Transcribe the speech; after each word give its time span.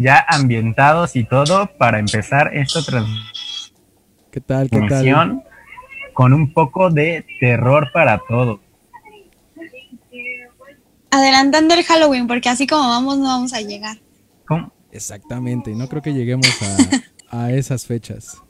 ya 0.00 0.24
ambientados 0.26 1.14
y 1.14 1.24
todo 1.24 1.70
para 1.76 1.98
empezar 1.98 2.56
esta 2.56 2.80
¿Qué 4.30 4.40
tal? 4.40 4.70
¿Qué 4.70 4.78
tal? 4.78 4.88
transmisión 4.88 5.42
con 6.14 6.32
un 6.32 6.52
poco 6.54 6.90
de 6.90 7.26
terror 7.38 7.90
para 7.92 8.18
todos. 8.26 8.60
Adelantando 11.10 11.74
el 11.74 11.84
Halloween, 11.84 12.26
porque 12.26 12.48
así 12.48 12.66
como 12.66 12.88
vamos, 12.88 13.18
no 13.18 13.24
vamos 13.24 13.52
a 13.52 13.60
llegar. 13.60 13.98
¿Cómo? 14.46 14.72
Exactamente, 14.90 15.74
no 15.74 15.88
creo 15.88 16.00
que 16.02 16.14
lleguemos 16.14 16.48
a, 17.30 17.42
a 17.44 17.52
esas 17.52 17.86
fechas. 17.86 18.42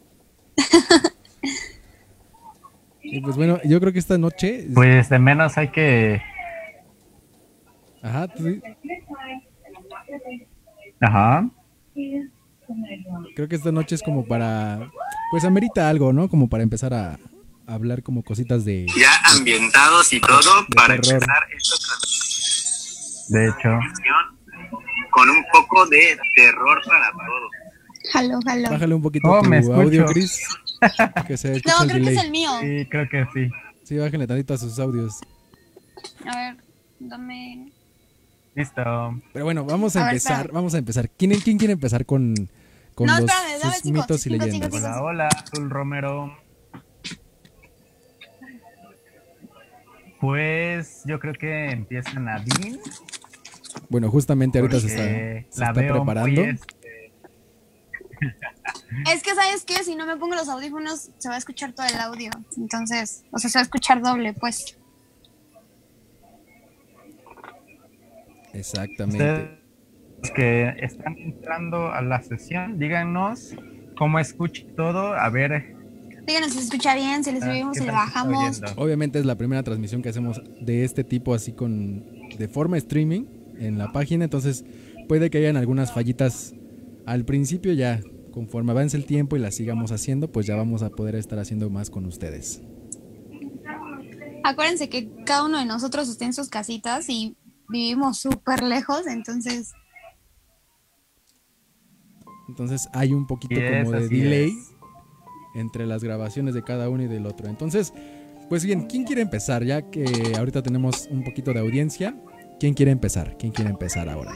Y 3.03 3.21
pues 3.21 3.37
bueno, 3.37 3.59
yo 3.65 3.81
creo 3.81 3.93
que 3.93 3.99
esta 3.99 4.19
noche. 4.19 4.69
Pues 4.73 5.09
de 5.09 5.19
menos 5.19 5.59
hay 5.59 5.69
que. 5.69 6.23
Ajá, 8.03 8.29
tú- 8.29 8.61
Ajá. 11.01 11.49
creo 13.35 13.49
que 13.49 13.57
esta 13.57 13.73
noche 13.73 13.95
es 13.95 14.03
como 14.03 14.27
para. 14.27 14.91
Pues 15.31 15.45
amerita 15.45 15.89
algo, 15.89 16.13
¿no? 16.13 16.29
Como 16.29 16.49
para 16.49 16.63
empezar 16.63 16.93
a, 16.95 17.13
a 17.67 17.75
hablar 17.75 18.03
como 18.03 18.23
cositas 18.23 18.65
de. 18.65 18.87
Ya 18.99 19.11
ambientados 19.37 20.13
y 20.13 20.21
todo 20.21 20.67
para 20.75 21.01
terror. 21.01 21.15
empezar 21.23 21.43
esta. 21.57 21.95
De 23.39 23.47
hecho. 23.49 23.79
Con 25.13 25.29
un 25.29 25.45
poco 25.53 25.87
de 25.87 26.17
terror 26.37 26.81
para 26.87 27.11
todos. 27.13 27.51
Jalo, 28.13 28.39
jalo. 28.45 28.71
Bájale 28.71 28.95
un 28.95 29.03
poquito 29.03 29.29
Oh, 29.29 29.43
tu 29.43 29.49
me 29.51 29.59
audio, 29.59 30.07
Chris. 30.07 30.41
Que 31.27 31.37
se 31.37 31.53
No, 31.67 31.79
creo 31.81 31.89
que 31.89 31.95
delay. 31.95 32.17
es 32.17 32.25
el 32.25 32.31
mío. 32.31 32.51
Sí, 32.61 32.87
creo 32.91 33.09
que 33.09 33.27
sí. 33.35 33.51
Sí, 33.85 33.99
bájale 33.99 34.27
tantito 34.27 34.55
a 34.55 34.59
sus 34.59 34.79
audios. 34.79 35.21
A 36.27 36.37
ver, 36.37 36.57
dame. 37.01 37.73
Listo. 38.61 39.21
Pero 39.33 39.45
bueno, 39.45 39.65
vamos 39.65 39.97
a, 39.97 40.07
A 40.07 40.11
empezar, 40.11 40.53
vamos 40.53 40.75
a 40.75 40.79
empezar. 40.79 41.09
¿Quién, 41.11 41.33
quién 41.41 41.59
quiere 41.59 41.73
empezar 41.73 42.05
con, 42.07 42.35
con 42.95 43.07
No, 43.07 43.21
los 43.21 43.31
espérame, 43.31 43.59
dame 43.61 43.75
sus 43.75 43.83
cinco, 43.83 44.01
mitos 44.01 44.27
y 44.27 44.31
leyendas? 44.31 44.71
cinco, 44.73 44.77
Hola, 44.77 45.03
hola, 45.03 45.29
Azul 45.29 45.71
Romero. 45.71 46.37
Pues 50.21 51.03
yo 51.07 51.19
creo 51.19 51.33
que 51.35 51.71
empieza 51.71 52.13
Nadine. 52.21 52.79
Bueno, 53.89 54.11
justamente 54.11 54.59
ahorita 54.59 54.81
se 54.81 54.87
está, 54.89 55.03
se 55.51 55.61
la 55.61 55.67
está 55.69 55.73
preparando. 55.95 56.41
este, 56.43 57.13
Es 59.13 59.23
que, 59.23 59.35
¿sabes 59.35 59.65
qué? 59.65 59.83
Si 59.83 59.95
no 59.95 60.05
me 60.07 60.17
pongo 60.17 60.35
los 60.35 60.49
audífonos, 60.49 61.11
se 61.19 61.29
va 61.29 61.37
a 61.37 61.39
escuchar 61.39 61.73
todo 61.73 61.87
el 61.87 61.99
audio. 61.99 62.31
Entonces, 62.59 63.25
o 63.31 63.39
sea, 63.39 63.49
se 63.49 63.59
va 63.59 63.61
a 63.61 63.65
escuchar 63.65 64.03
doble, 64.03 64.35
pues. 64.35 64.77
Exactamente. 68.53 69.25
Ustedes 69.25 69.61
que 70.35 70.75
están 70.81 71.17
entrando 71.19 71.91
a 71.91 72.03
la 72.03 72.23
sesión, 72.23 72.79
díganos 72.79 73.55
cómo 73.97 74.19
escucha 74.19 74.65
todo. 74.77 75.15
A 75.15 75.29
ver. 75.31 75.77
Díganos 76.27 76.53
si 76.53 76.59
se 76.59 76.65
escucha 76.65 76.95
bien, 76.95 77.25
si 77.25 77.33
le 77.33 77.39
ah, 77.39 77.47
subimos, 77.47 77.77
si 77.77 77.85
le 77.85 77.93
bajamos. 77.93 78.63
Obviamente 78.77 79.19
es 79.19 79.25
la 79.25 79.37
primera 79.37 79.63
transmisión 79.63 80.03
que 80.03 80.11
hacemos 80.11 80.41
de 80.61 80.85
este 80.85 81.03
tipo 81.03 81.35
así 81.35 81.53
con 81.53 82.05
de 82.37 82.49
forma 82.49 82.77
streaming 82.77 83.25
en 83.59 83.79
la 83.79 83.93
página, 83.93 84.25
entonces 84.25 84.65
puede 85.09 85.31
que 85.31 85.39
hayan 85.39 85.57
algunas 85.57 85.93
fallitas 85.93 86.55
al 87.05 87.25
principio 87.25 87.73
ya, 87.73 88.01
conforme 88.33 88.73
avance 88.73 88.97
el 88.97 89.07
tiempo 89.07 89.37
y 89.37 89.41
las 89.41 89.55
sigamos 89.55 89.91
haciendo, 89.91 90.31
pues 90.31 90.47
ya 90.47 90.55
vamos 90.55 90.83
a 90.83 90.91
poder 90.91 91.17
estar 91.17 91.39
haciendo 91.39 91.69
más 91.69 91.91
con 91.91 92.07
ustedes. 92.07 92.63
Acuérdense 94.45 94.89
que 94.89 95.11
cada 95.27 95.45
uno 95.45 95.59
de 95.59 95.67
nosotros 95.67 96.09
está 96.09 96.25
en 96.25 96.33
sus 96.33 96.49
casitas 96.49 97.09
y 97.09 97.37
vivimos 97.71 98.19
súper 98.19 98.63
lejos, 98.63 99.07
entonces 99.07 99.73
Entonces 102.49 102.89
hay 102.93 103.13
un 103.13 103.27
poquito 103.27 103.55
como 103.55 103.93
de 103.93 104.09
delay 104.09 104.51
es. 104.51 104.75
entre 105.55 105.87
las 105.87 106.03
grabaciones 106.03 106.53
de 106.55 106.63
cada 106.65 106.89
uno 106.89 107.05
y 107.05 107.07
del 107.07 107.27
otro. 107.27 107.49
Entonces, 107.49 107.93
pues 108.49 108.65
bien, 108.65 108.87
¿quién 108.89 109.05
quiere 109.05 109.23
empezar? 109.23 109.65
Ya 109.65 109.89
que 109.91 110.35
ahorita 110.37 110.63
tenemos 110.63 111.07
un 111.11 111.23
poquito 111.23 111.53
de 111.53 111.61
audiencia, 111.61 112.17
¿quién 112.59 112.75
quiere 112.75 112.91
empezar? 112.91 113.37
¿Quién 113.39 113.53
quiere 113.53 113.71
empezar 113.71 114.09
ahora? 114.09 114.35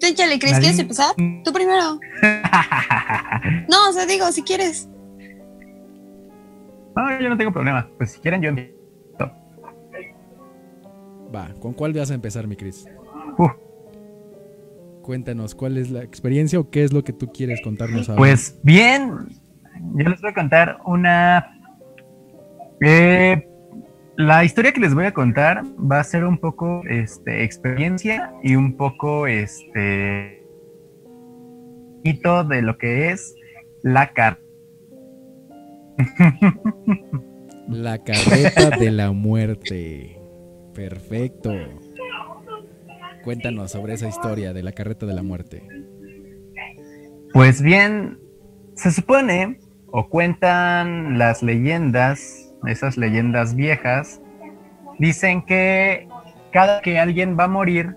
Tú 0.00 0.06
échale, 0.06 0.38
Cris, 0.38 0.52
Nadine. 0.52 0.60
¿quieres 0.60 0.78
empezar? 0.78 1.14
Tú 1.44 1.52
primero. 1.52 1.98
No, 3.68 3.90
o 3.90 3.92
sea, 3.92 4.06
digo, 4.06 4.30
si 4.32 4.42
quieres. 4.42 4.88
No, 6.96 7.20
yo 7.20 7.28
no 7.28 7.36
tengo 7.36 7.52
problema. 7.52 7.88
Pues 7.98 8.12
si 8.12 8.20
quieren, 8.20 8.40
yo 8.42 8.48
empiezo. 8.48 8.75
Va, 11.36 11.50
¿con 11.60 11.74
cuál 11.74 11.92
vas 11.92 12.10
a 12.10 12.14
empezar, 12.14 12.46
mi 12.46 12.56
Cris? 12.56 12.86
Cuéntanos, 15.02 15.54
¿cuál 15.54 15.76
es 15.76 15.90
la 15.90 16.02
experiencia 16.02 16.58
o 16.58 16.70
qué 16.70 16.82
es 16.82 16.92
lo 16.92 17.04
que 17.04 17.12
tú 17.12 17.30
quieres 17.30 17.60
contarnos 17.62 18.08
ahora? 18.08 18.18
Pues 18.18 18.58
bien, 18.62 19.12
yo 19.94 20.08
les 20.08 20.20
voy 20.20 20.30
a 20.30 20.34
contar 20.34 20.78
una... 20.86 21.46
eh, 22.80 23.46
la 24.16 24.44
historia 24.44 24.72
que 24.72 24.80
les 24.80 24.94
voy 24.94 25.04
a 25.04 25.12
contar 25.12 25.62
va 25.78 26.00
a 26.00 26.04
ser 26.04 26.24
un 26.24 26.38
poco 26.38 26.82
este, 26.88 27.44
experiencia 27.44 28.32
y 28.42 28.56
un 28.56 28.76
poco 28.76 29.26
este 29.26 30.42
hito 32.02 32.44
de 32.44 32.62
lo 32.62 32.78
que 32.78 33.10
es 33.10 33.34
la 33.82 34.12
carta. 34.12 34.40
La 37.68 38.02
carreta 38.02 38.70
de 38.78 38.90
la 38.90 39.12
muerte. 39.12 40.14
Perfecto. 40.76 41.52
Cuéntanos 43.24 43.72
sobre 43.72 43.94
esa 43.94 44.08
historia 44.08 44.52
de 44.52 44.62
la 44.62 44.72
carreta 44.72 45.06
de 45.06 45.14
la 45.14 45.22
muerte. 45.22 45.62
Pues 47.32 47.62
bien, 47.62 48.18
se 48.74 48.90
supone 48.90 49.58
o 49.86 50.08
cuentan 50.10 51.18
las 51.18 51.42
leyendas, 51.42 52.54
esas 52.66 52.98
leyendas 52.98 53.54
viejas, 53.54 54.20
dicen 54.98 55.44
que 55.46 56.08
cada 56.52 56.82
que 56.82 56.98
alguien 56.98 57.38
va 57.38 57.44
a 57.44 57.48
morir 57.48 57.96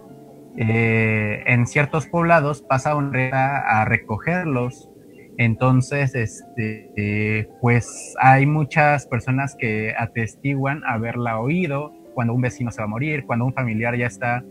eh, 0.57 1.43
en 1.47 1.67
ciertos 1.67 2.07
poblados 2.07 2.61
pasa 2.61 2.95
un 2.95 3.15
a, 3.15 3.81
a 3.81 3.85
recogerlos. 3.85 4.89
Entonces, 5.37 6.15
este, 6.15 6.91
eh, 6.95 7.49
pues 7.61 8.15
hay 8.19 8.45
muchas 8.45 9.05
personas 9.05 9.55
que 9.57 9.93
atestiguan 9.97 10.81
haberla 10.85 11.39
oído 11.39 11.98
cuando 12.19 12.33
un 12.33 12.41
vecino 12.41 12.69
se 12.69 12.81
va 12.81 12.83
a 12.83 12.87
morir, 12.89 13.25
cuando 13.25 13.45
un 13.45 13.53
familiar 13.53 13.95
ya 13.95 14.07
está 14.07 14.43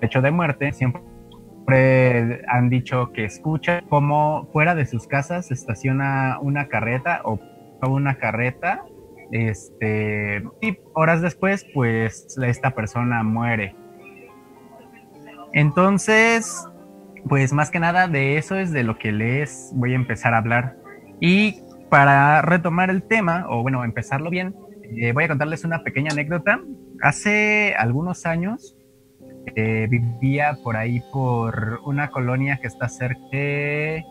hecho 0.00 0.22
de 0.22 0.30
muerte, 0.30 0.72
siempre 0.72 2.40
han 2.48 2.70
dicho 2.70 3.12
que 3.12 3.26
escuchan 3.26 3.84
como 3.90 4.48
fuera 4.50 4.74
de 4.74 4.86
sus 4.86 5.06
casas 5.06 5.50
estaciona 5.50 6.38
una 6.40 6.68
carreta 6.68 7.20
o 7.24 7.38
una 7.86 8.14
carreta 8.14 8.86
este 9.30 10.42
y 10.62 10.78
horas 10.94 11.20
después 11.20 11.66
pues 11.74 12.38
esta 12.42 12.70
persona 12.70 13.22
muere. 13.22 13.76
Entonces 15.52 16.66
pues 17.28 17.52
más 17.52 17.70
que 17.70 17.78
nada 17.78 18.08
de 18.08 18.38
eso 18.38 18.56
es 18.56 18.72
de 18.72 18.84
lo 18.84 18.96
que 18.96 19.12
les 19.12 19.70
voy 19.74 19.92
a 19.92 19.96
empezar 19.96 20.32
a 20.32 20.38
hablar. 20.38 20.78
Y 21.20 21.60
para 21.90 22.40
retomar 22.40 22.88
el 22.88 23.02
tema 23.02 23.44
o 23.50 23.60
bueno 23.60 23.84
empezarlo 23.84 24.30
bien 24.30 24.56
eh, 24.96 25.12
voy 25.12 25.24
a 25.24 25.28
contarles 25.28 25.64
una 25.64 25.82
pequeña 25.82 26.10
anécdota 26.12 26.60
hace 27.02 27.74
algunos 27.76 28.26
años 28.26 28.76
eh, 29.54 29.86
vivía 29.88 30.58
por 30.62 30.76
ahí 30.76 31.02
por 31.12 31.80
una 31.84 32.10
colonia 32.10 32.58
que 32.60 32.66
está 32.66 32.88
cerca 32.88 33.20
de, 33.32 34.04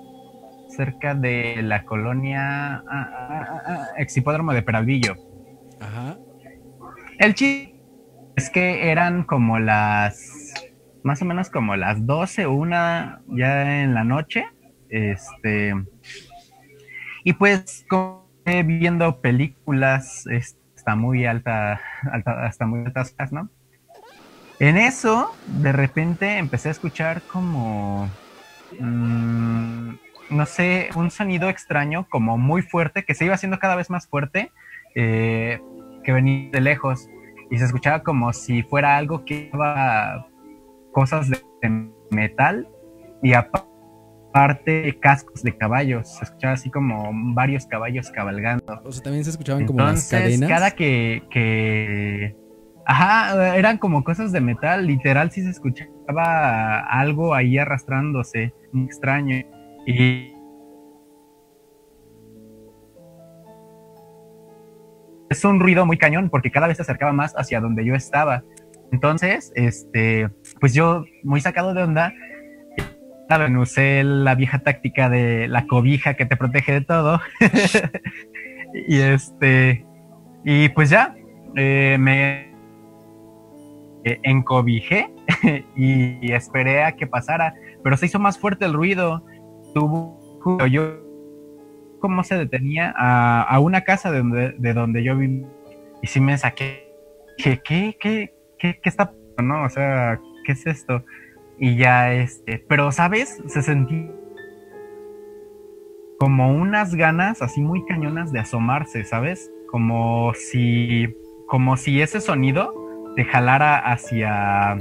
cerca 0.69 1.13
de 1.15 1.61
la 1.61 1.83
colonia 1.85 2.75
ah, 2.77 2.83
ah, 2.87 3.45
ah, 3.49 3.61
ah, 3.65 3.87
Exhipódromo 3.97 4.53
de 4.53 4.61
Peralvillo. 4.61 5.15
Ajá. 5.79 6.17
El 7.19 7.33
chiste 7.35 7.75
es 8.35 8.49
que 8.49 8.89
eran 8.91 9.23
como 9.23 9.59
las 9.59 10.53
más 11.03 11.21
o 11.21 11.25
menos 11.25 11.49
como 11.49 11.75
las 11.75 12.05
12 12.05 12.45
o 12.45 12.53
una 12.53 13.21
ya 13.27 13.83
en 13.83 13.93
la 13.93 14.03
noche. 14.03 14.45
Este 14.89 15.73
y 17.23 17.33
pues 17.33 17.85
como 17.89 18.29
eh, 18.45 18.63
viendo 18.63 19.21
películas 19.21 20.25
es- 20.27 20.57
muy 20.93 21.25
alta, 21.25 21.81
alta 22.11 22.45
hasta 22.45 22.67
muy 22.67 22.85
altas 22.85 23.15
¿no? 23.31 23.49
En 24.59 24.77
eso, 24.77 25.35
de 25.47 25.71
repente 25.71 26.37
empecé 26.37 26.69
a 26.69 26.71
escuchar 26.71 27.21
como, 27.23 28.09
mm, 28.79 29.89
no 30.29 30.45
sé, 30.45 30.89
un 30.95 31.11
sonido 31.11 31.49
extraño, 31.49 32.07
como 32.09 32.37
muy 32.37 32.61
fuerte, 32.61 33.03
que 33.03 33.15
se 33.15 33.25
iba 33.25 33.33
haciendo 33.33 33.59
cada 33.59 33.75
vez 33.75 33.89
más 33.89 34.07
fuerte, 34.07 34.51
eh, 34.95 35.59
que 36.03 36.11
venía 36.13 36.51
de 36.51 36.61
lejos. 36.61 37.09
Y 37.51 37.57
se 37.57 37.65
escuchaba 37.65 38.03
como 38.03 38.31
si 38.31 38.63
fuera 38.63 38.95
algo 38.95 39.25
que 39.25 39.49
llevaba 39.51 40.27
cosas 40.93 41.29
de 41.29 41.43
metal 42.09 42.67
y 43.21 43.33
aparte 43.33 43.74
cascos 44.99 45.43
de 45.43 45.55
caballos. 45.57 46.17
Se 46.17 46.25
escuchaba 46.25 46.53
así 46.53 46.69
como 46.69 47.11
varios 47.33 47.65
caballos 47.65 48.09
cabalgando. 48.11 48.81
O 48.83 48.91
sea, 48.91 49.03
también 49.03 49.23
se 49.23 49.31
escuchaban 49.31 49.65
como 49.65 49.79
las 49.79 50.11
Entonces, 50.11 50.39
cadenas. 50.39 50.49
cada 50.49 50.71
que, 50.71 51.23
que 51.29 52.35
Ajá, 52.87 53.57
eran 53.57 53.79
como 53.79 54.03
cosas 54.03 54.31
de 54.31 54.41
metal, 54.41 54.85
literal 54.85 55.31
sí 55.31 55.41
se 55.41 55.49
escuchaba 55.49 56.79
algo 56.81 57.33
ahí 57.33 57.57
arrastrándose, 57.57 58.53
muy 58.71 58.85
extraño. 58.85 59.43
Y 59.87 60.31
es 65.29 65.43
un 65.43 65.59
ruido 65.59 65.87
muy 65.87 65.97
cañón 65.97 66.29
porque 66.29 66.51
cada 66.51 66.67
vez 66.67 66.77
se 66.77 66.83
acercaba 66.83 67.11
más 67.11 67.33
hacia 67.33 67.59
donde 67.59 67.83
yo 67.83 67.95
estaba. 67.95 68.43
Entonces, 68.91 69.51
este, 69.55 70.29
pues 70.59 70.75
yo 70.75 71.05
muy 71.23 71.41
sacado 71.41 71.73
de 71.73 71.81
onda, 71.81 72.13
saben, 73.27 73.57
usé 73.57 74.03
la 74.03 74.35
vieja 74.35 74.59
táctica 74.59 75.09
de 75.09 75.47
la 75.47 75.67
cobija 75.67 76.15
que 76.15 76.25
te 76.25 76.37
protege 76.37 76.73
de 76.73 76.81
todo. 76.81 77.19
y 78.87 78.97
este, 78.97 79.85
y 80.43 80.69
pues 80.69 80.89
ya, 80.89 81.15
eh, 81.55 81.97
me 81.99 82.53
encobijé 84.03 85.11
y, 85.75 86.31
esperé 86.31 86.83
a 86.83 86.93
que 86.93 87.07
pasara, 87.07 87.55
pero 87.83 87.97
se 87.97 88.05
hizo 88.05 88.19
más 88.19 88.37
fuerte 88.37 88.65
el 88.65 88.73
ruido. 88.73 89.25
Tuvo 89.73 90.65
yo 90.67 90.99
cómo 91.99 92.23
se 92.23 92.37
detenía 92.37 92.93
a, 92.95 93.59
una 93.59 93.81
casa 93.81 94.11
de 94.11 94.19
donde, 94.19 94.51
de 94.57 94.73
donde 94.73 95.03
yo 95.03 95.17
viví 95.17 95.45
y 96.01 96.07
sí 96.07 96.19
me 96.19 96.37
saqué. 96.37 96.85
¿Qué, 97.37 97.59
qué, 97.61 97.97
qué, 97.99 98.33
qué, 98.57 98.79
qué 98.81 98.89
está 98.89 99.11
no? 99.41 99.63
O 99.63 99.69
sea, 99.69 100.19
¿qué 100.45 100.53
es 100.53 100.65
esto? 100.67 101.03
Y 101.57 101.77
ya 101.77 102.13
este, 102.13 102.59
pero 102.67 102.91
sabes, 102.91 103.41
se 103.47 103.61
sentí 103.61 104.09
como 106.19 106.51
unas 106.51 106.95
ganas 106.95 107.41
así 107.41 107.61
muy 107.61 107.85
cañonas 107.85 108.31
de 108.31 108.39
asomarse, 108.39 109.03
¿sabes? 109.05 109.51
Como 109.69 110.33
si 110.33 111.15
como 111.47 111.77
si 111.77 112.01
ese 112.01 112.21
sonido 112.21 112.73
te 113.15 113.23
jalara 113.25 113.77
hacia 113.77 114.77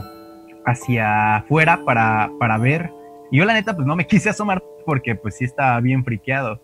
hacia 0.66 1.36
afuera 1.36 1.80
para, 1.84 2.30
para 2.38 2.58
ver. 2.58 2.90
Y 3.30 3.38
yo 3.38 3.44
la 3.44 3.54
neta 3.54 3.74
pues 3.74 3.86
no 3.86 3.96
me 3.96 4.06
quise 4.08 4.30
asomar 4.30 4.62
porque 4.86 5.14
pues 5.14 5.36
sí 5.36 5.44
estaba 5.44 5.80
bien 5.80 6.04
friqueado. 6.04 6.62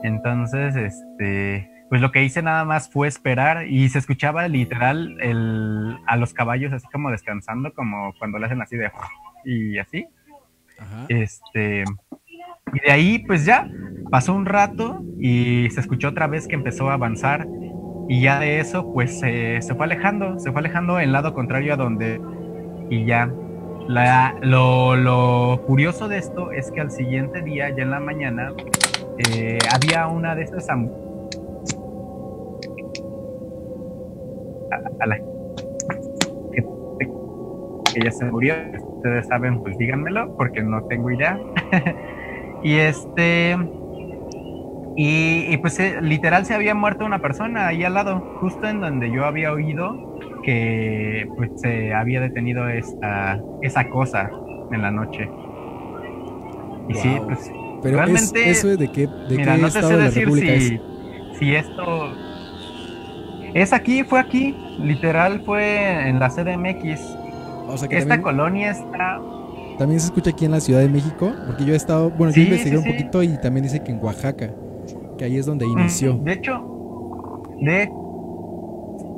Entonces, 0.00 0.74
este, 0.74 1.70
pues 1.88 2.00
lo 2.00 2.10
que 2.10 2.24
hice 2.24 2.42
nada 2.42 2.64
más 2.64 2.90
fue 2.90 3.06
esperar 3.06 3.66
y 3.66 3.88
se 3.88 3.98
escuchaba 3.98 4.48
literal 4.48 5.16
el, 5.20 5.96
a 6.06 6.16
los 6.16 6.32
caballos 6.32 6.72
así 6.72 6.86
como 6.90 7.10
descansando, 7.10 7.72
como 7.72 8.14
cuando 8.18 8.38
le 8.38 8.46
hacen 8.46 8.62
así 8.62 8.76
de 8.76 8.90
y 9.44 9.78
así. 9.78 10.06
Este, 11.08 11.84
y 12.72 12.80
de 12.80 12.90
ahí 12.90 13.18
pues 13.20 13.44
ya 13.44 13.70
pasó 14.10 14.34
un 14.34 14.46
rato 14.46 15.02
y 15.18 15.68
se 15.70 15.80
escuchó 15.80 16.08
otra 16.08 16.26
vez 16.26 16.48
que 16.48 16.54
empezó 16.54 16.90
a 16.90 16.94
avanzar 16.94 17.46
y 18.08 18.22
ya 18.22 18.40
de 18.40 18.58
eso 18.58 18.92
pues 18.92 19.20
se 19.20 19.60
fue 19.76 19.84
alejando, 19.84 20.38
se 20.38 20.50
fue 20.50 20.60
alejando 20.60 20.98
en 20.98 21.12
lado 21.12 21.34
contrario 21.34 21.74
a 21.74 21.76
donde 21.76 22.20
y 22.90 23.06
ya. 23.06 23.32
La, 23.88 24.36
lo, 24.42 24.94
lo 24.94 25.64
curioso 25.66 26.06
de 26.06 26.18
esto 26.18 26.52
es 26.52 26.70
que 26.70 26.80
al 26.80 26.92
siguiente 26.92 27.42
día, 27.42 27.68
ya 27.70 27.82
en 27.82 27.90
la 27.90 27.98
mañana, 27.98 28.52
eh, 29.18 29.58
había 29.74 30.06
una 30.06 30.36
de 30.36 30.44
esas 30.44 30.68
a, 30.70 30.76
la 35.06 35.16
que, 36.52 36.64
que, 37.92 38.00
ya 38.04 38.10
se 38.10 38.24
murió. 38.26 38.54
Ustedes 39.02 39.26
saben, 39.26 39.60
pues 39.60 39.76
díganmelo, 39.78 40.36
porque 40.36 40.62
no 40.62 40.84
tengo 40.84 41.10
idea. 41.10 41.36
y 42.62 42.76
este. 42.76 43.58
Y, 44.94 45.56
pues 45.56 45.80
eh, 45.80 46.00
literal 46.00 46.44
se 46.44 46.54
había 46.54 46.74
muerto 46.76 47.04
una 47.04 47.18
persona 47.18 47.66
ahí 47.66 47.82
al 47.82 47.94
lado, 47.94 48.20
justo 48.38 48.68
en 48.68 48.80
donde 48.80 49.10
yo 49.10 49.24
había 49.24 49.50
oído 49.50 50.18
que 50.44 51.26
pues 51.36 51.50
se 51.56 51.94
había 51.94 52.20
detenido 52.20 52.68
esta, 52.68 53.40
esa 53.62 53.88
cosa 53.88 54.30
en 54.70 54.82
la 54.82 54.92
noche. 54.92 55.28
Y 56.88 56.94
sí, 56.94 57.16
pues 57.24 57.50
pero 57.82 57.96
realmente, 57.96 58.50
es, 58.50 58.58
eso 58.58 58.76
de 58.76 58.92
qué, 58.92 59.08
de 59.08 59.36
mira, 59.36 59.56
qué 59.56 59.62
no 59.62 59.70
te 59.70 59.82
sé 59.82 59.96
decir 59.96 60.30
si, 60.30 60.80
si 61.38 61.54
esto 61.56 62.12
es 63.54 63.72
aquí, 63.72 64.04
fue 64.04 64.20
aquí, 64.20 64.54
literal 64.78 65.42
fue 65.44 66.08
en 66.08 66.20
la 66.20 66.28
CDMX. 66.28 67.21
O 67.72 67.78
sea 67.78 67.88
que 67.88 67.98
esta 67.98 68.20
colonia 68.20 68.70
está 68.70 69.20
también 69.78 70.00
se 70.00 70.06
escucha 70.06 70.30
aquí 70.30 70.44
en 70.44 70.50
la 70.50 70.60
Ciudad 70.60 70.80
de 70.80 70.88
México, 70.88 71.32
porque 71.46 71.64
yo 71.64 71.72
he 71.72 71.76
estado, 71.76 72.10
bueno, 72.10 72.32
yo 72.32 72.42
investigué 72.42 72.78
un 72.78 72.84
poquito 72.84 73.22
y 73.22 73.36
también 73.38 73.64
dice 73.64 73.82
que 73.82 73.92
en 73.92 73.98
Oaxaca, 74.02 74.50
que 75.18 75.24
ahí 75.24 75.38
es 75.38 75.46
donde 75.46 75.66
mm, 75.66 75.70
inició. 75.72 76.14
De 76.18 76.32
hecho, 76.32 77.42
de 77.60 77.90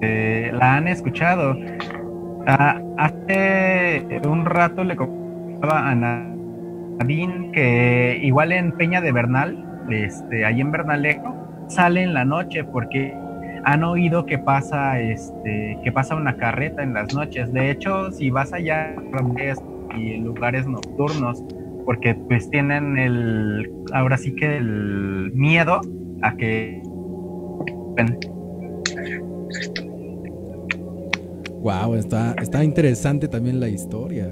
eh, 0.00 0.50
la 0.54 0.76
han 0.76 0.88
escuchado. 0.88 1.56
Ah, 2.46 2.80
hace 2.99 4.06
un 4.26 4.44
rato 4.44 4.84
le 4.84 4.96
contaba 4.96 5.90
a 5.90 5.94
Nadine 5.94 7.50
que 7.52 8.20
igual 8.23 8.52
en 8.52 8.73
Peña 8.73 9.00
de 9.00 9.12
Bernal, 9.12 9.84
este, 9.90 10.44
ahí 10.44 10.61
en 10.61 10.70
Bernalejo, 10.70 11.34
sale 11.68 12.02
en 12.02 12.14
la 12.14 12.25
noche 12.25 12.64
porque 12.64 13.16
han 13.64 13.83
oído 13.83 14.26
que 14.26 14.38
pasa, 14.38 15.00
este, 15.00 15.78
que 15.83 15.92
pasa 15.92 16.14
una 16.14 16.37
carreta 16.37 16.83
en 16.83 16.94
las 16.94 17.14
noches. 17.14 17.52
De 17.52 17.71
hecho, 17.71 18.11
si 18.12 18.30
vas 18.30 18.52
allá 18.52 18.94
y 19.97 20.12
en 20.12 20.25
lugares 20.25 20.66
nocturnos, 20.66 21.42
porque 21.85 22.14
pues 22.14 22.49
tienen 22.50 22.99
el, 22.99 23.71
ahora 23.92 24.16
sí 24.16 24.35
que 24.35 24.56
el 24.56 25.33
miedo 25.35 25.80
a 26.23 26.37
que 26.37 26.83
Wow, 31.61 31.94
está, 31.94 32.35
está 32.35 32.62
interesante 32.62 33.28
también 33.28 33.59
la 33.61 33.68
historia, 33.68 34.28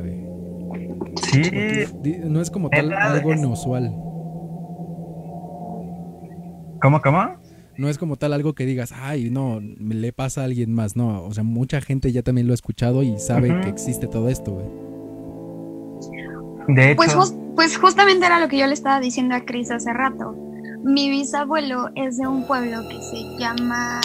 Sí. 1.22 1.40
no 2.24 2.40
es 2.40 2.50
como 2.50 2.68
tal 2.68 2.92
algo 2.92 3.32
inusual. 3.32 3.90
¿Cómo, 6.82 7.00
cómo? 7.00 7.41
No 7.76 7.88
es 7.88 7.98
como 7.98 8.16
tal 8.16 8.32
algo 8.32 8.54
que 8.54 8.66
digas, 8.66 8.92
ay, 8.92 9.30
no, 9.30 9.60
me 9.60 9.94
le 9.94 10.12
pasa 10.12 10.42
a 10.42 10.44
alguien 10.44 10.74
más. 10.74 10.96
No, 10.96 11.24
o 11.24 11.32
sea, 11.32 11.42
mucha 11.42 11.80
gente 11.80 12.12
ya 12.12 12.22
también 12.22 12.46
lo 12.46 12.52
ha 12.52 12.54
escuchado 12.54 13.02
y 13.02 13.18
sabe 13.18 13.48
que 13.62 13.68
existe 13.68 14.06
todo 14.06 14.28
esto, 14.28 14.52
güey. 14.52 14.66
De 16.68 16.94
pues 16.94 17.10
hecho. 17.10 17.18
Pues, 17.18 17.34
pues 17.54 17.76
justamente 17.78 18.26
era 18.26 18.40
lo 18.40 18.48
que 18.48 18.58
yo 18.58 18.66
le 18.66 18.74
estaba 18.74 19.00
diciendo 19.00 19.34
a 19.34 19.44
Cris 19.44 19.70
hace 19.70 19.92
rato. 19.92 20.36
Mi 20.84 21.10
bisabuelo 21.10 21.90
es 21.94 22.18
de 22.18 22.26
un 22.26 22.46
pueblo 22.46 22.82
que 22.88 23.00
se 23.00 23.38
llama 23.38 24.00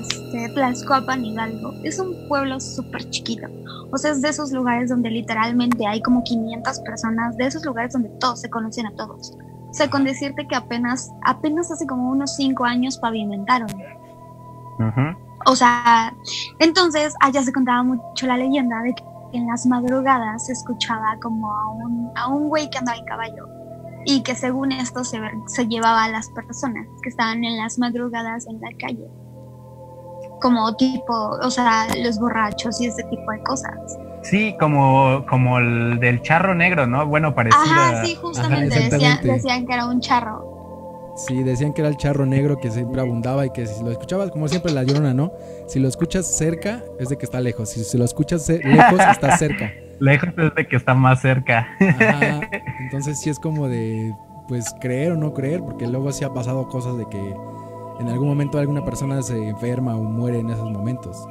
este, 0.00 0.48
Tlaxcoapan 0.54 1.24
Hidalgo. 1.24 1.72
Es 1.84 1.98
un 1.98 2.28
pueblo 2.28 2.58
súper 2.60 3.08
chiquito. 3.10 3.48
O 3.92 3.98
sea, 3.98 4.12
es 4.12 4.22
de 4.22 4.30
esos 4.30 4.52
lugares 4.52 4.88
donde 4.90 5.10
literalmente 5.10 5.86
hay 5.86 6.02
como 6.02 6.24
500 6.24 6.80
personas, 6.80 7.36
de 7.36 7.46
esos 7.46 7.64
lugares 7.64 7.92
donde 7.92 8.08
todos 8.20 8.40
se 8.40 8.50
conocen 8.50 8.86
a 8.86 8.94
todos. 8.96 9.36
O 9.76 9.78
sea, 9.78 9.90
con 9.90 10.04
decirte 10.04 10.48
que 10.48 10.56
apenas, 10.56 11.12
apenas 11.22 11.70
hace 11.70 11.86
como 11.86 12.08
unos 12.08 12.34
5 12.36 12.64
años 12.64 12.96
pavimentaron. 12.96 13.68
O 15.44 15.54
sea, 15.54 16.14
entonces 16.60 17.14
allá 17.20 17.42
se 17.42 17.52
contaba 17.52 17.82
mucho 17.82 18.26
la 18.26 18.38
leyenda 18.38 18.80
de 18.80 18.94
que 18.94 19.04
en 19.34 19.46
las 19.46 19.66
madrugadas 19.66 20.46
se 20.46 20.54
escuchaba 20.54 21.18
como 21.20 21.52
a 21.52 21.68
un, 21.72 22.10
a 22.14 22.26
un 22.26 22.48
güey 22.48 22.70
que 22.70 22.78
andaba 22.78 22.96
en 22.96 23.04
caballo 23.04 23.48
y 24.06 24.22
que 24.22 24.34
según 24.34 24.72
esto 24.72 25.04
se, 25.04 25.20
se 25.44 25.68
llevaba 25.68 26.04
a 26.04 26.08
las 26.08 26.30
personas 26.30 26.86
que 27.02 27.10
estaban 27.10 27.44
en 27.44 27.58
las 27.58 27.78
madrugadas 27.78 28.46
en 28.46 28.58
la 28.62 28.70
calle 28.80 29.10
como 30.40 30.74
tipo, 30.76 31.12
o 31.42 31.50
sea, 31.50 31.86
los 32.02 32.18
borrachos 32.18 32.80
y 32.80 32.86
ese 32.86 33.02
tipo 33.04 33.30
de 33.30 33.42
cosas. 33.42 33.98
Sí, 34.30 34.56
como, 34.58 35.24
como 35.28 35.58
el 35.58 36.00
del 36.00 36.20
charro 36.20 36.54
negro, 36.54 36.86
¿no? 36.86 37.06
Bueno, 37.06 37.34
parecido. 37.34 37.62
Ajá, 37.62 38.04
sí, 38.04 38.16
justamente 38.16 38.80
decían, 38.80 39.20
decían 39.22 39.66
que 39.66 39.72
era 39.72 39.86
un 39.86 40.00
charro. 40.00 41.14
Sí, 41.16 41.42
decían 41.44 41.72
que 41.72 41.80
era 41.80 41.88
el 41.88 41.96
charro 41.96 42.26
negro 42.26 42.58
que 42.58 42.70
siempre 42.70 43.00
abundaba 43.00 43.46
y 43.46 43.50
que 43.50 43.66
si 43.66 43.82
lo 43.84 43.90
escuchabas, 43.90 44.32
como 44.32 44.48
siempre 44.48 44.72
la 44.72 44.82
llorona, 44.82 45.14
¿no? 45.14 45.32
Si 45.68 45.78
lo 45.78 45.86
escuchas 45.88 46.26
cerca, 46.26 46.82
es 46.98 47.08
de 47.08 47.16
que 47.16 47.24
está 47.24 47.40
lejos. 47.40 47.70
Si, 47.70 47.96
lo 47.96 48.04
escuchas 48.04 48.48
lejos, 48.48 49.00
está 49.10 49.36
cerca. 49.38 49.72
Lejos 49.98 50.28
es 50.36 50.54
de 50.54 50.66
que 50.66 50.76
está 50.76 50.92
más 50.92 51.22
cerca. 51.22 51.68
Ajá, 51.80 52.40
entonces 52.80 53.18
sí 53.18 53.30
es 53.30 53.38
como 53.38 53.66
de, 53.66 54.12
pues, 54.46 54.74
creer 54.78 55.12
o 55.12 55.16
no 55.16 55.32
creer, 55.32 55.62
porque 55.62 55.86
luego 55.86 56.12
sí 56.12 56.22
ha 56.22 56.34
pasado 56.34 56.68
cosas 56.68 56.98
de 56.98 57.06
que 57.08 57.34
en 58.00 58.08
algún 58.08 58.28
momento 58.28 58.58
alguna 58.58 58.84
persona 58.84 59.22
se 59.22 59.48
enferma 59.48 59.96
o 59.96 60.02
muere 60.02 60.40
en 60.40 60.50
esos 60.50 60.70
momentos. 60.70 61.26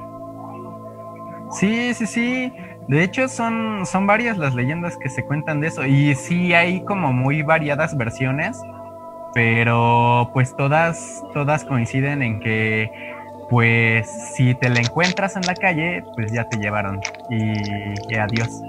Sí, 1.52 1.94
sí, 1.94 2.08
sí. 2.08 2.54
De 2.88 3.04
hecho, 3.04 3.28
son, 3.28 3.86
son 3.86 4.06
varias 4.06 4.38
las 4.38 4.54
leyendas 4.54 4.98
que 4.98 5.10
se 5.10 5.26
cuentan 5.26 5.62
de 5.62 5.68
eso. 5.68 5.86
Y 5.86 6.16
sí 6.16 6.54
hay 6.54 6.84
como 6.84 7.14
muy 7.14 7.42
variadas 7.42 7.98
versiones. 7.98 8.62
Pero 9.34 10.30
pues 10.34 10.56
todas, 10.56 11.22
todas 11.34 11.66
coinciden 11.66 12.22
en 12.22 12.40
que 12.40 12.90
pues 13.50 14.10
si 14.34 14.56
te 14.56 14.70
la 14.70 14.80
encuentras 14.80 15.36
en 15.36 15.44
la 15.44 15.54
calle, 15.56 16.04
pues 16.16 16.32
ya 16.32 16.48
te 16.50 16.58
llevaron. 16.58 17.00
Y, 17.30 18.16
adiós. 18.16 18.62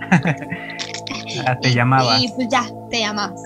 ya 1.34 1.56
te 1.60 1.72
llamabas. 1.72 2.22
Y 2.22 2.28
pues 2.32 2.48
ya, 2.48 2.64
te 2.90 3.00
llamabas. 3.00 3.40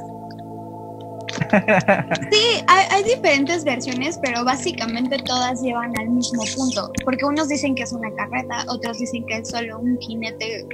Sí, 2.31 2.65
hay, 2.67 2.87
hay 2.91 3.03
diferentes 3.05 3.65
versiones, 3.65 4.19
pero 4.23 4.45
básicamente 4.45 5.17
todas 5.19 5.63
llevan 5.63 5.93
al 5.99 6.09
mismo 6.09 6.43
punto, 6.57 6.93
porque 7.05 7.25
unos 7.25 7.49
dicen 7.49 7.75
que 7.75 7.83
es 7.83 7.93
una 7.93 8.13
carreta, 8.15 8.65
otros 8.69 8.99
dicen 8.99 9.25
que 9.27 9.39
es 9.39 9.49
solo 9.49 9.79
un 9.79 9.99
jinete 9.99 10.67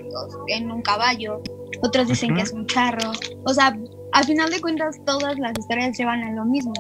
en 0.49 0.71
un 0.71 0.83
caballo, 0.83 1.41
otros 1.83 2.09
dicen 2.09 2.35
que 2.35 2.43
es 2.43 2.53
un 2.53 2.67
charro, 2.67 3.13
o 3.45 3.55
sea, 3.55 3.77
al 4.13 4.25
final 4.25 4.51
de 4.51 4.61
cuentas 4.61 4.97
todas 5.05 5.39
las 5.39 5.53
historias 5.59 5.97
llevan 5.99 6.23
a 6.23 6.33
lo 6.33 6.45
mismo. 6.45 6.73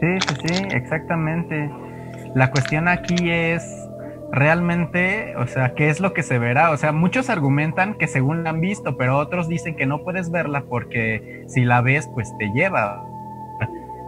Sí, 0.00 0.06
sí, 0.28 0.34
sí, 0.46 0.64
exactamente. 0.72 1.70
La 2.34 2.50
cuestión 2.50 2.88
aquí 2.88 3.30
es 3.30 3.62
realmente, 4.34 5.34
o 5.36 5.46
sea, 5.46 5.74
¿qué 5.74 5.88
es 5.88 6.00
lo 6.00 6.12
que 6.12 6.22
se 6.22 6.38
verá? 6.38 6.70
O 6.70 6.76
sea, 6.76 6.92
muchos 6.92 7.30
argumentan 7.30 7.94
que 7.94 8.06
según 8.06 8.44
la 8.44 8.50
han 8.50 8.60
visto, 8.60 8.96
pero 8.96 9.18
otros 9.18 9.48
dicen 9.48 9.76
que 9.76 9.86
no 9.86 10.02
puedes 10.02 10.30
verla 10.30 10.64
porque 10.68 11.44
si 11.46 11.64
la 11.64 11.80
ves, 11.80 12.08
pues 12.12 12.36
te 12.38 12.50
lleva. 12.50 13.04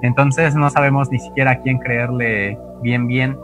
Entonces 0.02 0.54
no 0.54 0.68
sabemos 0.71 1.11
ni 1.11 1.18
siquiera 1.18 1.52
a 1.52 1.61
quién 1.62 1.78
creerle 1.78 2.59
bien, 2.83 3.06
bien. 3.06 3.37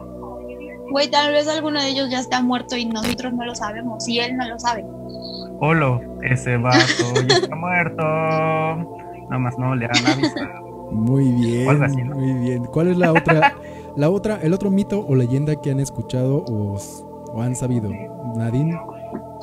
Güey, 0.90 1.10
tal 1.10 1.32
vez 1.32 1.48
alguno 1.48 1.80
de 1.80 1.88
ellos 1.88 2.10
ya 2.10 2.20
está 2.20 2.42
muerto 2.42 2.76
y 2.76 2.84
nosotros 2.84 3.32
no 3.32 3.46
lo 3.46 3.54
sabemos, 3.54 4.06
y 4.06 4.20
él 4.20 4.36
no 4.36 4.46
lo 4.46 4.58
sabe. 4.58 4.84
Olo, 5.60 6.02
ese 6.22 6.56
vato 6.56 6.76
ya 7.26 7.36
está 7.36 7.56
muerto. 7.56 8.02
Nada 8.02 9.38
más 9.38 9.56
no 9.58 9.74
le 9.74 9.86
han 9.86 10.06
avisado. 10.06 10.90
Muy 10.90 11.32
bien, 11.32 11.82
así, 11.82 12.02
¿no? 12.02 12.16
muy 12.16 12.34
bien. 12.34 12.64
¿Cuál 12.66 12.88
es 12.88 12.98
la 12.98 13.12
otra, 13.12 13.54
la 13.96 14.10
otra, 14.10 14.40
el 14.42 14.52
otro 14.52 14.70
mito 14.70 15.04
o 15.06 15.14
leyenda 15.14 15.56
que 15.56 15.70
han 15.70 15.80
escuchado 15.80 16.44
o, 16.48 16.78
o 17.32 17.42
han 17.42 17.54
sabido? 17.56 17.90
Nadine, 18.36 18.78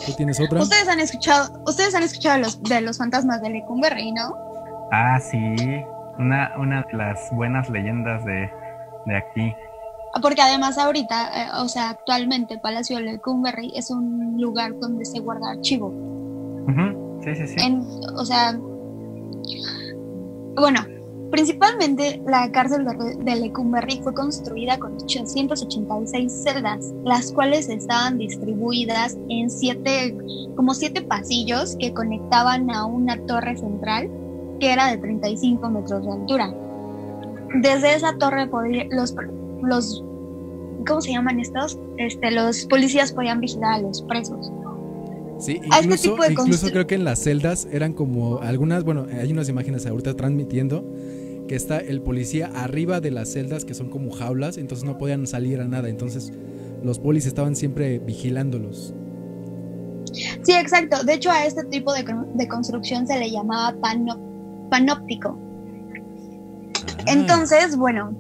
¿tú 0.06 0.14
tienes 0.18 0.40
otra? 0.40 0.62
Ustedes 0.62 0.88
han 0.88 1.00
escuchado, 1.00 1.60
ustedes 1.66 1.94
han 1.96 2.04
escuchado 2.04 2.40
los, 2.40 2.62
de 2.64 2.82
los 2.82 2.98
fantasmas 2.98 3.42
de 3.42 3.50
Lecumberri, 3.52 4.12
¿no? 4.12 4.36
Ah, 4.92 5.20
sí, 5.20 5.38
una, 6.18 6.52
una 6.58 6.84
de 6.92 6.98
las 6.98 7.20
buenas 7.34 7.70
leyendas 7.70 8.26
de, 8.26 8.50
de 9.06 9.16
aquí. 9.16 9.54
Porque 10.22 10.42
además 10.42 10.78
ahorita, 10.80 11.44
eh, 11.44 11.48
o 11.62 11.68
sea, 11.68 11.92
actualmente 11.92 12.58
Palacio 12.58 12.98
de 12.98 13.04
Lecumberri 13.04 13.72
es 13.76 13.92
un 13.92 14.42
lugar 14.42 14.72
donde 14.80 15.06
se 15.06 15.20
guarda 15.20 15.52
archivo. 15.52 15.94
Sí, 17.24 17.36
sí, 17.36 17.48
sí. 17.48 17.56
En- 17.60 17.86
o 18.18 18.26
sea, 18.26 18.58
bueno, 20.56 20.82
principalmente 21.32 22.22
la 22.26 22.52
cárcel 22.52 22.86
de, 22.86 23.36
Lecumberri 23.36 24.02
fue 24.02 24.14
construida 24.14 24.78
con 24.80 24.94
886 24.96 26.44
celdas, 26.44 26.94
las 27.04 27.32
cuales 27.32 27.70
estaban 27.70 28.18
distribuidas 28.18 29.18
en 29.30 29.50
siete, 29.50 30.18
como 30.56 30.74
siete 30.74 31.02
pasillos 31.02 31.76
que 31.80 31.94
conectaban 31.94 32.70
a 32.72 32.86
una 32.86 33.18
torre 33.26 33.58
central 33.58 34.10
que 34.60 34.74
era 34.74 34.88
de 34.88 34.98
35 34.98 35.70
metros 35.70 36.06
de 36.06 36.12
altura. 36.12 36.54
Desde 37.62 37.96
esa 37.96 38.18
torre 38.18 38.50
los, 38.92 39.16
los 39.62 40.04
¿cómo 40.88 41.02
se 41.02 41.12
llaman 41.12 41.40
estos? 41.40 41.80
Este, 41.98 42.32
los 42.32 42.66
policías 42.66 43.12
podían 43.12 43.40
vigilar 43.40 43.76
a 43.76 43.80
los 43.80 44.02
presos. 44.04 44.52
Sí, 45.40 45.62
a 45.72 45.80
este 45.80 45.86
incluso, 45.86 46.12
tipo 46.12 46.24
de 46.24 46.34
incluso 46.34 46.68
creo 46.70 46.86
que 46.88 46.96
en 46.96 47.06
las 47.06 47.20
celdas 47.20 47.68
eran 47.72 47.94
como 47.94 48.40
algunas, 48.40 48.84
bueno, 48.84 49.08
hay 49.12 49.32
unas 49.32 49.48
imágenes 49.50 49.86
ahorita 49.86 50.16
transmitiendo 50.16 50.84
que 51.48 51.56
está 51.56 51.80
el 51.80 52.02
policía 52.02 52.52
arriba 52.54 53.00
de 53.00 53.12
las 53.12 53.30
celdas 53.30 53.66
que 53.66 53.74
son 53.74 53.90
como 53.90 54.12
jaulas, 54.12 54.58
entonces 54.58 54.86
no 54.86 54.98
podían 54.98 55.26
salir 55.26 55.62
a 55.62 55.68
nada, 55.68 55.90
entonces 55.90 56.32
los 56.84 57.00
polis 57.00 57.26
estaban 57.26 57.56
siempre 57.56 58.00
vigilándolos. 58.00 58.94
Sí, 60.44 60.54
exacto. 60.54 61.04
De 61.04 61.14
hecho, 61.14 61.32
a 61.32 61.46
este 61.46 61.64
tipo 61.66 61.94
de, 61.94 62.06
de 62.34 62.48
construcción 62.48 63.08
se 63.08 63.18
le 63.20 63.32
llamaba 63.32 63.76
panóptico. 64.70 65.38
Ah, 67.00 67.04
Entonces, 67.08 67.78
bueno, 67.78 68.16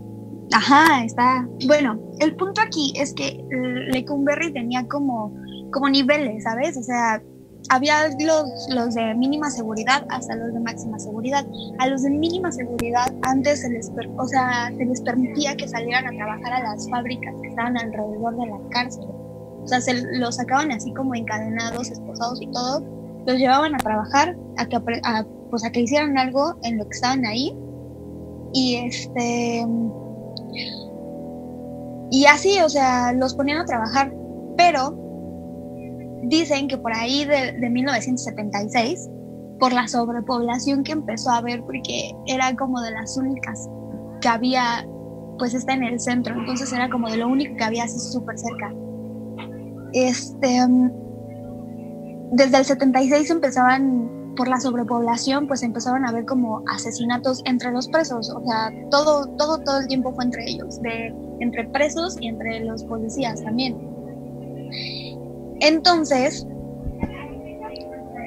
ajá, 0.51 1.03
está. 1.03 1.47
Bueno, 1.67 1.99
el 2.19 2.35
punto 2.35 2.61
aquí 2.61 2.93
es 2.95 3.13
que 3.13 3.43
Lecumberri 3.91 4.51
tenía 4.53 4.87
como, 4.87 5.33
como 5.71 5.89
niveles, 5.89 6.43
¿sabes? 6.43 6.77
O 6.77 6.83
sea, 6.83 7.21
había 7.69 8.09
los, 8.19 8.67
los 8.69 8.95
de 8.95 9.13
mínima 9.13 9.49
seguridad 9.51 10.05
hasta 10.09 10.35
los 10.35 10.53
de 10.53 10.59
máxima 10.59 10.97
seguridad. 10.99 11.45
A 11.79 11.87
los 11.87 12.03
de 12.03 12.09
mínima 12.09 12.51
seguridad 12.51 13.13
antes 13.23 13.61
se 13.61 13.69
les, 13.69 13.91
o 14.17 14.27
sea, 14.27 14.71
se 14.75 14.85
les 14.85 15.01
permitía 15.01 15.55
que 15.55 15.67
salieran 15.67 16.07
a 16.07 16.11
trabajar 16.11 16.53
a 16.53 16.63
las 16.63 16.89
fábricas 16.89 17.33
que 17.41 17.49
estaban 17.49 17.77
alrededor 17.77 18.37
de 18.37 18.47
la 18.47 18.57
cárcel. 18.71 19.05
O 19.63 19.67
sea, 19.67 19.81
se 19.81 19.93
los 20.17 20.37
sacaban 20.37 20.71
así 20.71 20.91
como 20.93 21.13
encadenados, 21.13 21.91
esposados 21.91 22.41
y 22.41 22.47
todo. 22.47 22.83
Los 23.27 23.37
llevaban 23.37 23.75
a 23.75 23.77
trabajar, 23.77 24.35
a 24.57 24.65
que, 24.65 24.77
a, 25.03 25.25
pues 25.51 25.63
a 25.63 25.71
que 25.71 25.81
hicieran 25.81 26.17
algo 26.17 26.55
en 26.63 26.77
lo 26.77 26.85
que 26.85 26.95
estaban 26.95 27.25
ahí. 27.25 27.55
Y 28.53 28.75
este. 28.77 29.67
Y 32.09 32.25
así, 32.25 32.59
o 32.61 32.69
sea, 32.69 33.13
los 33.13 33.35
ponían 33.35 33.59
a 33.59 33.65
trabajar. 33.65 34.11
Pero 34.57 35.08
dicen 36.23 36.67
que 36.67 36.77
por 36.77 36.93
ahí 36.93 37.25
de, 37.25 37.53
de 37.53 37.69
1976, 37.69 39.09
por 39.59 39.73
la 39.73 39.87
sobrepoblación 39.87 40.83
que 40.83 40.93
empezó 40.93 41.29
a 41.31 41.37
haber, 41.37 41.61
porque 41.61 42.11
era 42.27 42.55
como 42.55 42.81
de 42.81 42.91
las 42.91 43.17
únicas 43.17 43.69
que 44.21 44.27
había, 44.27 44.87
pues 45.37 45.53
está 45.53 45.73
en 45.73 45.83
el 45.83 45.99
centro, 45.99 46.33
entonces 46.33 46.71
era 46.71 46.89
como 46.89 47.09
de 47.09 47.17
lo 47.17 47.27
único 47.27 47.55
que 47.55 47.63
había 47.63 47.83
así 47.83 47.99
súper 47.99 48.37
cerca. 48.37 48.73
Este, 49.93 50.67
mm, 50.67 50.91
desde 52.31 52.57
el 52.57 52.65
76 52.65 53.29
empezaban, 53.29 54.19
por 54.35 54.47
la 54.47 54.59
sobrepoblación, 54.61 55.47
pues 55.47 55.63
empezaron 55.63 56.05
a 56.05 56.09
haber 56.09 56.25
como 56.25 56.63
asesinatos 56.73 57.41
entre 57.43 57.71
los 57.71 57.89
presos, 57.89 58.29
o 58.29 58.41
sea, 58.45 58.71
todo, 58.89 59.27
todo, 59.35 59.57
todo 59.59 59.79
el 59.79 59.87
tiempo 59.87 60.13
fue 60.13 60.23
entre 60.23 60.49
ellos, 60.49 60.81
de, 60.81 61.13
entre 61.41 61.67
presos 61.67 62.15
y 62.21 62.27
entre 62.27 62.61
los 62.61 62.85
policías 62.85 63.43
también. 63.43 63.75
Entonces, 65.59 66.45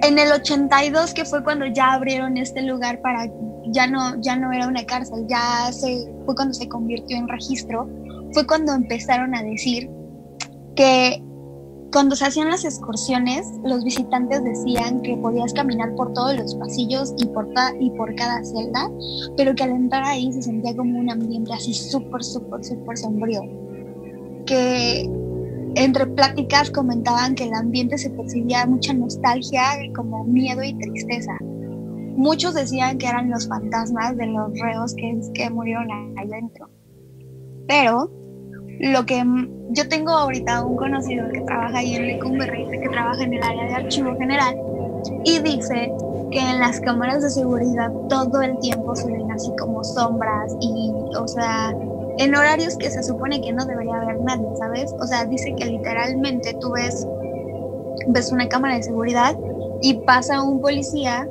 en 0.03 0.19
el 0.19 0.33
82, 0.33 1.15
que 1.15 1.25
fue 1.25 1.43
cuando 1.45 1.67
ya 1.67 1.93
abrieron 1.93 2.37
este 2.37 2.62
lugar 2.62 3.01
para, 3.01 3.31
ya 3.67 3.87
no, 3.87 4.21
ya 4.21 4.37
no 4.37 4.53
era 4.53 4.67
una 4.67 4.85
cárcel, 4.85 5.27
ya 5.29 5.71
se, 5.73 6.12
fue 6.25 6.35
cuando 6.35 6.55
se 6.55 6.69
convirtió 6.69 7.17
en 7.17 7.29
registro, 7.29 7.89
fue 8.33 8.47
cuando 8.47 8.73
empezaron 8.73 9.35
a 9.35 9.43
decir 9.43 9.89
que 10.75 11.23
cuando 11.93 12.17
se 12.17 12.25
hacían 12.25 12.49
las 12.49 12.65
excursiones, 12.65 13.47
los 13.65 13.85
visitantes 13.85 14.43
decían 14.43 15.03
que 15.03 15.17
podías 15.19 15.53
caminar 15.53 15.95
por 15.95 16.12
todos 16.15 16.37
los 16.37 16.55
pasillos 16.55 17.15
y 17.19 17.27
por, 17.27 17.49
y 17.79 17.91
por 17.91 18.15
cada 18.15 18.43
celda, 18.43 18.91
pero 19.37 19.55
que 19.55 19.62
al 19.62 19.71
entrar 19.71 20.03
ahí 20.05 20.33
se 20.33 20.43
sentía 20.43 20.75
como 20.75 20.99
un 20.99 21.11
ambiente 21.11 21.53
así 21.53 21.75
súper, 21.75 22.25
súper, 22.25 22.65
súper 22.65 22.97
sombrío. 22.97 23.43
Que 24.47 25.09
entre 25.75 26.07
pláticas 26.07 26.71
comentaban 26.71 27.35
que 27.35 27.45
el 27.45 27.55
ambiente 27.55 27.99
se 27.99 28.11
percibía 28.11 28.67
mucha 28.67 28.93
nostalgia, 28.93 29.62
como 29.95 30.25
miedo 30.25 30.62
y 30.62 30.75
tristeza. 30.75 31.37
Muchos 31.41 32.55
decían 32.55 32.99
que 32.99 33.07
eran 33.07 33.31
los 33.31 33.49
fantasmas 33.49 34.17
de 34.17 34.26
los 34.26 34.59
reos 34.59 34.95
que, 34.95 35.19
que 35.35 35.50
murieron 35.50 35.91
ahí 35.91 36.29
dentro. 36.29 36.69
Pero 37.67 38.11
lo 38.81 39.07
que 39.07 39.25
yo 39.71 39.88
tengo 39.88 40.11
ahorita 40.11 40.64
un 40.64 40.76
conocido 40.76 41.29
que 41.31 41.41
trabaja 41.41 41.79
ahí 41.79 41.95
en 41.95 42.07
Lecumberri, 42.07 42.67
que 42.69 42.88
trabaja 42.88 43.23
en 43.23 43.35
el 43.35 43.43
área 43.43 43.64
de 43.64 43.75
archivo 43.75 44.17
general, 44.19 44.57
y 45.25 45.38
dice 45.41 45.93
que 46.31 46.38
en 46.38 46.59
las 46.59 46.81
cámaras 46.81 47.23
de 47.23 47.31
seguridad 47.31 47.91
todo 48.09 48.43
el 48.43 48.59
tiempo 48.59 48.95
se 48.95 49.11
ven 49.11 49.31
así 49.31 49.50
como 49.59 49.83
sombras 49.85 50.55
y, 50.61 50.93
o 51.17 51.29
sea, 51.29 51.75
en 52.19 52.35
horarios 52.35 52.76
que 52.76 52.90
se 52.90 53.02
supone 53.02 53.40
que 53.40 53.52
no 53.52 53.64
debería 53.64 53.97
haber 53.97 54.21
nadie, 54.21 54.47
¿sabes? 54.59 54.95
O 55.00 55.07
sea, 55.07 55.25
dice 55.25 55.54
que 55.57 55.66
literalmente 55.66 56.54
tú 56.61 56.73
ves, 56.73 57.07
ves 58.09 58.33
una 58.33 58.49
cámara 58.49 58.76
de 58.76 58.83
seguridad 58.83 59.37
y 59.81 59.95
pasa 59.95 60.42
un 60.42 60.61
policía 60.61 61.28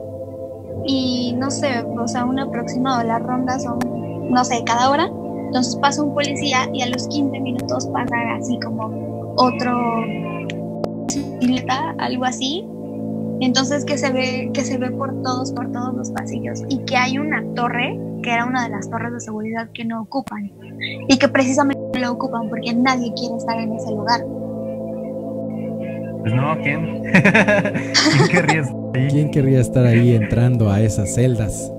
y 0.85 1.33
no 1.37 1.51
sé, 1.51 1.83
o 1.83 2.07
sea, 2.07 2.25
un 2.25 2.39
aproximado, 2.39 3.03
las 3.03 3.21
rondas 3.21 3.63
son, 3.63 3.79
no 4.29 4.43
sé, 4.43 4.63
cada 4.65 4.89
hora. 4.89 5.09
Entonces 5.47 5.75
pasa 5.75 6.01
un 6.01 6.13
policía 6.13 6.69
y 6.73 6.81
a 6.81 6.87
los 6.87 7.07
15 7.07 7.39
minutos 7.39 7.87
pasa 7.87 8.15
así 8.37 8.57
como 8.61 9.33
otro 9.35 10.01
algo 11.97 12.25
así. 12.25 12.65
Entonces 13.39 13.85
que 13.85 13.97
se 13.97 14.11
ve, 14.11 14.51
que 14.53 14.63
se 14.63 14.77
ve 14.77 14.91
por 14.91 15.21
todos, 15.23 15.51
por 15.51 15.71
todos 15.71 15.95
los 15.95 16.11
pasillos. 16.11 16.61
Y 16.69 16.79
que 16.79 16.95
hay 16.95 17.17
una 17.17 17.43
torre, 17.55 17.99
que 18.21 18.31
era 18.31 18.45
una 18.45 18.63
de 18.63 18.69
las 18.69 18.89
torres 18.89 19.13
de 19.13 19.19
seguridad 19.19 19.69
que 19.73 19.83
no 19.83 20.01
ocupan. 20.01 20.51
Y 21.07 21.17
que 21.17 21.27
precisamente 21.27 21.99
la 21.99 22.11
ocupan 22.11 22.49
porque 22.49 22.73
nadie 22.73 23.11
quiere 23.13 23.35
estar 23.35 23.59
en 23.59 23.73
ese 23.73 23.91
lugar. 23.91 24.21
Pues 26.21 26.33
no, 26.33 26.55
¿quién? 26.61 27.03
¿Quién 28.13 28.29
querría 28.29 28.61
estar 28.61 28.95
ahí? 28.95 29.07
¿Quién 29.09 29.31
querría 29.31 29.59
estar 29.59 29.85
ahí 29.85 30.15
entrando 30.15 30.69
a 30.69 30.81
esas 30.81 31.13
celdas? 31.13 31.71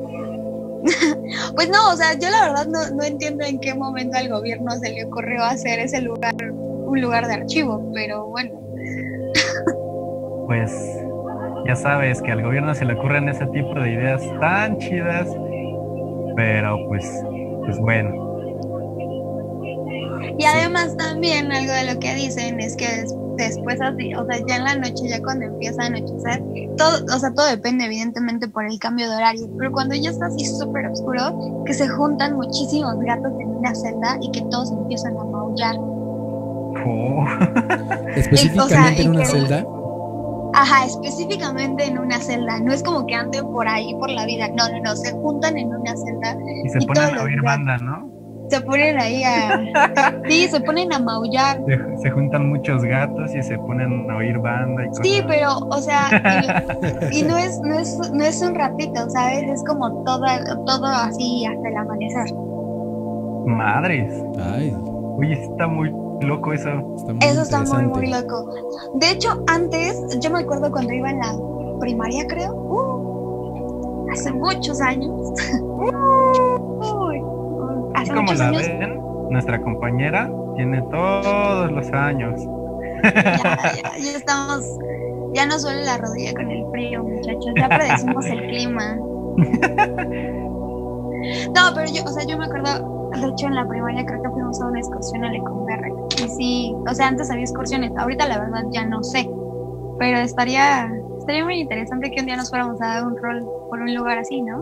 Pues 1.54 1.68
no, 1.68 1.92
o 1.92 1.96
sea, 1.96 2.12
yo 2.14 2.28
la 2.30 2.48
verdad 2.48 2.66
no, 2.66 2.94
no 2.94 3.02
entiendo 3.02 3.44
en 3.44 3.58
qué 3.58 3.74
momento 3.74 4.16
al 4.16 4.28
gobierno 4.28 4.70
se 4.72 4.90
le 4.90 5.04
ocurrió 5.04 5.42
hacer 5.42 5.78
ese 5.78 6.00
lugar 6.00 6.34
un 6.92 7.00
lugar 7.00 7.26
de 7.26 7.34
archivo, 7.34 7.90
pero 7.94 8.26
bueno. 8.26 8.50
Pues 10.46 10.70
ya 11.66 11.76
sabes 11.76 12.20
que 12.20 12.32
al 12.32 12.42
gobierno 12.42 12.74
se 12.74 12.84
le 12.84 12.94
ocurren 12.94 13.28
ese 13.28 13.46
tipo 13.46 13.74
de 13.74 13.92
ideas 13.92 14.22
tan 14.40 14.76
chidas 14.78 15.28
Pero 16.36 16.76
pues, 16.88 17.24
pues 17.64 17.78
bueno. 17.78 18.31
Y 20.38 20.44
además 20.44 20.96
también 20.96 21.52
algo 21.52 21.72
de 21.72 21.94
lo 21.94 22.00
que 22.00 22.14
dicen 22.14 22.60
es 22.60 22.76
que 22.76 23.04
después 23.36 23.80
así, 23.80 24.14
o 24.14 24.24
sea, 24.26 24.38
ya 24.46 24.56
en 24.56 24.64
la 24.64 24.74
noche, 24.76 25.08
ya 25.08 25.22
cuando 25.22 25.46
empieza 25.46 25.82
a 25.82 25.86
anochecer, 25.86 26.42
todo, 26.76 27.04
o 27.14 27.18
sea, 27.18 27.32
todo 27.34 27.46
depende 27.46 27.86
evidentemente 27.86 28.48
por 28.48 28.64
el 28.64 28.78
cambio 28.78 29.08
de 29.08 29.16
horario, 29.16 29.48
pero 29.58 29.72
cuando 29.72 29.94
ya 29.94 30.10
está 30.10 30.26
así 30.26 30.44
súper 30.44 30.86
oscuro, 30.86 31.62
que 31.66 31.74
se 31.74 31.88
juntan 31.88 32.36
muchísimos 32.36 32.98
gatos 33.00 33.32
en 33.40 33.48
una 33.48 33.74
celda 33.74 34.18
y 34.20 34.30
que 34.30 34.42
todos 34.50 34.70
empiezan 34.72 35.16
a 35.16 35.24
maullar. 35.24 35.76
Oh. 36.84 37.24
Específicamente 38.16 39.02
en 39.02 39.10
una 39.10 39.24
celda. 39.24 39.66
Ajá, 40.54 40.84
específicamente 40.84 41.86
en 41.86 41.98
una 41.98 42.18
celda. 42.18 42.60
No 42.60 42.72
es 42.72 42.82
como 42.82 43.06
que 43.06 43.14
anden 43.14 43.44
por 43.50 43.66
ahí 43.66 43.94
por 43.94 44.10
la 44.10 44.26
vida. 44.26 44.48
No, 44.48 44.68
no, 44.68 44.80
no. 44.82 44.96
Se 44.96 45.10
juntan 45.12 45.56
en 45.56 45.74
una 45.74 45.96
celda. 45.96 46.36
Y 46.64 46.68
se 46.68 46.86
ponen 46.86 47.16
a 47.16 47.22
oír 47.22 47.40
banda, 47.40 47.78
¿no? 47.78 48.11
Se 48.52 48.60
ponen 48.60 48.98
ahí 48.98 49.24
a. 49.24 49.64
sí, 50.28 50.46
se 50.46 50.60
ponen 50.60 50.92
a 50.92 50.98
maullar. 50.98 51.58
Se, 52.02 52.10
juntan 52.10 52.50
muchos 52.50 52.84
gatos 52.84 53.34
y 53.34 53.42
se 53.42 53.56
ponen 53.56 54.10
a 54.10 54.16
oír 54.16 54.38
banda 54.40 54.84
y 54.84 54.88
cosas. 54.88 55.06
Sí, 55.06 55.22
pero, 55.26 55.56
o 55.56 55.78
sea, 55.78 56.10
y, 57.10 57.22
no, 57.22 57.38
es, 57.38 57.58
no, 57.62 57.78
es, 57.78 58.12
no 58.12 58.22
es 58.22 58.42
un 58.42 58.54
ratito, 58.54 59.08
¿sabes? 59.08 59.44
Es 59.44 59.64
como 59.64 60.04
todo, 60.04 60.26
todo 60.66 60.84
así 60.84 61.46
hasta 61.46 61.66
el 61.66 61.76
amanecer. 61.78 62.34
Madres. 63.46 64.22
Ay. 64.38 64.76
Oye, 65.16 65.32
está 65.32 65.66
muy 65.66 65.90
loco 66.20 66.52
eso. 66.52 66.68
eso 67.22 67.40
está 67.40 67.62
muy, 67.62 67.86
muy 67.86 68.06
loco. 68.08 68.50
De 68.96 69.12
hecho, 69.12 69.42
antes, 69.46 69.98
yo 70.20 70.30
me 70.30 70.40
acuerdo 70.40 70.70
cuando 70.70 70.92
iba 70.92 71.08
en 71.08 71.20
la 71.20 71.34
primaria, 71.80 72.26
creo. 72.26 72.52
Uh, 72.52 74.10
hace 74.10 74.30
muchos 74.30 74.78
años. 74.82 75.10
hace 77.94 78.12
como 78.12 78.32
la 78.32 78.50
ven, 78.50 79.00
nuestra 79.30 79.60
compañera 79.60 80.30
tiene 80.56 80.82
todos 80.90 81.70
los 81.72 81.92
años. 81.92 82.40
ya, 83.02 83.82
ya, 83.98 84.16
estamos. 84.16 84.64
Ya 85.34 85.46
nos 85.46 85.62
duele 85.62 85.84
la 85.84 85.96
rodilla 85.96 86.34
con 86.34 86.50
el 86.50 86.64
frío, 86.70 87.02
muchachos. 87.02 87.52
Ya 87.56 87.68
predecimos 87.68 88.26
el 88.26 88.46
clima. 88.48 88.96
No, 91.54 91.72
pero 91.72 91.86
yo, 91.86 92.02
o 92.04 92.08
sea, 92.08 92.24
yo 92.26 92.36
me 92.36 92.46
acuerdo, 92.46 93.10
de 93.14 93.28
hecho 93.28 93.46
en 93.46 93.54
la 93.54 93.68
primaria 93.68 94.04
creo 94.04 94.20
que 94.22 94.28
fuimos 94.30 94.60
a 94.60 94.66
una 94.66 94.80
excursión 94.80 95.24
a 95.24 95.30
Lecumberri 95.30 95.92
sí, 96.36 96.74
o 96.88 96.94
sea, 96.94 97.08
antes 97.08 97.30
había 97.30 97.44
excursiones, 97.44 97.92
ahorita 97.96 98.26
la 98.28 98.38
verdad 98.38 98.64
ya 98.70 98.84
no 98.84 99.02
sé, 99.02 99.28
pero 99.98 100.18
estaría, 100.18 100.90
estaría 101.18 101.44
muy 101.44 101.60
interesante 101.60 102.10
que 102.10 102.20
un 102.20 102.26
día 102.26 102.36
nos 102.36 102.50
fuéramos 102.50 102.80
a 102.80 102.86
dar 102.86 103.06
un 103.06 103.16
rol 103.16 103.48
por 103.68 103.80
un 103.80 103.94
lugar 103.94 104.18
así, 104.18 104.40
¿no? 104.42 104.58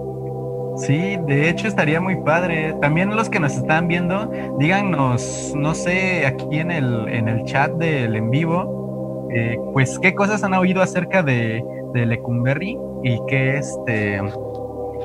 Sí, 0.76 1.18
de 1.26 1.48
hecho 1.48 1.68
estaría 1.68 2.00
muy 2.00 2.16
padre. 2.16 2.74
También 2.80 3.14
los 3.14 3.28
que 3.28 3.40
nos 3.40 3.54
están 3.56 3.88
viendo, 3.88 4.30
díganos, 4.59 5.52
no 5.56 5.74
sé, 5.74 6.26
aquí 6.26 6.59
en 6.59 6.70
el, 6.70 7.09
en 7.09 7.28
el 7.28 7.44
chat 7.44 7.72
del 7.72 8.16
en 8.16 8.30
vivo, 8.30 9.28
eh, 9.33 9.59
pues 9.72 9.98
qué 9.98 10.14
cosas 10.14 10.42
han 10.42 10.54
oído 10.54 10.83
acerca 10.83 11.22
de, 11.22 11.62
de 11.92 12.06
Lecumberri 12.06 12.78
y 13.02 13.18
qué, 13.28 13.59
este, 13.59 14.20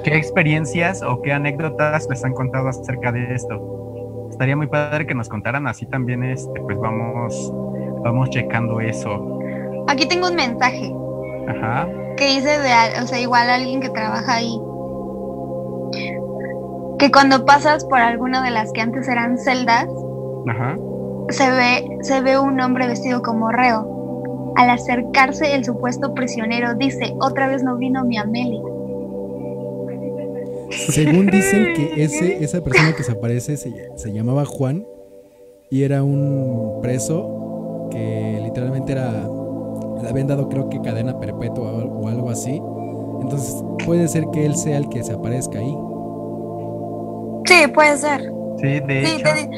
qué 0.04 0.16
experiencias 0.16 1.02
o 1.02 1.22
qué 1.22 1.34
anécdotas 1.34 2.08
les 2.10 2.24
han 2.24 2.34
contado 2.34 2.70
acerca 2.70 3.12
de 3.12 3.34
esto. 3.34 4.28
Estaría 4.30 4.56
muy 4.56 4.68
padre 4.68 5.06
que 5.06 5.16
nos 5.16 5.30
contaran 5.30 5.68
así 5.68 5.86
también 5.86 6.24
este 6.24 6.60
pues 6.62 6.78
vamos 6.78 7.54
vamos 8.04 8.30
checando 8.30 8.82
eso. 8.82 9.40
Aquí 9.88 10.08
tengo 10.08 10.28
un 10.28 10.36
mensaje. 10.36 10.94
Ajá. 11.48 11.88
que 12.18 12.26
dice 12.26 12.60
de 12.60 13.02
o 13.04 13.08
sea 13.08 13.20
igual 13.20 13.50
alguien 13.50 13.80
que 13.80 13.90
trabaja 13.90 14.36
ahí 14.36 14.60
que 16.98 17.12
cuando 17.12 17.46
pasas 17.46 17.86
por 17.86 18.00
alguna 18.00 18.44
de 18.44 18.52
las 18.52 18.72
que 18.72 18.82
antes 18.82 19.08
eran 19.08 19.38
celdas 19.38 19.88
Ajá. 20.48 20.78
se 21.30 21.50
ve 21.52 21.98
se 22.02 22.22
ve 22.22 22.40
un 22.40 22.60
hombre 22.60 22.88
vestido 22.88 23.22
como 23.22 23.52
reo 23.52 24.54
al 24.56 24.70
acercarse 24.70 25.56
el 25.56 25.66
supuesto 25.66 26.14
prisionero 26.14 26.76
dice 26.76 27.14
otra 27.20 27.48
vez 27.48 27.64
no 27.64 27.76
vino 27.78 28.06
mi 28.06 28.18
Amelia 28.18 28.62
según 30.70 31.28
dicen 31.28 31.74
que 31.74 31.92
ese, 32.04 32.44
esa 32.44 32.64
persona 32.64 32.94
que 32.96 33.04
se 33.04 33.12
aparece 33.12 33.58
se, 33.58 34.14
llamaba 34.14 34.46
Juan 34.46 34.86
y 35.70 35.84
era 35.84 36.04
un 36.04 36.80
preso 36.82 37.88
que 37.92 38.40
literalmente 38.44 38.92
era, 38.94 39.28
le 40.02 40.10
habían 40.10 40.28
dado 40.28 40.50
creo 40.50 40.70
que 40.70 40.82
cadena 40.82 41.20
perpetua 41.20 41.72
o 41.72 42.08
algo 42.08 42.30
así. 42.30 42.62
Entonces 43.22 43.64
puede 43.86 44.08
ser 44.08 44.26
que 44.32 44.46
él 44.46 44.56
sea 44.56 44.78
el 44.78 44.90
que 44.90 45.04
se 45.04 45.14
aparezca 45.14 45.60
ahí. 45.60 45.76
Sí, 47.46 47.68
puede 47.74 47.98
ser. 47.98 48.32
Sí, 48.58 48.80
de 48.80 49.16
hecho. 49.16 49.24
Te, 49.24 49.50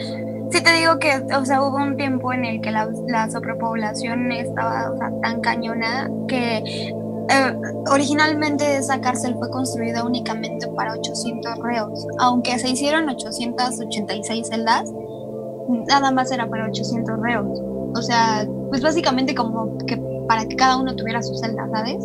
sí, 0.51 0.63
te 0.63 0.73
digo 0.73 0.99
que, 0.99 1.21
o 1.33 1.45
sea, 1.45 1.61
hubo 1.61 1.77
un 1.77 1.95
tiempo 1.95 2.33
en 2.33 2.45
el 2.45 2.61
que 2.61 2.71
la, 2.71 2.89
la 3.07 3.29
sobrepoblación 3.29 4.31
estaba 4.31 4.93
tan 5.21 5.41
cañona 5.41 6.09
que 6.27 6.91
eh, 7.29 7.53
originalmente 7.91 8.77
esa 8.77 9.01
cárcel 9.01 9.35
fue 9.37 9.49
construida 9.49 10.03
únicamente 10.03 10.67
para 10.67 10.93
800 10.93 11.59
reos, 11.59 12.07
aunque 12.19 12.57
se 12.57 12.69
hicieron 12.69 13.09
886 13.09 14.47
celdas, 14.47 14.91
nada 15.87 16.11
más 16.11 16.31
era 16.31 16.47
para 16.47 16.65
800 16.67 17.19
reos. 17.19 17.59
O 17.93 18.01
sea, 18.01 18.47
pues 18.69 18.81
básicamente 18.81 19.35
como 19.35 19.77
que 19.85 19.97
para 20.27 20.45
que 20.45 20.55
cada 20.55 20.77
uno 20.77 20.95
tuviera 20.95 21.21
su 21.21 21.35
celda, 21.35 21.67
¿sabes? 21.73 21.97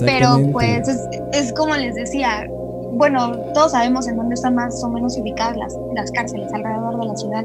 Pero 0.00 0.38
pues 0.52 0.88
es, 1.32 1.52
como 1.52 1.74
les 1.74 1.94
decía, 1.94 2.48
bueno, 2.92 3.36
todos 3.54 3.72
sabemos 3.72 4.08
en 4.08 4.16
dónde 4.16 4.34
están 4.34 4.54
más 4.54 4.82
o 4.82 4.88
menos 4.88 5.16
ubicadas 5.18 5.56
las, 5.56 5.76
las 5.94 6.10
cárceles 6.12 6.52
alrededor 6.52 6.98
de 6.98 7.06
la 7.06 7.16
ciudad. 7.16 7.44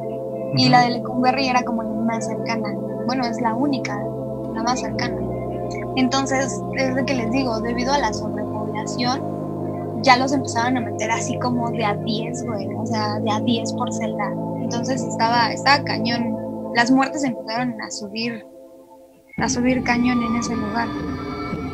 Y 0.55 0.69
la 0.69 0.81
de 0.81 0.91
Lecumberri 0.91 1.47
era 1.47 1.63
como 1.63 1.83
la 1.83 1.89
más 1.89 2.25
cercana. 2.25 2.73
Bueno, 3.05 3.25
es 3.25 3.39
la 3.41 3.53
única, 3.53 3.97
la 4.53 4.63
más 4.63 4.79
cercana. 4.81 5.17
Entonces, 5.95 6.61
desde 6.73 7.05
que 7.05 7.15
les 7.15 7.31
digo, 7.31 7.59
debido 7.61 7.93
a 7.93 7.99
la 7.99 8.13
sobrepoblación, 8.13 10.01
ya 10.03 10.17
los 10.17 10.33
empezaban 10.33 10.77
a 10.77 10.81
meter 10.81 11.11
así 11.11 11.37
como 11.39 11.69
de 11.71 11.85
a 11.85 11.95
10, 11.95 12.45
güey, 12.45 12.67
o 12.75 12.85
sea, 12.85 13.19
de 13.19 13.31
a 13.31 13.39
10 13.39 13.73
por 13.73 13.93
celda. 13.93 14.33
Entonces 14.61 15.03
estaba, 15.03 15.51
estaba 15.51 15.83
cañón. 15.83 16.35
Las 16.75 16.91
muertes 16.91 17.23
empezaron 17.23 17.79
a 17.81 17.91
subir, 17.91 18.45
a 19.37 19.47
subir 19.47 19.83
cañón 19.83 20.23
en 20.23 20.35
ese 20.37 20.55
lugar. 20.55 20.87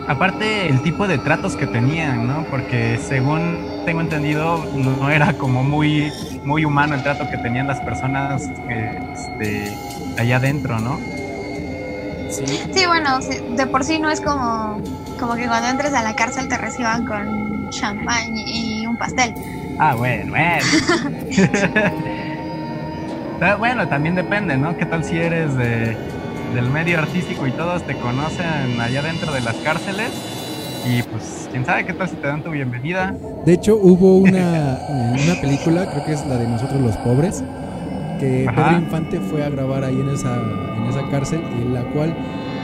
Aparte 0.08 0.70
el 0.70 0.82
tipo 0.82 1.06
de 1.06 1.18
tratos 1.18 1.58
que 1.58 1.68
tenían, 1.68 2.28
¿no? 2.28 2.46
Porque 2.46 2.98
según 2.98 3.84
tengo 3.86 4.00
entendido, 4.00 4.64
no 4.74 5.10
era 5.10 5.34
como 5.34 5.64
muy, 5.64 6.12
muy 6.46 6.64
humano 6.64 6.96
el 6.96 7.04
trato 7.04 7.30
que 7.30 7.38
tenían 7.38 7.68
las 7.68 7.82
personas 7.82 8.50
este, 8.70 9.74
allá 10.18 10.38
adentro, 10.38 10.80
¿no? 10.80 10.98
Sí, 12.30 12.86
bueno, 12.88 13.20
de 13.20 13.68
por 13.68 13.84
sí 13.84 14.00
no 14.00 14.10
es 14.10 14.22
como, 14.22 14.82
como 15.20 15.36
que 15.36 15.46
cuando 15.48 15.68
entres 15.70 15.94
a 15.94 16.02
la 16.04 16.16
cárcel 16.16 16.48
te 16.48 16.58
reciban 16.58 17.06
con 17.06 17.70
champán 17.70 18.36
y 18.36 18.88
un 18.88 18.96
pastel. 18.98 19.34
Ah, 19.78 19.94
bueno, 19.96 20.32
bueno. 20.32 20.66
bueno, 23.60 23.88
también 23.88 24.16
depende, 24.16 24.58
¿no? 24.58 24.78
¿Qué 24.78 24.86
tal 24.86 25.04
si 25.04 25.18
eres 25.18 25.56
de, 25.56 25.98
del 26.54 26.70
medio 26.70 27.00
artístico 27.00 27.48
y 27.48 27.52
todos 27.52 27.84
te 27.84 27.96
conocen 27.96 28.80
allá 28.80 29.02
dentro 29.02 29.32
de 29.34 29.42
las 29.42 29.56
cárceles? 29.58 30.12
Y 30.86 31.04
pues, 31.04 31.50
quién 31.52 31.66
sabe 31.66 31.86
qué 31.86 31.94
tal 31.94 32.08
si 32.08 32.16
te 32.16 32.28
dan 32.28 32.44
tu 32.44 32.52
bienvenida. 32.52 33.16
De 33.46 33.54
hecho, 33.54 33.76
hubo 33.76 34.18
una, 34.18 34.80
una 35.24 35.42
película, 35.42 35.90
creo 35.90 36.06
que 36.06 36.14
es 36.14 36.26
la 36.26 36.38
de 36.38 36.48
Nosotros 36.48 36.82
los 36.82 36.98
Pobres, 36.98 37.44
que 38.20 38.50
Pedro 38.56 38.78
Infante 38.78 39.20
fue 39.20 39.44
a 39.44 39.50
grabar 39.50 39.84
ahí 39.84 40.00
en 40.00 40.10
esa, 40.10 40.36
en 40.36 40.86
esa 40.86 41.08
cárcel, 41.10 41.42
en 41.44 41.74
la 41.74 41.84
cual 41.92 42.16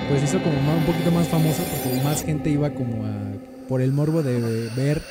pues 0.10 0.24
hizo 0.24 0.39
como 0.43 0.56
un 0.56 0.84
poquito 0.86 1.12
más 1.12 1.28
famosa 1.28 1.63
porque 1.63 2.04
más 2.04 2.24
gente 2.24 2.50
iba 2.50 2.69
como 2.72 3.06
a, 3.06 3.67
por 3.67 3.82
el 3.82 3.91
morbo 3.91 4.22
de 4.22 4.69
ver 4.76 5.02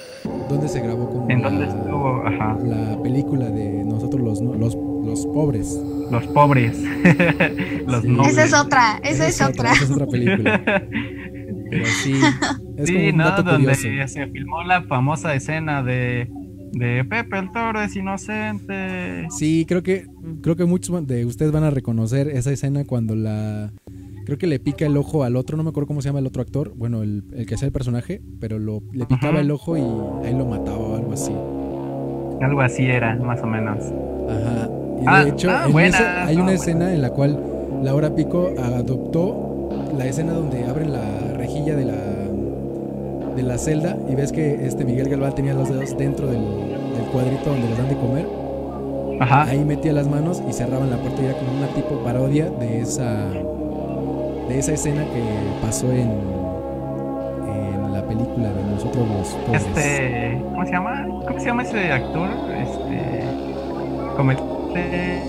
dónde 0.48 0.68
se 0.68 0.80
grabó 0.80 1.08
como 1.08 1.30
¿En 1.30 1.42
dónde 1.42 1.66
estuvo? 1.66 2.22
la 2.64 3.02
película 3.02 3.46
de 3.46 3.84
nosotros 3.84 4.22
los, 4.22 4.40
los, 4.40 4.76
los 5.04 5.26
pobres. 5.26 5.78
Los 6.10 6.26
pobres. 6.28 6.78
los 7.86 8.04
Esa 8.28 8.44
es 8.44 8.54
otra, 8.54 9.00
esa, 9.02 9.28
es, 9.28 9.40
otra. 9.40 9.72
Esa 9.72 9.84
es 9.84 9.90
otra 9.90 10.06
película. 10.06 10.62
Pero 11.70 11.86
sí, 11.86 12.20
es 12.76 12.86
sí, 12.88 12.94
como 12.94 13.08
un 13.08 13.16
¿no? 13.16 13.42
donde 13.42 13.74
se 13.74 14.26
filmó 14.26 14.62
la 14.62 14.82
famosa 14.82 15.34
escena 15.34 15.82
de 15.82 16.28
de 16.72 17.04
Pepe 17.04 17.38
el 17.38 17.52
Toro 17.52 17.80
es 17.82 17.94
inocente. 17.94 19.26
Sí, 19.30 19.64
creo 19.68 19.82
que 19.82 20.06
creo 20.40 20.56
que 20.56 20.64
muchos 20.64 21.06
de 21.06 21.24
ustedes 21.26 21.52
van 21.52 21.64
a 21.64 21.70
reconocer 21.70 22.28
esa 22.28 22.50
escena 22.50 22.84
cuando 22.84 23.14
la 23.14 23.72
creo 24.24 24.38
que 24.38 24.46
le 24.46 24.58
pica 24.58 24.86
el 24.86 24.96
ojo 24.96 25.24
al 25.24 25.36
otro, 25.36 25.56
no 25.56 25.64
me 25.64 25.70
acuerdo 25.70 25.88
cómo 25.88 26.00
se 26.00 26.08
llama 26.08 26.20
el 26.20 26.26
otro 26.26 26.42
actor, 26.42 26.72
bueno, 26.76 27.02
el, 27.02 27.24
que 27.46 27.56
sea 27.56 27.66
el 27.66 27.72
personaje, 27.72 28.22
pero 28.40 28.58
lo, 28.58 28.82
le 28.92 29.04
picaba 29.04 29.40
el 29.40 29.50
ojo 29.50 29.76
y 29.76 29.80
ahí 30.26 30.34
lo 30.36 30.46
mataba 30.46 30.78
o 30.78 30.96
algo 30.96 31.12
así. 31.12 31.32
Algo 32.40 32.60
así 32.60 32.84
era, 32.84 33.16
más 33.16 33.42
o 33.42 33.46
menos. 33.46 33.78
Ajá. 34.28 34.68
Y 35.00 35.04
de 35.04 35.08
ah, 35.08 35.24
hecho, 35.26 35.50
ah, 35.50 35.64
hay 36.26 36.36
una 36.36 36.52
escena 36.52 36.92
en 36.92 37.02
la 37.02 37.10
cual 37.10 37.38
Laura 37.82 38.14
Pico 38.14 38.50
adoptó 38.58 39.68
la 39.96 40.06
escena 40.06 40.32
donde 40.32 40.64
abren 40.64 40.92
la 40.92 41.34
rejilla 41.36 41.74
de 41.74 41.84
la 41.84 41.94
de 43.34 43.42
la 43.42 43.58
celda 43.58 43.96
y 44.08 44.14
ves 44.14 44.30
que 44.30 44.66
este 44.66 44.84
Miguel 44.84 45.08
Galván 45.08 45.34
tenía 45.34 45.54
los 45.54 45.68
dedos 45.68 45.96
dentro 45.96 46.26
del, 46.26 46.42
cuadrito 47.12 47.50
donde 47.50 47.68
les 47.68 47.76
dan 47.76 47.88
de 47.88 47.96
comer. 47.96 48.26
Ajá. 49.20 49.42
Ahí 49.44 49.64
metía 49.64 49.92
las 49.92 50.08
manos 50.08 50.42
y 50.48 50.52
cerraban 50.52 50.90
la 50.90 50.96
puerta 50.96 51.20
y 51.20 51.26
era 51.26 51.34
como 51.34 51.52
una 51.52 51.66
tipo 51.68 52.02
parodia 52.02 52.48
de 52.50 52.80
esa 52.80 53.28
de 54.48 54.58
esa 54.58 54.72
escena 54.72 55.04
que 55.04 55.22
pasó 55.60 55.90
en 55.92 56.10
en 57.48 57.92
la 57.92 58.02
película 58.06 58.50
de 58.52 58.64
nosotros 58.64 59.06
los 59.08 59.28
pobres. 59.28 59.66
Este, 59.66 60.40
¿cómo 60.42 60.64
se 60.64 60.72
llama? 60.72 61.06
¿Cómo 61.26 61.40
se 61.40 61.46
llama 61.46 61.62
ese 61.62 61.92
actor? 61.92 62.28
Este, 62.56 63.24
comete. 64.72 65.22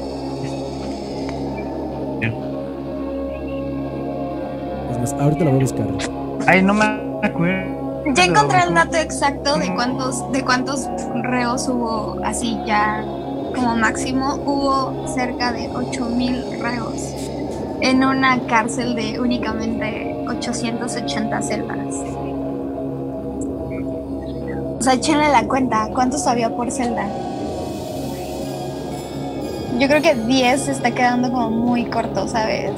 Es 4.91 4.99
más, 4.99 5.13
ahorita 5.13 5.43
lo 5.43 5.51
voy 5.51 5.59
a 5.59 5.63
buscar. 5.63 5.87
Ay, 6.47 6.61
no 6.61 6.73
me 6.73 6.85
acuerdo. 7.21 7.83
Ya 8.15 8.25
encontré 8.25 8.63
el 8.63 8.73
dato 8.73 8.97
exacto 8.97 9.57
de 9.57 9.73
cuántos, 9.73 10.31
de 10.31 10.43
cuántos 10.43 10.89
reos 11.21 11.67
hubo 11.69 12.19
así 12.23 12.57
ya 12.65 13.03
como 13.55 13.75
máximo. 13.75 14.35
Hubo 14.45 15.07
cerca 15.07 15.51
de 15.51 15.69
8000 15.69 16.59
reos 16.61 17.15
en 17.81 18.03
una 18.03 18.39
cárcel 18.47 18.95
de 18.95 19.19
únicamente 19.19 20.25
880 20.27 21.41
celdas. 21.41 21.95
O 24.79 24.81
sea, 24.81 24.93
échenle 24.93 25.29
la 25.29 25.47
cuenta, 25.47 25.87
¿cuántos 25.93 26.27
había 26.27 26.53
por 26.53 26.69
celda? 26.69 27.07
Yo 29.79 29.87
creo 29.87 30.01
que 30.01 30.13
10 30.13 30.61
se 30.61 30.71
está 30.71 30.91
quedando 30.91 31.31
como 31.31 31.49
muy 31.49 31.85
corto, 31.85 32.27
¿sabes? 32.27 32.71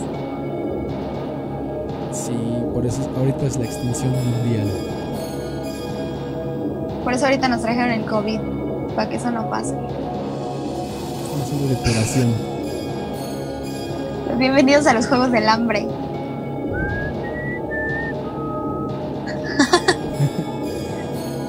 Sí, 2.12 2.38
por 2.74 2.86
eso 2.86 3.02
ahorita 3.18 3.46
es 3.46 3.58
la 3.58 3.66
extinción 3.66 4.12
mundial. 4.12 4.70
Por 7.04 7.14
eso 7.14 7.26
ahorita 7.26 7.50
nos 7.50 7.62
trajeron 7.62 7.92
el 7.92 8.06
COVID, 8.06 8.40
para 8.96 9.10
que 9.10 9.18
eso 9.18 9.30
no 9.30 9.50
pase. 9.50 9.76
Estamos 9.76 11.42
haciendo 11.44 11.68
depuración. 11.68 12.34
Bienvenidos 14.38 14.88
a 14.88 14.94
los 14.94 15.08
Juegos 15.08 15.32
del 15.32 15.50
Hambre. 15.50 15.86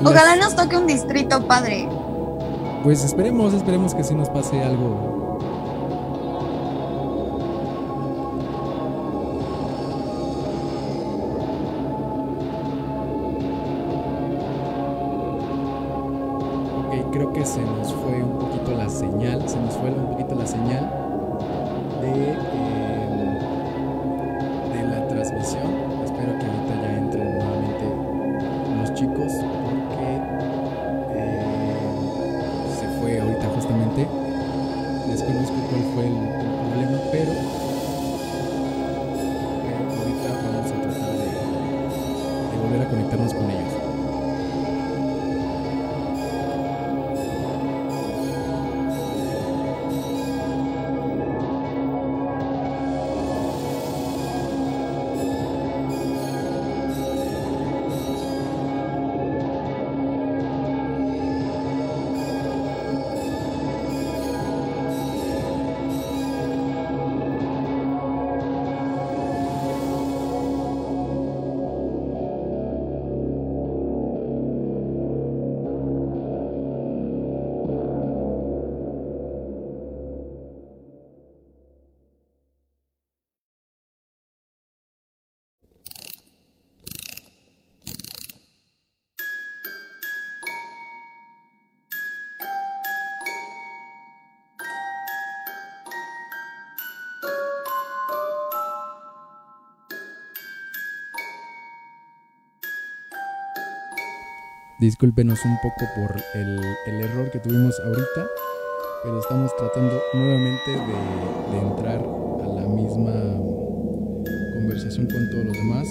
Ojalá 0.05 0.35
nos 0.37 0.55
toque 0.57 0.77
un 0.77 0.89
distrito 0.89 1.47
padre. 1.47 1.89
Pues 2.83 3.05
esperemos, 3.05 3.55
esperemos 3.55 3.95
que 3.95 4.03
sí 4.05 4.15
nos 4.15 4.29
pase 4.29 4.63
algo. 4.63 5.26
Discúlpenos 104.79 105.43
un 105.47 105.57
poco 105.63 105.87
por 105.97 106.23
el, 106.35 106.61
el 106.87 107.01
error 107.01 107.31
que 107.31 107.39
tuvimos 107.39 107.81
ahorita, 107.81 108.27
pero 109.03 109.21
estamos 109.21 109.51
tratando 109.57 109.99
nuevamente 110.13 110.71
de, 110.71 111.53
de 111.53 111.67
entrar 111.67 111.99
a 111.99 112.47
la 112.47 112.69
misma 112.69 113.13
conversación 114.55 115.07
con 115.07 115.31
todos 115.31 115.47
los 115.47 115.55
demás, 115.55 115.89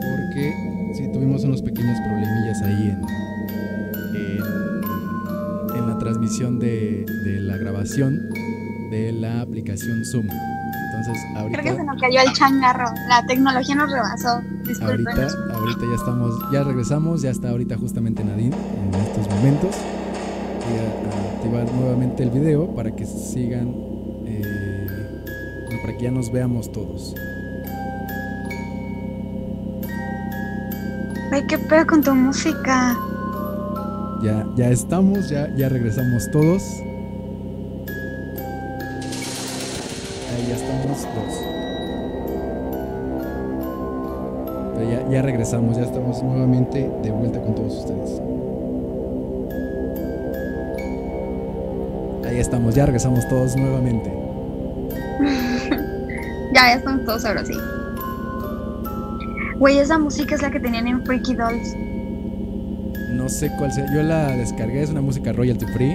porque 0.00 0.54
sí 0.96 1.10
tuvimos 1.12 1.42
unos 1.42 1.60
pequeños 1.60 1.98
problemillas 2.06 2.62
ahí 2.62 2.94
en, 2.94 3.02
en, 4.16 5.76
en 5.76 5.88
la 5.88 5.98
transmisión 5.98 6.60
de, 6.60 7.04
de 7.24 7.40
la 7.40 7.56
grabación 7.56 8.30
de 8.92 9.10
la 9.12 9.40
aplicación 9.40 10.04
Zoom. 10.04 10.28
Entonces, 10.28 11.24
ahorita... 11.36 11.60
Creo 11.60 11.72
que 11.74 11.80
se 11.80 11.84
nos 11.84 12.00
cayó 12.00 12.20
el 12.20 12.32
changarro. 12.32 12.86
La 13.08 13.26
tecnología 13.26 13.74
nos 13.74 13.90
rebasó. 13.90 14.40
Disculpen. 14.64 15.08
ahorita 15.08 15.45
ya 15.74 15.94
estamos, 15.94 16.34
ya 16.52 16.62
regresamos, 16.62 17.22
ya 17.22 17.30
está 17.30 17.50
ahorita 17.50 17.76
justamente 17.76 18.24
Nadine 18.24 18.54
en 18.54 18.94
estos 19.00 19.28
momentos. 19.34 19.74
Voy 20.68 20.78
a 20.78 21.34
activar 21.34 21.72
nuevamente 21.74 22.22
el 22.22 22.30
video 22.30 22.74
para 22.74 22.94
que 22.94 23.04
sigan, 23.04 23.74
eh, 24.26 24.86
para 25.82 25.96
que 25.96 26.04
ya 26.04 26.10
nos 26.10 26.30
veamos 26.30 26.70
todos. 26.72 27.14
Ay, 31.32 31.44
qué 31.48 31.58
pedo 31.58 31.86
con 31.86 32.02
tu 32.02 32.14
música. 32.14 32.96
Ya, 34.22 34.46
ya 34.56 34.70
estamos, 34.70 35.28
ya, 35.28 35.54
ya 35.56 35.68
regresamos 35.68 36.30
todos. 36.30 36.62
Ahí 40.32 40.46
ya 40.48 40.56
estamos 40.56 41.02
dos. 41.02 41.45
Ya, 44.90 45.08
ya 45.10 45.22
regresamos, 45.22 45.76
ya 45.76 45.84
estamos 45.84 46.22
nuevamente 46.22 46.90
de 47.02 47.10
vuelta 47.10 47.40
con 47.40 47.54
todos 47.54 47.78
ustedes. 47.78 48.20
Ahí 52.26 52.40
estamos, 52.40 52.74
ya 52.74 52.86
regresamos 52.86 53.26
todos 53.28 53.56
nuevamente. 53.56 54.12
Ya, 56.54 56.68
ya 56.68 56.74
estamos 56.76 57.04
todos 57.04 57.24
ahora 57.26 57.44
sí. 57.44 57.52
Güey, 59.58 59.78
esa 59.78 59.98
música 59.98 60.34
es 60.34 60.42
la 60.42 60.50
que 60.50 60.58
tenían 60.58 60.86
en 60.86 61.04
Freaky 61.04 61.34
Dolls. 61.34 61.74
No 63.10 63.28
sé 63.28 63.50
cuál 63.58 63.72
sea, 63.72 63.84
yo 63.92 64.02
la 64.02 64.28
descargué, 64.28 64.82
es 64.82 64.90
una 64.90 65.02
música 65.02 65.32
royalty 65.32 65.66
free. 65.66 65.94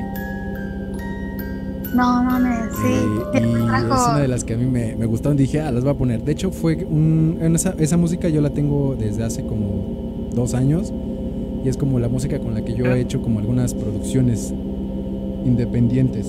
No 1.96 2.24
mames, 2.24 2.70
sí. 2.78 2.94
Eh, 3.34 3.42
y 3.42 3.66
Trajo- 3.68 3.94
es 3.96 4.08
una 4.10 4.20
de 4.20 4.28
las 4.28 4.44
que 4.46 4.54
a 4.54 4.58
mí 4.58 4.66
me, 4.66 4.96
me 4.96 5.06
gustaron. 5.06 5.36
Dije, 5.38 5.60
ah, 5.62 5.72
las 5.72 5.84
voy 5.84 5.94
a 5.94 5.98
poner. 5.98 6.24
De 6.24 6.32
hecho, 6.32 6.52
fue 6.52 6.86
un, 6.90 7.38
en 7.42 7.56
esa, 7.56 7.76
esa 7.80 7.98
música 7.98 8.30
yo 8.30 8.40
la 8.42 8.52
tengo 8.52 8.96
desde 8.98 9.24
hace 9.24 9.44
como 9.46 10.30
dos 10.34 10.54
años. 10.54 10.94
Y 11.64 11.70
es 11.70 11.78
como 11.78 12.00
la 12.00 12.08
música 12.10 12.40
con 12.40 12.54
la 12.56 12.64
que 12.66 12.74
yo 12.74 12.86
he 12.88 13.00
hecho 13.02 13.22
como 13.22 13.40
algunas 13.40 13.74
producciones 13.74 14.54
independientes. 15.46 16.28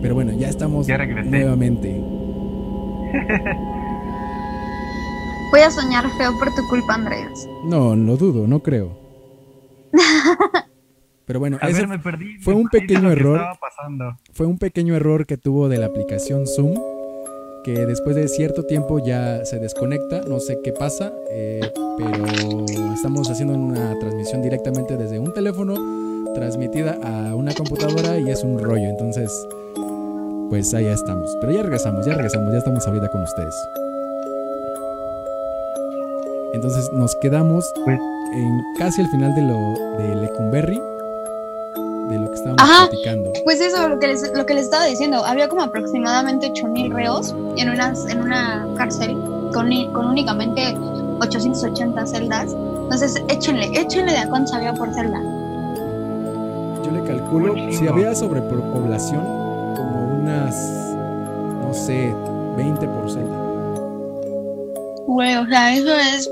Pero 0.00 0.14
bueno, 0.14 0.32
ya 0.32 0.48
estamos 0.48 0.86
Ya 0.86 0.96
nuevamente. 0.98 2.00
Voy 5.50 5.60
a 5.60 5.70
soñar 5.70 6.08
feo 6.18 6.32
por 6.38 6.48
tu 6.54 6.66
culpa, 6.68 6.94
Andrés. 6.94 7.48
No, 7.64 7.94
lo 7.94 8.16
dudo, 8.16 8.46
no 8.46 8.60
creo. 8.60 9.03
Pero 11.34 11.40
bueno, 11.40 11.58
A 11.60 11.68
ese 11.68 11.80
ver, 11.80 11.88
me 11.88 11.98
perdí. 11.98 12.38
fue 12.38 12.54
me 12.54 12.60
un 12.60 12.68
pequeño 12.68 13.10
error. 13.10 13.40
fue 14.34 14.46
un 14.46 14.56
pequeño 14.56 14.94
error 14.94 15.26
que 15.26 15.36
tuvo 15.36 15.68
de 15.68 15.78
la 15.78 15.86
aplicación 15.86 16.46
Zoom. 16.46 16.74
que 17.64 17.72
después 17.86 18.14
de 18.14 18.28
cierto 18.28 18.62
tiempo 18.66 19.00
ya 19.04 19.44
se 19.44 19.58
desconecta, 19.58 20.20
no 20.28 20.38
sé 20.38 20.60
qué 20.62 20.70
pasa, 20.70 21.12
eh, 21.32 21.60
pero 21.98 22.64
estamos 22.94 23.28
haciendo 23.30 23.54
una 23.54 23.98
transmisión 23.98 24.42
directamente 24.42 24.96
desde 24.96 25.18
un 25.18 25.32
teléfono 25.34 25.74
transmitida 26.36 26.98
a 27.02 27.34
una 27.34 27.52
computadora 27.52 28.16
y 28.20 28.30
es 28.30 28.44
un 28.44 28.62
rollo, 28.62 28.84
entonces 28.88 29.32
pues 30.50 30.72
ahí 30.72 30.86
estamos. 30.86 31.36
Pero 31.40 31.52
ya 31.52 31.62
regresamos, 31.64 32.06
ya 32.06 32.14
regresamos, 32.14 32.52
ya 32.52 32.58
estamos 32.58 32.86
ahorita 32.86 33.08
con 33.08 33.22
ustedes. 33.22 33.54
Entonces 36.52 36.88
nos 36.92 37.16
quedamos 37.16 37.64
Pues- 37.84 37.98
en 38.34 38.60
casi 38.78 39.00
al 39.00 39.08
final 39.08 39.34
de 39.34 39.42
lo 39.42 39.56
de 39.98 40.14
Lecumberri, 40.16 40.80
de 42.08 42.18
lo 42.18 42.28
que 42.30 42.34
estábamos 42.36 42.62
Ajá. 42.62 42.88
platicando. 42.88 43.32
Pues 43.44 43.60
eso, 43.60 43.88
lo 43.88 43.98
que 43.98 44.08
les, 44.08 44.32
lo 44.36 44.44
que 44.46 44.54
les 44.54 44.64
estaba 44.64 44.84
diciendo, 44.86 45.24
había 45.24 45.48
como 45.48 45.62
aproximadamente 45.62 46.50
8.000 46.52 46.92
reos 46.92 47.34
en, 47.56 47.70
unas, 47.70 48.06
en 48.10 48.20
una 48.20 48.66
cárcel 48.76 49.16
con, 49.52 49.72
i- 49.72 49.88
con 49.92 50.06
únicamente 50.06 50.76
880 51.20 52.06
celdas. 52.06 52.52
Entonces, 52.82 53.22
échenle, 53.28 53.66
échenle 53.78 54.12
de 54.12 54.18
a 54.18 54.28
cuántos 54.28 54.52
había 54.54 54.74
por 54.74 54.92
celda. 54.92 55.20
Yo 56.84 56.90
le 56.92 57.02
calculo, 57.04 57.54
si 57.72 57.86
había 57.88 58.14
sobrepoblación, 58.14 59.22
como 59.76 60.18
unas, 60.20 60.54
no 61.62 61.72
sé, 61.72 62.14
20 62.56 62.86
por 62.88 63.10
celda. 63.10 63.36
Güey, 65.06 65.36
o 65.36 65.46
sea, 65.46 65.74
eso 65.74 65.94
es, 65.94 66.30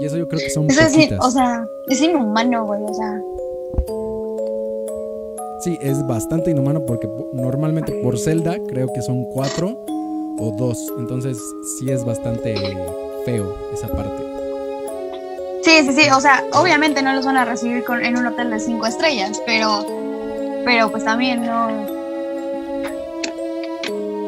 Y 0.00 0.04
eso 0.06 0.16
yo 0.16 0.28
creo 0.28 0.40
que 0.40 0.50
son 0.50 0.66
eso 0.70 0.82
poquitas. 0.82 1.18
o 1.22 1.30
sea, 1.30 1.66
es 1.88 2.00
inhumano, 2.00 2.64
güey, 2.66 2.82
o 2.82 2.94
sea. 2.94 3.20
Sí, 5.66 5.76
es 5.82 6.06
bastante 6.06 6.52
inhumano 6.52 6.86
porque 6.86 7.08
po- 7.08 7.28
normalmente 7.32 7.90
por 8.00 8.16
celda 8.20 8.56
creo 8.68 8.86
que 8.94 9.02
son 9.02 9.24
cuatro 9.32 9.76
o 10.38 10.54
dos. 10.56 10.78
Entonces 10.96 11.36
sí 11.76 11.90
es 11.90 12.04
bastante 12.04 12.54
feo 13.24 13.52
esa 13.74 13.88
parte. 13.88 14.22
Sí, 15.64 15.72
sí, 15.84 15.92
sí, 15.92 16.08
o 16.16 16.20
sea, 16.20 16.44
obviamente 16.52 17.02
no 17.02 17.12
los 17.14 17.26
van 17.26 17.36
a 17.36 17.44
recibir 17.44 17.82
con- 17.82 18.04
en 18.04 18.16
un 18.16 18.26
hotel 18.26 18.50
de 18.50 18.60
cinco 18.60 18.86
estrellas, 18.86 19.42
pero, 19.44 19.84
pero 20.64 20.88
pues 20.88 21.04
también 21.04 21.44
no. 21.44 21.68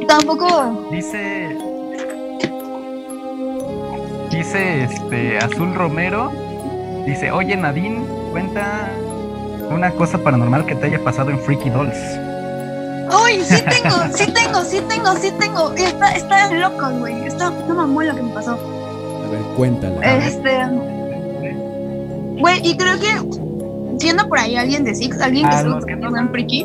Tampoco, 0.09 0.89
Dice. 0.91 1.57
Dice 4.33 4.83
este 4.83 5.39
Azul 5.39 5.73
Romero. 5.77 6.33
Dice, 7.07 7.31
oye 7.31 7.57
Nadine, 7.57 8.05
cuenta 8.33 8.91
una 9.71 9.91
cosa 9.93 10.19
paranormal 10.19 10.67
que 10.67 10.75
te 10.75 10.87
haya 10.87 11.03
pasado 11.03 11.31
en 11.31 11.39
Freaky 11.41 11.71
Dolls. 11.71 11.97
¡Uy! 13.25 13.43
Sí 13.43 13.63
tengo, 13.71 13.97
sí 14.13 14.33
tengo, 14.33 14.63
sí 14.65 14.81
tengo, 14.89 15.17
sí 15.17 15.33
tengo. 15.39 15.73
Está, 15.75 16.13
está 16.13 16.51
loco, 16.53 16.91
güey. 16.99 17.27
Está, 17.27 17.51
no 17.51 17.75
mamó 17.75 18.03
lo 18.03 18.15
que 18.15 18.23
me 18.23 18.33
pasó. 18.33 18.53
A 18.53 19.31
ver, 19.31 19.41
cuéntala. 19.57 20.01
Este. 20.19 20.51
Güey, 22.41 22.61
y 22.67 22.77
creo 22.77 22.99
que 22.99 23.99
siendo 23.99 24.29
por 24.29 24.39
ahí 24.39 24.57
alguien 24.57 24.85
de 24.85 24.95
Six, 24.95 25.21
alguien 25.21 25.49
que 25.49 25.57
Ah, 25.57 25.63
los 25.63 25.85
que 25.85 25.97
no 25.97 26.17
en 26.17 26.31
Freaky. 26.31 26.65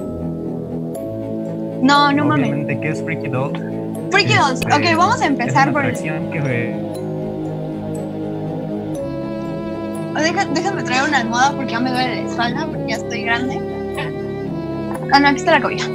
No, 1.82 2.12
no 2.12 2.26
mames. 2.26 2.80
¿qué 2.80 2.90
es 2.90 3.04
Freaky 3.04 3.28
Doll? 3.28 3.52
Freaky 4.12 4.36
Dolls. 4.36 4.62
Este, 4.62 4.74
Ok, 4.74 4.98
vamos 4.98 5.22
a 5.22 5.26
Es 5.26 5.32
empezar 5.32 5.70
una 5.70 5.82
por 5.82 5.92
que 5.92 6.93
Deja- 10.16 10.46
déjame 10.46 10.84
traer 10.84 11.04
una 11.10 11.18
almohada 11.20 11.56
porque 11.56 11.72
ya 11.72 11.80
me 11.80 11.92
duele 11.92 12.24
la 12.24 12.30
espalda, 12.30 12.66
porque 12.68 12.86
ya 12.90 12.96
estoy 12.98 13.24
grande. 13.24 13.60
Ah, 15.12 15.20
no, 15.20 15.28
aquí 15.28 15.38
está 15.38 15.52
la 15.52 15.62
cobija. 15.62 15.88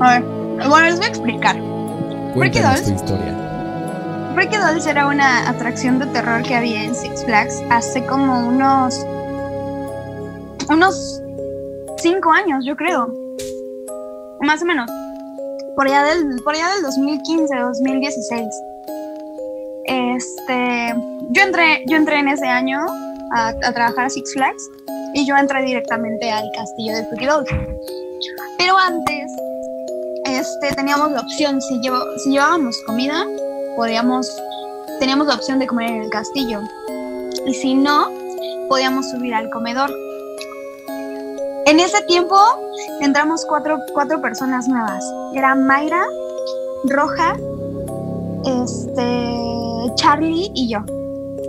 A 0.00 0.10
ver, 0.12 0.22
bueno, 0.68 0.86
les 0.86 0.96
voy 0.96 1.04
a 1.06 1.08
explicar. 1.08 1.56
Cuéntanos 2.34 2.84
Dolls. 2.84 2.88
historia. 3.00 3.34
Freaky 4.34 4.56
Dolls 4.58 4.86
era 4.86 5.06
una 5.06 5.48
atracción 5.48 5.98
de 5.98 6.06
terror 6.06 6.42
que 6.42 6.54
había 6.54 6.84
en 6.84 6.94
Six 6.94 7.24
Flags 7.24 7.62
hace 7.70 8.04
como 8.06 8.46
unos. 8.46 9.04
unos. 10.68 11.22
cinco 11.98 12.30
años, 12.30 12.64
yo 12.66 12.76
creo. 12.76 13.12
Más 14.42 14.60
o 14.62 14.66
menos. 14.66 14.90
Por 15.74 15.86
allá 15.86 16.02
del, 16.04 16.36
por 16.44 16.54
allá 16.54 16.68
del 16.74 16.82
2015, 16.82 17.56
2016. 17.58 18.46
Este. 20.16 20.94
Yo 21.30 21.42
entré, 21.42 21.82
yo 21.86 21.96
entré 21.96 22.18
en 22.18 22.28
ese 22.28 22.46
año 22.46 22.78
a, 23.34 23.52
trabajar 23.74 24.06
a 24.06 24.10
Six 24.10 24.32
Flags 24.32 24.70
y 25.12 25.26
yo 25.26 25.36
entré 25.36 25.62
directamente 25.62 26.30
al 26.30 26.50
castillo 26.56 26.96
de 26.96 27.04
Freaky 27.06 27.26
Dolls. 27.26 27.50
Pero 28.56 28.78
antes, 28.78 29.30
este, 30.24 30.74
teníamos 30.74 31.12
la 31.12 31.20
opción, 31.20 31.60
si 31.60 31.80
llevábamos 32.30 32.80
comida, 32.86 33.26
podíamos, 33.76 34.30
teníamos 35.00 35.26
la 35.26 35.34
opción 35.34 35.58
de 35.58 35.66
comer 35.66 35.90
en 35.90 36.02
el 36.04 36.10
castillo. 36.10 36.62
Y 37.46 37.52
si 37.52 37.74
no, 37.74 38.08
podíamos 38.68 39.10
subir 39.10 39.34
al 39.34 39.50
comedor. 39.50 39.90
En 41.66 41.78
ese 41.78 42.00
tiempo 42.02 42.40
entramos 43.02 43.44
cuatro, 43.44 43.78
cuatro 43.92 44.22
personas 44.22 44.66
nuevas. 44.66 45.04
Era 45.34 45.54
Mayra, 45.54 46.06
Roja, 46.84 47.36
este, 48.46 49.65
Charlie 49.94 50.50
y 50.54 50.68
yo. 50.68 50.78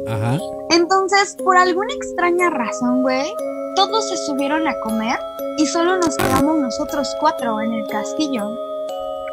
Ajá. 0.08 0.38
Entonces, 0.70 1.36
por 1.44 1.58
alguna 1.58 1.94
extraña 1.94 2.50
razón, 2.50 3.02
güey, 3.02 3.34
todos 3.76 4.08
se 4.10 4.18
subieron 4.26 4.68
a 4.68 4.74
comer 4.84 5.18
y 5.58 5.66
solo 5.68 5.98
nos 5.98 6.16
quedamos 6.18 6.58
nosotros 6.58 7.08
cuatro 7.20 7.62
en 7.62 7.74
el 7.74 7.88
castillo. 7.88 8.50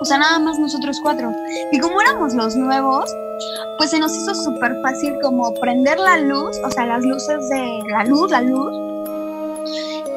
O 0.01 0.05
sea, 0.05 0.19
nada 0.19 0.39
más 0.39 0.59
nosotros 0.59 0.99
cuatro. 1.03 1.33
Y 1.73 1.79
como 1.79 2.01
éramos 2.01 2.35
los 2.35 2.57
nuevos, 2.57 3.11
pues 3.79 3.91
se 3.91 3.99
nos 3.99 4.15
hizo 4.15 4.35
súper 4.35 4.81
fácil 4.83 5.19
como 5.23 5.53
prender 5.55 5.99
la 5.99 6.19
luz, 6.19 6.57
o 6.65 6.71
sea, 6.71 6.87
las 6.87 7.05
luces 7.05 7.49
de 7.49 7.81
la 7.91 8.05
luz, 8.05 8.31
la 8.31 8.43
luz 8.43 8.73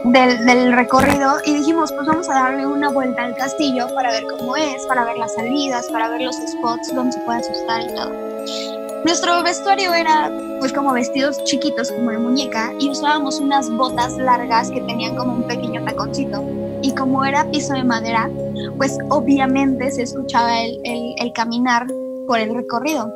del, 0.03 0.45
del 0.45 0.73
recorrido 0.73 1.37
y 1.45 1.53
dijimos, 1.55 1.91
pues 1.91 2.07
vamos 2.07 2.29
a 2.29 2.33
darle 2.33 2.67
una 2.67 2.89
vuelta 2.89 3.23
al 3.23 3.35
castillo 3.35 3.87
para 3.93 4.11
ver 4.11 4.25
cómo 4.25 4.55
es, 4.55 4.85
para 4.87 5.05
ver 5.05 5.17
las 5.17 5.33
salidas, 5.33 5.87
para 5.87 6.09
ver 6.09 6.21
los 6.21 6.35
spots 6.35 6.93
donde 6.93 7.13
se 7.13 7.19
puede 7.21 7.39
asustar 7.39 7.81
y 7.81 7.95
todo. 7.95 8.76
Nuestro 9.07 9.41
vestuario 9.41 9.93
era 9.93 10.29
pues 10.59 10.73
como 10.73 10.91
vestidos 10.91 11.41
chiquitos 11.45 11.89
como 11.93 12.11
de 12.11 12.17
muñeca 12.17 12.73
y 12.77 12.89
usábamos 12.89 13.39
unas 13.39 13.69
botas 13.71 14.17
largas 14.17 14.69
que 14.69 14.81
tenían 14.81 15.15
como 15.15 15.31
un 15.33 15.43
pequeño 15.47 15.81
taconcito. 15.85 16.43
Y 16.81 16.93
como 16.93 17.23
era 17.23 17.49
piso 17.49 17.71
de 17.73 17.85
madera, 17.85 18.29
pues 18.75 18.97
obviamente 19.09 19.91
se 19.91 20.01
escuchaba 20.03 20.59
el, 20.61 20.81
el- 20.83 21.15
el 21.19 21.31
caminar 21.31 21.87
por 22.27 22.37
el 22.39 22.53
recorrido. 22.53 23.09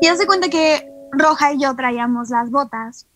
Y 0.00 0.06
hace 0.06 0.26
cuenta 0.26 0.48
que 0.48 0.90
Roja 1.12 1.52
y 1.52 1.60
yo 1.60 1.76
traíamos 1.76 2.30
las 2.30 2.50
botas 2.50 3.06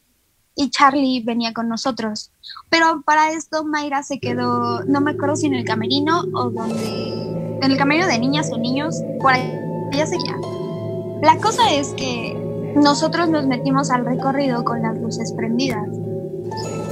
y 0.55 0.69
Charlie 0.69 1.23
venía 1.25 1.55
con 1.55 1.67
nosotros. 1.71 2.31
Pero 2.69 3.01
para 3.07 3.31
esto 3.33 3.65
Mayra 3.65 4.03
se 4.03 4.21
quedó, 4.21 4.85
no 4.85 5.01
me 5.01 5.13
acuerdo 5.13 5.37
si 5.37 5.47
en 5.47 5.55
el 5.55 5.65
camerino 5.65 6.25
o 6.35 6.51
donde, 6.51 7.59
en 7.63 7.71
el 7.71 7.79
camerino 7.79 8.07
de 8.07 8.19
niñas 8.19 8.51
o 8.53 8.59
niños, 8.59 9.01
por 9.23 9.33
ahí, 9.33 9.59
ella 9.93 10.05
seguía. 10.07 10.37
La 11.23 11.39
cosa 11.39 11.73
es 11.73 11.95
que 11.95 12.37
nosotros 12.77 13.29
nos 13.31 13.47
metimos 13.47 13.91
al 13.91 14.05
recorrido 14.05 14.65
con 14.65 14.83
las 14.83 14.99
luces 14.99 15.33
prendidas. 15.33 15.89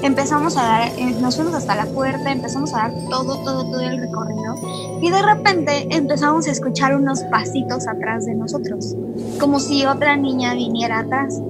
Empezamos 0.02 0.56
a 0.56 0.62
dar, 0.62 0.88
eh, 0.98 1.14
nos 1.20 1.36
fuimos 1.36 1.54
hasta 1.54 1.74
la 1.74 1.86
puerta, 1.86 2.32
empezamos 2.32 2.74
a 2.74 2.88
dar 2.88 2.92
todo, 3.10 3.38
todo, 3.44 3.64
todo 3.64 3.80
el 3.80 3.98
recorrido 3.98 4.54
y 5.00 5.10
de 5.10 5.22
repente 5.22 5.86
empezamos 5.90 6.46
a 6.46 6.50
escuchar 6.50 6.96
unos 6.96 7.22
pasitos 7.24 7.86
atrás 7.86 8.24
de 8.24 8.34
nosotros, 8.34 8.96
como 9.38 9.60
si 9.60 9.84
otra 9.84 10.16
niña 10.16 10.54
viniera 10.54 11.00
atrás. 11.00 11.40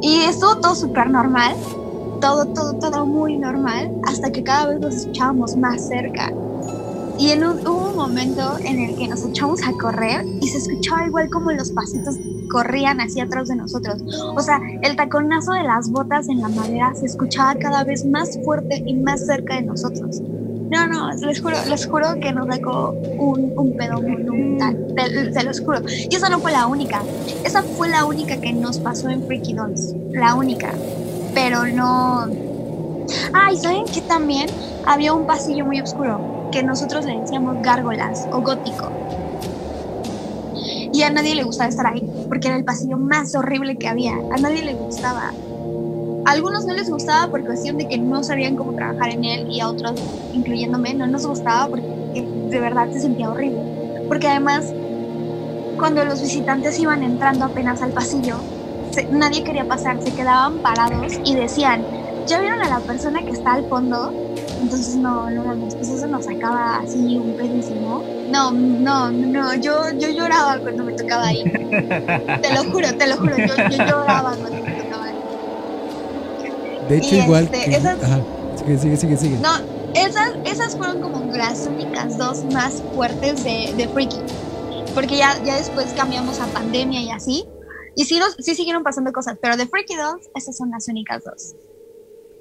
Y 0.00 0.20
estuvo 0.22 0.56
todo 0.56 0.74
súper 0.74 1.10
normal, 1.10 1.54
todo, 2.20 2.46
todo, 2.46 2.74
todo 2.74 3.06
muy 3.06 3.36
normal, 3.36 3.92
hasta 4.06 4.30
que 4.30 4.42
cada 4.42 4.66
vez 4.66 4.80
nos 4.80 4.94
escuchábamos 4.96 5.56
más 5.56 5.86
cerca. 5.86 6.32
Y 7.18 7.30
en 7.30 7.44
un- 7.44 7.66
hubo 7.66 7.90
un 7.90 7.96
momento 7.96 8.56
en 8.64 8.78
el 8.80 8.96
que 8.96 9.08
nos 9.08 9.24
echamos 9.24 9.60
a 9.62 9.72
correr 9.72 10.24
y 10.40 10.48
se 10.48 10.58
escuchaba 10.58 11.06
igual 11.06 11.28
como 11.30 11.50
los 11.50 11.70
pasitos 11.72 12.14
corrían 12.50 13.00
hacia 13.00 13.24
atrás 13.24 13.48
de 13.48 13.56
nosotros. 13.56 14.02
O 14.36 14.40
sea, 14.40 14.60
el 14.82 14.96
taconazo 14.96 15.52
de 15.52 15.64
las 15.64 15.90
botas 15.90 16.28
en 16.28 16.40
la 16.40 16.48
madera 16.48 16.94
se 16.94 17.06
escuchaba 17.06 17.54
cada 17.56 17.84
vez 17.84 18.04
más 18.06 18.38
fuerte 18.44 18.82
y 18.86 18.94
más 18.94 19.26
cerca 19.26 19.56
de 19.56 19.62
nosotros. 19.62 20.20
No, 20.70 20.86
no, 20.86 21.10
les 21.12 21.40
juro, 21.40 21.56
les 21.68 21.86
juro 21.86 22.14
que 22.20 22.30
nos 22.32 22.46
sacó 22.46 22.90
un, 23.18 23.52
un 23.56 23.76
pedo 23.76 24.00
monumental, 24.00 24.76
te- 24.94 25.32
se 25.32 25.42
los 25.42 25.60
juro. 25.60 25.80
Y 25.88 26.14
esa 26.14 26.28
no 26.28 26.38
fue 26.38 26.52
la 26.52 26.66
única, 26.66 27.02
esa 27.44 27.62
fue 27.62 27.88
la 27.88 28.04
única 28.04 28.36
que 28.40 28.52
nos 28.52 28.78
pasó 28.78 29.08
en 29.08 29.22
Freaky 29.24 29.54
Dolls, 29.54 29.94
la 30.12 30.34
única. 30.34 30.70
Pero 31.34 31.66
no... 31.66 32.26
Ah, 33.32 33.50
y 33.52 33.56
¿saben 33.56 33.84
que 33.86 34.02
también 34.02 34.48
había 34.86 35.14
un 35.14 35.26
pasillo 35.26 35.64
muy 35.64 35.80
oscuro? 35.80 36.37
Que 36.50 36.62
nosotros 36.62 37.04
le 37.04 37.18
decíamos 37.20 37.62
gárgolas 37.62 38.26
o 38.32 38.40
gótico. 38.40 38.90
Y 40.92 41.02
a 41.02 41.10
nadie 41.10 41.34
le 41.34 41.44
gustaba 41.44 41.68
estar 41.68 41.86
ahí, 41.86 42.08
porque 42.28 42.48
era 42.48 42.56
el 42.56 42.64
pasillo 42.64 42.96
más 42.96 43.34
horrible 43.34 43.76
que 43.76 43.88
había. 43.88 44.14
A 44.14 44.38
nadie 44.38 44.64
le 44.64 44.74
gustaba. 44.74 45.32
a 46.24 46.30
algunos 46.30 46.66
no 46.66 46.74
les 46.74 46.90
gustaba 46.90 47.30
por 47.30 47.44
cuestión 47.44 47.78
de 47.78 47.88
que 47.88 47.98
no 47.98 48.22
sabían 48.22 48.56
cómo 48.56 48.72
trabajar 48.72 49.10
en 49.10 49.24
él 49.24 49.48
y 49.50 49.60
a 49.60 49.68
otros, 49.68 50.00
incluyéndome, 50.34 50.94
no 50.94 51.06
nos 51.06 51.26
gustaba 51.26 51.68
porque 51.68 51.86
de 52.50 52.60
verdad 52.60 52.90
se 52.90 53.00
sentía 53.00 53.30
horrible. 53.30 53.60
Porque 54.08 54.28
además, 54.28 54.72
cuando 55.78 56.04
los 56.04 56.20
visitantes 56.20 56.78
iban 56.78 57.02
entrando 57.02 57.44
apenas 57.44 57.82
al 57.82 57.92
pasillo, 57.92 58.36
nadie 59.10 59.44
quería 59.44 59.66
pasar, 59.66 60.02
se 60.02 60.12
quedaban 60.12 60.58
parados 60.58 61.14
y 61.24 61.34
decían, 61.34 61.84
¿ya 62.26 62.40
vieron 62.40 62.62
a 62.62 62.68
la 62.68 62.80
persona 62.80 63.22
que 63.22 63.30
está 63.30 63.54
al 63.54 63.64
fondo? 63.68 64.12
Entonces 64.60 64.96
no, 64.96 65.30
no 65.30 65.68
pues 65.68 65.88
eso 65.88 66.06
nos 66.08 66.24
sacaba 66.24 66.78
así 66.78 67.16
un 67.16 67.34
pedísimo. 67.34 68.02
No, 68.30 68.50
no, 68.50 69.10
no, 69.10 69.54
yo, 69.54 69.90
yo 69.98 70.08
lloraba 70.10 70.58
cuando 70.58 70.84
me 70.84 70.92
tocaba 70.92 71.28
ahí. 71.28 71.44
te 72.42 72.54
lo 72.54 72.70
juro, 72.70 72.94
te 72.96 73.06
lo 73.06 73.16
juro, 73.16 73.36
yo, 73.36 73.54
yo 73.56 73.84
lloraba 73.84 74.36
cuando 74.36 74.62
me 74.62 74.82
tocaba 74.82 75.04
ahí. 75.04 75.18
De 76.88 76.96
hecho, 76.98 77.14
igual. 77.16 77.44
Este, 77.52 77.76
esas, 77.76 77.98
Sigue, 78.58 78.78
sigue, 78.78 78.96
sigue, 78.96 79.16
sigue. 79.16 79.38
No, 79.38 79.50
esas, 79.94 80.32
esas 80.44 80.76
fueron 80.76 81.00
como 81.00 81.24
las 81.34 81.66
únicas 81.66 82.18
dos 82.18 82.44
más 82.52 82.82
fuertes 82.94 83.44
de, 83.44 83.72
de 83.76 83.88
Freaky. 83.88 84.18
Porque 84.94 85.16
ya, 85.16 85.40
ya 85.44 85.56
después 85.56 85.92
cambiamos 85.96 86.40
a 86.40 86.46
pandemia 86.46 87.00
y 87.00 87.10
así. 87.10 87.46
Y 87.94 88.04
sí, 88.04 88.18
nos, 88.18 88.34
sí 88.38 88.54
siguieron 88.54 88.82
pasando 88.82 89.12
cosas, 89.12 89.38
pero 89.40 89.56
de 89.56 89.66
Freaky 89.66 89.96
Dolls, 89.96 90.28
esas 90.34 90.56
son 90.56 90.70
las 90.70 90.88
únicas 90.88 91.22
dos. 91.24 91.54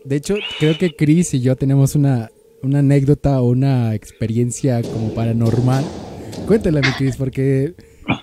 De 0.07 0.15
hecho, 0.15 0.35
creo 0.57 0.77
que 0.77 0.95
Chris 0.95 1.33
y 1.33 1.41
yo 1.41 1.57
tenemos 1.57 1.93
una, 1.93 2.31
una 2.63 2.79
anécdota 2.79 3.41
o 3.41 3.49
una 3.49 3.93
experiencia 3.93 4.81
como 4.81 5.13
paranormal. 5.13 5.83
Cuéntala, 6.47 6.79
mi 6.79 6.93
Chris, 6.93 7.17
porque 7.17 7.73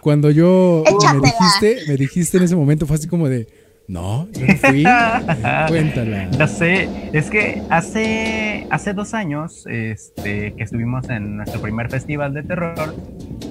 cuando 0.00 0.30
yo 0.30 0.82
me 1.12 1.20
dijiste, 1.20 1.86
me 1.86 1.98
dijiste 1.98 2.38
en 2.38 2.44
ese 2.44 2.56
momento, 2.56 2.86
fue 2.86 2.96
así 2.96 3.06
como 3.06 3.28
de, 3.28 3.48
no, 3.86 4.26
yo 4.32 4.46
no 4.46 4.56
fui. 4.56 4.84
Cuéntala. 5.68 6.30
Ya 6.30 6.46
sé, 6.46 6.88
es 7.12 7.28
que 7.30 7.62
hace, 7.68 8.66
hace 8.70 8.94
dos 8.94 9.12
años 9.12 9.66
este, 9.66 10.54
que 10.54 10.62
estuvimos 10.62 11.08
en 11.10 11.36
nuestro 11.36 11.60
primer 11.60 11.90
festival 11.90 12.32
de 12.32 12.42
terror, 12.42 12.94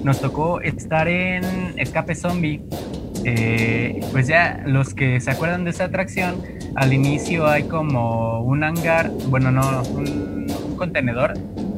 nos 0.02 0.20
tocó 0.20 0.60
estar 0.60 1.06
en 1.08 1.44
Escape 1.76 2.14
Zombie. 2.14 2.62
Eh, 3.26 4.00
pues 4.12 4.26
ya 4.26 4.62
los 4.66 4.92
que 4.92 5.18
se 5.20 5.30
acuerdan 5.30 5.64
de 5.64 5.70
esa 5.70 5.84
atracción, 5.84 6.42
al 6.74 6.92
inicio 6.92 7.46
hay 7.46 7.62
como 7.62 8.40
un 8.42 8.64
hangar, 8.64 9.10
bueno, 9.28 9.50
no, 9.50 9.82
un, 9.82 10.44
contenedor 10.76 11.34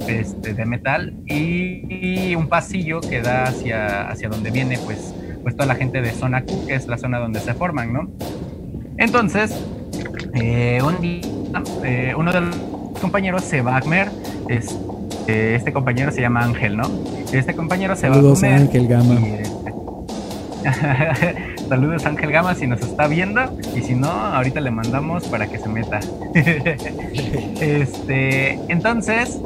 este, 0.09 0.55
de 0.55 0.64
metal 0.64 1.14
y, 1.27 2.35
un 2.35 2.49
pasillo 2.49 3.01
que 3.01 3.21
da 3.21 3.45
hacia, 3.45 4.09
hacia 4.09 4.29
donde 4.29 4.51
viene 4.51 4.79
pues, 4.79 5.14
pues 5.42 5.55
toda 5.55 5.66
la 5.66 5.75
gente 5.75 6.01
de 6.01 6.11
zona 6.12 6.42
Q, 6.42 6.66
que 6.66 6.75
es 6.75 6.88
la 6.88 6.97
zona 6.97 7.19
donde 7.19 7.40
se 7.40 7.53
forman, 7.55 7.92
¿no? 7.92 8.11
Entonces, 8.99 9.55
eh, 10.35 10.81
un 10.83 11.01
día, 11.01 11.23
eh, 11.85 12.15
uno 12.17 12.33
de 12.33 12.41
los 12.41 12.57
compañeros 13.01 13.43
se 13.43 13.61
va 13.63 13.77
a 13.77 13.81
comer, 13.81 14.09
este, 14.49 15.55
este 15.55 15.73
compañero 15.73 16.11
se 16.13 16.21
llama 16.23 16.43
Ángel, 16.43 16.77
¿no? 16.77 16.91
Este 17.33 17.55
compañero 17.55 17.95
se 17.97 18.09
va 18.09 18.17
a 18.17 18.21
comer. 18.21 18.53
Ángel 18.53 18.89
Gama. 18.89 19.17
Saludos 21.69 22.07
Ángel 22.07 22.33
Gama 22.33 22.55
si 22.55 22.67
nos 22.67 22.81
está 22.81 23.07
viendo 23.07 23.41
y 23.75 23.83
si 23.83 23.95
no, 23.95 24.09
ahorita 24.09 24.61
le 24.61 24.70
mandamos 24.70 25.25
para 25.25 25.47
que 25.49 25.59
se 25.59 25.68
meta. 25.68 26.01
este, 27.61 28.61
entonces, 28.68 29.41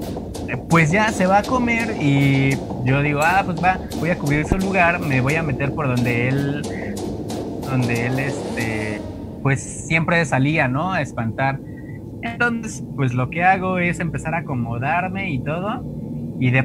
pues 0.68 0.90
ya 0.90 1.12
se 1.12 1.26
va 1.26 1.38
a 1.38 1.42
comer 1.42 1.96
y 2.00 2.56
yo 2.84 3.02
digo, 3.02 3.20
ah, 3.22 3.42
pues 3.44 3.62
va, 3.62 3.78
voy 3.98 4.10
a 4.10 4.18
cubrir 4.18 4.46
su 4.46 4.58
lugar, 4.58 5.00
me 5.00 5.20
voy 5.20 5.34
a 5.34 5.42
meter 5.42 5.72
por 5.72 5.88
donde 5.88 6.28
él, 6.28 6.62
donde 7.68 8.06
él, 8.06 8.18
este, 8.18 8.99
pues 9.42 9.60
siempre 9.60 10.24
salía, 10.24 10.68
¿no? 10.68 10.92
A 10.92 11.02
espantar. 11.02 11.58
Entonces, 12.22 12.84
pues 12.96 13.14
lo 13.14 13.30
que 13.30 13.44
hago 13.44 13.78
es 13.78 14.00
empezar 14.00 14.34
a 14.34 14.38
acomodarme 14.38 15.30
y 15.30 15.38
todo 15.38 15.82
y 16.40 16.50
de 16.50 16.62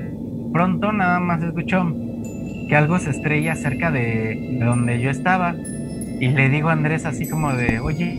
pronto 0.53 0.93
nada 0.93 1.19
más 1.19 1.43
escucho 1.43 1.85
que 2.69 2.75
algo 2.75 2.97
se 2.97 3.11
estrella 3.11 3.55
cerca 3.55 3.91
de, 3.91 4.57
donde 4.59 5.01
yo 5.01 5.09
estaba. 5.09 5.53
Y 5.53 6.29
le 6.29 6.49
digo 6.49 6.69
a 6.69 6.71
Andrés 6.71 7.05
así 7.05 7.27
como 7.29 7.53
de, 7.53 7.79
oye, 7.79 8.15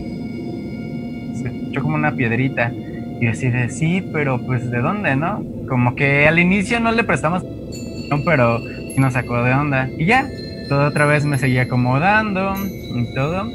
se 1.33 1.47
escuchó 1.47 1.81
como 1.81 1.95
una 1.95 2.11
piedrita. 2.11 2.71
Y 3.19 3.25
así 3.25 3.49
de, 3.49 3.69
sí, 3.69 4.07
pero 4.13 4.39
pues 4.45 4.69
¿de 4.69 4.79
dónde, 4.79 5.15
no? 5.15 5.43
Como 5.67 5.95
que 5.95 6.27
al 6.27 6.37
inicio 6.37 6.79
no 6.79 6.91
le 6.91 7.03
prestamos, 7.03 7.43
no, 7.43 8.23
pero 8.23 8.59
nos 8.97 9.13
sacó 9.13 9.41
de 9.41 9.53
onda. 9.53 9.89
Y 9.97 10.05
ya, 10.05 10.27
todo 10.69 10.87
otra 10.87 11.07
vez 11.07 11.25
me 11.25 11.39
seguía 11.39 11.63
acomodando 11.63 12.53
y 12.95 13.13
todo. 13.15 13.49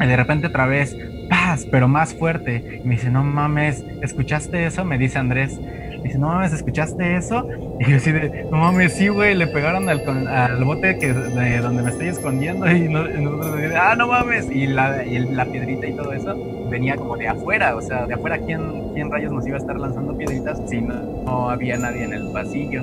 Y 0.00 0.06
de 0.06 0.16
repente 0.16 0.46
otra 0.46 0.66
vez, 0.66 0.96
paz, 1.28 1.66
pero 1.70 1.88
más 1.88 2.14
fuerte. 2.14 2.80
Y 2.82 2.88
me 2.88 2.94
dice, 2.94 3.10
no 3.10 3.22
mames, 3.22 3.84
¿escuchaste 4.02 4.66
eso? 4.66 4.84
Me 4.84 4.98
dice 4.98 5.18
Andrés 5.18 5.58
dice, 6.02 6.18
no 6.18 6.28
mames, 6.28 6.52
¿escuchaste 6.52 7.16
eso? 7.16 7.46
Y 7.78 7.90
yo 7.90 7.96
así 7.96 8.12
de, 8.12 8.44
no 8.50 8.58
mames, 8.58 8.94
sí, 8.94 9.08
güey, 9.08 9.34
le 9.34 9.46
pegaron 9.46 9.88
al, 9.88 10.00
al 10.28 10.64
bote 10.64 10.98
que, 10.98 11.12
de 11.12 11.58
donde 11.58 11.82
me 11.82 11.90
estoy 11.90 12.08
escondiendo 12.08 12.70
y, 12.70 12.88
nosotros 12.88 13.56
decimos, 13.56 13.78
ah, 13.80 13.94
no 13.96 14.08
mames. 14.08 14.50
Y 14.50 14.66
la, 14.66 15.04
y 15.04 15.18
la 15.18 15.44
piedrita 15.46 15.86
y 15.86 15.92
todo 15.92 16.12
eso 16.12 16.36
venía 16.70 16.96
como 16.96 17.16
de 17.16 17.28
afuera, 17.28 17.74
o 17.74 17.80
sea, 17.80 18.06
de 18.06 18.14
afuera, 18.14 18.38
¿quién, 18.38 18.92
quién 18.94 19.10
rayos 19.10 19.32
nos 19.32 19.46
iba 19.46 19.56
a 19.56 19.60
estar 19.60 19.78
lanzando 19.78 20.16
piedritas 20.16 20.60
si 20.68 20.80
no, 20.80 21.50
había 21.50 21.76
nadie 21.76 22.04
en 22.04 22.12
el 22.12 22.30
pasillo? 22.32 22.82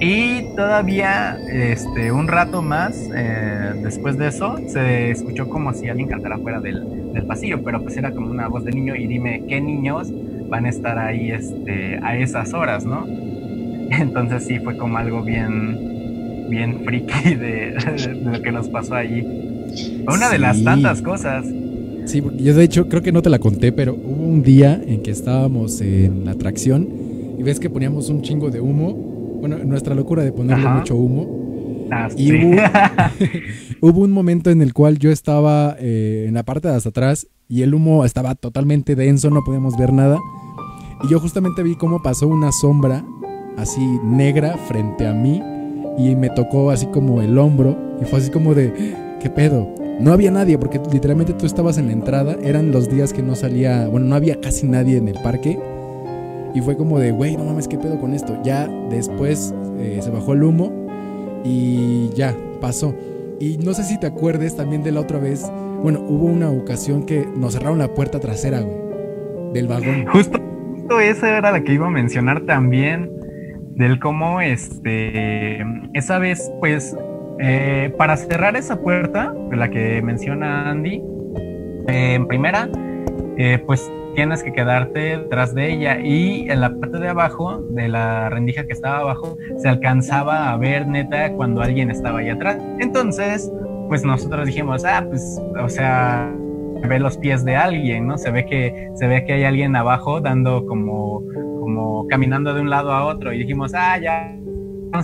Y 0.00 0.54
todavía 0.54 1.38
este, 1.50 2.12
un 2.12 2.28
rato 2.28 2.62
más 2.62 3.08
eh, 3.14 3.72
después 3.82 4.16
de 4.16 4.28
eso 4.28 4.56
se 4.68 5.10
escuchó 5.10 5.48
como 5.48 5.72
si 5.74 5.88
alguien 5.88 6.08
cantara 6.08 6.36
afuera 6.36 6.60
del, 6.60 7.12
del, 7.12 7.24
pasillo, 7.24 7.62
pero 7.64 7.82
pues 7.82 7.96
era 7.96 8.12
como 8.12 8.30
una 8.30 8.46
voz 8.46 8.64
de 8.64 8.70
niño 8.70 8.94
y 8.94 9.08
dime, 9.08 9.42
¿qué 9.48 9.60
niños 9.60 10.12
van 10.48 10.66
a 10.66 10.68
estar 10.68 10.98
ahí 10.98 11.30
este, 11.30 11.98
a 12.02 12.16
esas 12.16 12.54
horas, 12.54 12.84
¿no? 12.84 13.06
Entonces 13.90 14.44
sí 14.44 14.58
fue 14.58 14.76
como 14.76 14.98
algo 14.98 15.22
bien, 15.22 16.46
bien 16.48 16.80
friki 16.84 17.34
de, 17.34 17.74
lo 18.22 18.40
que 18.42 18.52
nos 18.52 18.68
pasó 18.68 18.94
allí. 18.94 19.26
una 20.06 20.28
de 20.28 20.38
las 20.38 20.62
tantas 20.62 21.02
cosas. 21.02 21.46
Sí, 22.06 22.22
yo 22.38 22.54
de 22.54 22.64
hecho 22.64 22.88
creo 22.88 23.02
que 23.02 23.12
no 23.12 23.20
te 23.20 23.28
la 23.30 23.38
conté, 23.38 23.70
pero 23.72 23.94
hubo 23.94 24.24
un 24.24 24.42
día 24.42 24.80
en 24.86 25.02
que 25.02 25.10
estábamos 25.10 25.80
en 25.80 26.24
la 26.24 26.32
atracción 26.32 26.88
y 27.38 27.42
ves 27.42 27.60
que 27.60 27.68
poníamos 27.68 28.08
un 28.08 28.22
chingo 28.22 28.50
de 28.50 28.60
humo. 28.60 29.17
Bueno, 29.40 29.58
nuestra 29.58 29.94
locura 29.94 30.24
de 30.24 30.32
ponerle 30.32 30.68
mucho 30.68 30.96
humo. 30.96 31.88
Ah, 31.90 32.08
y 32.16 32.32
hubo, 33.80 34.00
un 34.00 34.10
momento 34.10 34.50
en 34.50 34.62
el 34.62 34.74
cual 34.74 34.98
yo 34.98 35.10
estaba 35.10 35.76
eh, 35.78 36.26
en 36.28 36.34
la 36.34 36.42
parte 36.42 36.68
de 36.68 36.74
hasta 36.74 36.90
atrás 36.90 37.28
y 37.48 37.62
el 37.62 37.74
humo 37.74 38.04
estaba 38.04 38.34
totalmente 38.34 38.94
denso, 38.94 39.30
no 39.30 39.44
podíamos 39.44 39.76
ver 39.78 39.92
nada. 39.92 40.18
Y 41.04 41.08
yo 41.08 41.20
justamente 41.20 41.62
vi 41.62 41.76
cómo 41.76 42.02
pasó 42.02 42.26
una 42.26 42.52
sombra 42.52 43.04
así 43.56 43.80
negra 44.04 44.56
frente 44.68 45.06
a 45.06 45.12
mí 45.12 45.42
y 45.96 46.14
me 46.14 46.30
tocó 46.30 46.70
así 46.70 46.86
como 46.86 47.22
el 47.22 47.38
hombro 47.38 47.76
y 48.00 48.04
fue 48.04 48.18
así 48.18 48.30
como 48.30 48.54
de, 48.54 48.94
¿qué 49.20 49.30
pedo? 49.30 49.68
No 50.00 50.12
había 50.12 50.30
nadie 50.30 50.58
porque 50.58 50.80
literalmente 50.92 51.32
tú 51.32 51.46
estabas 51.46 51.78
en 51.78 51.86
la 51.86 51.92
entrada, 51.92 52.36
eran 52.42 52.70
los 52.70 52.88
días 52.88 53.12
que 53.12 53.22
no 53.22 53.34
salía, 53.34 53.88
bueno, 53.88 54.06
no 54.06 54.14
había 54.14 54.40
casi 54.40 54.66
nadie 54.66 54.96
en 54.96 55.08
el 55.08 55.20
parque 55.22 55.58
y 56.54 56.60
fue 56.60 56.76
como 56.76 56.98
de, 56.98 57.10
güey, 57.10 57.36
no 57.36 57.44
mames, 57.44 57.68
¿qué 57.68 57.78
pedo 57.78 58.00
con 58.00 58.14
esto? 58.14 58.38
Ya 58.42 58.66
después 58.90 59.54
eh, 59.78 59.98
se 60.00 60.10
bajó 60.10 60.32
el 60.32 60.42
humo 60.42 60.86
y 61.44 62.10
ya, 62.14 62.34
pasó. 62.60 62.94
Y 63.40 63.58
no 63.58 63.72
sé 63.74 63.84
si 63.84 63.98
te 63.98 64.06
acuerdes 64.06 64.56
también 64.56 64.82
de 64.82 64.92
la 64.92 65.00
otra 65.00 65.18
vez, 65.18 65.50
bueno, 65.82 66.00
hubo 66.00 66.26
una 66.26 66.50
ocasión 66.50 67.06
que 67.06 67.24
nos 67.36 67.54
cerraron 67.54 67.78
la 67.78 67.94
puerta 67.94 68.18
trasera, 68.18 68.60
güey, 68.60 69.52
del 69.52 69.68
vagón. 69.68 70.06
Justo 70.06 70.40
esa 71.00 71.36
era 71.38 71.52
la 71.52 71.62
que 71.62 71.74
iba 71.74 71.86
a 71.86 71.90
mencionar 71.90 72.40
también, 72.46 73.10
del 73.76 74.00
cómo 74.00 74.40
este, 74.40 75.64
esa 75.92 76.18
vez, 76.18 76.50
pues, 76.60 76.96
eh, 77.38 77.94
para 77.96 78.16
cerrar 78.16 78.56
esa 78.56 78.80
puerta, 78.80 79.32
la 79.52 79.70
que 79.70 80.02
menciona 80.02 80.70
Andy, 80.70 81.02
eh, 81.86 82.14
en 82.14 82.26
primera, 82.26 82.68
eh, 83.36 83.62
pues 83.66 83.90
tienes 84.18 84.42
que 84.42 84.52
quedarte 84.52 85.16
detrás 85.16 85.54
de 85.54 85.72
ella 85.72 86.00
y 86.00 86.50
en 86.50 86.60
la 86.60 86.74
parte 86.74 86.98
de 86.98 87.06
abajo, 87.06 87.62
de 87.70 87.86
la 87.86 88.28
rendija 88.28 88.66
que 88.66 88.72
estaba 88.72 88.98
abajo, 88.98 89.36
se 89.58 89.68
alcanzaba 89.68 90.50
a 90.50 90.56
ver 90.56 90.88
neta 90.88 91.32
cuando 91.34 91.62
alguien 91.62 91.88
estaba 91.88 92.18
ahí 92.18 92.28
atrás. 92.28 92.58
Entonces, 92.80 93.48
pues 93.88 94.02
nosotros 94.02 94.46
dijimos, 94.46 94.84
ah, 94.84 95.06
pues, 95.08 95.40
o 95.62 95.68
sea, 95.68 96.34
ve 96.88 96.98
los 96.98 97.16
pies 97.18 97.44
de 97.44 97.54
alguien, 97.54 98.08
¿no? 98.08 98.18
Se 98.18 98.32
ve 98.32 98.44
que, 98.44 98.90
se 98.96 99.06
ve 99.06 99.24
que 99.24 99.34
hay 99.34 99.44
alguien 99.44 99.76
abajo 99.76 100.20
dando 100.20 100.66
como, 100.66 101.22
como 101.60 102.08
caminando 102.08 102.52
de 102.54 102.60
un 102.60 102.70
lado 102.70 102.90
a 102.90 103.04
otro. 103.04 103.32
Y 103.32 103.38
dijimos, 103.38 103.72
ah, 103.72 103.98
ya 103.98 104.36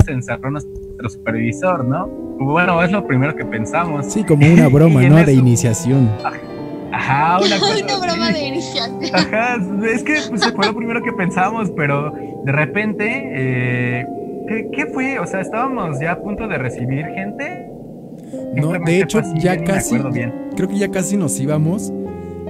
se 0.04 0.10
encerró 0.10 0.50
nuestro 0.50 1.08
supervisor, 1.08 1.84
¿no? 1.84 2.08
Bueno, 2.40 2.82
es 2.82 2.90
lo 2.90 3.06
primero 3.06 3.36
que 3.36 3.44
pensamos. 3.44 4.12
Sí, 4.12 4.24
como 4.24 4.44
una 4.44 4.66
broma, 4.66 5.02
¿no? 5.08 5.24
De 5.24 5.34
iniciación. 5.34 6.10
Ajá, 6.94 7.38
una, 7.44 7.56
una 7.56 8.06
broma 8.06 8.30
de 8.30 8.48
iniciación. 8.48 9.00
Ajá, 9.12 9.56
es 9.86 10.02
que 10.02 10.16
pues, 10.28 10.52
fue 10.52 10.66
lo 10.66 10.74
primero 10.74 11.02
que 11.02 11.12
pensamos, 11.12 11.70
pero 11.76 12.12
de 12.44 12.52
repente, 12.52 13.04
eh, 13.06 14.06
¿qué, 14.48 14.68
¿qué, 14.72 14.86
fue? 14.86 15.18
O 15.18 15.26
sea, 15.26 15.40
estábamos 15.40 16.00
ya 16.00 16.12
a 16.12 16.20
punto 16.20 16.46
de 16.46 16.58
recibir 16.58 17.06
gente 17.06 17.74
no, 18.54 18.72
de 18.72 19.00
hecho, 19.00 19.20
ya 19.36 19.62
casi. 19.64 19.96
Creo 20.56 20.68
que 20.68 20.78
ya 20.78 20.90
casi 20.90 21.16
nos 21.16 21.38
íbamos. 21.40 21.92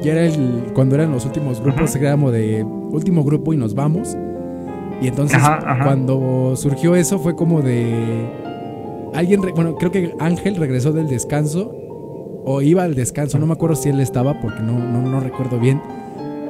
Ya 0.02 0.12
era 0.12 0.26
el, 0.26 0.72
cuando 0.74 0.96
eran 0.96 1.12
los 1.12 1.24
últimos 1.24 1.60
grupos, 1.60 1.94
era 1.96 2.12
como 2.12 2.30
de 2.30 2.62
último 2.64 3.24
grupo 3.24 3.52
y 3.52 3.56
nos 3.56 3.74
vamos. 3.74 4.16
Y 5.00 5.08
entonces 5.08 5.40
cuando 5.82 6.54
surgió 6.56 6.94
eso 6.94 7.18
fue 7.18 7.34
como 7.34 7.62
de 7.62 8.26
alguien, 9.14 9.40
bueno, 9.54 9.76
creo 9.76 9.90
que 9.90 10.14
Ángel 10.18 10.56
regresó 10.56 10.92
del 10.92 11.08
descanso 11.08 11.74
o 12.44 12.60
iba 12.60 12.82
al 12.82 12.94
descanso, 12.94 13.38
no 13.38 13.46
me 13.46 13.54
acuerdo 13.54 13.76
si 13.76 13.88
él 13.88 14.00
estaba 14.00 14.40
porque 14.40 14.60
no, 14.60 14.78
no, 14.78 15.00
no 15.02 15.20
recuerdo 15.20 15.58
bien, 15.58 15.80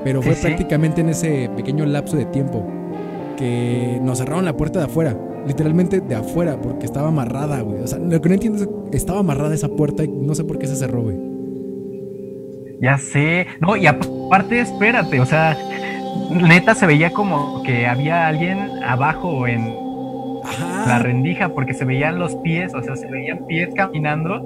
pero 0.02 0.20
fue 0.20 0.34
prácticamente 0.34 1.00
en 1.00 1.08
ese 1.08 1.48
pequeño 1.56 1.86
lapso 1.86 2.16
de 2.16 2.26
tiempo 2.26 2.66
que 3.36 3.98
nos 4.02 4.18
cerraron 4.18 4.44
la 4.44 4.56
puerta 4.56 4.80
de 4.80 4.84
afuera, 4.86 5.16
literalmente 5.46 6.00
de 6.00 6.14
afuera, 6.14 6.60
porque 6.60 6.86
estaba 6.86 7.08
amarrada, 7.08 7.60
güey. 7.60 7.82
O 7.82 7.86
sea, 7.86 7.98
lo 7.98 8.20
que 8.20 8.28
no 8.28 8.34
entiendo 8.34 8.62
es 8.62 8.68
que 8.90 8.96
estaba 8.96 9.20
amarrada 9.20 9.54
esa 9.54 9.68
puerta 9.68 10.04
y 10.04 10.08
no 10.08 10.34
sé 10.34 10.44
por 10.44 10.58
qué 10.58 10.66
se 10.66 10.76
cerró, 10.76 11.02
güey. 11.02 11.16
Ya 12.80 12.98
sé, 12.98 13.46
no, 13.60 13.76
y 13.76 13.86
aparte, 13.86 14.60
espérate, 14.60 15.20
o 15.20 15.26
sea, 15.26 15.56
neta 16.30 16.74
se 16.74 16.86
veía 16.86 17.10
como 17.12 17.62
que 17.62 17.86
había 17.86 18.26
alguien 18.26 18.58
abajo 18.84 19.46
en 19.46 19.74
la 20.86 20.98
rendija 20.98 21.48
porque 21.50 21.72
se 21.72 21.84
veían 21.84 22.18
los 22.18 22.34
pies, 22.36 22.74
o 22.74 22.82
sea, 22.82 22.96
se 22.96 23.06
veían 23.06 23.46
pies 23.46 23.70
caminando 23.74 24.44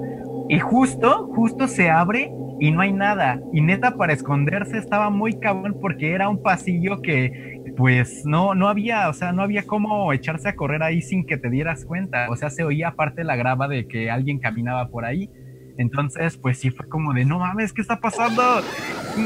y 0.49 0.59
justo, 0.59 1.29
justo 1.35 1.67
se 1.67 1.89
abre 1.89 2.31
y 2.59 2.71
no 2.71 2.81
hay 2.81 2.91
nada. 2.91 3.39
Y 3.53 3.61
neta 3.61 3.95
para 3.95 4.13
esconderse 4.13 4.77
estaba 4.77 5.09
muy 5.09 5.39
cabrón 5.39 5.77
porque 5.79 6.11
era 6.11 6.27
un 6.27 6.41
pasillo 6.41 7.01
que 7.01 7.73
pues 7.77 8.25
no, 8.25 8.55
no 8.55 8.67
había, 8.67 9.07
o 9.07 9.13
sea, 9.13 9.31
no 9.31 9.41
había 9.41 9.63
cómo 9.65 10.11
echarse 10.11 10.49
a 10.49 10.55
correr 10.55 10.83
ahí 10.83 11.01
sin 11.01 11.25
que 11.25 11.37
te 11.37 11.49
dieras 11.49 11.85
cuenta. 11.85 12.27
O 12.29 12.35
sea, 12.35 12.49
se 12.49 12.63
oía 12.63 12.89
aparte 12.89 13.23
la 13.23 13.37
grava 13.37 13.69
de 13.69 13.87
que 13.87 14.11
alguien 14.11 14.39
caminaba 14.39 14.89
por 14.89 15.05
ahí. 15.05 15.29
Entonces, 15.77 16.37
pues 16.37 16.59
sí 16.59 16.71
fue 16.71 16.89
como 16.89 17.13
de, 17.13 17.23
no 17.23 17.39
mames, 17.39 17.71
¿qué 17.71 17.81
está 17.81 18.01
pasando? 18.01 18.43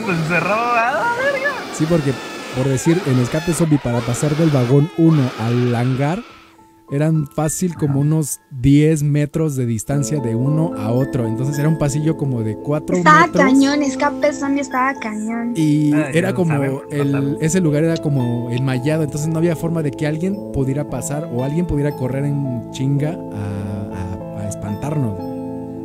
Pues 0.06 0.18
cerró, 0.28 0.54
¡ah, 0.54 1.16
verga! 1.18 1.50
Sí, 1.74 1.86
porque 1.90 2.12
por 2.56 2.68
decir, 2.68 3.02
en 3.08 3.18
escape 3.18 3.52
zombie 3.54 3.80
para 3.80 4.00
pasar 4.02 4.36
del 4.36 4.52
vagón 4.52 4.88
1 4.98 5.32
al 5.40 5.74
hangar, 5.74 6.20
eran 6.94 7.26
fácil 7.28 7.76
como 7.76 8.00
unos 8.00 8.40
10 8.52 9.02
metros 9.04 9.56
de 9.56 9.66
distancia 9.66 10.20
de 10.20 10.36
uno 10.36 10.74
a 10.78 10.92
otro. 10.92 11.28
Entonces 11.28 11.58
era 11.58 11.68
un 11.68 11.80
pasillo 11.80 12.18
como 12.18 12.44
de 12.44 12.56
4 12.56 12.98
metros. 12.98 13.26
Estaba 13.26 13.50
cañón, 13.50 13.82
escape 13.82 14.32
zombie 14.32 14.62
estaba 14.62 14.94
cañón. 15.00 15.54
Y 15.56 15.92
era 16.14 16.34
como, 16.34 16.84
el, 16.92 17.38
ese 17.42 17.62
lugar 17.62 17.84
era 17.84 17.98
como 17.98 18.52
enmayado, 18.52 19.04
entonces 19.04 19.28
no 19.28 19.40
había 19.40 19.56
forma 19.56 19.82
de 19.82 19.92
que 19.92 20.06
alguien 20.06 20.36
pudiera 20.54 20.90
pasar 20.90 21.30
o 21.34 21.44
alguien 21.44 21.66
pudiera 21.66 21.92
correr 21.96 22.26
en 22.26 22.70
chinga 22.72 23.18
a, 23.34 24.42
a 24.42 24.48
espantarnos. 24.48 25.18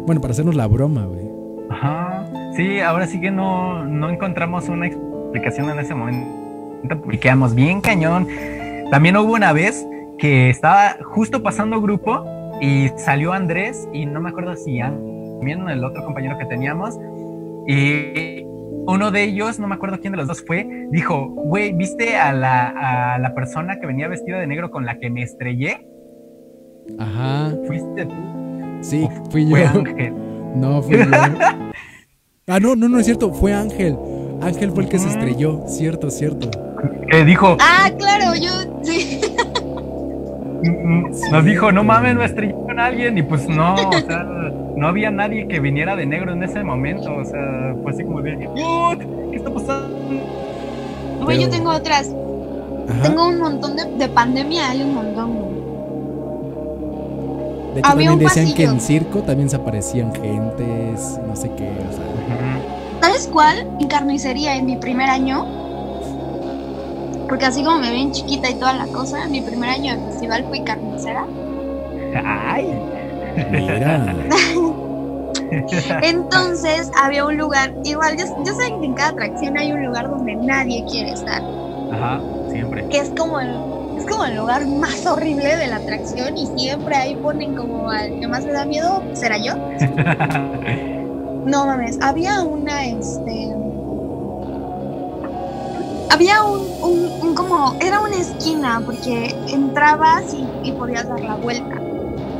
Bueno, 0.07 0.21
para 0.21 0.33
hacernos 0.33 0.55
la 0.55 0.67
broma, 0.67 1.07
güey. 1.07 1.29
Ajá. 1.71 2.27
Sí, 2.55 2.81
ahora 2.81 3.07
sí 3.07 3.21
que 3.21 3.31
no, 3.31 3.85
no 3.85 4.11
encontramos 4.11 4.69
una 4.69 4.87
explicación 4.87 5.71
en 5.71 5.79
ese 5.79 5.95
momento 5.95 6.39
y 7.11 7.19
quedamos 7.19 7.55
bien 7.55 7.81
cañón. 7.81 8.29
También 8.91 9.17
hubo 9.17 9.35
una 9.35 9.53
vez 9.53 9.87
que 10.19 10.51
estaba 10.51 10.97
justo 11.05 11.43
pasando 11.43 11.81
grupo 11.81 12.25
y 12.61 12.89
salió 12.97 13.33
Andrés 13.33 13.89
y 13.93 14.07
no 14.07 14.21
me 14.21 14.31
acuerdo 14.31 14.57
si 14.57 14.79
también 14.79 15.69
el 15.69 15.85
otro 15.85 16.05
compañero 16.05 16.37
que 16.39 16.45
teníamos 16.47 16.99
y 17.66 18.43
uno 18.87 19.11
de 19.11 19.25
ellos, 19.25 19.59
no 19.59 19.69
me 19.69 19.75
acuerdo 19.75 20.01
quién 20.01 20.12
de 20.12 20.16
los 20.16 20.27
dos 20.27 20.43
fue, 20.47 20.66
dijo, 20.91 21.29
güey, 21.29 21.75
¿viste 21.75 22.16
a 22.16 22.33
la, 22.33 23.14
a 23.14 23.19
la 23.19 23.35
persona 23.35 23.79
que 23.79 23.87
venía 23.87 24.09
vestida 24.09 24.39
de 24.39 24.47
negro 24.47 24.71
con 24.71 24.87
la 24.87 24.99
que 24.99 25.11
me 25.11 25.23
estrellé? 25.23 25.87
Ajá. 26.99 27.55
¿Fuiste 27.66 28.07
tú? 28.07 28.14
Sí, 28.81 29.07
fui 29.31 29.45
yo. 29.45 29.51
Fue 29.51 29.66
Ángel. 29.66 30.14
No, 30.55 30.83
fui 30.83 30.97
yo. 30.97 31.05
ah, 32.47 32.61
no, 32.61 32.75
no, 32.77 32.89
no 32.89 32.99
es 32.99 33.05
cierto, 33.05 33.33
fue 33.35 33.53
Ángel. 33.53 33.97
Ángel 34.41 34.71
fue 34.71 34.85
el 34.85 34.89
que 34.89 34.99
se 34.99 35.09
estrelló, 35.09 35.64
cierto, 35.66 36.11
cierto. 36.11 36.51
Que 37.11 37.25
dijo. 37.25 37.59
Ah, 37.61 37.91
claro, 37.99 38.35
yo 38.35 38.81
sí. 38.83 39.21
Nos 40.63 41.45
dijo, 41.45 41.71
no 41.73 41.85
mames, 41.85 42.17
me 42.17 42.25
estrellé 42.25 42.53
con 42.53 42.79
alguien. 42.79 43.17
Y 43.19 43.23
pues 43.23 43.49
no, 43.49 43.75
o 43.75 43.93
sea, 43.93 44.25
no 44.77 44.89
había 44.89 45.11
nadie 45.11 45.47
que 45.47 45.61
viniera 45.61 45.97
de 45.97 46.07
negro 46.07 46.33
en 46.33 46.43
ese 46.43 46.63
momento. 46.63 47.15
O 47.15 47.25
sea, 47.25 47.75
fue 47.83 47.93
así 47.93 48.05
como 48.05 48.23
de, 48.23 48.39
¿qué 49.31 49.37
está 49.37 49.53
pasando? 49.53 49.97
Güey, 51.23 51.43
yo 51.43 51.51
tengo 51.51 51.71
otras. 51.71 52.13
Tengo 53.03 53.29
un 53.29 53.39
montón 53.39 53.77
de, 53.77 53.85
de 53.85 54.09
pandemia, 54.09 54.71
hay 54.71 54.83
un 54.83 54.95
montón, 54.95 55.35
De 57.75 57.81
hecho, 57.81 57.89
también 57.91 58.19
decían 58.19 58.55
que 58.55 58.65
en 58.65 58.81
circo 58.81 59.21
también 59.23 59.51
se 59.51 59.57
aparecían 59.57 60.15
gentes, 60.15 61.21
no 61.27 61.37
sé 61.37 61.51
qué, 61.57 61.69
o 61.69 61.93
sea. 61.93 62.05
¿Sabes 63.03 63.29
cuál? 63.31 63.67
En 63.79 63.89
carnicería, 63.89 64.57
en 64.57 64.67
mi 64.67 64.77
primer 64.77 65.11
año. 65.11 65.68
Porque 67.29 67.45
así 67.45 67.62
como 67.62 67.79
me 67.79 67.91
ven 67.91 68.12
chiquita 68.12 68.49
y 68.51 68.55
toda 68.55 68.72
la 68.72 68.87
cosa, 68.87 69.26
mi 69.29 69.41
primer 69.43 69.70
año 69.70 69.97
de 69.97 70.05
festival 70.07 70.45
fui 70.49 70.62
carnicera. 70.64 71.26
¡Ay! 72.24 72.74
Mira. 73.51 74.14
Entonces 76.03 76.91
había 77.01 77.24
un 77.26 77.37
lugar, 77.37 77.72
igual 77.85 78.16
yo, 78.18 78.24
yo 78.45 78.53
sé 78.55 78.68
que 78.81 78.87
en 78.87 78.95
cada 78.95 79.11
atracción 79.11 79.57
hay 79.57 79.72
un 79.72 79.85
lugar 79.85 80.09
donde 80.09 80.35
nadie 80.37 80.85
quiere 80.91 81.12
estar. 81.12 81.43
Ajá, 81.93 82.20
siempre. 82.51 82.87
Que 82.89 82.99
es 82.99 83.11
como 83.16 83.41
el, 83.41 83.51
es 83.99 84.07
como 84.07 84.24
el 84.24 84.37
lugar 84.37 84.66
más 84.66 85.07
horrible 85.07 85.57
de 85.57 85.66
la 85.68 85.76
atracción 85.76 86.37
y 86.37 86.47
siempre 86.59 86.97
ahí 86.97 87.16
ponen 87.16 87.55
como 87.55 87.91
al 87.91 88.18
que 88.20 88.29
más 88.29 88.45
le 88.45 88.53
da 88.53 88.64
miedo, 88.64 89.03
¿será 89.14 89.37
yo? 89.39 89.55
No 91.49 91.64
mames, 91.64 91.99
había 92.03 92.43
una, 92.43 92.85
este... 92.85 93.55
Había 96.11 96.43
un, 96.43 96.67
un, 97.23 97.35
como, 97.35 97.77
era 97.81 98.01
una 98.01 98.17
esquina 98.17 98.83
porque 98.85 99.37
entrabas 99.49 100.25
y, 100.35 100.73
podías 100.73 101.09
dar 101.09 101.21
la 101.21 101.35
vuelta, 101.35 101.77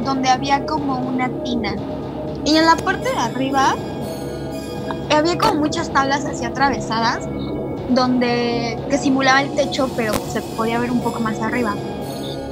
donde 0.05 0.29
había 0.29 0.64
como 0.64 0.99
una 0.99 1.29
tina. 1.45 1.75
Y 2.45 2.57
en 2.57 2.64
la 2.64 2.77
parte 2.77 3.11
de 3.11 3.19
arriba 3.19 3.75
había 5.14 5.37
como 5.39 5.55
muchas 5.55 5.91
tablas 5.91 6.25
así 6.25 6.45
atravesadas, 6.45 7.29
donde 7.91 8.79
que 8.89 8.99
simulaba 8.99 9.43
el 9.43 9.51
techo, 9.55 9.91
pero 9.97 10.12
se 10.33 10.41
podía 10.41 10.79
ver 10.79 10.91
un 10.91 11.01
poco 11.01 11.21
más 11.21 11.41
arriba. 11.41 11.75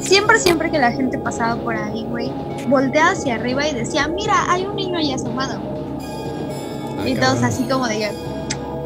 Siempre, 0.01 0.39
siempre 0.39 0.71
que 0.71 0.79
la 0.79 0.93
gente 0.93 1.19
pasaba 1.19 1.57
por 1.57 1.77
ahí, 1.77 2.05
güey, 2.11 2.33
volteaba 2.69 3.11
hacia 3.11 3.37
arriba 3.37 3.67
y 3.67 3.75
decía, 3.75 4.09
mira, 4.09 4.35
hay 4.49 4.67
un 4.67 4.77
niño 4.77 4.99
ahí 4.99 5.12
asomado 5.12 5.77
y 7.07 7.14
todos 7.14 7.43
así 7.43 7.64
como 7.64 7.87
de, 7.87 8.11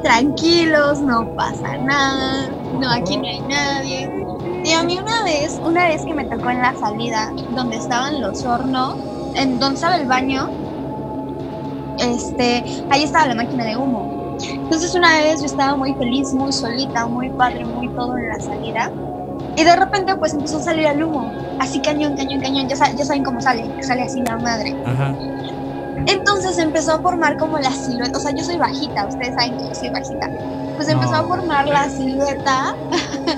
tranquilos, 0.02 1.00
no 1.00 1.34
pasa 1.36 1.76
nada, 1.78 2.48
no, 2.78 2.90
aquí 2.90 3.16
no 3.16 3.24
hay 3.26 3.40
nadie. 3.40 4.26
Y 4.64 4.72
a 4.72 4.82
mí 4.82 4.98
una 4.98 5.24
vez, 5.24 5.58
una 5.64 5.88
vez 5.88 6.04
que 6.04 6.14
me 6.14 6.24
tocó 6.24 6.50
en 6.50 6.60
la 6.60 6.74
salida, 6.74 7.32
donde 7.54 7.76
estaban 7.76 8.20
los 8.20 8.44
hornos, 8.44 8.96
en 9.34 9.58
donde 9.58 9.74
estaba 9.76 9.96
el 9.96 10.06
baño, 10.06 10.50
este, 11.98 12.64
ahí 12.90 13.04
estaba 13.04 13.26
la 13.26 13.34
máquina 13.34 13.64
de 13.64 13.76
humo. 13.76 14.36
Entonces 14.42 14.94
una 14.94 15.18
vez 15.18 15.40
yo 15.40 15.46
estaba 15.46 15.76
muy 15.76 15.94
feliz, 15.94 16.32
muy 16.32 16.52
solita, 16.52 17.06
muy 17.06 17.30
padre, 17.30 17.64
muy 17.64 17.88
todo 17.88 18.16
en 18.16 18.28
la 18.28 18.40
salida. 18.40 18.90
Y 19.56 19.64
de 19.64 19.76
repente 19.76 20.14
pues 20.16 20.32
empezó 20.32 20.58
a 20.58 20.62
salir 20.62 20.86
el 20.86 21.02
humo, 21.02 21.30
así 21.58 21.80
cañón, 21.80 22.16
cañón, 22.16 22.40
cañón, 22.40 22.68
ya, 22.68 22.76
ya 22.76 23.04
saben 23.04 23.24
cómo 23.24 23.40
sale, 23.40 23.70
sale 23.82 24.02
así 24.02 24.22
la 24.22 24.36
madre. 24.38 24.76
Ajá. 24.84 25.14
Entonces 26.06 26.58
empezó 26.58 26.92
a 26.92 26.98
formar 27.00 27.36
como 27.36 27.58
la 27.58 27.70
silueta, 27.70 28.18
o 28.18 28.20
sea, 28.20 28.32
yo 28.32 28.44
soy 28.44 28.56
bajita, 28.56 29.06
ustedes 29.06 29.34
saben 29.34 29.58
que 29.58 29.68
yo 29.68 29.74
soy 29.74 29.90
bajita. 29.90 30.30
Pues 30.76 30.88
empezó 30.88 31.14
a 31.14 31.22
formar 31.24 31.66
la 31.68 31.88
silueta 31.90 32.74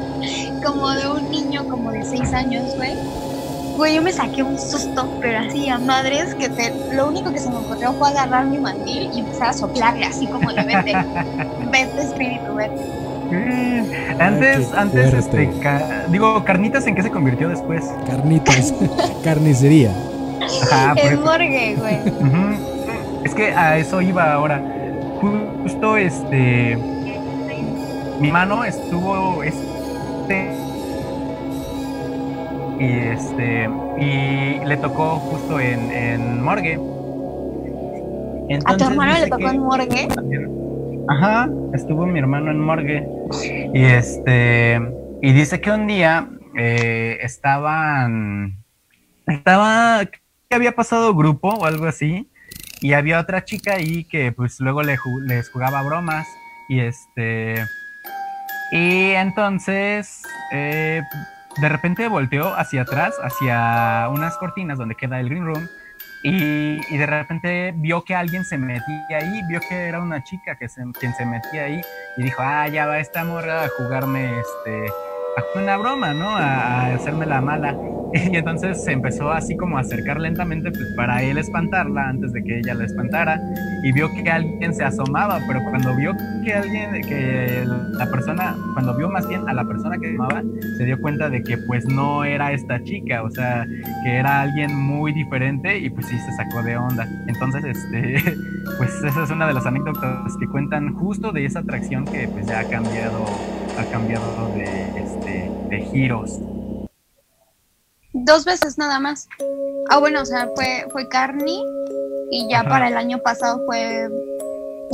como 0.65 0.91
de 0.91 1.09
un 1.09 1.31
niño 1.31 1.65
como 1.69 1.91
de 1.91 2.05
6 2.05 2.33
años, 2.33 2.77
güey. 2.77 2.95
Güey, 3.77 3.97
yo 3.97 4.03
me 4.03 4.13
saqué 4.13 4.43
un 4.43 4.59
susto, 4.59 5.09
pero 5.21 5.39
así 5.41 5.69
a 5.69 5.79
madres 5.79 6.35
que 6.35 6.51
lo 6.95 7.09
único 7.09 7.33
que 7.33 7.39
se 7.39 7.49
me 7.49 7.57
ocurrió 7.57 7.93
fue 7.95 8.11
agarrar 8.11 8.47
mi 8.47 8.59
mandil 8.59 9.11
y 9.15 9.21
empezar 9.21 9.49
a 9.49 9.53
soplarle 9.55 10.05
así 10.05 10.27
como 10.27 10.53
de 10.53 10.63
vete, 10.63 10.93
vete 11.73 12.03
espíritu, 12.03 12.55
vete. 12.55 13.03
Mm, 13.31 14.21
antes, 14.21 14.73
antes, 14.75 15.15
este, 15.15 15.51
digo, 16.11 16.45
carnitas, 16.45 16.87
¿en 16.87 16.95
qué 16.95 17.03
se 17.03 17.11
convirtió 17.11 17.49
después? 17.49 17.83
Carnitas, 18.07 18.75
carnicería. 19.25 19.91
Ajá, 20.63 20.95
es 20.97 21.19
morgue, 21.19 21.77
güey. 21.79 21.99
Es 23.25 23.35
que 23.35 23.53
a 23.53 23.79
eso 23.79 24.01
iba 24.01 24.33
ahora. 24.33 24.63
Justo 25.21 25.97
este. 25.97 26.77
Mi 28.21 28.31
mano 28.31 28.65
estuvo. 28.65 29.43
Este. 29.43 30.57
Y 32.79 32.87
este. 32.87 33.71
Y 33.99 34.65
le 34.65 34.77
tocó 34.77 35.17
justo 35.17 35.61
en, 35.61 35.91
en 35.91 36.43
morgue. 36.43 36.79
¿A 38.65 38.77
tu 38.77 38.85
hermano 38.85 39.13
le 39.21 39.27
tocó 39.29 39.49
en 39.49 39.59
morgue? 39.61 40.09
Ajá, 41.09 41.49
estuvo 41.75 42.07
mi 42.07 42.19
hermano 42.19 42.51
en 42.51 42.61
morgue. 42.61 43.07
Y 43.73 43.85
este. 43.85 44.81
Y 45.23 45.33
dice 45.33 45.61
que 45.61 45.71
un 45.71 45.87
día 45.87 46.29
eh, 46.57 47.19
estaban. 47.23 48.59
Estaba 49.27 50.03
había 50.55 50.73
pasado 50.73 51.15
grupo 51.15 51.49
o 51.49 51.67
algo 51.67 51.87
así, 51.87 52.29
y 52.81 52.95
había 52.95 53.21
otra 53.21 53.45
chica 53.45 53.75
ahí 53.75 54.05
que 54.05 54.33
pues 54.33 54.59
luego 54.61 54.83
les 54.83 55.01
jugaba 55.51 55.83
bromas, 55.83 56.27
Y 56.69 56.81
este. 56.81 57.65
Y 58.73 59.11
entonces, 59.11 60.23
eh, 60.51 61.03
de 61.61 61.69
repente 61.69 62.09
volteó 62.09 62.55
hacia 62.55 62.83
atrás, 62.83 63.15
hacia 63.23 64.09
unas 64.11 64.37
cortinas 64.39 64.79
donde 64.79 64.95
queda 64.95 65.21
el 65.21 65.29
green 65.29 65.45
room. 65.45 65.69
Y, 66.25 66.97
de 66.97 67.07
repente 67.07 67.75
vio 67.77 68.05
que 68.05 68.15
alguien 68.15 68.45
se 68.45 68.57
metía 68.57 69.19
ahí, 69.21 69.43
vio 69.49 69.61
que 69.69 69.75
era 69.75 70.01
una 70.01 70.23
chica 70.23 70.57
que 70.57 70.69
se, 70.69 70.83
quien 71.01 71.13
se 71.15 71.27
metía 71.27 71.65
ahí 71.65 71.81
y 72.17 72.23
dijo, 72.23 72.43
ah, 72.43 72.69
ya 72.69 72.87
va 72.87 73.01
esta 73.01 73.25
morra 73.25 73.65
a 73.65 73.69
jugarme 73.69 74.39
este, 74.39 74.87
a 75.37 75.59
una 75.59 75.77
broma, 75.77 76.15
¿no? 76.15 76.29
A 76.37 76.95
hacerme 76.95 77.27
la 77.27 77.41
mala. 77.41 77.77
Y 78.33 78.37
entonces 78.37 78.83
se 78.85 78.93
empezó 78.93 79.31
así 79.31 79.57
como 79.57 79.79
a 79.79 79.81
acercar 79.81 80.21
lentamente 80.21 80.71
pues, 80.71 80.87
para 80.97 81.23
él 81.23 81.39
espantarla 81.39 82.09
antes 82.09 82.33
de 82.33 82.43
que 82.43 82.59
ella 82.59 82.75
la 82.75 82.85
espantara 82.85 83.41
y 83.83 83.93
vio 83.93 84.09
que 84.15 84.31
alguien 84.31 84.75
se 84.75 84.85
asomaba, 84.85 85.41
pero 85.47 85.61
cuando 85.71 85.95
vio 85.97 86.13
que 86.45 86.53
alguien, 86.53 87.01
que 87.03 87.65
la 87.93 88.07
persona, 88.11 88.57
cuando 88.75 88.97
vio 88.97 89.09
más 89.09 89.27
bien 89.29 89.49
a 89.49 89.55
la 89.55 89.65
persona 89.65 89.99
que 89.99 90.09
asomaba, 90.09 90.43
se 90.79 90.85
dio 90.85 91.01
cuenta 91.01 91.29
de 91.31 91.43
que 91.43 91.59
pues 91.59 91.85
no 91.87 92.25
era 92.25 92.53
esta 92.53 92.83
chica, 92.85 93.23
o 93.23 93.31
sea, 93.31 93.67
que 94.05 94.17
era 94.17 94.43
alguien 94.43 94.75
muy 94.75 95.13
diferente 95.13 95.79
y 95.79 95.91
pues 95.91 96.07
sí 96.07 96.19
se 96.19 96.33
sacó 96.33 96.63
de 96.63 96.77
onda. 96.77 97.07
Entonces, 97.27 97.65
este, 97.65 98.37
pues 98.79 99.03
esa 99.05 99.25
es 99.25 99.31
una 99.31 99.47
de 99.47 99.55
las 99.55 99.67
anécdotas 99.67 100.37
que 100.39 100.47
cuentan 100.47 100.95
justo 100.95 101.33
de 101.33 101.45
esa 101.45 101.61
atracción 101.61 102.05
que 102.05 102.29
pues 102.29 102.47
ya 102.47 102.61
ha 102.61 102.65
cambiado, 102.65 103.25
ha 103.79 103.91
cambiado 103.91 104.53
de, 104.55 104.65
este, 105.01 105.51
de 105.71 105.85
giros. 105.91 106.41
Dos 108.13 108.45
veces 108.45 108.77
nada 108.79 109.01
más. 109.01 109.29
Ah, 109.91 109.99
bueno, 109.99 110.21
o 110.23 110.25
sea, 110.25 110.49
fue, 110.55 110.85
fue 110.91 111.09
Carney 111.09 111.63
y 112.31 112.49
ya 112.51 112.61
Ajá. 112.61 112.69
para 112.69 112.89
el 112.89 112.97
año 112.97 113.19
pasado 113.19 113.63
fue... 113.67 114.09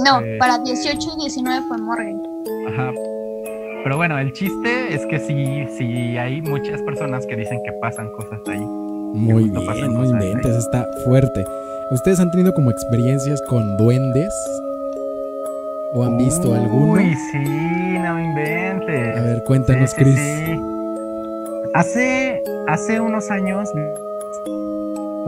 No, 0.05 0.21
Eh. 0.21 0.37
para 0.39 0.59
18 0.59 0.99
y 1.17 1.21
19 1.23 1.67
fue 1.67 1.79
Morgan. 1.79 2.23
Ajá. 2.69 2.93
Pero 3.83 3.97
bueno, 3.97 4.19
el 4.19 4.33
chiste 4.33 4.95
es 4.95 5.05
que 5.07 5.19
sí, 5.19 5.67
sí 5.77 6.17
hay 6.19 6.41
muchas 6.43 6.81
personas 6.83 7.27
que 7.27 7.37
dicen 7.37 7.61
que 7.65 7.73
pasan 7.81 8.09
cosas 8.13 8.39
ahí. 8.49 8.61
Muy 8.61 9.49
pasan 9.51 9.75
bien, 9.75 9.95
no 9.95 10.05
inventes, 10.05 10.55
está 10.57 10.87
fuerte. 11.05 11.45
¿Ustedes 11.91 12.21
han 12.21 12.31
tenido 12.31 12.53
como 12.55 12.71
experiencias 12.71 13.41
con 13.49 13.77
duendes? 13.79 14.33
¿O 15.95 16.05
han 16.05 16.19
visto 16.19 16.55
alguno? 16.55 16.93
Uy, 16.93 17.15
sí, 17.33 17.39
no 17.39 18.21
inventes. 18.21 19.17
A 19.17 19.23
ver, 19.23 19.43
cuéntanos, 19.45 19.91
Sí, 19.91 19.97
sí, 19.97 20.03
Chris. 20.05 20.17
sí. 20.19 20.61
Hace, 21.79 22.43
hace 22.67 23.01
unos 23.01 23.31
años, 23.31 23.71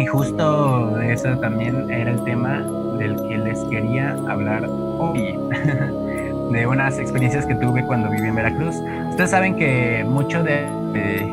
y 0.01 0.05
justo 0.07 1.01
eso 1.01 1.39
también 1.39 1.89
era 1.89 2.11
el 2.11 2.25
tema 2.25 2.67
del 2.99 3.15
que 3.29 3.39
les 3.39 3.61
quería 3.71 4.17
hablar 4.29 4.67
hoy, 4.69 5.39
de 6.51 6.67
unas 6.67 6.99
experiencias 6.99 7.47
que 7.47 7.55
tuve 7.55 7.87
cuando 7.87 8.11
viví 8.11 8.27
en 8.27 8.35
Veracruz. 8.35 8.75
Ustedes 9.11 9.31
saben 9.31 9.55
que 9.55 10.05
mucho 10.05 10.43
de, 10.43 10.67
de 10.93 11.25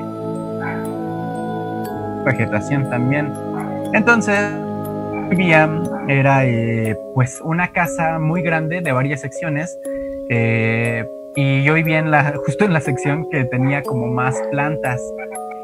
vegetación 2.23 2.87
también. 2.91 3.33
Entonces, 3.95 4.51
vivía, 5.31 5.67
era 6.07 6.45
eh, 6.45 6.95
pues 7.15 7.41
una 7.41 7.71
casa 7.71 8.19
muy 8.19 8.43
grande 8.43 8.81
de 8.81 8.91
varias 8.91 9.21
secciones. 9.21 9.79
eh, 10.29 11.07
y 11.39 11.61
yo 11.61 11.75
vivía 11.75 11.99
en 11.99 12.09
la, 12.09 12.33
justo 12.43 12.65
en 12.65 12.73
la 12.73 12.81
sección 12.81 13.29
que 13.29 13.45
tenía 13.45 13.83
como 13.83 14.07
más 14.07 14.35
plantas. 14.49 14.99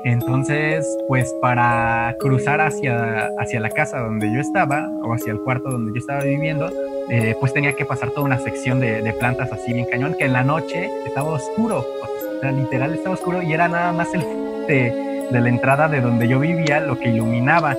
Entonces, 0.06 0.86
pues 1.08 1.34
para 1.42 2.16
cruzar 2.20 2.62
hacia, 2.62 3.28
hacia 3.40 3.60
la 3.60 3.72
casa 3.72 4.00
donde 4.00 4.32
yo 4.32 4.40
estaba, 4.40 4.88
o 5.02 5.16
hacia 5.16 5.34
el 5.34 5.40
cuarto 5.40 5.72
donde 5.72 5.92
yo 5.92 5.98
estaba 5.98 6.24
viviendo, 6.24 6.70
eh, 7.10 7.36
pues 7.40 7.54
tenía 7.54 7.74
que 7.74 7.86
pasar 7.86 8.12
toda 8.12 8.24
una 8.24 8.38
sección 8.38 8.80
de, 8.80 9.16
plantas 9.20 9.52
así 9.52 9.74
bien 9.74 9.88
cañón, 9.90 10.14
que 10.14 10.26
en 10.26 10.34
la 10.34 10.44
noche 10.44 10.92
estaba 11.08 11.30
oscuro, 11.30 11.80
o 11.80 12.40
sea, 12.40 12.52
literal 12.52 12.94
estaba 12.94 13.16
oscuro 13.16 13.42
y 13.42 13.52
era 13.52 13.68
nada 13.68 13.92
más 13.94 14.14
el 14.14 14.22
de, 14.68 15.28
de 15.32 15.42
la 15.42 15.50
entrada 15.50 15.88
de 15.88 16.02
donde 16.02 16.28
yo 16.28 16.40
vivía 16.40 16.82
lo 16.82 17.00
que 17.00 17.10
iluminaba. 17.10 17.76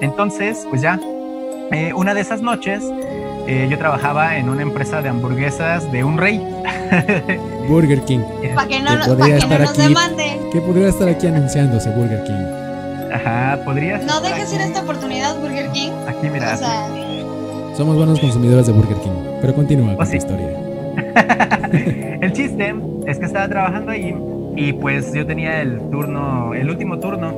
Entonces, 0.00 0.64
pues 0.70 0.82
ya, 0.82 1.00
eh, 1.72 1.92
una 1.94 2.14
de 2.14 2.20
esas 2.20 2.42
noches 2.42 2.84
eh, 3.46 3.66
yo 3.70 3.78
trabajaba 3.78 4.36
en 4.36 4.48
una 4.48 4.62
empresa 4.62 5.02
de 5.02 5.08
hamburguesas 5.08 5.90
de 5.92 6.04
un 6.04 6.18
rey. 6.18 6.38
Burger 7.68 8.00
King. 8.02 8.20
Para 8.54 8.68
que 8.68 8.80
no, 8.80 8.90
Que 8.90 9.08
podría 9.08 9.38
que 9.38 9.46
no 9.46 9.54
estar 9.54 9.60
nos 9.60 9.70
aquí. 9.70 9.82
demanden. 9.82 10.50
¿Qué 10.52 10.60
podría 10.60 10.88
estar 10.88 11.08
aquí 11.08 11.26
anunciándose 11.26 11.90
Burger 11.90 12.22
King? 12.24 13.12
Ajá, 13.12 13.58
podrías. 13.64 14.00
No 14.04 14.14
estar 14.14 14.22
dejes 14.22 14.52
ir 14.52 14.60
aquí. 14.60 14.68
esta 14.68 14.82
oportunidad, 14.82 15.38
Burger 15.40 15.70
King. 15.72 15.90
Aquí, 16.08 16.28
mira. 16.32 16.54
O 16.54 16.56
sea, 16.56 16.88
Somos 17.76 17.96
buenos 17.96 18.18
consumidores 18.20 18.66
de 18.66 18.72
Burger 18.72 18.96
King. 18.98 19.10
Pero 19.40 19.54
continúa 19.54 19.94
con 19.94 20.02
Oh, 20.02 20.04
sí. 20.04 20.12
tu 20.12 20.16
historia. 20.18 20.48
el 22.20 22.32
chiste 22.32 22.74
es 23.06 23.18
que 23.18 23.24
estaba 23.26 23.48
trabajando 23.48 23.90
ahí 23.92 24.14
y 24.56 24.72
pues 24.74 25.12
yo 25.12 25.26
tenía 25.26 25.60
el 25.60 25.78
turno, 25.90 26.54
el 26.54 26.70
último 26.70 26.98
turno 26.98 27.32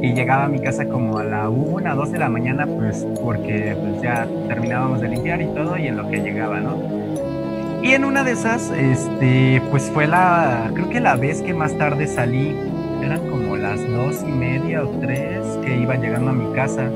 y 0.00 0.12
llegaba 0.12 0.44
a 0.44 0.48
mi 0.48 0.60
casa 0.60 0.86
como 0.86 1.18
a 1.18 1.24
la 1.24 1.48
1, 1.48 1.96
2 1.96 2.12
de 2.12 2.18
la 2.18 2.28
mañana 2.28 2.66
pues 2.66 3.06
porque 3.22 3.76
pues 3.80 4.02
ya 4.02 4.26
terminábamos 4.46 5.00
de 5.00 5.08
limpiar 5.08 5.40
y 5.42 5.46
todo 5.46 5.76
y 5.76 5.86
en 5.88 5.96
lo 5.96 6.08
que 6.08 6.18
llegaba, 6.18 6.60
¿no? 6.60 6.76
Y 7.82 7.92
en 7.92 8.04
una 8.04 8.24
de 8.24 8.32
esas, 8.32 8.70
este, 8.72 9.62
pues 9.70 9.90
fue 9.94 10.06
la, 10.08 10.70
creo 10.74 10.90
que 10.90 11.00
la 11.00 11.14
vez 11.14 11.42
que 11.42 11.54
más 11.54 11.76
tarde 11.78 12.08
salí, 12.08 12.56
eran 13.02 13.20
como 13.28 13.56
las 13.56 13.80
dos 13.88 14.24
y 14.26 14.32
media 14.32 14.82
o 14.82 14.88
tres 15.00 15.44
que 15.64 15.76
iba 15.76 15.94
llegando 15.94 16.30
a 16.30 16.34
mi 16.34 16.52
casa. 16.54 16.90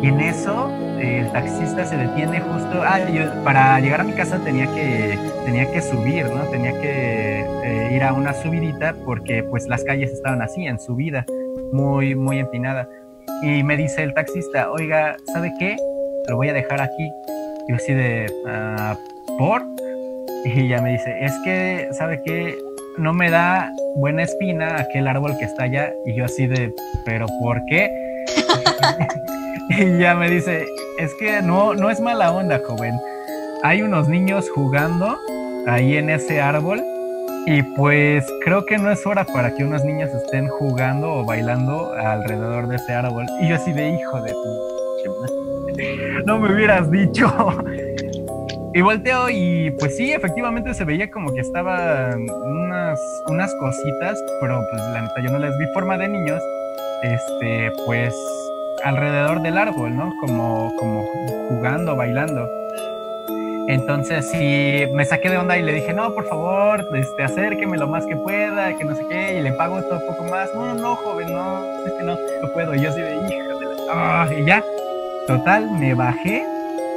Y 0.00 0.06
en 0.06 0.20
eso 0.20 0.70
el 1.00 1.30
taxista 1.32 1.84
se 1.84 1.96
detiene 1.96 2.40
justo, 2.40 2.82
ah, 2.82 3.00
yo 3.10 3.42
para 3.42 3.80
llegar 3.80 4.00
a 4.00 4.04
mi 4.04 4.12
casa 4.12 4.38
tenía 4.38 4.66
que, 4.66 5.18
tenía 5.44 5.70
que 5.70 5.82
subir, 5.82 6.26
¿no? 6.26 6.44
Tenía 6.44 6.72
que 6.80 7.44
eh, 7.64 7.92
ir 7.94 8.04
a 8.04 8.12
una 8.12 8.32
subidita 8.32 8.94
porque 9.04 9.42
pues 9.42 9.66
las 9.66 9.82
calles 9.82 10.12
estaban 10.12 10.40
así, 10.40 10.66
en 10.66 10.78
subida, 10.78 11.26
muy, 11.72 12.14
muy 12.14 12.38
empinada. 12.38 12.88
Y 13.42 13.62
me 13.62 13.76
dice 13.76 14.02
el 14.02 14.14
taxista, 14.14 14.70
oiga, 14.70 15.16
¿sabe 15.32 15.52
qué? 15.58 15.76
Lo 16.28 16.36
voy 16.36 16.48
a 16.48 16.52
dejar 16.52 16.80
aquí. 16.80 17.10
Y 17.68 17.70
yo 17.70 17.76
así 17.76 17.94
de, 17.94 18.26
"Ah, 18.46 18.96
¿por? 19.38 19.62
Y 20.44 20.60
ella 20.60 20.80
me 20.80 20.92
dice, 20.92 21.16
es 21.20 21.32
que, 21.44 21.88
¿sabe 21.92 22.20
qué? 22.24 22.56
No 22.98 23.12
me 23.12 23.30
da 23.30 23.70
buena 23.96 24.22
espina 24.22 24.76
aquel 24.80 25.06
árbol 25.06 25.36
que 25.38 25.44
está 25.44 25.64
allá. 25.64 25.92
Y 26.06 26.14
yo 26.14 26.24
así 26.24 26.46
de, 26.46 26.74
¿pero 27.04 27.26
por 27.40 27.64
qué? 27.66 27.90
y 29.70 29.82
ella 29.82 30.14
me 30.14 30.30
dice, 30.30 30.66
es 30.98 31.14
que 31.14 31.42
no, 31.42 31.74
no 31.74 31.90
es 31.90 32.00
mala 32.00 32.32
onda, 32.32 32.60
joven. 32.66 32.94
Hay 33.62 33.82
unos 33.82 34.08
niños 34.08 34.48
jugando 34.50 35.18
ahí 35.66 35.96
en 35.96 36.10
ese 36.10 36.40
árbol. 36.40 36.82
Y 37.46 37.62
pues 37.76 38.24
creo 38.44 38.64
que 38.64 38.78
no 38.78 38.90
es 38.90 39.04
hora 39.06 39.24
para 39.24 39.54
que 39.54 39.64
unos 39.64 39.84
niños 39.84 40.10
estén 40.10 40.48
jugando 40.48 41.12
o 41.14 41.24
bailando 41.24 41.92
alrededor 41.94 42.68
de 42.68 42.76
ese 42.76 42.92
árbol. 42.94 43.26
Y 43.40 43.48
yo 43.48 43.56
así 43.56 43.72
de 43.72 43.90
hijo 43.90 44.20
de 44.22 44.32
tu... 44.32 44.70
No 46.26 46.38
me 46.38 46.52
hubieras 46.52 46.90
dicho. 46.90 47.26
Y 48.72 48.82
volteo 48.82 49.28
y 49.28 49.72
pues 49.80 49.96
sí, 49.96 50.12
efectivamente 50.12 50.72
se 50.74 50.84
veía 50.84 51.10
como 51.10 51.34
que 51.34 51.40
estaban 51.40 52.24
unas, 52.30 53.00
unas 53.26 53.52
cositas, 53.56 54.22
pero 54.40 54.64
pues 54.70 54.82
la 54.92 55.02
neta 55.02 55.14
yo 55.24 55.32
no 55.32 55.40
les 55.40 55.58
vi 55.58 55.66
forma 55.74 55.98
de 55.98 56.06
niños, 56.06 56.40
este, 57.02 57.72
pues 57.84 58.14
alrededor 58.84 59.42
del 59.42 59.58
árbol, 59.58 59.96
¿no? 59.96 60.12
Como, 60.20 60.70
como 60.78 61.04
jugando, 61.48 61.96
bailando. 61.96 62.48
Entonces 63.72 64.28
sí, 64.30 64.84
me 64.92 65.04
saqué 65.04 65.30
de 65.30 65.38
onda 65.38 65.56
y 65.56 65.62
le 65.62 65.72
dije, 65.72 65.92
no, 65.92 66.12
por 66.12 66.26
favor, 66.26 66.84
este, 66.94 67.22
acérqueme 67.22 67.78
lo 67.78 67.86
más 67.86 68.04
que 68.04 68.16
pueda, 68.16 68.76
que 68.76 68.84
no 68.84 68.96
sé 68.96 69.06
qué, 69.08 69.38
y 69.38 69.42
le 69.42 69.52
pago 69.52 69.80
todo 69.82 70.00
un 70.00 70.06
poco 70.06 70.24
más. 70.24 70.52
No, 70.54 70.74
no, 70.74 70.96
joven, 70.96 71.32
no, 71.32 71.64
es 71.86 71.92
que 71.92 72.02
no, 72.02 72.16
no 72.42 72.52
puedo. 72.52 72.74
Y 72.74 72.80
yo 72.80 72.90
así 72.90 73.00
de, 73.00 73.14
hija. 73.14 73.44
Ah, 73.92 74.26
y 74.36 74.44
ya, 74.44 74.64
total, 75.26 75.70
me 75.78 75.94
bajé 75.94 76.44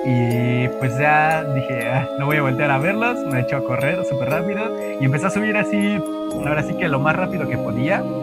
y 0.05 0.67
pues 0.80 0.97
ya 0.97 1.43
dije, 1.43 1.89
ah, 1.89 2.07
no 2.19 2.26
voy 2.26 2.38
a 2.38 2.41
voltear 2.41 2.71
a 2.71 2.78
verlos, 2.80 3.19
me 3.32 3.41
echo 3.41 3.57
a 3.57 3.63
correr 3.63 4.03
súper 4.05 4.30
rápido 4.30 4.71
y 4.99 5.05
empecé 5.05 5.28
a 5.28 5.30
subir 5.30 5.55
así, 5.57 5.99
ahora 6.45 6.63
sí 6.63 6.74
que 6.74 6.88
lo 6.88 6.99
más 6.99 7.15
rápido 7.15 7.47
que 7.47 7.57
podía. 7.57 8.03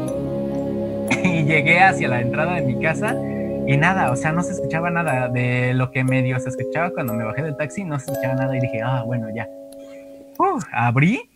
Y 1.22 1.44
llegué 1.44 1.80
hacia 1.80 2.09
la 2.09 2.20
entrada 2.20 2.55
de 2.55 2.62
mi 2.62 2.80
casa 2.80 3.14
y 3.67 3.77
nada, 3.77 4.11
o 4.11 4.17
sea, 4.17 4.33
no 4.33 4.43
se 4.43 4.53
escuchaba 4.53 4.91
nada 4.91 5.29
de 5.29 5.75
lo 5.75 5.91
que 5.91 6.05
medio 6.05 6.39
se 6.41 6.49
escuchaba 6.49 6.91
cuando 6.91 7.13
me 7.15 7.25
bajé 7.25 7.43
del 7.43 7.57
taxi, 7.57 7.85
no 7.85 7.99
se 7.99 8.11
escuchaba 8.11 8.35
nada 8.35 8.57
y 8.57 8.61
dije, 8.61 8.81
ah, 8.83 9.03
bueno, 9.07 9.29
ya. 9.35 9.49
Uh, 10.39 10.59
abrí 10.73 11.31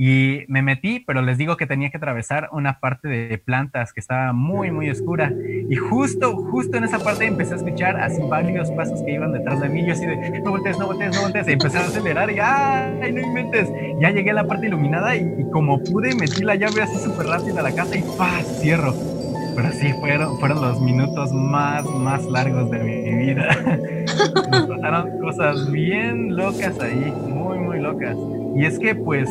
y 0.00 0.44
me 0.46 0.62
metí, 0.62 1.00
pero 1.00 1.22
les 1.22 1.38
digo 1.38 1.56
que 1.56 1.66
tenía 1.66 1.90
que 1.90 1.96
atravesar 1.96 2.48
una 2.52 2.78
parte 2.78 3.08
de 3.08 3.36
plantas 3.36 3.92
que 3.92 3.98
estaba 3.98 4.32
muy, 4.32 4.70
muy 4.70 4.88
oscura. 4.88 5.32
Y 5.68 5.74
justo, 5.74 6.36
justo 6.36 6.76
en 6.76 6.84
esa 6.84 7.00
parte 7.00 7.26
empecé 7.26 7.54
a 7.54 7.56
escuchar 7.56 7.96
así 8.00 8.22
varios 8.28 8.70
pasos 8.70 9.02
que 9.02 9.14
iban 9.14 9.32
detrás 9.32 9.60
de 9.60 9.68
mí. 9.68 9.84
Yo 9.84 9.94
así 9.94 10.06
de, 10.06 10.40
no 10.40 10.52
voltees, 10.52 10.78
no 10.78 10.86
voltees, 10.86 11.16
no 11.16 11.22
voltees. 11.22 11.48
Y 11.48 11.52
empecé 11.52 11.78
a 11.78 11.80
acelerar 11.80 12.30
y, 12.30 12.38
¡ay, 12.40 13.12
no 13.12 13.20
inventes! 13.20 13.68
Ya 14.00 14.10
llegué 14.10 14.30
a 14.30 14.34
la 14.34 14.46
parte 14.46 14.68
iluminada 14.68 15.16
y, 15.16 15.34
y 15.36 15.50
como 15.50 15.82
pude, 15.82 16.14
metí 16.14 16.44
la 16.44 16.54
llave 16.54 16.82
así 16.82 16.96
súper 16.98 17.26
rápido 17.26 17.58
a 17.58 17.62
la 17.62 17.74
casa 17.74 17.98
y 17.98 18.02
¡paz! 18.16 18.60
Cierro. 18.60 19.17
Pero 19.58 19.72
sí, 19.72 19.92
fueron, 19.94 20.38
fueron 20.38 20.60
los 20.60 20.80
minutos 20.80 21.32
más, 21.32 21.84
más 21.84 22.24
largos 22.26 22.70
de 22.70 22.78
mi 22.78 23.26
vida. 23.26 23.48
nos 24.52 24.66
pasaron 24.68 25.18
cosas 25.18 25.68
bien 25.72 26.36
locas 26.36 26.78
ahí, 26.78 27.12
muy, 27.26 27.58
muy 27.58 27.80
locas. 27.80 28.16
Y 28.54 28.64
es 28.64 28.78
que, 28.78 28.94
pues, 28.94 29.28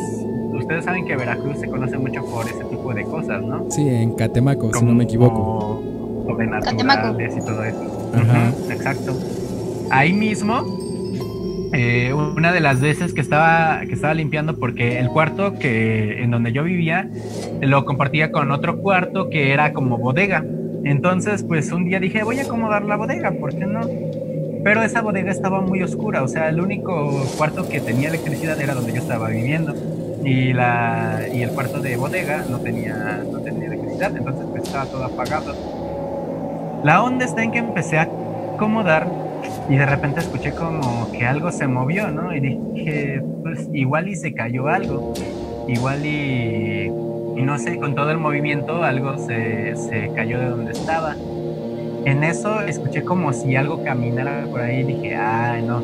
ustedes 0.52 0.84
saben 0.84 1.06
que 1.06 1.16
Veracruz 1.16 1.58
se 1.60 1.66
conoce 1.66 1.96
mucho 1.96 2.22
por 2.26 2.44
ese 2.44 2.62
tipo 2.64 2.92
de 2.92 3.04
cosas, 3.04 3.42
¿no? 3.42 3.70
Sí, 3.70 3.88
en 3.88 4.12
Catemaco, 4.16 4.70
si 4.74 4.84
no 4.84 4.94
me 4.94 5.04
equivoco. 5.04 5.82
Sobrenaturales 6.26 7.34
y 7.34 7.40
todo 7.40 7.64
eso. 7.64 8.10
Ajá. 8.14 8.52
exacto. 8.68 9.16
Ahí 9.88 10.12
mismo, 10.12 10.77
eh, 11.72 12.12
una 12.14 12.52
de 12.52 12.60
las 12.60 12.80
veces 12.80 13.12
que 13.12 13.20
estaba, 13.20 13.80
que 13.86 13.92
estaba 13.92 14.14
limpiando, 14.14 14.56
porque 14.58 14.98
el 14.98 15.08
cuarto 15.08 15.58
que 15.58 16.22
en 16.22 16.30
donde 16.30 16.52
yo 16.52 16.64
vivía 16.64 17.08
lo 17.60 17.84
compartía 17.84 18.32
con 18.32 18.50
otro 18.50 18.78
cuarto 18.78 19.28
que 19.30 19.52
era 19.52 19.72
como 19.72 19.98
bodega. 19.98 20.44
Entonces, 20.84 21.42
pues 21.42 21.70
un 21.72 21.84
día 21.84 22.00
dije, 22.00 22.22
voy 22.22 22.38
a 22.38 22.44
acomodar 22.44 22.84
la 22.84 22.96
bodega, 22.96 23.32
¿por 23.32 23.50
qué 23.50 23.66
no? 23.66 23.80
Pero 24.64 24.82
esa 24.82 25.02
bodega 25.02 25.30
estaba 25.30 25.60
muy 25.60 25.82
oscura, 25.82 26.22
o 26.22 26.28
sea, 26.28 26.48
el 26.48 26.60
único 26.60 27.10
cuarto 27.36 27.68
que 27.68 27.80
tenía 27.80 28.08
electricidad 28.08 28.60
era 28.60 28.74
donde 28.74 28.92
yo 28.92 28.98
estaba 28.98 29.28
viviendo. 29.28 29.74
Y, 30.24 30.52
la, 30.52 31.20
y 31.32 31.42
el 31.42 31.50
cuarto 31.50 31.80
de 31.80 31.96
bodega 31.96 32.44
no 32.50 32.58
tenía, 32.58 33.22
no 33.30 33.38
tenía 33.40 33.66
electricidad, 33.66 34.16
entonces 34.16 34.46
pues 34.50 34.64
estaba 34.64 34.84
todo 34.86 35.04
apagado. 35.04 35.54
La 36.84 37.02
onda 37.02 37.24
está 37.24 37.42
en 37.42 37.52
que 37.52 37.58
empecé 37.58 37.98
a 37.98 38.08
acomodar 38.54 39.27
y 39.68 39.76
de 39.76 39.86
repente 39.86 40.20
escuché 40.20 40.52
como 40.52 41.10
que 41.12 41.26
algo 41.26 41.52
se 41.52 41.66
movió, 41.66 42.10
¿no? 42.10 42.34
Y 42.34 42.40
dije, 42.40 43.22
pues 43.42 43.68
igual 43.72 44.08
y 44.08 44.16
se 44.16 44.32
cayó 44.32 44.68
algo, 44.68 45.12
igual 45.66 46.04
y, 46.06 46.90
y 47.36 47.42
no 47.42 47.58
sé, 47.58 47.78
con 47.78 47.94
todo 47.94 48.10
el 48.10 48.18
movimiento 48.18 48.82
algo 48.82 49.18
se, 49.18 49.76
se 49.76 50.10
cayó 50.14 50.38
de 50.38 50.46
donde 50.46 50.72
estaba. 50.72 51.14
En 52.04 52.24
eso 52.24 52.62
escuché 52.62 53.02
como 53.02 53.32
si 53.32 53.56
algo 53.56 53.82
caminara 53.84 54.46
por 54.50 54.62
ahí 54.62 54.80
y 54.80 54.84
dije, 54.84 55.16
ay 55.16 55.62
no, 55.62 55.82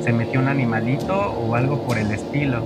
se 0.00 0.12
metió 0.12 0.40
un 0.40 0.48
animalito 0.48 1.14
o 1.14 1.54
algo 1.54 1.82
por 1.82 1.98
el 1.98 2.10
estilo. 2.10 2.62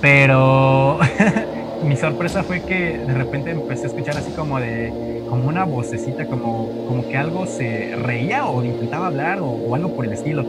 Pero 0.00 0.98
mi 1.84 1.96
sorpresa 1.96 2.42
fue 2.42 2.60
que 2.60 2.98
de 2.98 3.14
repente 3.14 3.50
empecé 3.50 3.84
a 3.84 3.86
escuchar 3.88 4.16
así 4.16 4.30
como 4.32 4.60
de 4.60 5.13
como 5.28 5.48
una 5.48 5.64
vocecita, 5.64 6.26
como, 6.26 6.86
como 6.86 7.08
que 7.08 7.16
algo 7.16 7.46
se 7.46 7.96
reía 7.96 8.46
o 8.46 8.64
intentaba 8.64 9.06
hablar 9.06 9.38
o, 9.40 9.74
algo 9.74 9.94
por 9.94 10.04
el 10.04 10.12
estilo. 10.12 10.44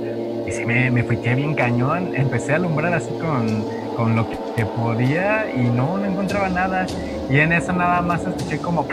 Y 0.48 0.52
sí 0.52 0.66
me, 0.66 0.92
me 0.92 1.04
fui 1.04 1.16
bien 1.16 1.56
cañón, 1.56 2.12
empecé 2.16 2.54
a 2.54 2.58
alumbrar 2.58 2.94
así 2.94 3.12
con, 3.20 3.66
con 3.96 4.16
lo 4.16 4.30
que, 4.30 4.66
podía 4.66 5.52
y 5.54 5.70
no, 5.70 5.98
no 5.98 6.06
encontraba 6.06 6.50
nada. 6.50 6.86
Y 7.30 7.40
en 7.40 7.52
eso 7.54 7.74
nada 7.74 8.02
más 8.02 8.26
escuché 8.26 8.60
como, 8.60 8.88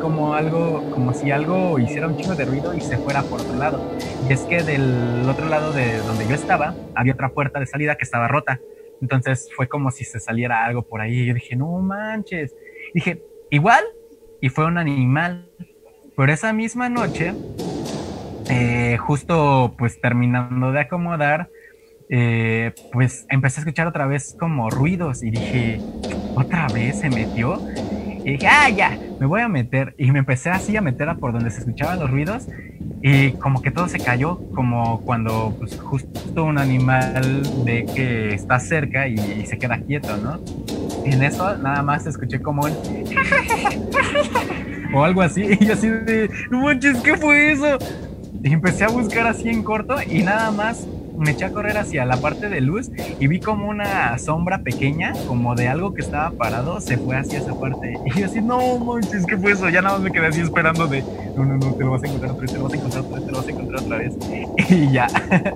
como 0.00 0.34
algo, 0.34 0.90
como 0.92 1.12
si 1.12 1.30
algo 1.30 1.78
hiciera 1.78 2.06
un 2.06 2.16
chingo 2.16 2.34
de 2.34 2.44
ruido 2.44 2.74
y 2.74 2.80
se 2.80 2.96
fuera 2.98 3.22
por 3.22 3.40
otro 3.40 3.56
lado. 3.56 3.80
Y 4.28 4.32
es 4.32 4.40
que 4.42 4.62
del 4.62 5.28
otro 5.28 5.48
lado 5.48 5.72
de 5.72 5.98
donde 5.98 6.26
yo 6.28 6.34
estaba 6.34 6.74
había 6.94 7.14
otra 7.14 7.30
puerta 7.30 7.58
de 7.60 7.66
salida 7.66 7.96
que 7.96 8.04
estaba 8.04 8.28
rota. 8.28 8.60
Entonces 9.00 9.50
fue 9.54 9.68
como 9.68 9.90
si 9.90 10.04
se 10.04 10.20
saliera 10.20 10.64
algo 10.64 10.82
por 10.82 11.00
ahí. 11.00 11.26
Yo 11.26 11.34
dije, 11.34 11.56
no 11.56 11.78
manches. 11.80 12.54
Dije, 12.94 13.22
igual 13.50 13.84
y 14.42 14.50
fue 14.50 14.66
un 14.66 14.76
animal. 14.76 15.48
Por 16.14 16.28
esa 16.28 16.52
misma 16.52 16.90
noche, 16.90 17.32
eh, 18.50 18.98
justo 18.98 19.74
pues 19.78 19.98
terminando 20.00 20.72
de 20.72 20.80
acomodar, 20.80 21.48
eh, 22.10 22.74
pues 22.92 23.24
empecé 23.30 23.60
a 23.60 23.62
escuchar 23.62 23.86
otra 23.86 24.06
vez 24.06 24.36
como 24.38 24.68
ruidos 24.68 25.22
y 25.22 25.30
dije, 25.30 25.80
otra 26.34 26.66
vez 26.66 26.98
se 26.98 27.08
metió. 27.08 27.62
Y 28.24 28.32
dije, 28.32 28.48
ah, 28.48 28.68
ya, 28.68 28.98
me 29.22 29.28
voy 29.28 29.40
a 29.40 29.46
meter. 29.46 29.94
Y 29.98 30.10
me 30.10 30.18
empecé 30.18 30.50
así 30.50 30.76
a 30.76 30.80
meter 30.80 31.08
a 31.08 31.14
por 31.14 31.32
donde 31.32 31.48
se 31.52 31.60
escuchaban 31.60 32.00
los 32.00 32.10
ruidos. 32.10 32.48
Y 33.02 33.30
como 33.32 33.62
que 33.62 33.70
todo 33.70 33.86
se 33.86 34.00
cayó, 34.00 34.40
como 34.52 35.00
cuando 35.02 35.54
pues, 35.60 35.80
justo 35.80 36.44
un 36.44 36.58
animal 36.58 37.42
ve 37.64 37.86
que 37.94 38.34
está 38.34 38.58
cerca 38.58 39.06
y, 39.06 39.46
se 39.46 39.58
queda 39.58 39.78
quieto, 39.78 40.16
¿no? 40.16 40.40
Y 41.06 41.12
en 41.12 41.22
eso 41.22 41.56
nada 41.56 41.84
más 41.84 42.04
escuché 42.04 42.42
como 42.42 42.64
un... 42.64 42.72
o 44.92 45.04
algo 45.04 45.22
así. 45.22 45.42
Y 45.60 45.66
yo 45.66 45.74
así 45.74 45.88
de, 45.88 46.28
no 46.50 46.62
manches, 46.62 46.98
¿qué 46.98 47.16
fue 47.16 47.52
eso? 47.52 47.78
Y 48.42 48.52
empecé 48.52 48.82
a 48.82 48.88
buscar 48.88 49.28
así 49.28 49.50
en 49.50 49.62
corto 49.62 49.94
y 50.04 50.24
nada 50.24 50.50
más 50.50 50.84
me 51.22 51.30
eché 51.30 51.44
a 51.44 51.52
correr 51.52 51.78
hacia 51.78 52.04
la 52.04 52.16
parte 52.16 52.48
de 52.48 52.60
luz 52.60 52.90
y 53.18 53.26
vi 53.28 53.40
como 53.40 53.68
una 53.68 54.18
sombra 54.18 54.58
pequeña, 54.58 55.12
como 55.26 55.54
de 55.54 55.68
algo 55.68 55.94
que 55.94 56.02
estaba 56.02 56.30
parado, 56.32 56.80
se 56.80 56.98
fue 56.98 57.16
hacia 57.16 57.38
esa 57.38 57.58
parte. 57.58 57.98
Y 58.04 58.20
yo 58.20 58.26
así, 58.26 58.42
no 58.42 58.78
manches, 58.78 59.24
¿qué 59.24 59.38
fue 59.38 59.52
eso? 59.52 59.68
Ya 59.68 59.80
nada 59.80 59.94
más 59.94 60.04
me 60.04 60.10
quedé 60.10 60.26
así 60.26 60.40
esperando 60.40 60.86
de, 60.86 61.02
no, 61.36 61.44
no, 61.44 61.56
no, 61.56 61.72
te 61.72 61.84
lo 61.84 61.92
vas 61.92 62.02
a 62.02 62.06
encontrar 62.06 62.32
otra 62.32 62.42
vez, 62.42 62.52
te 62.52 62.58
lo 62.58 62.64
vas 62.64 62.72
a 62.72 62.76
encontrar 62.76 63.04
otra 63.04 63.16
vez, 63.16 63.24
te 63.26 63.32
lo 63.32 63.38
vas 63.38 63.46
a 63.46 63.50
encontrar 63.50 63.82
otra 63.82 63.98
vez. 63.98 64.14
Y 64.68 64.90
ya, 64.90 65.06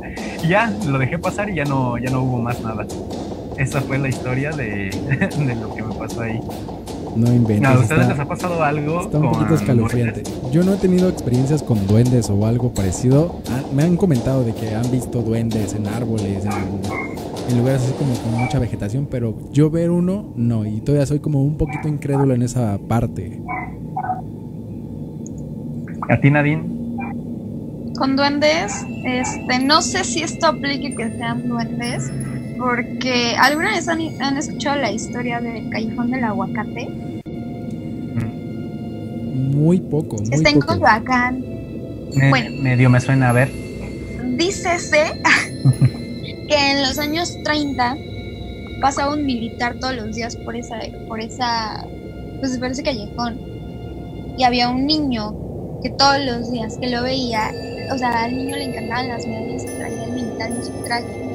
ya, 0.48 0.72
lo 0.86 0.98
dejé 0.98 1.18
pasar 1.18 1.50
y 1.50 1.56
ya 1.56 1.64
no, 1.64 1.98
ya 1.98 2.10
no 2.10 2.22
hubo 2.22 2.38
más 2.38 2.60
nada. 2.60 2.86
Esa 3.56 3.80
fue 3.80 3.98
la 3.98 4.08
historia 4.08 4.50
de, 4.50 4.90
de 4.90 5.54
lo 5.56 5.74
que 5.74 5.82
me 5.82 5.94
pasó 5.94 6.22
ahí. 6.22 6.40
No 7.16 7.32
inventes. 7.32 7.70
¿A 7.70 7.78
ustedes 7.78 8.08
les 8.08 8.18
ha 8.18 8.24
pasado 8.26 8.62
algo? 8.62 9.00
Está 9.00 9.18
un 9.18 9.32
poquito 9.32 9.54
escalofriante. 9.54 10.22
Yo 10.52 10.62
no 10.62 10.74
he 10.74 10.76
tenido 10.76 11.08
experiencias 11.08 11.62
con 11.62 11.86
duendes 11.86 12.28
o 12.28 12.46
algo 12.46 12.72
parecido. 12.74 13.40
Ah, 13.48 13.62
me 13.74 13.84
han 13.84 13.96
comentado 13.96 14.44
de 14.44 14.54
que 14.54 14.74
han 14.74 14.90
visto 14.90 15.22
duendes 15.22 15.74
en 15.74 15.86
árboles, 15.86 16.44
en, 16.44 17.58
lugares 17.58 17.82
así 17.82 17.92
como 17.92 18.14
con 18.14 18.42
mucha 18.42 18.58
vegetación, 18.58 19.06
pero 19.10 19.34
yo 19.50 19.70
ver 19.70 19.90
uno, 19.90 20.26
no. 20.36 20.66
Y 20.66 20.80
todavía 20.80 21.06
soy 21.06 21.20
como 21.20 21.42
un 21.42 21.56
poquito 21.56 21.88
incrédulo 21.88 22.34
en 22.34 22.42
esa 22.42 22.78
parte. 22.86 23.40
¿A 26.08 26.20
ti, 26.20 26.30
Nadine? 26.30 26.62
Con 27.98 28.14
duendes, 28.14 28.84
este, 29.04 29.58
no 29.60 29.80
sé 29.80 30.04
si 30.04 30.22
esto 30.22 30.48
aplique 30.48 30.94
que 30.94 31.10
sean 31.12 31.48
duendes, 31.48 32.12
porque 32.58 33.36
¿alguna 33.38 33.70
vez 33.70 33.88
han, 33.88 34.00
han 34.20 34.36
escuchado 34.36 34.80
la 34.80 34.90
historia 34.90 35.40
del 35.40 35.68
callejón 35.70 36.10
del 36.10 36.24
aguacate? 36.24 36.88
Muy 39.56 39.80
poco. 39.80 40.16
Muy 40.16 40.34
Está 40.34 40.50
en 40.50 40.60
Coyoacán. 40.60 41.44
bueno, 42.30 42.62
medio 42.62 42.90
me 42.90 43.00
suena 43.00 43.30
a 43.30 43.32
ver. 43.32 43.50
Dícese 44.36 45.20
que 46.48 46.70
en 46.70 46.82
los 46.82 46.98
años 46.98 47.36
30 47.42 47.96
pasaba 48.80 49.14
un 49.14 49.24
militar 49.24 49.76
todos 49.80 49.96
los 49.96 50.14
días 50.14 50.36
por 50.36 50.56
esa, 50.56 50.78
por 51.08 51.20
esa, 51.20 51.86
pues 52.40 52.58
por 52.58 52.70
ese 52.70 52.82
callejón. 52.82 53.40
Y 54.36 54.44
había 54.44 54.68
un 54.68 54.86
niño 54.86 55.34
que 55.82 55.90
todos 55.90 56.20
los 56.24 56.50
días 56.50 56.76
que 56.78 56.88
lo 56.88 57.02
veía, 57.02 57.50
o 57.92 57.98
sea, 57.98 58.24
al 58.24 58.36
niño 58.36 58.56
le 58.56 58.64
encantaban 58.64 59.08
las 59.08 59.26
medias 59.26 59.64
y 59.64 59.66
traía 59.66 60.04
el 60.04 60.12
militar 60.12 60.50
en 60.50 60.64
su 60.64 60.72
traje. 60.84 61.25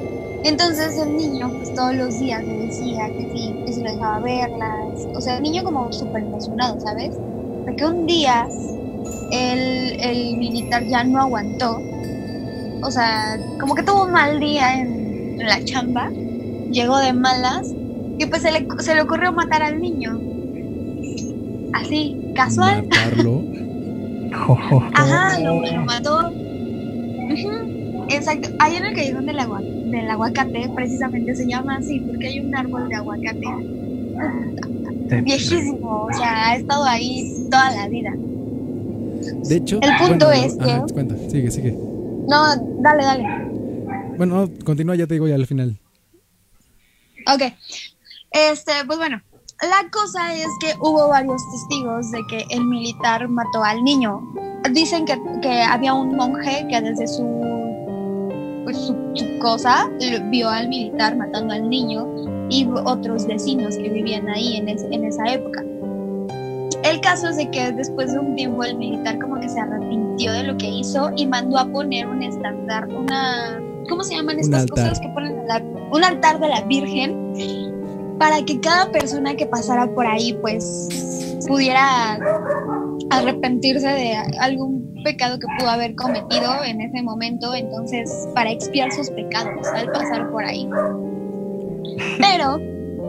Entonces 0.43 0.97
el 0.97 1.15
niño, 1.15 1.51
pues 1.51 1.73
todos 1.73 1.95
los 1.95 2.19
días 2.19 2.43
le 2.43 2.65
decía 2.65 3.07
que 3.09 3.29
sí, 3.33 3.55
que 3.65 3.73
se 3.73 3.83
lo 3.83 3.91
dejaba 3.91 4.19
verlas. 4.19 5.07
O 5.15 5.21
sea, 5.21 5.37
el 5.37 5.43
niño 5.43 5.63
como 5.63 5.91
súper 5.91 6.23
emocionado, 6.23 6.79
¿sabes? 6.79 7.15
que 7.77 7.85
un 7.85 8.05
día 8.05 8.47
el, 9.31 10.37
militar 10.37 10.85
ya 10.85 11.03
no 11.03 11.21
aguantó. 11.21 11.81
O 12.83 12.91
sea, 12.91 13.39
como 13.59 13.75
que 13.75 13.83
tuvo 13.83 14.05
un 14.05 14.11
mal 14.11 14.39
día 14.39 14.81
en, 14.81 15.37
la 15.37 15.63
chamba, 15.63 16.09
llegó 16.71 16.97
de 16.99 17.13
malas 17.13 17.73
y 18.19 18.25
pues 18.27 18.43
se 18.43 18.51
le, 18.51 18.67
se 18.79 18.93
le 18.93 19.01
ocurrió 19.01 19.31
matar 19.31 19.63
al 19.63 19.81
niño. 19.81 20.19
Así, 21.73 22.31
casual. 22.35 22.83
¿Matarlo? 22.83 23.41
Ajá, 24.93 25.39
lo, 25.39 25.61
mató. 25.83 26.31
Exacto. 28.09 28.49
Ahí 28.59 28.75
en 28.75 28.85
el 28.85 28.93
callejón 28.93 29.25
del, 29.25 29.39
agua, 29.39 29.61
del 29.91 30.09
aguacate, 30.09 30.69
precisamente 30.73 31.35
se 31.35 31.47
llama 31.47 31.77
así, 31.77 31.99
porque 31.99 32.27
hay 32.27 32.39
un 32.39 32.55
árbol 32.55 32.89
de 32.89 32.95
aguacate 32.95 33.47
viejísimo, 35.19 36.05
o 36.05 36.13
sea, 36.13 36.49
ha 36.49 36.55
estado 36.55 36.85
ahí 36.85 37.47
toda 37.49 37.71
la 37.71 37.87
vida. 37.87 38.11
De 38.15 39.57
hecho, 39.57 39.79
el 39.81 39.97
punto 39.97 40.31
es 40.31 40.55
que. 40.55 40.93
cuenta, 40.93 41.15
sigue, 41.29 41.51
sigue. 41.51 41.71
No, 42.27 42.55
dale, 42.79 43.03
dale. 43.03 43.25
Bueno, 44.17 44.49
continúa, 44.63 44.95
ya 44.95 45.07
te 45.07 45.15
digo 45.15 45.27
ya 45.27 45.35
al 45.35 45.45
final. 45.45 45.77
Ok. 47.27 47.53
Este, 48.31 48.71
pues 48.85 48.97
bueno, 48.97 49.21
la 49.61 49.89
cosa 49.91 50.33
es 50.33 50.47
que 50.59 50.73
hubo 50.79 51.09
varios 51.09 51.41
testigos 51.51 52.09
de 52.11 52.19
que 52.29 52.45
el 52.49 52.65
militar 52.65 53.27
mató 53.27 53.63
al 53.63 53.83
niño. 53.83 54.21
Dicen 54.71 55.05
que, 55.05 55.19
que 55.41 55.61
había 55.61 55.93
un 55.93 56.15
monje 56.15 56.65
que 56.69 56.81
desde 56.81 57.07
su, 57.07 57.23
pues, 58.63 58.77
su, 58.77 58.95
su 59.13 59.39
cosa 59.39 59.89
vio 60.29 60.49
al 60.49 60.69
militar 60.69 61.15
matando 61.15 61.53
al 61.53 61.69
niño 61.69 62.07
y 62.49 62.67
otros 62.85 63.25
vecinos 63.25 63.77
que 63.77 63.89
vivían 63.89 64.27
ahí 64.29 64.57
en, 64.57 64.69
en 64.69 65.05
esa 65.05 65.25
época. 65.25 65.63
El 66.83 66.99
caso 67.01 67.29
es 67.29 67.37
de 67.37 67.49
que 67.51 67.71
después 67.71 68.11
de 68.11 68.19
un 68.19 68.35
tiempo 68.35 68.63
el 68.63 68.77
militar 68.77 69.19
como 69.19 69.39
que 69.39 69.47
se 69.47 69.59
arrepintió 69.59 70.33
de 70.33 70.43
lo 70.43 70.57
que 70.57 70.67
hizo 70.67 71.11
y 71.15 71.27
mandó 71.27 71.57
a 71.57 71.65
poner 71.65 72.07
un 72.07 72.23
estándar, 72.23 72.87
una... 72.87 73.61
¿Cómo 73.87 74.03
se 74.03 74.15
llaman 74.15 74.39
estas 74.39 74.65
cosas 74.67 74.99
que 74.99 75.09
ponen? 75.09 75.41
un 75.91 76.03
altar 76.03 76.39
de 76.39 76.47
la 76.47 76.61
Virgen 76.61 77.33
para 78.17 78.43
que 78.45 78.59
cada 78.61 78.89
persona 78.91 79.35
que 79.35 79.45
pasara 79.45 79.93
por 79.93 80.05
ahí 80.05 80.33
pues 80.41 81.37
pudiera 81.47 82.17
arrepentirse 83.09 83.87
de 83.87 84.15
algún 84.39 84.80
pecado 85.03 85.39
que 85.39 85.47
pudo 85.59 85.69
haber 85.69 85.95
cometido 85.95 86.63
en 86.63 86.81
ese 86.81 87.01
momento, 87.01 87.53
entonces 87.53 88.27
para 88.33 88.51
expiar 88.51 88.91
sus 88.91 89.09
pecados 89.09 89.67
al 89.67 89.91
pasar 89.91 90.29
por 90.31 90.43
ahí. 90.43 90.69
Pero, 92.19 92.59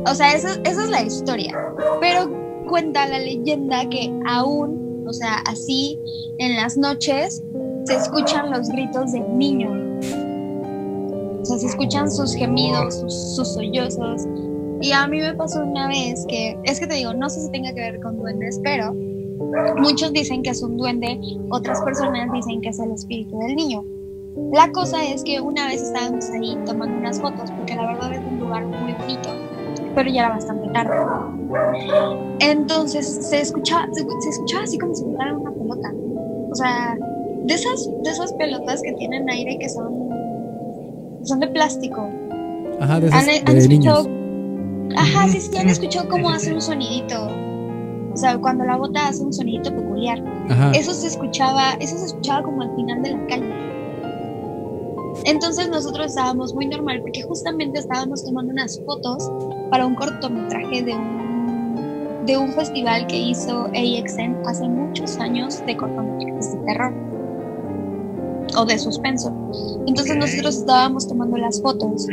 o 0.06 0.14
sea, 0.14 0.34
esa, 0.34 0.60
esa 0.64 0.84
es 0.84 0.90
la 0.90 1.02
historia. 1.02 1.56
Pero 2.00 2.30
cuenta 2.68 3.06
la 3.06 3.18
leyenda 3.18 3.88
que 3.88 4.12
aún, 4.26 5.04
o 5.06 5.12
sea, 5.12 5.36
así 5.46 5.98
en 6.38 6.56
las 6.56 6.76
noches 6.76 7.42
se 7.84 7.96
escuchan 7.96 8.50
los 8.50 8.68
gritos 8.68 9.12
del 9.12 9.36
niño. 9.36 9.70
O 11.40 11.44
sea, 11.44 11.58
se 11.58 11.66
escuchan 11.66 12.10
sus 12.10 12.34
gemidos, 12.34 13.00
sus, 13.00 13.36
sus 13.36 13.54
sollozos. 13.54 14.22
Y 14.80 14.92
a 14.92 15.06
mí 15.06 15.20
me 15.20 15.34
pasó 15.34 15.64
una 15.64 15.88
vez 15.88 16.24
que, 16.28 16.58
es 16.64 16.80
que 16.80 16.86
te 16.86 16.94
digo, 16.94 17.14
no 17.14 17.28
sé 17.30 17.40
si 17.40 17.50
tenga 17.50 17.72
que 17.72 17.80
ver 17.80 18.00
con 18.00 18.16
duendes, 18.16 18.60
pero 18.64 18.94
muchos 19.78 20.12
dicen 20.12 20.42
que 20.42 20.50
es 20.50 20.62
un 20.62 20.76
duende, 20.76 21.18
otras 21.50 21.80
personas 21.82 22.30
dicen 22.32 22.60
que 22.60 22.68
es 22.70 22.78
el 22.78 22.92
espíritu 22.92 23.38
del 23.38 23.56
niño. 23.56 23.84
La 24.52 24.70
cosa 24.72 25.04
es 25.04 25.22
que 25.24 25.40
una 25.40 25.66
vez 25.66 25.82
estábamos 25.82 26.30
ahí 26.30 26.56
tomando 26.64 26.96
unas 26.96 27.20
fotos, 27.20 27.50
porque 27.50 27.74
la 27.74 27.86
verdad 27.86 28.12
es 28.14 28.20
un 28.20 28.40
lugar 28.40 28.64
muy 28.64 28.92
bonito, 28.94 29.28
pero 29.94 30.10
ya 30.10 30.22
era 30.22 30.30
bastante 30.30 30.68
tarde. 30.68 30.96
Entonces 32.40 33.06
se 33.06 33.40
escuchaba, 33.40 33.86
se, 33.92 34.00
se 34.00 34.28
escuchaba 34.30 34.64
así 34.64 34.78
como 34.78 34.94
si 34.94 35.04
fuera 35.04 35.34
una 35.36 35.50
pelota. 35.50 35.92
O 36.50 36.54
sea, 36.54 36.96
de 37.44 37.54
esas, 37.54 37.90
de 38.02 38.10
esas 38.10 38.32
pelotas 38.34 38.80
que 38.82 38.92
tienen 38.94 39.28
aire 39.28 39.58
que 39.58 39.68
son, 39.68 40.08
son 41.24 41.40
de 41.40 41.48
plástico. 41.48 42.08
Ajá, 42.80 43.00
de, 43.00 43.08
¿Han, 43.08 43.28
esas, 43.28 43.42
han 43.46 43.54
de 43.54 43.58
escuchado? 43.60 44.08
niños. 44.08 44.22
Ajá, 44.96 45.28
sí, 45.28 45.40
sí, 45.40 45.56
han 45.58 45.68
escuchado 45.68 46.08
cómo 46.08 46.30
hace 46.30 46.52
un 46.52 46.60
sonidito. 46.60 47.28
O 48.12 48.16
sea, 48.16 48.38
cuando 48.38 48.64
la 48.64 48.76
bota 48.76 49.08
hace 49.08 49.22
un 49.22 49.32
sonidito 49.32 49.74
peculiar. 49.74 50.22
Ajá. 50.48 50.72
Eso 50.72 50.92
se 50.92 51.06
escuchaba, 51.06 51.72
eso 51.80 51.96
se 51.96 52.06
escuchaba 52.06 52.42
como 52.42 52.62
al 52.62 52.74
final 52.76 53.02
de 53.02 53.10
la 53.12 53.26
calle. 53.26 53.72
Entonces 55.24 55.68
nosotros 55.68 56.06
estábamos 56.06 56.54
muy 56.54 56.66
normal 56.66 57.00
porque 57.00 57.22
justamente 57.22 57.78
estábamos 57.78 58.24
tomando 58.24 58.52
unas 58.52 58.80
fotos 58.84 59.30
para 59.70 59.86
un 59.86 59.94
cortometraje 59.94 60.82
de 60.82 60.94
un, 60.94 62.24
de 62.26 62.38
un 62.38 62.52
festival 62.52 63.06
que 63.06 63.18
hizo 63.18 63.66
AXN 63.66 64.46
hace 64.46 64.68
muchos 64.68 65.18
años 65.18 65.64
de 65.66 65.76
cortometrajes 65.76 66.52
de 66.52 66.58
terror 66.64 66.92
o 68.56 68.64
de 68.64 68.78
suspenso. 68.78 69.32
Entonces 69.86 70.16
nosotros 70.16 70.56
estábamos 70.56 71.06
tomando 71.06 71.36
las 71.36 71.60
fotos 71.60 72.06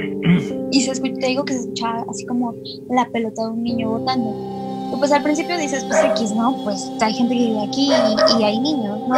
y 0.71 0.81
se 0.81 0.91
escucha, 0.91 1.15
te 1.15 1.27
digo 1.27 1.45
que 1.45 1.53
se 1.53 1.59
escuchaba 1.61 2.05
así 2.09 2.25
como 2.25 2.53
la 2.89 3.09
pelota 3.09 3.43
de 3.45 3.51
un 3.51 3.63
niño 3.63 3.89
botando. 3.89 4.58
Y 4.91 4.97
pues 4.97 5.11
al 5.11 5.23
principio 5.23 5.57
dices, 5.57 5.83
pues 5.85 6.03
X, 6.03 6.33
¿no? 6.33 6.55
Pues 6.63 6.91
hay 7.01 7.13
gente 7.13 7.35
que 7.35 7.45
vive 7.47 7.61
aquí 7.61 7.89
y, 8.39 8.43
hay 8.43 8.59
niños, 8.59 8.99
¿no? 9.07 9.15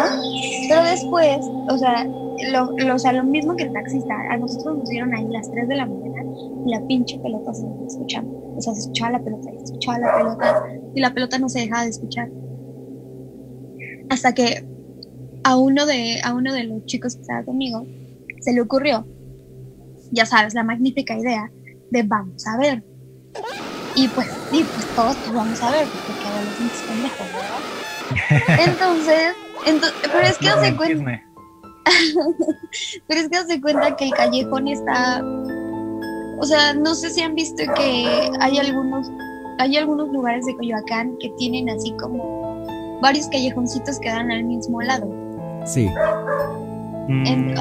Pero 0.67 0.83
después, 0.83 1.39
o 1.69 1.77
sea, 1.77 2.05
lo, 2.05 2.93
o 2.93 2.99
sea, 2.99 3.13
lo 3.13 3.23
mismo 3.23 3.55
que 3.55 3.63
el 3.63 3.73
taxista, 3.73 4.13
a 4.29 4.37
nosotros 4.37 4.79
nos 4.79 4.89
dieron 4.89 5.13
ahí 5.13 5.27
las 5.29 5.49
3 5.49 5.67
de 5.67 5.75
la 5.75 5.85
mañana 5.85 6.23
y 6.65 6.71
la 6.71 6.85
pinche 6.87 7.19
pelota 7.19 7.53
se 7.53 7.65
escuchando. 7.87 8.53
O 8.55 8.61
sea, 8.61 8.73
se 8.73 8.81
escuchaba 8.81 9.11
la 9.11 9.23
pelota 9.23 9.51
y 9.51 9.57
se 9.57 9.63
escuchaba 9.65 9.99
la 9.99 10.17
pelota 10.17 10.63
y 10.93 10.99
la 10.99 11.13
pelota 11.13 11.39
no 11.39 11.49
se 11.49 11.59
dejaba 11.59 11.83
de 11.83 11.89
escuchar. 11.89 12.29
Hasta 14.09 14.33
que 14.33 14.67
a 15.43 15.57
uno 15.57 15.85
de, 15.85 16.19
a 16.23 16.33
uno 16.33 16.53
de 16.53 16.65
los 16.65 16.85
chicos 16.85 17.15
que 17.15 17.21
estaba 17.21 17.43
conmigo 17.43 17.85
se 18.41 18.53
le 18.53 18.61
ocurrió, 18.61 19.07
ya 20.11 20.25
sabes, 20.25 20.53
la 20.53 20.63
magnífica 20.63 21.17
idea 21.17 21.51
de 21.91 22.03
vamos 22.03 22.45
a 22.47 22.57
ver. 22.57 22.83
Y 23.95 24.07
pues, 24.09 24.27
sí, 24.49 24.63
pues 24.73 24.87
todos 24.95 25.17
pues 25.17 25.33
vamos 25.33 25.61
a 25.61 25.71
ver, 25.71 25.89
porque 26.05 26.27
adolescentes 26.27 26.83
pendejos, 26.83 27.27
¿verdad? 27.31 27.59
Entonces, 28.59 29.33
entonces, 29.65 29.99
pero 30.01 30.19
es 30.21 30.37
que 30.37 30.47
No, 30.47 30.53
hace 30.55 30.67
el 30.69 30.75
cuenta, 30.77 31.21
pero 33.07 33.21
es 33.21 33.29
que 33.29 33.37
hace 33.37 33.61
cuenta 33.61 33.95
que 33.95 34.05
el 34.05 34.11
callejón 34.11 34.67
está, 34.67 35.21
o 36.39 36.43
sea, 36.43 36.73
no 36.73 36.95
sé 36.95 37.09
si 37.09 37.21
han 37.21 37.35
visto 37.35 37.63
que 37.75 38.29
hay 38.39 38.57
algunos, 38.57 39.09
hay 39.59 39.77
algunos 39.77 40.09
lugares 40.09 40.45
de 40.45 40.55
Coyoacán 40.55 41.17
que 41.19 41.29
tienen 41.37 41.69
así 41.69 41.93
como 42.01 42.99
varios 43.01 43.27
callejoncitos 43.27 43.99
que 43.99 44.09
dan 44.09 44.31
al 44.31 44.43
mismo 44.43 44.81
lado. 44.81 45.07
Sí. 45.65 45.89
En- 47.07 47.51
Mm, 47.51 47.57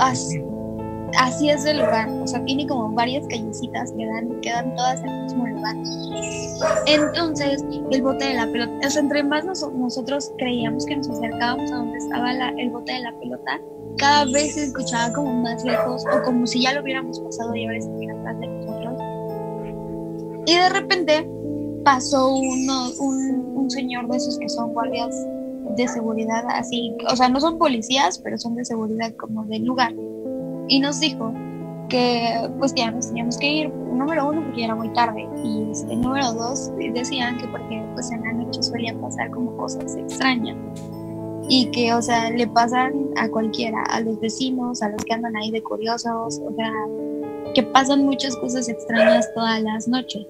así, 1.18 1.50
es 1.50 1.64
el 1.64 1.78
lugar, 1.78 2.08
o 2.08 2.26
sea, 2.26 2.44
tiene 2.44 2.66
como 2.66 2.90
varias 2.94 3.26
callecitas 3.28 3.92
que 3.92 4.06
dan, 4.06 4.40
que 4.40 4.50
dan 4.50 4.74
todas 4.76 5.02
al 5.02 5.22
mismo 5.24 5.46
lugar. 5.46 5.76
Entonces, 6.86 7.64
el 7.90 8.02
bote 8.02 8.24
de 8.26 8.34
la 8.34 8.46
pelota, 8.46 8.86
o 8.86 8.90
sea, 8.90 9.02
entre 9.02 9.22
más 9.22 9.44
nos- 9.44 9.72
nosotros 9.72 10.32
creíamos 10.38 10.84
que 10.86 10.96
nos 10.96 11.08
acercábamos 11.10 11.70
a 11.72 11.76
donde 11.76 11.98
estaba 11.98 12.32
el 12.32 12.70
bote 12.70 12.92
de 12.92 13.00
la 13.00 13.12
pelota, 13.18 13.60
cada 13.98 14.24
vez 14.26 14.54
se 14.54 14.64
escuchaba 14.64 15.12
como 15.12 15.32
más 15.42 15.64
lejos 15.64 16.04
o 16.06 16.22
como 16.22 16.46
si 16.46 16.62
ya 16.62 16.72
lo 16.74 16.82
hubiéramos 16.82 17.18
pasado 17.20 17.54
y 17.54 17.64
ahora 17.66 17.78
estuviera 17.78 18.14
atrás 18.18 18.40
de 18.40 18.46
nosotros. 18.46 18.94
Y 20.46 20.56
de 20.56 20.68
repente 20.70 21.28
pasó 21.84 22.34
un, 22.34 22.70
un 23.54 23.70
señor 23.70 24.08
de 24.08 24.16
esos 24.16 24.38
que 24.38 24.48
son 24.48 24.72
guardias 24.72 25.14
de 25.76 25.86
seguridad, 25.86 26.44
así, 26.50 26.96
o 27.10 27.16
sea, 27.16 27.28
no 27.28 27.40
son 27.40 27.58
policías, 27.58 28.18
pero 28.18 28.36
son 28.38 28.54
de 28.56 28.64
seguridad 28.64 29.12
como 29.16 29.44
del 29.44 29.64
lugar. 29.64 29.92
Y 30.70 30.78
nos 30.78 31.00
dijo 31.00 31.34
que 31.88 32.48
pues 32.60 32.72
ya 32.74 32.92
nos 32.92 33.08
teníamos 33.08 33.36
que 33.38 33.52
ir, 33.52 33.74
número 33.74 34.28
uno, 34.28 34.40
porque 34.44 34.64
era 34.64 34.76
muy 34.76 34.88
tarde, 34.90 35.28
y 35.44 35.68
este, 35.68 35.96
número 35.96 36.32
dos, 36.32 36.70
decían 36.94 37.38
que 37.38 37.48
porque 37.48 37.84
pues 37.94 38.12
en 38.12 38.22
la 38.22 38.32
noche 38.32 38.62
suelen 38.62 39.00
pasar 39.00 39.30
como 39.32 39.56
cosas 39.56 39.96
extrañas. 39.96 40.56
Y 41.48 41.72
que, 41.72 41.92
o 41.92 42.00
sea, 42.00 42.30
le 42.30 42.46
pasan 42.46 43.10
a 43.16 43.28
cualquiera, 43.28 43.82
a 43.90 44.00
los 44.00 44.20
vecinos, 44.20 44.80
a 44.82 44.90
los 44.90 45.04
que 45.04 45.12
andan 45.12 45.36
ahí 45.36 45.50
de 45.50 45.60
curiosos, 45.60 46.40
o 46.40 46.54
sea, 46.54 46.72
que 47.52 47.64
pasan 47.64 48.04
muchas 48.04 48.36
cosas 48.36 48.68
extrañas 48.68 49.28
todas 49.34 49.60
las 49.62 49.88
noches. 49.88 50.24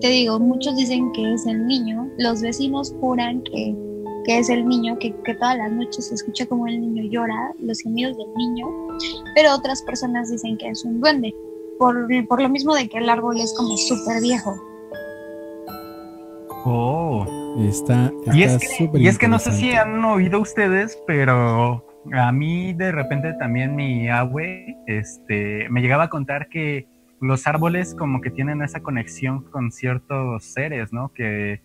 Te 0.00 0.08
digo, 0.08 0.40
muchos 0.40 0.76
dicen 0.76 1.12
que 1.12 1.34
es 1.34 1.46
el 1.46 1.64
niño, 1.68 2.10
los 2.18 2.42
vecinos 2.42 2.92
juran 2.98 3.42
que, 3.42 3.76
que 4.28 4.38
es 4.38 4.50
el 4.50 4.68
niño, 4.68 4.98
que, 4.98 5.14
que 5.24 5.34
todas 5.36 5.56
las 5.56 5.72
noches 5.72 6.08
se 6.08 6.14
escucha 6.14 6.44
como 6.44 6.66
el 6.66 6.78
niño 6.78 7.02
llora, 7.10 7.50
los 7.62 7.80
gemidos 7.80 8.14
del 8.14 8.26
niño, 8.36 8.66
pero 9.34 9.54
otras 9.54 9.80
personas 9.80 10.30
dicen 10.30 10.58
que 10.58 10.68
es 10.68 10.84
un 10.84 11.00
duende, 11.00 11.34
por, 11.78 12.06
por 12.28 12.42
lo 12.42 12.50
mismo 12.50 12.74
de 12.74 12.90
que 12.90 12.98
el 12.98 13.08
árbol 13.08 13.40
es 13.40 13.54
como 13.56 13.74
súper 13.78 14.20
viejo. 14.20 14.54
Oh. 16.66 17.26
Está, 17.58 18.12
Y 18.34 18.42
es, 18.42 18.52
está 18.52 18.92
que, 18.92 19.00
y 19.00 19.08
es 19.08 19.16
que 19.16 19.28
no 19.28 19.38
sé 19.38 19.50
si 19.52 19.72
han 19.72 20.04
oído 20.04 20.40
ustedes, 20.40 21.02
pero 21.06 21.86
a 22.12 22.30
mí 22.30 22.74
de 22.74 22.92
repente 22.92 23.32
también 23.38 23.74
mi 23.74 24.10
abue 24.10 24.76
este, 24.86 25.70
me 25.70 25.80
llegaba 25.80 26.04
a 26.04 26.10
contar 26.10 26.50
que 26.50 26.86
los 27.22 27.46
árboles 27.46 27.94
como 27.94 28.20
que 28.20 28.28
tienen 28.28 28.60
esa 28.60 28.80
conexión 28.80 29.44
con 29.44 29.72
ciertos 29.72 30.44
seres, 30.44 30.92
¿no? 30.92 31.14
Que, 31.14 31.62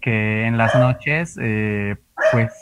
que 0.00 0.46
en 0.46 0.56
las 0.58 0.74
noches, 0.74 1.38
eh, 1.40 1.96
pues, 2.32 2.52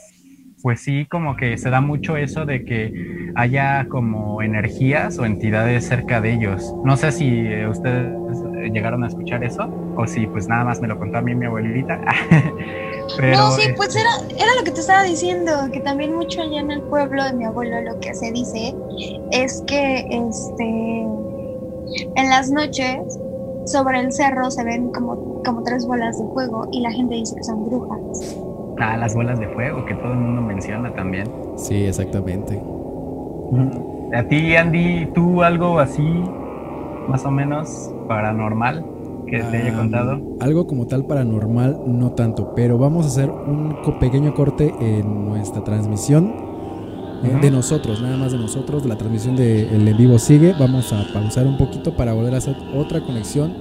pues 0.62 0.80
sí, 0.80 1.06
como 1.06 1.36
que 1.36 1.56
se 1.58 1.70
da 1.70 1.80
mucho 1.80 2.16
eso 2.16 2.44
de 2.44 2.64
que 2.64 3.30
haya 3.36 3.86
como 3.88 4.42
energías 4.42 5.18
o 5.18 5.24
entidades 5.24 5.86
cerca 5.86 6.20
de 6.20 6.34
ellos. 6.34 6.74
No 6.84 6.96
sé 6.96 7.12
si 7.12 7.28
eh, 7.28 7.68
ustedes 7.68 8.12
eh, 8.56 8.70
llegaron 8.72 9.04
a 9.04 9.08
escuchar 9.08 9.44
eso 9.44 9.70
o 9.96 10.06
si 10.06 10.26
pues 10.26 10.48
nada 10.48 10.64
más 10.64 10.80
me 10.80 10.88
lo 10.88 10.98
contó 10.98 11.18
a 11.18 11.22
mí 11.22 11.34
mi 11.34 11.46
abuelita. 11.46 12.00
Pero, 13.16 13.38
no, 13.38 13.50
sí, 13.52 13.68
pues 13.76 13.88
este, 13.88 14.00
era, 14.00 14.10
era 14.36 14.54
lo 14.58 14.64
que 14.64 14.70
te 14.70 14.80
estaba 14.80 15.02
diciendo, 15.02 15.52
que 15.72 15.80
también 15.80 16.14
mucho 16.14 16.42
allá 16.42 16.60
en 16.60 16.70
el 16.70 16.82
pueblo 16.82 17.24
de 17.24 17.32
mi 17.32 17.44
abuelo 17.44 17.80
lo 17.80 18.00
que 18.00 18.12
se 18.14 18.32
dice 18.32 18.74
es 19.30 19.62
que 19.66 20.06
este 20.10 21.06
en 22.16 22.28
las 22.28 22.50
noches 22.50 23.18
sobre 23.70 24.00
el 24.00 24.12
cerro 24.12 24.50
se 24.50 24.64
ven 24.64 24.90
como, 24.90 25.42
como 25.44 25.62
tres 25.62 25.86
bolas 25.86 26.18
de 26.18 26.26
fuego 26.32 26.68
y 26.72 26.80
la 26.80 26.90
gente 26.90 27.14
dice 27.14 27.34
que 27.36 27.44
son 27.44 27.64
brujas. 27.68 28.00
Ah, 28.78 28.96
las 28.96 29.14
bolas 29.14 29.38
de 29.40 29.48
fuego 29.48 29.84
que 29.84 29.94
todo 29.94 30.12
el 30.12 30.18
mundo 30.18 30.40
menciona 30.40 30.94
también. 30.94 31.28
Sí, 31.56 31.84
exactamente. 31.84 32.60
A 34.14 34.22
ti, 34.24 34.56
Andy, 34.56 35.06
¿tú 35.14 35.42
algo 35.42 35.78
así, 35.80 36.02
más 37.08 37.24
o 37.24 37.30
menos, 37.30 37.90
paranormal 38.06 38.84
que 39.26 39.38
te 39.42 39.56
haya 39.58 39.76
contado? 39.76 40.20
Algo 40.40 40.66
como 40.66 40.86
tal 40.86 41.04
paranormal, 41.04 41.80
no 41.86 42.12
tanto, 42.12 42.54
pero 42.54 42.78
vamos 42.78 43.04
a 43.04 43.08
hacer 43.08 43.30
un 43.30 43.76
co- 43.84 43.98
pequeño 43.98 44.32
corte 44.34 44.72
en 44.80 45.28
nuestra 45.28 45.62
transmisión 45.62 46.32
de 47.22 47.50
nosotros, 47.50 48.00
nada 48.00 48.16
más 48.16 48.32
de 48.32 48.38
nosotros. 48.38 48.86
La 48.86 48.96
transmisión 48.96 49.36
de 49.36 49.74
el 49.74 49.86
en 49.88 49.96
vivo 49.96 50.18
sigue. 50.18 50.54
Vamos 50.58 50.92
a 50.92 51.02
pausar 51.12 51.46
un 51.46 51.56
poquito 51.58 51.96
para 51.96 52.12
volver 52.12 52.34
a 52.34 52.38
hacer 52.38 52.56
otra 52.74 53.00
conexión, 53.00 53.52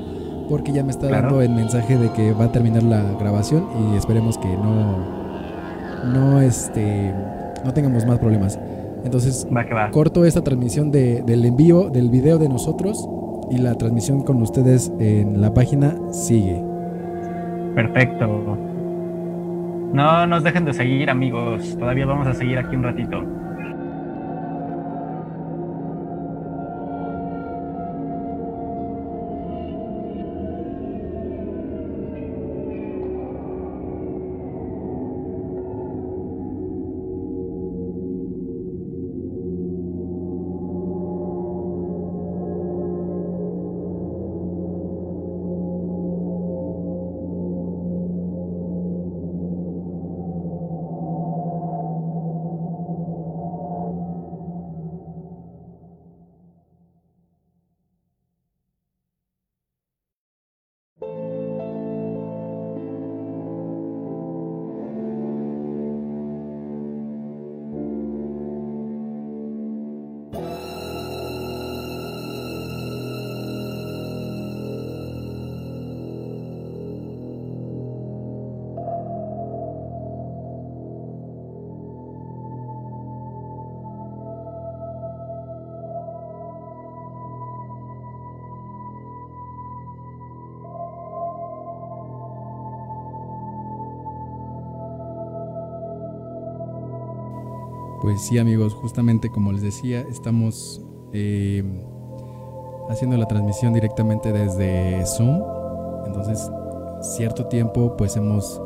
porque 0.49 0.71
ya 0.71 0.83
me 0.83 0.91
está 0.91 1.07
Claro. 1.07 1.27
dando 1.27 1.41
el 1.41 1.49
mensaje 1.49 1.97
de 1.97 2.11
que 2.13 2.33
va 2.33 2.45
a 2.45 2.51
terminar 2.51 2.83
la 2.83 3.01
grabación 3.19 3.65
y 3.91 3.97
esperemos 3.97 4.37
que 4.37 4.47
no, 4.47 4.97
no, 6.13 6.41
este, 6.41 7.13
no 7.65 7.73
tengamos 7.73 8.05
más 8.05 8.19
problemas. 8.19 8.59
Entonces 9.03 9.47
Va 9.55 9.65
que 9.65 9.73
va. 9.73 9.89
corto 9.91 10.25
esta 10.25 10.43
transmisión 10.43 10.91
de- 10.91 11.21
del 11.23 11.45
envío 11.45 11.89
del 11.89 12.09
video 12.09 12.37
de 12.39 12.49
nosotros 12.49 13.07
y 13.49 13.57
la 13.57 13.75
transmisión 13.75 14.23
con 14.23 14.41
ustedes 14.41 14.91
en 14.99 15.39
la 15.41 15.53
página 15.53 15.95
sigue. 16.11 16.61
Perfecto. 17.75 18.57
No 19.93 20.27
nos 20.27 20.43
dejen 20.43 20.65
de 20.65 20.73
seguir, 20.73 21.09
amigos. 21.09 21.77
Todavía 21.79 22.05
vamos 22.05 22.27
a 22.27 22.33
seguir 22.33 22.57
aquí 22.57 22.75
un 22.75 22.83
ratito. 22.83 23.23
Pues 98.17 98.25
sí 98.29 98.39
amigos, 98.39 98.73
justamente 98.73 99.29
como 99.29 99.51
les 99.51 99.61
decía, 99.61 100.03
estamos 100.09 100.81
eh, 101.13 101.63
haciendo 102.89 103.15
la 103.15 103.27
transmisión 103.27 103.75
directamente 103.75 104.33
desde 104.33 105.05
Zoom. 105.05 105.43
Entonces, 106.07 106.49
cierto 107.15 107.45
tiempo 107.45 107.95
pues 107.95 108.15
hemos 108.15 108.59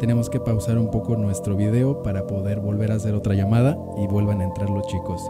tenemos 0.00 0.28
que 0.28 0.40
pausar 0.40 0.78
un 0.78 0.90
poco 0.90 1.14
nuestro 1.14 1.54
video 1.54 2.02
para 2.02 2.26
poder 2.26 2.58
volver 2.58 2.90
a 2.90 2.96
hacer 2.96 3.14
otra 3.14 3.34
llamada 3.34 3.78
y 3.98 4.08
vuelvan 4.08 4.40
a 4.40 4.44
entrar 4.44 4.68
los 4.68 4.84
chicos. 4.88 5.22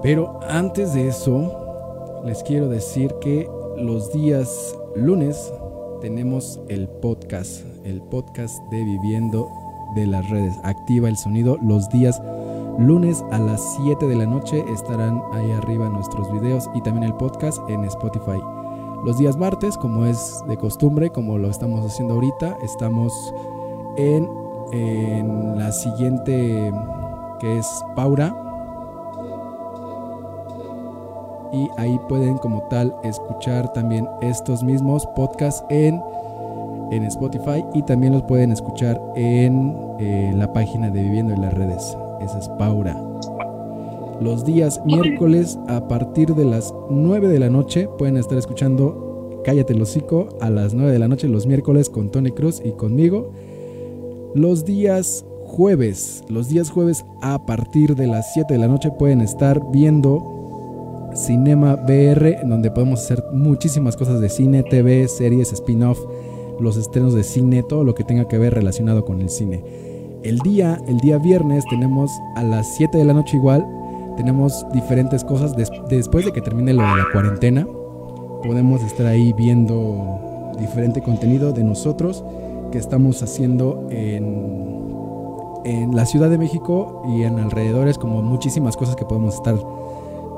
Pero 0.00 0.38
antes 0.48 0.94
de 0.94 1.08
eso, 1.08 2.22
les 2.24 2.44
quiero 2.44 2.68
decir 2.68 3.12
que 3.20 3.50
los 3.76 4.12
días 4.12 4.78
lunes 4.94 5.52
tenemos 6.00 6.60
el 6.68 6.86
podcast, 6.86 7.64
el 7.84 8.00
podcast 8.00 8.62
de 8.70 8.84
Viviendo 8.84 9.50
de 9.96 10.06
las 10.06 10.30
redes. 10.30 10.54
Activa 10.62 11.08
el 11.08 11.16
sonido 11.16 11.58
los 11.60 11.88
días 11.88 12.22
lunes 12.78 13.24
a 13.30 13.38
las 13.38 13.76
7 13.76 14.06
de 14.06 14.16
la 14.16 14.26
noche 14.26 14.64
estarán 14.68 15.22
ahí 15.32 15.50
arriba 15.52 15.88
nuestros 15.88 16.30
videos 16.32 16.68
y 16.74 16.80
también 16.82 17.04
el 17.04 17.14
podcast 17.14 17.58
en 17.68 17.84
Spotify. 17.84 18.40
Los 19.04 19.18
días 19.18 19.36
martes, 19.36 19.76
como 19.76 20.06
es 20.06 20.42
de 20.48 20.56
costumbre, 20.56 21.10
como 21.10 21.38
lo 21.38 21.48
estamos 21.50 21.84
haciendo 21.84 22.14
ahorita, 22.14 22.56
estamos 22.62 23.12
en, 23.96 24.28
la 25.56 25.70
siguiente 25.70 26.72
que 27.38 27.58
es 27.58 27.84
Paura. 27.94 28.34
Y 31.52 31.68
ahí 31.76 32.00
pueden 32.08 32.38
como 32.38 32.62
tal 32.62 32.96
escuchar 33.04 33.72
también 33.72 34.08
estos 34.20 34.64
mismos 34.64 35.06
podcasts 35.14 35.64
en 35.68 36.02
en 36.90 37.04
Spotify 37.04 37.64
y 37.72 37.82
también 37.82 38.12
los 38.12 38.22
pueden 38.22 38.52
escuchar 38.52 39.00
en 39.14 39.76
eh, 39.98 40.32
la 40.34 40.52
página 40.52 40.90
de 40.90 41.02
Viviendo 41.02 41.32
en 41.32 41.42
las 41.42 41.54
redes. 41.54 41.96
Esa 42.20 42.38
es 42.38 42.48
Paura. 42.58 43.00
Los 44.20 44.44
días 44.44 44.80
miércoles 44.84 45.58
a 45.68 45.88
partir 45.88 46.34
de 46.34 46.44
las 46.44 46.72
9 46.90 47.28
de 47.28 47.38
la 47.38 47.50
noche 47.50 47.88
pueden 47.98 48.16
estar 48.16 48.38
escuchando 48.38 49.40
Cállate 49.44 49.74
el 49.74 49.82
hocico 49.82 50.28
a 50.40 50.48
las 50.48 50.72
9 50.72 50.90
de 50.90 50.98
la 50.98 51.06
noche 51.06 51.28
los 51.28 51.46
miércoles 51.46 51.90
con 51.90 52.10
Tony 52.10 52.30
Cruz 52.30 52.62
y 52.64 52.72
conmigo. 52.72 53.30
Los 54.34 54.64
días 54.64 55.26
jueves, 55.44 56.24
los 56.28 56.48
días 56.48 56.70
jueves 56.70 57.04
a 57.20 57.44
partir 57.44 57.94
de 57.94 58.06
las 58.06 58.32
7 58.32 58.54
de 58.54 58.58
la 58.58 58.68
noche 58.68 58.90
pueden 58.90 59.20
estar 59.20 59.60
viendo 59.70 61.10
Cinema 61.14 61.76
BR, 61.76 62.40
en 62.40 62.48
donde 62.48 62.70
podemos 62.70 63.00
hacer 63.00 63.22
muchísimas 63.32 63.96
cosas 63.96 64.20
de 64.20 64.30
cine, 64.30 64.62
TV, 64.62 65.06
series, 65.08 65.52
spin-off 65.52 66.00
los 66.58 66.76
estrenos 66.76 67.14
de 67.14 67.22
cine, 67.22 67.62
todo 67.62 67.84
lo 67.84 67.94
que 67.94 68.04
tenga 68.04 68.28
que 68.28 68.38
ver 68.38 68.54
relacionado 68.54 69.04
con 69.04 69.20
el 69.20 69.28
cine. 69.28 69.62
El 70.24 70.38
día, 70.38 70.80
el 70.88 71.00
día 71.00 71.18
viernes 71.18 71.66
tenemos 71.66 72.10
a 72.34 72.42
las 72.42 72.66
7 72.76 72.96
de 72.96 73.04
la 73.04 73.12
noche 73.12 73.36
igual, 73.36 73.68
tenemos 74.16 74.64
diferentes 74.72 75.22
cosas 75.22 75.54
después 75.54 76.24
de 76.24 76.32
que 76.32 76.40
termine 76.40 76.72
lo 76.72 76.80
de 76.82 76.96
la 76.96 77.04
cuarentena. 77.12 77.66
Podemos 78.42 78.82
estar 78.82 79.04
ahí 79.04 79.34
viendo 79.34 80.54
diferente 80.58 81.02
contenido 81.02 81.52
de 81.52 81.62
nosotros 81.62 82.24
que 82.72 82.78
estamos 82.78 83.22
haciendo 83.22 83.86
en, 83.90 84.94
en 85.66 85.94
la 85.94 86.06
Ciudad 86.06 86.30
de 86.30 86.38
México 86.38 87.02
y 87.06 87.24
en 87.24 87.38
alrededores, 87.38 87.98
como 87.98 88.22
muchísimas 88.22 88.78
cosas 88.78 88.96
que 88.96 89.04
podemos 89.04 89.34
estar 89.34 89.56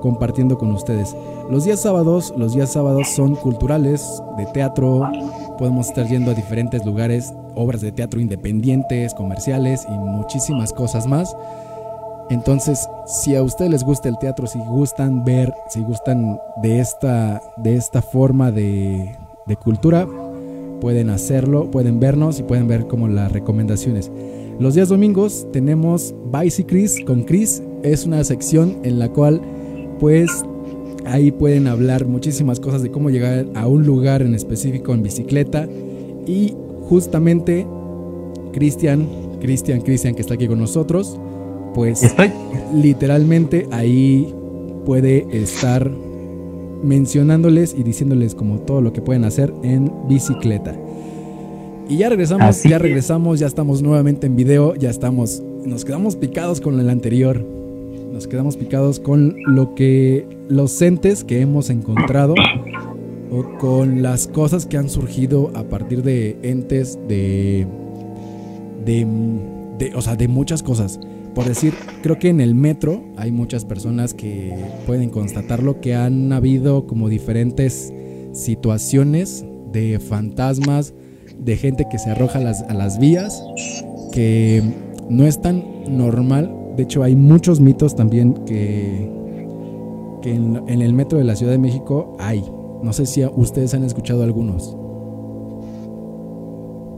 compartiendo 0.03 0.59
con 0.59 0.72
ustedes. 0.72 1.16
Los 1.49 1.64
días 1.64 1.80
sábados, 1.80 2.34
los 2.37 2.55
días 2.55 2.72
sábados 2.72 3.09
son 3.14 3.37
culturales, 3.37 4.20
de 4.37 4.47
teatro, 4.47 5.09
podemos 5.59 5.89
estar 5.89 6.09
yendo 6.09 6.32
a 6.32 6.34
diferentes 6.34 6.84
lugares, 6.84 7.32
obras 7.57 7.80
de 7.80 7.90
teatro 7.90 8.20
independientes, 8.20 9.14
comerciales 9.14 9.86
y 9.88 9.98
muchísimas 9.98 10.72
cosas 10.72 11.07
más. 11.07 11.34
Entonces, 12.28 12.88
si 13.07 13.36
a 13.36 13.42
ustedes 13.42 13.70
les 13.70 13.84
gusta 13.84 14.09
el 14.09 14.18
teatro, 14.18 14.46
si 14.46 14.59
gustan 14.59 15.24
ver, 15.24 15.52
si 15.68 15.80
gustan 15.82 16.38
de 16.62 16.80
esta, 16.80 17.40
de 17.57 17.76
esta 17.76 18.02
forma 18.02 18.50
de, 18.50 19.16
cultura, 19.62 20.09
pueden 20.80 21.09
hacerlo, 21.11 21.70
pueden 21.70 22.00
vernos 22.00 22.40
y 22.40 22.42
pueden 22.42 22.66
ver 22.66 22.88
como 22.88 23.07
las 23.07 23.30
recomendaciones. 23.30 24.11
Los 24.59 24.74
días 24.74 24.88
domingos 24.88 25.46
tenemos 25.52 26.14
Bicycris 26.32 27.00
con 27.07 27.22
Chris. 27.22 27.62
Es 27.82 28.07
una 28.07 28.24
sección 28.24 28.78
en 28.82 28.98
la 28.98 29.09
cual 29.09 29.40
pues 30.00 30.44
ahí 31.04 31.30
pueden 31.30 31.68
hablar 31.68 32.07
muchísimas 32.07 32.59
cosas 32.59 32.82
de 32.82 32.90
cómo 32.90 33.11
llegar 33.11 33.46
a 33.54 33.68
un 33.68 33.86
lugar 33.86 34.22
en 34.22 34.34
específico 34.34 34.92
en 34.92 35.04
bicicleta. 35.04 35.68
Y 36.26 36.57
justamente 36.89 37.66
Cristian, 38.53 39.07
Cristian, 39.41 39.80
Cristian 39.80 40.14
que 40.14 40.22
está 40.22 40.34
aquí 40.34 40.47
con 40.47 40.59
nosotros, 40.59 41.18
pues 41.74 42.03
Estoy. 42.03 42.30
literalmente 42.74 43.66
ahí 43.70 44.32
puede 44.84 45.26
estar 45.32 45.91
mencionándoles 46.82 47.74
y 47.76 47.82
diciéndoles 47.82 48.34
como 48.34 48.61
todo 48.61 48.80
lo 48.80 48.93
que 48.93 49.03
pueden 49.03 49.24
hacer 49.24 49.53
en 49.62 49.91
bicicleta. 50.09 50.74
Y 51.89 51.99
ya 51.99 52.09
regresamos, 52.09 52.47
Así 52.47 52.68
ya 52.68 52.76
es. 52.76 52.82
regresamos, 52.82 53.39
ya 53.39 53.47
estamos 53.47 53.82
nuevamente 53.82 54.26
en 54.26 54.37
video, 54.37 54.74
ya 54.74 54.91
estamos, 54.91 55.43
nos 55.64 55.84
quedamos 55.84 56.16
picados 56.16 56.61
con 56.61 56.78
el 56.80 56.91
anterior. 56.91 57.45
Nos 58.12 58.26
quedamos 58.26 58.57
picados 58.57 58.99
con 58.99 59.37
lo 59.47 59.74
que 59.74 60.26
los 60.49 60.80
entes 60.80 61.22
que 61.22 61.43
hemos 61.43 61.68
encontrado 61.68 62.34
o 63.31 63.59
con 63.59 64.03
las 64.03 64.29
cosas 64.29 64.66
que 64.66 64.77
han 64.77 64.89
surgido 64.89 65.51
a 65.55 65.64
partir 65.64 66.03
de 66.03 66.39
entes 66.43 66.99
de 67.09 67.66
de, 68.87 69.93
o 69.95 70.01
sea, 70.01 70.16
de 70.16 70.29
muchas 70.29 70.62
cosas. 70.62 70.99
Por 71.35 71.45
decir, 71.45 71.74
creo 72.03 72.18
que 72.18 72.31
en 72.31 72.41
el 72.41 72.55
metro 72.55 73.05
hay 73.16 73.31
muchas 73.31 73.64
personas 73.64 74.14
que 74.14 74.55
pueden 74.87 75.11
constatarlo 75.11 75.81
que 75.81 75.95
han 75.95 76.33
habido 76.33 76.87
como 76.87 77.09
diferentes 77.09 77.93
situaciones 78.33 79.45
de 79.70 79.99
fantasmas, 79.99 80.95
de 81.39 81.57
gente 81.57 81.87
que 81.91 81.99
se 81.99 82.11
arroja 82.11 82.39
a 82.39 82.74
las, 82.74 82.99
vías, 82.99 83.43
que 84.12 84.62
no 85.11 85.27
es 85.27 85.43
tan 85.43 85.62
normal. 85.91 86.51
De 86.77 86.85
hecho, 86.85 87.03
hay 87.03 87.16
muchos 87.16 87.61
mitos 87.61 87.95
también 87.95 88.33
que, 88.47 89.11
que 90.22 90.35
en 90.35 90.83
el 90.83 90.95
metro 90.95 91.18
de 91.18 91.24
la 91.24 91.37
Ciudad 91.37 91.53
de 91.53 91.59
México 91.59 92.16
hay. 92.18 92.43
No 92.83 92.93
sé 92.93 93.07
si 93.07 93.24
ustedes 93.24 93.74
han 93.74 93.85
escuchado 93.85 94.22
algunos. 94.22 94.77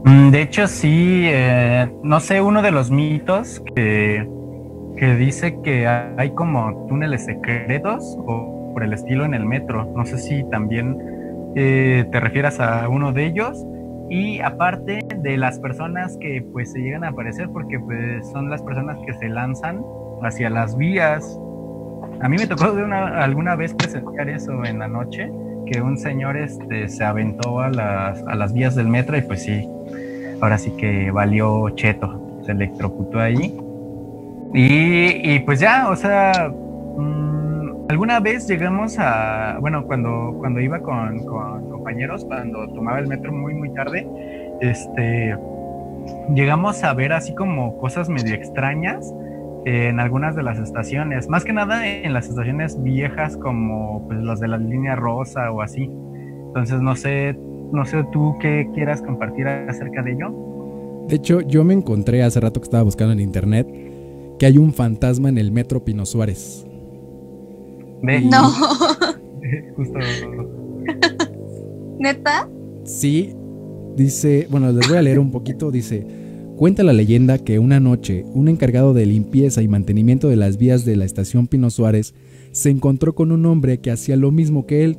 Mm, 0.05 0.31
De 0.31 0.41
hecho, 0.41 0.67
sí, 0.67 1.25
eh, 1.27 1.91
no 2.03 2.19
sé, 2.19 2.41
uno 2.41 2.61
de 2.61 2.71
los 2.71 2.91
mitos 2.91 3.61
que, 3.75 4.27
dice 5.17 5.59
que 5.61 5.87
hay 5.87 6.31
como 6.31 6.85
túneles 6.87 7.23
secretos 7.23 8.17
o 8.25 8.71
por 8.73 8.83
el 8.83 8.93
estilo 8.93 9.25
en 9.25 9.33
el 9.33 9.45
metro. 9.45 9.91
No 9.95 10.05
sé 10.05 10.17
si 10.17 10.43
también 10.49 10.97
eh, 11.55 12.05
te 12.11 12.19
refieras 12.19 12.59
a 12.59 12.87
uno 12.89 13.11
de 13.11 13.25
ellos. 13.25 13.65
Y 14.09 14.39
aparte 14.39 14.99
de 15.17 15.37
las 15.37 15.59
personas 15.59 16.17
que 16.17 16.41
pues 16.51 16.71
se 16.71 16.79
llegan 16.79 17.03
a 17.03 17.09
aparecer 17.09 17.47
porque 17.49 17.79
pues 17.79 18.27
son 18.31 18.49
las 18.49 18.61
personas 18.63 18.97
que 19.05 19.13
se 19.13 19.29
lanzan 19.29 19.83
hacia 20.23 20.49
las 20.49 20.75
vías. 20.75 21.39
A 22.21 22.27
mí 22.27 22.37
me 22.37 22.47
tocó 22.47 22.71
de 22.71 22.83
una, 22.83 23.23
alguna 23.23 23.55
vez 23.55 23.73
presenciar 23.73 24.29
eso 24.29 24.65
en 24.65 24.79
la 24.79 24.87
noche, 24.87 25.31
que 25.69 25.81
un 25.81 25.97
señor 25.97 26.37
este, 26.37 26.89
se 26.89 27.03
aventó 27.03 27.59
a 27.59 27.69
las, 27.69 28.21
a 28.23 28.35
las 28.35 28.53
vías 28.53 28.75
del 28.75 28.87
metro 28.87 29.17
y 29.17 29.21
pues 29.21 29.43
sí, 29.43 29.67
ahora 30.41 30.57
sí 30.57 30.71
que 30.71 31.11
valió 31.11 31.69
cheto, 31.71 32.41
se 32.45 32.51
electrocutó 32.51 33.19
ahí. 33.19 33.57
Y, 34.53 35.33
y 35.35 35.39
pues 35.41 35.59
ya, 35.59 35.89
o 35.89 35.95
sea, 35.95 36.51
mm, 36.97 37.85
alguna 37.89 38.19
vez 38.19 38.47
llegamos 38.47 38.97
a, 38.97 39.57
bueno, 39.61 39.85
cuando, 39.85 40.35
cuando 40.39 40.59
iba 40.59 40.79
con, 40.79 41.23
con 41.25 41.69
compañeros, 41.69 42.25
cuando 42.25 42.67
tomaba 42.69 42.99
el 42.99 43.07
metro 43.07 43.31
muy, 43.31 43.53
muy 43.53 43.69
tarde, 43.73 44.07
este, 44.61 45.37
llegamos 46.33 46.83
a 46.83 46.93
ver 46.93 47.13
así 47.13 47.33
como 47.35 47.77
cosas 47.77 48.09
medio 48.09 48.33
extrañas 48.33 49.13
en 49.65 49.99
algunas 49.99 50.35
de 50.35 50.43
las 50.43 50.59
estaciones, 50.59 51.29
más 51.29 51.43
que 51.43 51.53
nada 51.53 51.87
en 51.87 52.13
las 52.13 52.29
estaciones 52.29 52.81
viejas 52.81 53.37
como 53.37 54.07
pues 54.07 54.21
las 54.23 54.39
de 54.39 54.47
la 54.47 54.57
línea 54.57 54.95
rosa 54.95 55.51
o 55.51 55.61
así. 55.61 55.89
Entonces 56.47 56.81
no 56.81 56.95
sé, 56.95 57.37
no 57.71 57.85
sé 57.85 58.05
tú 58.11 58.35
qué 58.39 58.69
quieras 58.73 59.01
compartir 59.01 59.47
acerca 59.47 60.01
de 60.01 60.13
ello. 60.13 60.33
De 61.07 61.15
hecho, 61.15 61.41
yo 61.41 61.63
me 61.63 61.73
encontré 61.73 62.23
hace 62.23 62.39
rato 62.39 62.59
que 62.59 62.65
estaba 62.65 62.83
buscando 62.83 63.13
en 63.13 63.19
internet 63.19 63.67
que 64.37 64.45
hay 64.45 64.57
un 64.57 64.73
fantasma 64.73 65.29
en 65.29 65.37
el 65.37 65.51
metro 65.51 65.83
Pino 65.83 66.05
Suárez. 66.05 66.65
Ve, 68.01 68.21
No, 68.21 68.49
justo 69.75 69.99
neta. 71.99 72.49
Sí, 72.85 73.35
dice, 73.95 74.47
bueno, 74.49 74.71
les 74.71 74.87
voy 74.87 74.97
a 74.97 75.01
leer 75.01 75.19
un 75.19 75.31
poquito, 75.31 75.69
dice, 75.69 76.05
cuenta 76.59 76.83
la 76.83 76.91
leyenda 76.91 77.37
que 77.37 77.57
una 77.57 77.79
noche 77.79 78.25
un 78.33 78.49
encargado 78.49 78.93
de 78.93 79.05
limpieza 79.05 79.61
y 79.61 79.69
mantenimiento 79.69 80.27
de 80.27 80.35
las 80.35 80.57
vías 80.57 80.83
de 80.83 80.97
la 80.97 81.05
estación 81.05 81.47
Pino 81.47 81.69
Suárez 81.69 82.13
se 82.51 82.69
encontró 82.69 83.15
con 83.15 83.31
un 83.31 83.45
hombre 83.45 83.79
que 83.79 83.91
hacía 83.91 84.17
lo 84.17 84.29
mismo 84.31 84.65
que 84.65 84.83
él, 84.83 84.97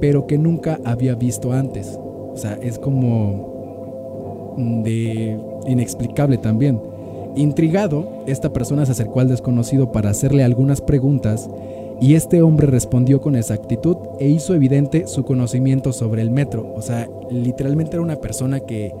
pero 0.00 0.26
que 0.26 0.36
nunca 0.36 0.80
había 0.84 1.14
visto 1.14 1.52
antes. 1.52 1.96
O 1.96 2.34
sea, 2.36 2.54
es 2.54 2.80
como 2.80 4.56
de 4.84 5.38
inexplicable 5.68 6.38
también. 6.38 6.80
Intrigado, 7.36 8.24
esta 8.26 8.52
persona 8.52 8.84
se 8.84 8.90
acercó 8.90 9.20
al 9.20 9.28
desconocido 9.28 9.92
para 9.92 10.10
hacerle 10.10 10.42
algunas 10.42 10.80
preguntas 10.80 11.48
y 12.00 12.14
este 12.14 12.42
hombre 12.42 12.66
respondió 12.66 13.20
con 13.20 13.36
exactitud 13.36 13.96
e 14.18 14.28
hizo 14.28 14.56
evidente 14.56 15.06
su 15.06 15.24
conocimiento 15.24 15.92
sobre 15.92 16.22
el 16.22 16.30
metro. 16.30 16.74
O 16.74 16.82
sea, 16.82 17.08
literalmente 17.30 17.92
era 17.92 18.02
una 18.02 18.16
persona 18.16 18.58
que 18.58 18.92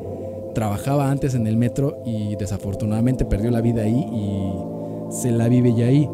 trabajaba 0.56 1.10
antes 1.10 1.34
en 1.34 1.46
el 1.46 1.58
metro 1.58 1.98
y 2.06 2.34
desafortunadamente 2.36 3.26
perdió 3.26 3.50
la 3.50 3.60
vida 3.60 3.82
ahí 3.82 4.06
y 4.10 5.12
se 5.12 5.30
la 5.30 5.48
vive 5.48 5.74
ya 5.74 5.88
ahí. 5.88 6.08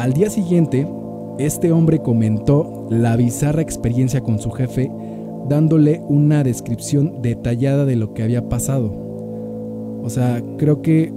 Al 0.00 0.12
día 0.12 0.30
siguiente, 0.30 0.84
este 1.38 1.70
hombre 1.70 2.00
comentó 2.00 2.88
la 2.90 3.14
bizarra 3.14 3.62
experiencia 3.62 4.20
con 4.20 4.40
su 4.40 4.50
jefe, 4.50 4.90
dándole 5.48 6.02
una 6.08 6.42
descripción 6.42 7.22
detallada 7.22 7.84
de 7.84 7.94
lo 7.94 8.14
que 8.14 8.24
había 8.24 8.48
pasado. 8.48 8.92
O 10.02 10.10
sea, 10.10 10.42
creo 10.58 10.82
que 10.82 11.12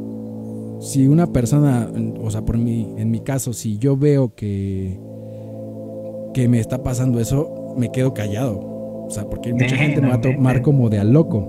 si 0.80 1.08
una 1.08 1.26
persona, 1.34 1.90
o 2.22 2.30
sea, 2.30 2.44
por 2.44 2.60
mí, 2.60 2.94
en 2.98 3.10
mi 3.10 3.22
caso, 3.22 3.54
si 3.54 3.80
yo 3.80 3.98
veo 3.98 4.36
que, 4.36 5.00
que 6.36 6.48
me 6.48 6.60
está 6.60 6.84
pasando 6.84 7.20
eso, 7.20 7.74
me 7.76 7.92
quedo 7.92 8.14
callado. 8.14 8.60
O 9.08 9.10
sea, 9.10 9.26
porque 9.26 9.52
mucha 9.52 9.76
gente 9.78 10.00
me 10.00 10.10
va 10.10 10.16
a 10.16 10.22
tomar 10.22 10.62
como 10.62 10.90
de 10.90 11.00
a 11.00 11.04
loco. 11.04 11.48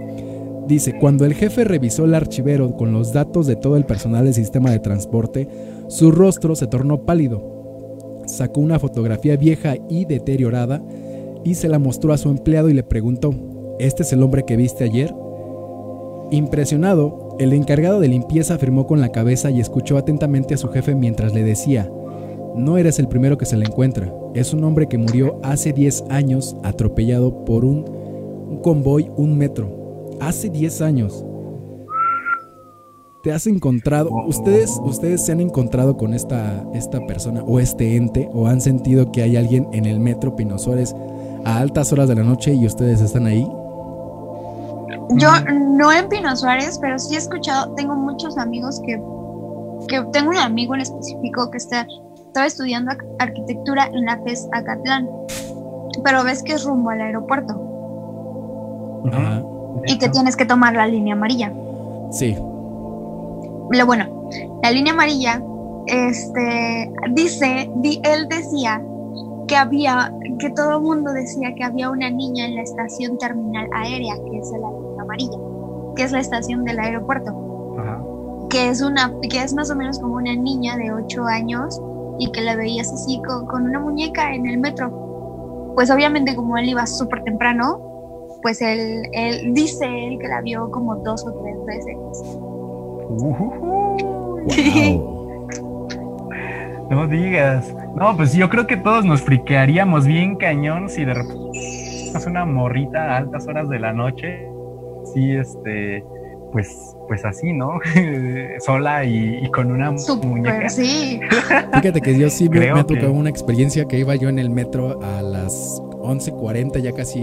Dice, 0.69 0.99
cuando 0.99 1.25
el 1.25 1.33
jefe 1.33 1.65
revisó 1.65 2.05
el 2.05 2.13
archivero 2.15 2.77
con 2.77 2.93
los 2.93 3.15
datos 3.15 3.47
de 3.47 3.57
todo 3.57 3.79
el 3.79 3.87
personal 3.87 4.27
del 4.27 4.35
sistema 4.35 4.71
de 4.71 4.79
transporte, 4.79 5.49
su 5.89 6.11
rostro 6.11 6.55
se 6.55 6.67
tornó 6.67 7.07
pálido. 7.07 8.21
Sacó 8.27 8.61
una 8.61 8.79
fotografía 8.79 9.39
vieja 9.39 9.77
y 9.89 10.05
deteriorada 10.05 10.83
y 11.43 11.55
se 11.55 11.71
la 11.71 11.79
mostró 11.79 12.13
a 12.13 12.19
su 12.19 12.29
empleado 12.29 12.69
y 12.69 12.75
le 12.75 12.83
preguntó, 12.83 13.35
¿este 13.79 14.03
es 14.03 14.13
el 14.13 14.23
hombre 14.23 14.45
que 14.45 14.59
viste 14.59 14.85
ayer? 14.85 15.15
Impresionado, 16.31 17.35
el 17.39 17.55
encargado 17.55 17.99
de 17.99 18.09
limpieza 18.09 18.57
afirmó 18.57 18.87
con 18.87 19.01
la 19.01 19.09
cabeza 19.09 19.51
y 19.51 19.61
escuchó 19.61 19.97
atentamente 19.97 20.53
a 20.53 20.59
su 20.59 20.69
jefe 20.69 20.95
mientras 20.95 21.33
le 21.33 21.45
decía, 21.45 21.91
no 22.55 22.77
eres 22.77 22.99
el 22.99 23.09
primero 23.09 23.39
que 23.39 23.47
se 23.47 23.57
le 23.57 23.65
encuentra, 23.65 24.13
es 24.35 24.53
un 24.53 24.63
hombre 24.65 24.87
que 24.87 24.99
murió 24.99 25.39
hace 25.43 25.73
10 25.73 26.05
años 26.11 26.57
atropellado 26.63 27.47
por 27.47 27.65
un, 27.65 27.87
un 28.51 28.61
convoy 28.61 29.11
un 29.17 29.39
metro. 29.39 29.78
Hace 30.21 30.49
10 30.49 30.81
años. 30.83 31.25
¿Te 33.23 33.33
has 33.33 33.47
encontrado, 33.47 34.11
ustedes, 34.27 34.79
ustedes 34.83 35.27
se 35.27 35.33
han 35.33 35.41
encontrado 35.41 35.97
con 35.97 36.15
esta, 36.15 36.65
esta 36.73 37.05
persona 37.07 37.43
o 37.43 37.59
este 37.59 37.97
ente 37.97 38.29
o 38.33 38.47
han 38.47 38.61
sentido 38.61 39.11
que 39.11 39.23
hay 39.23 39.37
alguien 39.37 39.69
en 39.73 39.87
el 39.87 39.99
metro 39.99 40.37
Pino 40.37 40.57
Suárez 40.57 40.95
a 41.45 41.59
altas 41.59 41.93
horas 41.93 42.09
de 42.09 42.15
la 42.15 42.23
noche 42.23 42.55
y 42.55 42.65
ustedes 42.65 43.01
están 43.01 43.27
ahí? 43.27 43.45
Yo 45.17 45.29
no 45.51 45.93
en 45.93 46.09
Pino 46.09 46.35
Suárez, 46.37 46.79
pero 46.81 46.99
sí 46.99 47.17
he 47.17 47.19
escuchado, 47.19 47.75
tengo 47.75 47.97
muchos 47.97 48.39
amigos 48.39 48.81
que, 48.87 49.03
que 49.89 50.03
tengo 50.13 50.31
un 50.31 50.37
amigo 50.37 50.75
en 50.75 50.83
específico 50.83 51.51
que 51.51 51.59
está, 51.59 51.87
estaba 52.15 52.47
estudiando 52.47 52.93
arquitectura 53.19 53.87
en 53.87 54.05
la 54.05 54.19
FES 54.23 54.49
Acatlán, 54.53 55.09
pero 56.05 56.23
ves 56.23 56.43
que 56.43 56.53
es 56.53 56.65
rumbo 56.65 56.91
al 56.91 57.01
aeropuerto. 57.01 57.55
Y 59.87 59.99
que 59.99 60.09
tienes 60.09 60.37
que 60.37 60.45
tomar 60.45 60.75
la 60.75 60.87
línea 60.87 61.15
amarilla. 61.15 61.53
Sí. 62.11 62.37
Lo 63.71 63.87
bueno, 63.87 64.29
la 64.63 64.71
línea 64.71 64.93
amarilla, 64.93 65.43
este, 65.87 66.91
dice, 67.11 67.71
él 68.03 68.29
decía 68.29 68.83
que 69.47 69.57
había, 69.57 70.13
que 70.39 70.51
todo 70.51 70.77
el 70.77 70.83
mundo 70.83 71.13
decía 71.13 71.55
que 71.55 71.65
había 71.65 71.91
una 71.91 72.11
niña 72.11 72.47
en 72.47 72.57
la 72.57 72.63
estación 72.63 73.19
terminal 73.19 73.69
aérea, 73.75 74.15
que 74.15 74.39
es 74.39 74.51
la 74.53 74.71
línea 74.71 75.03
amarilla, 75.03 75.39
que 75.97 76.03
es 76.03 76.13
la 76.13 76.21
estación 76.21 76.65
del 76.65 76.79
aeropuerto, 76.79 77.35
que 78.51 78.69
es 78.69 78.81
una, 78.83 79.13
que 79.29 79.43
es 79.43 79.55
más 79.55 79.71
o 79.71 79.77
menos 79.77 79.99
como 79.99 80.15
una 80.17 80.35
niña 80.35 80.77
de 80.77 80.93
8 80.93 81.25
años 81.25 81.81
y 82.19 82.31
que 82.33 82.41
la 82.41 82.57
veías 82.57 82.93
así 82.93 83.21
con, 83.27 83.65
una 83.65 83.81
muñeca 83.81 84.35
en 84.35 84.47
el 84.47 84.59
metro. 84.59 85.73
Pues 85.75 85.91
obviamente 85.91 86.35
como 86.35 86.57
él 86.59 86.69
iba 86.69 86.87
súper 86.87 87.23
temprano, 87.25 87.81
pues 88.43 88.61
él, 88.63 89.03
él 89.13 89.55
dice 89.55 89.87
él 89.87 90.19
que 90.19 90.29
la 90.29 90.41
vio 90.41 90.71
como 90.71 90.97
dos 90.97 91.27
o 91.27 91.33
tres 91.43 91.57
veces. 91.67 91.97
no 96.91 97.07
digas. 97.07 97.75
No, 97.97 98.17
pues 98.17 98.35
yo 98.35 98.49
creo 98.49 98.67
que 98.67 98.77
todos 98.77 99.05
nos 99.05 99.23
friquearíamos 99.23 100.07
bien 100.07 100.37
cañón 100.37 100.89
si 100.89 101.05
de 101.05 101.15
repente 101.15 101.59
es 102.15 102.27
una 102.27 102.45
morrita 102.45 103.15
a 103.15 103.17
altas 103.19 103.47
horas 103.47 103.69
de 103.69 103.79
la 103.79 103.93
noche. 103.93 104.49
Sí, 105.15 105.33
este, 105.33 106.05
pues, 106.53 106.97
pues 107.07 107.25
así, 107.25 107.53
¿no? 107.53 107.79
Sola 108.61 109.05
y, 109.05 109.49
con 109.51 109.73
una 109.73 109.93
muñeca. 110.23 110.69
Sí. 110.69 111.21
Fíjate 111.75 112.01
que 112.01 112.19
yo 112.19 112.31
sí 112.31 112.49
me, 112.49 112.71
ha 112.71 112.85
tocado 112.85 113.13
una 113.13 113.31
experiencia 113.31 113.87
que 113.87 113.99
iba 113.99 114.15
yo 114.17 114.29
en 114.29 114.39
el 114.39 114.51
metro 114.51 115.01
a 115.03 115.23
las 115.23 115.81
11:40, 115.83 116.81
ya 116.81 116.93
casi 116.93 117.21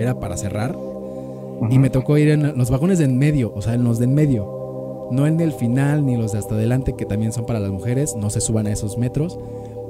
era 0.00 0.18
para 0.18 0.36
cerrar. 0.36 0.76
Y 1.70 1.78
me 1.78 1.90
tocó 1.90 2.16
ir 2.16 2.30
en 2.30 2.56
los 2.56 2.70
vagones 2.70 2.98
de 2.98 3.04
en 3.04 3.18
medio, 3.18 3.52
o 3.54 3.60
sea, 3.60 3.74
en 3.74 3.84
los 3.84 3.98
de 3.98 4.06
en 4.06 4.14
medio. 4.14 5.08
No 5.10 5.26
en 5.26 5.40
el 5.40 5.52
final 5.52 6.06
ni 6.06 6.16
los 6.16 6.32
de 6.32 6.38
hasta 6.38 6.54
adelante, 6.54 6.94
que 6.96 7.04
también 7.04 7.32
son 7.32 7.44
para 7.44 7.60
las 7.60 7.70
mujeres, 7.70 8.16
no 8.16 8.30
se 8.30 8.40
suban 8.40 8.66
a 8.66 8.72
esos 8.72 8.96
metros. 8.96 9.38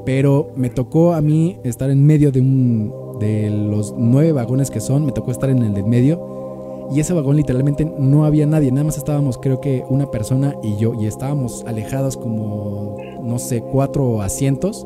Pero 0.05 0.51
me 0.57 0.71
tocó 0.71 1.13
a 1.13 1.21
mí 1.21 1.59
estar 1.63 1.91
en 1.91 2.05
medio 2.05 2.33
de 2.33 2.41
un 2.41 2.93
de 3.21 3.51
los 3.51 3.95
nueve 3.97 4.33
vagones 4.33 4.71
que 4.71 4.81
son, 4.81 5.05
me 5.05 5.13
tocó 5.13 5.31
estar 5.31 5.51
en 5.51 5.63
el 5.63 5.75
de 5.75 5.85
medio. 5.85 6.89
Y 6.93 6.99
ese 6.99 7.13
vagón 7.13 7.37
literalmente 7.37 7.85
no 7.85 8.25
había 8.25 8.47
nadie, 8.47 8.73
nada 8.73 8.85
más 8.85 8.99
estábamos 8.99 9.39
creo 9.39 9.61
que 9.61 9.85
una 9.89 10.11
persona 10.11 10.57
y 10.65 10.77
yo, 10.77 10.95
y 10.95 11.07
estábamos 11.07 11.65
alejados 11.67 12.17
como, 12.17 12.97
no 13.23 13.39
sé, 13.39 13.61
cuatro 13.61 14.23
asientos. 14.23 14.85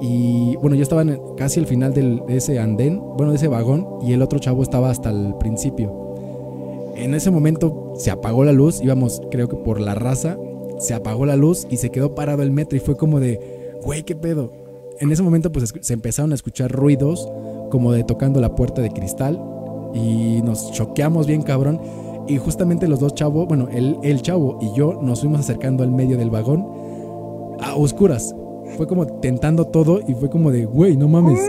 Y 0.00 0.56
bueno, 0.56 0.76
yo 0.76 0.82
estaba 0.82 1.04
casi 1.36 1.60
al 1.60 1.66
final 1.66 1.94
de 1.94 2.22
ese 2.28 2.58
andén, 2.58 3.00
bueno, 3.16 3.32
de 3.32 3.36
ese 3.36 3.48
vagón, 3.48 3.86
y 4.02 4.12
el 4.12 4.22
otro 4.22 4.38
chavo 4.38 4.62
estaba 4.62 4.90
hasta 4.90 5.10
el 5.10 5.34
principio. 5.36 6.06
En 6.96 7.14
ese 7.14 7.30
momento 7.30 7.92
se 7.96 8.10
apagó 8.10 8.44
la 8.44 8.52
luz, 8.52 8.80
íbamos 8.82 9.22
creo 9.30 9.48
que 9.48 9.56
por 9.56 9.80
la 9.80 9.94
raza, 9.94 10.38
se 10.78 10.94
apagó 10.94 11.26
la 11.26 11.36
luz 11.36 11.66
y 11.70 11.76
se 11.76 11.90
quedó 11.90 12.14
parado 12.14 12.42
el 12.42 12.50
metro 12.50 12.76
y 12.76 12.80
fue 12.80 12.96
como 12.96 13.20
de, 13.20 13.78
güey, 13.82 14.02
¿qué 14.02 14.14
pedo? 14.14 14.52
En 15.00 15.12
ese 15.12 15.22
momento 15.22 15.52
pues 15.52 15.74
se 15.78 15.92
empezaron 15.92 16.32
a 16.32 16.34
escuchar 16.34 16.70
ruidos 16.72 17.30
como 17.70 17.92
de 17.92 18.04
tocando 18.04 18.40
la 18.40 18.54
puerta 18.54 18.80
de 18.80 18.90
cristal 18.90 19.40
y 19.94 20.40
nos 20.42 20.72
choqueamos 20.72 21.26
bien 21.26 21.42
cabrón 21.42 21.80
y 22.28 22.38
justamente 22.38 22.88
los 22.88 23.00
dos 23.00 23.14
chavos, 23.14 23.46
bueno, 23.46 23.68
el 23.70 24.22
chavo 24.22 24.58
y 24.60 24.72
yo 24.76 24.98
nos 25.02 25.20
fuimos 25.20 25.40
acercando 25.40 25.82
al 25.84 25.90
medio 25.90 26.16
del 26.16 26.30
vagón 26.30 26.66
a 27.60 27.76
oscuras. 27.76 28.34
Fue 28.76 28.86
como 28.86 29.06
tentando 29.06 29.66
todo 29.66 30.00
y 30.06 30.14
fue 30.14 30.28
como 30.28 30.50
de, 30.50 30.64
güey, 30.66 30.96
no 30.96 31.08
mames. 31.08 31.40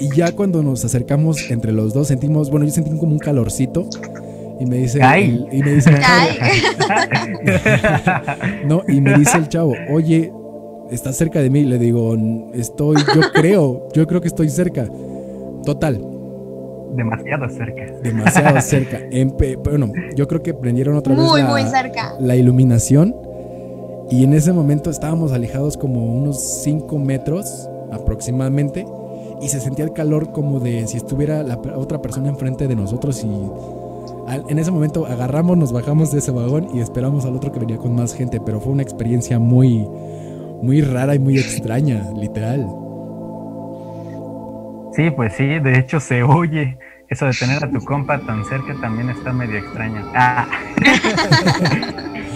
Y 0.00 0.08
ya 0.14 0.32
cuando 0.32 0.62
nos 0.62 0.84
acercamos 0.84 1.50
entre 1.50 1.72
los 1.72 1.94
dos 1.94 2.08
sentimos, 2.08 2.50
bueno, 2.50 2.66
yo 2.66 2.72
sentí 2.72 2.90
como 2.96 3.12
un 3.12 3.18
calorcito 3.18 3.88
y 4.60 4.66
me 4.66 4.76
dice, 4.78 5.00
y 5.52 5.62
me 5.62 5.74
dice 5.74 5.90
el 5.90 6.00
chavo, 6.00 6.28
no, 8.66 8.82
y 8.88 9.00
me 9.00 9.14
dice 9.18 9.38
el 9.38 9.48
chavo, 9.48 9.74
oye, 9.90 10.32
¿estás 10.90 11.16
cerca 11.16 11.40
de 11.40 11.50
mí? 11.50 11.64
Le 11.64 11.78
digo, 11.78 12.16
estoy, 12.54 12.96
yo 13.14 13.20
creo, 13.32 13.88
yo 13.92 14.06
creo 14.06 14.20
que 14.20 14.28
estoy 14.28 14.48
cerca. 14.48 14.88
Total. 15.64 16.00
Demasiado 16.94 17.48
cerca. 17.48 17.86
Demasiado 18.02 18.60
cerca. 18.62 19.00
bueno, 19.64 19.92
yo 20.14 20.28
creo 20.28 20.42
que 20.42 20.54
prendieron 20.54 20.96
otra 20.96 21.14
vez 21.14 21.24
la, 21.24 21.46
muy 21.46 21.62
cerca. 21.64 22.14
la 22.20 22.36
iluminación. 22.36 23.14
Y 24.14 24.22
en 24.22 24.32
ese 24.32 24.52
momento 24.52 24.90
estábamos 24.90 25.32
alejados 25.32 25.76
como 25.76 26.04
unos 26.04 26.62
5 26.62 27.00
metros 27.00 27.68
aproximadamente. 27.90 28.86
Y 29.42 29.48
se 29.48 29.60
sentía 29.60 29.84
el 29.84 29.92
calor 29.92 30.30
como 30.30 30.60
de 30.60 30.86
si 30.86 30.98
estuviera 30.98 31.42
la 31.42 31.58
otra 31.74 32.00
persona 32.00 32.28
enfrente 32.28 32.68
de 32.68 32.76
nosotros. 32.76 33.24
Y 33.24 33.50
en 34.48 34.56
ese 34.56 34.70
momento 34.70 35.06
agarramos, 35.06 35.58
nos 35.58 35.72
bajamos 35.72 36.12
de 36.12 36.20
ese 36.20 36.30
vagón 36.30 36.68
y 36.72 36.80
esperamos 36.80 37.24
al 37.24 37.34
otro 37.34 37.50
que 37.50 37.58
venía 37.58 37.76
con 37.76 37.96
más 37.96 38.14
gente. 38.14 38.40
Pero 38.40 38.60
fue 38.60 38.72
una 38.72 38.84
experiencia 38.84 39.40
muy, 39.40 39.84
muy 40.62 40.80
rara 40.80 41.16
y 41.16 41.18
muy 41.18 41.36
extraña, 41.36 42.08
literal. 42.14 42.68
Sí, 44.92 45.10
pues 45.10 45.32
sí, 45.32 45.58
de 45.58 45.76
hecho 45.76 45.98
se 45.98 46.22
oye. 46.22 46.78
Eso 47.08 47.26
de 47.26 47.32
tener 47.32 47.64
a 47.64 47.68
tu 47.68 47.84
compa 47.84 48.20
tan 48.20 48.44
cerca 48.44 48.76
también 48.80 49.10
está 49.10 49.32
medio 49.32 49.58
extraño. 49.58 50.08
Ah. 50.14 50.46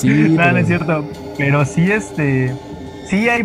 sí. 0.00 0.08
No, 0.30 0.52
no 0.52 0.58
es 0.58 0.66
cierto. 0.66 1.04
Pero 1.36 1.64
sí, 1.64 1.90
este. 1.90 2.54
Sí, 3.08 3.28
hay 3.28 3.42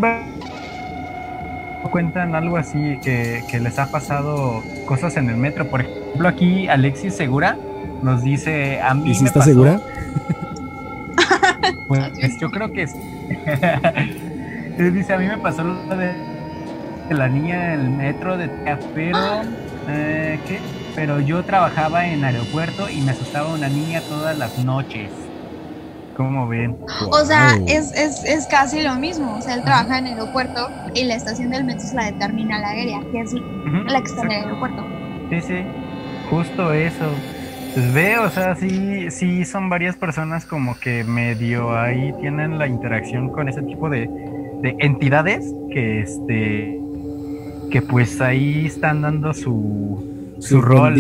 cuentan 1.90 2.36
algo 2.36 2.58
así 2.58 3.00
que, 3.02 3.44
les 3.60 3.80
ha 3.80 3.92
pasado 3.92 4.64
cosas 4.86 5.18
en 5.18 5.30
el 5.30 5.38
metro. 5.38 5.68
Por 5.68 5.82
ejemplo, 5.82 6.28
aquí 6.28 6.68
Alexis 6.68 7.16
Segura 7.16 7.58
nos 8.02 8.24
dice 8.24 8.82
a 8.82 8.94
mí. 8.94 9.12
¿Y 9.12 9.16
si 9.16 9.26
está 9.26 9.42
segura? 9.42 9.80
Pues 11.88 12.38
yo 12.40 12.52
creo 12.52 12.72
que 12.72 12.86
Dice, 14.92 15.14
a 15.14 15.18
mí 15.18 15.26
me 15.26 15.38
pasó 15.38 15.64
lo 15.64 15.96
de 15.96 16.14
la 17.10 17.30
niña 17.30 17.70
del 17.70 17.90
metro 17.90 18.38
de 18.38 18.50
pero 18.94 19.42
eh, 19.88 20.38
¿qué? 20.46 20.60
Pero 20.96 21.22
yo 21.22 21.44
trabajaba 21.44 22.08
en 22.08 22.26
aeropuerto 22.26 22.90
y 22.90 23.02
me 23.02 23.12
asustaba 23.12 23.54
una 23.54 23.70
niña 23.70 24.02
todas 24.02 24.38
las 24.38 24.60
noches. 24.60 25.10
¿Cómo 26.18 26.48
ven? 26.48 26.76
O 27.12 27.24
sea, 27.26 27.56
Wow. 27.58 27.66
es, 27.70 27.92
es, 27.94 28.24
es 28.26 28.48
casi 28.48 28.82
lo 28.82 28.96
mismo. 28.96 29.36
O 29.38 29.42
sea, 29.42 29.54
él 29.54 29.64
trabaja 29.64 30.00
en 30.00 30.08
el 30.08 30.14
aeropuerto 30.20 30.68
y 30.96 31.04
la 31.06 31.14
estación 31.16 31.52
del 31.52 31.64
metro 31.64 31.84
es 31.86 31.94
la 31.94 32.06
de 32.06 32.14
Terminal 32.14 32.64
Aérea, 32.66 33.00
que 33.12 33.22
es 33.22 33.34
la 33.34 34.02
que 34.02 34.08
está 34.10 34.24
en 34.24 34.32
el 34.32 34.44
aeropuerto. 34.46 34.84
Sí, 35.30 35.42
sí, 35.42 35.56
justo 36.30 36.74
eso. 36.74 37.06
Pues 37.76 37.94
ve, 37.94 38.18
o 38.18 38.30
sea, 38.32 38.56
sí, 38.56 39.12
sí 39.12 39.46
son 39.46 39.70
varias 39.70 39.96
personas 39.96 40.46
como 40.46 40.76
que 40.80 41.04
medio 41.04 41.78
ahí 41.78 42.12
tienen 42.20 42.58
la 42.58 42.66
interacción 42.66 43.30
con 43.30 43.48
ese 43.48 43.62
tipo 43.62 43.88
de, 43.90 44.10
de 44.64 44.76
entidades 44.80 45.54
que 45.72 46.02
este 46.02 46.80
que 47.70 47.82
pues 47.84 48.20
ahí 48.22 48.66
están 48.66 49.02
dando 49.04 49.34
su, 49.34 50.34
su 50.40 50.56
Sus 50.56 50.64
rol, 50.64 50.96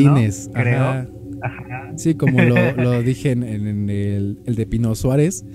Creo. 0.53 0.84
ajá. 0.89 1.06
Ajá. 1.41 1.91
Sí, 1.97 2.15
como 2.15 2.41
lo, 2.41 2.55
lo 2.77 3.01
dije 3.03 3.31
en, 3.31 3.43
el, 3.43 4.39
el 4.45 4.55
de 4.55 4.65
Pino 4.65 4.93
Suárez, 4.95 5.45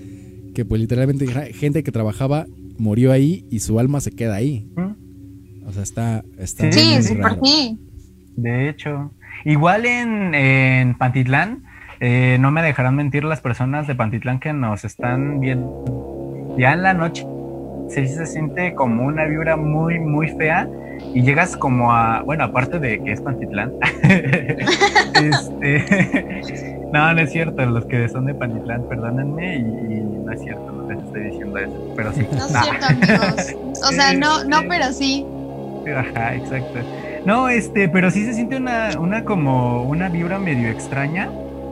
que 0.54 0.64
pues 0.64 0.80
literalmente 0.80 1.26
gente 1.52 1.82
que 1.82 1.92
trabajaba 1.92 2.46
murió 2.78 3.12
ahí 3.12 3.44
y 3.50 3.60
su 3.60 3.78
alma 3.78 4.00
se 4.00 4.10
queda 4.12 4.36
ahí. 4.36 4.68
¿Mm? 4.76 5.66
O 5.66 5.72
sea, 5.72 5.82
está, 5.82 6.24
está 6.38 6.70
Sí, 6.72 7.02
Sí, 7.02 7.14
raro. 7.14 7.38
sí. 7.42 7.78
De 8.36 8.68
hecho, 8.68 9.12
igual 9.44 9.86
en, 9.86 10.34
en 10.34 10.94
Pantitlán, 10.96 11.62
eh, 12.00 12.36
no 12.40 12.50
me 12.50 12.62
dejarán 12.62 12.96
mentir 12.96 13.24
las 13.24 13.40
personas 13.40 13.86
de 13.86 13.94
Pantitlán 13.94 14.40
que 14.40 14.52
nos 14.52 14.84
están 14.84 15.38
viendo. 15.40 16.54
Ya 16.58 16.72
en 16.72 16.82
la 16.82 16.94
noche 16.94 17.24
sí 17.88 18.06
se 18.08 18.26
siente 18.26 18.74
como 18.74 19.04
una 19.04 19.24
vibra 19.26 19.56
muy, 19.56 19.98
muy 20.00 20.28
fea 20.28 20.68
y 21.14 21.22
llegas 21.22 21.56
como 21.56 21.92
a, 21.92 22.22
bueno, 22.22 22.44
aparte 22.44 22.78
de 22.78 23.02
que 23.02 23.12
es 23.12 23.20
Pantitlán. 23.20 23.72
este, 25.30 26.78
no, 26.92 27.14
no 27.14 27.20
es 27.20 27.32
cierto, 27.32 27.64
los 27.66 27.84
que 27.86 28.08
son 28.08 28.26
de 28.26 28.34
Pantitlán, 28.34 28.88
perdónenme 28.88 29.56
y, 29.56 29.60
y 29.60 30.00
no 30.24 30.32
es 30.32 30.40
cierto, 30.40 30.70
no 30.70 30.88
les 30.88 31.02
estoy 31.04 31.22
diciendo 31.24 31.58
eso, 31.58 31.92
pero 31.96 32.12
sí. 32.12 32.26
No 32.32 32.46
es 32.46 32.52
cierto, 32.52 32.86
amigos. 32.86 33.54
O 33.82 33.92
sea, 33.92 34.12
no, 34.14 34.44
no, 34.44 34.60
pero 34.68 34.92
sí. 34.92 35.26
Ajá, 35.94 36.34
exacto. 36.34 36.80
No, 37.24 37.48
este, 37.48 37.88
pero 37.88 38.10
sí 38.10 38.24
se 38.24 38.34
siente 38.34 38.56
una, 38.56 38.90
una 38.98 39.24
como 39.24 39.84
una 39.84 40.08
vibra 40.08 40.38
medio 40.38 40.68
extraña, 40.68 41.30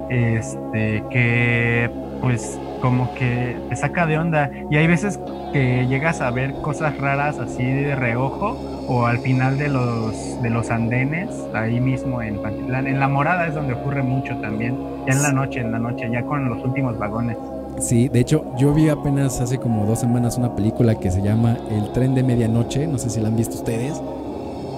este, 0.09 1.05
que 1.11 1.91
pues 2.21 2.59
como 2.81 3.13
que 3.15 3.57
te 3.69 3.77
saca 3.77 4.07
de 4.07 4.19
onda. 4.19 4.51
Y 4.71 4.77
hay 4.77 4.87
veces 4.87 5.21
que 5.53 5.87
llegas 5.87 6.21
a 6.21 6.31
ver 6.31 6.53
cosas 6.63 6.97
raras 6.99 7.39
así 7.39 7.63
de 7.65 7.95
reojo 7.95 8.57
o 8.89 9.07
al 9.07 9.19
final 9.19 9.59
de 9.59 9.69
los, 9.69 10.41
de 10.43 10.51
los 10.51 10.71
andenes, 10.71 11.29
ahí 11.55 11.81
mismo 11.81 12.23
en 12.23 12.41
Pantitlán. 12.43 12.87
En 12.87 12.99
La 13.01 13.09
Morada 13.09 13.47
es 13.47 13.55
donde 13.55 13.75
ocurre 13.75 14.03
mucho 14.03 14.37
también, 14.37 14.77
ya 15.07 15.13
en 15.15 15.23
la 15.23 15.33
noche, 15.33 15.61
en 15.61 15.71
la 15.73 15.79
noche, 15.79 16.09
ya 16.11 16.23
con 16.25 16.49
los 16.49 16.65
últimos 16.65 16.99
vagones. 16.99 17.37
Sí, 17.79 18.09
de 18.09 18.21
hecho, 18.21 18.45
yo 18.59 18.75
vi 18.75 18.89
apenas 18.89 19.41
hace 19.41 19.59
como 19.59 19.87
dos 19.87 20.01
semanas 20.01 20.37
una 20.39 20.55
película 20.57 20.97
que 20.97 21.11
se 21.11 21.23
llama 21.23 21.57
El 21.71 21.93
tren 21.93 22.15
de 22.15 22.23
medianoche, 22.23 22.87
no 22.87 22.99
sé 22.99 23.11
si 23.11 23.21
la 23.21 23.29
han 23.29 23.37
visto 23.37 23.55
ustedes, 23.57 24.01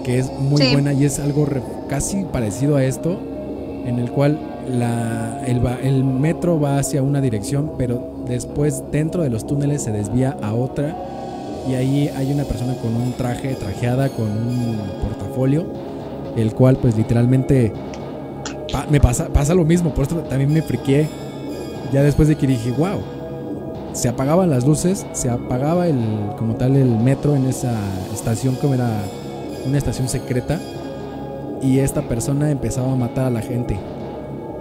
que 0.05 0.19
es 0.19 0.31
muy 0.41 0.61
Sí. 0.61 0.73
buena 0.73 0.93
y 0.93 1.05
es 1.07 1.19
algo 1.19 1.47
re- 1.47 1.63
casi 1.89 2.25
parecido 2.25 2.77
a 2.77 2.85
esto, 2.85 3.19
en 3.87 3.99
el 3.99 4.11
cual 4.11 4.39
la, 4.71 5.43
el, 5.47 5.61
el 5.83 6.05
metro 6.05 6.61
va 6.61 6.79
hacia 6.79 7.03
una 7.03 7.21
dirección, 7.21 7.73
pero 7.79 8.25
después 8.27 8.83
dentro 8.93 9.23
de 9.23 9.31
los 9.31 9.47
túneles 9.47 9.83
se 9.83 9.93
desvía 9.93 10.37
a 10.43 10.55
otra 10.55 10.97
y 11.69 11.75
ahí 11.75 12.09
hay 12.17 12.33
una 12.33 12.45
persona 12.45 12.75
con 12.77 12.95
un 12.95 13.13
traje, 13.13 13.55
trajeada, 13.55 14.09
con 14.09 14.27
un 14.27 14.77
portafolio, 15.03 15.65
el 16.37 16.53
cual 16.55 16.77
pues 16.77 16.97
literalmente 16.97 17.73
pa- 18.73 18.87
me 18.91 19.01
pasa, 19.01 19.29
pasa 19.29 19.55
lo 19.55 19.65
mismo, 19.65 19.91
por 19.95 20.03
esto 20.03 20.17
también 20.21 20.53
me 20.53 20.63
friqué 20.63 21.07
ya 21.93 22.03
después 22.03 22.29
de 22.29 22.37
que 22.37 22.47
dije, 22.47 22.71
wow, 22.73 23.01
se 23.93 24.09
apagaban 24.09 24.49
las 24.51 24.67
luces, 24.67 25.07
se 25.13 25.29
apagaba 25.29 25.87
el, 25.87 25.99
como 26.39 26.55
tal 26.55 26.77
el 26.77 26.89
metro 26.99 27.37
en 27.37 27.47
esa 27.47 27.75
estación 28.13 28.55
como 28.57 28.75
era 28.75 28.89
una 29.67 29.79
estación 29.79 30.09
secreta 30.09 30.59
y 31.61 31.79
esta 31.79 32.03
persona 32.03 32.51
empezaba 32.51 32.93
a 32.93 32.97
matar 32.97 33.27
a 33.27 33.31
la 33.31 33.41
gente. 33.43 33.77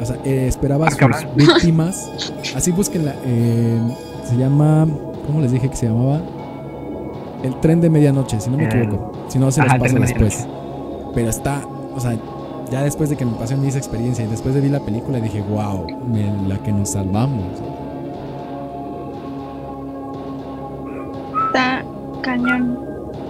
O 0.02 0.06
sea, 0.06 0.18
eh, 0.26 0.48
esperaba 0.48 0.86
a 0.86 0.90
Ah, 0.90 0.92
sus 1.22 1.36
víctimas. 1.36 2.12
Así 2.56 2.72
búsquenla. 2.72 3.14
eh, 3.26 3.80
se 4.28 4.36
llama, 4.38 4.88
¿cómo 5.28 5.42
les 5.42 5.52
dije 5.52 5.70
que 5.70 5.76
se 5.76 5.88
llamaba? 5.88 6.22
El 7.44 7.60
tren 7.60 7.82
de 7.82 7.90
medianoche, 7.90 8.40
si 8.40 8.50
no 8.50 8.58
me 8.58 8.66
equivoco. 8.66 9.12
Si 9.28 9.40
no, 9.40 9.52
se 9.52 9.62
paso 9.64 9.84
de 9.96 10.00
después. 10.00 10.48
Pero 11.16 11.30
está, 11.30 11.62
o 11.96 12.00
sea, 12.00 12.16
ya 12.72 12.84
después 12.84 13.10
de 13.10 13.18
que 13.18 13.26
me 13.26 13.34
pasé 13.34 13.56
mis 13.58 13.76
experiencia 13.76 14.24
y 14.24 14.28
después 14.28 14.54
de 14.56 14.62
vi 14.62 14.70
la 14.70 14.80
película 14.80 15.20
dije, 15.20 15.42
wow, 15.42 15.86
me- 16.08 16.48
la 16.48 16.58
que 16.60 16.72
nos 16.72 16.92
salvamos. 16.92 17.44
Está 21.48 21.84
cañón. 22.22 22.80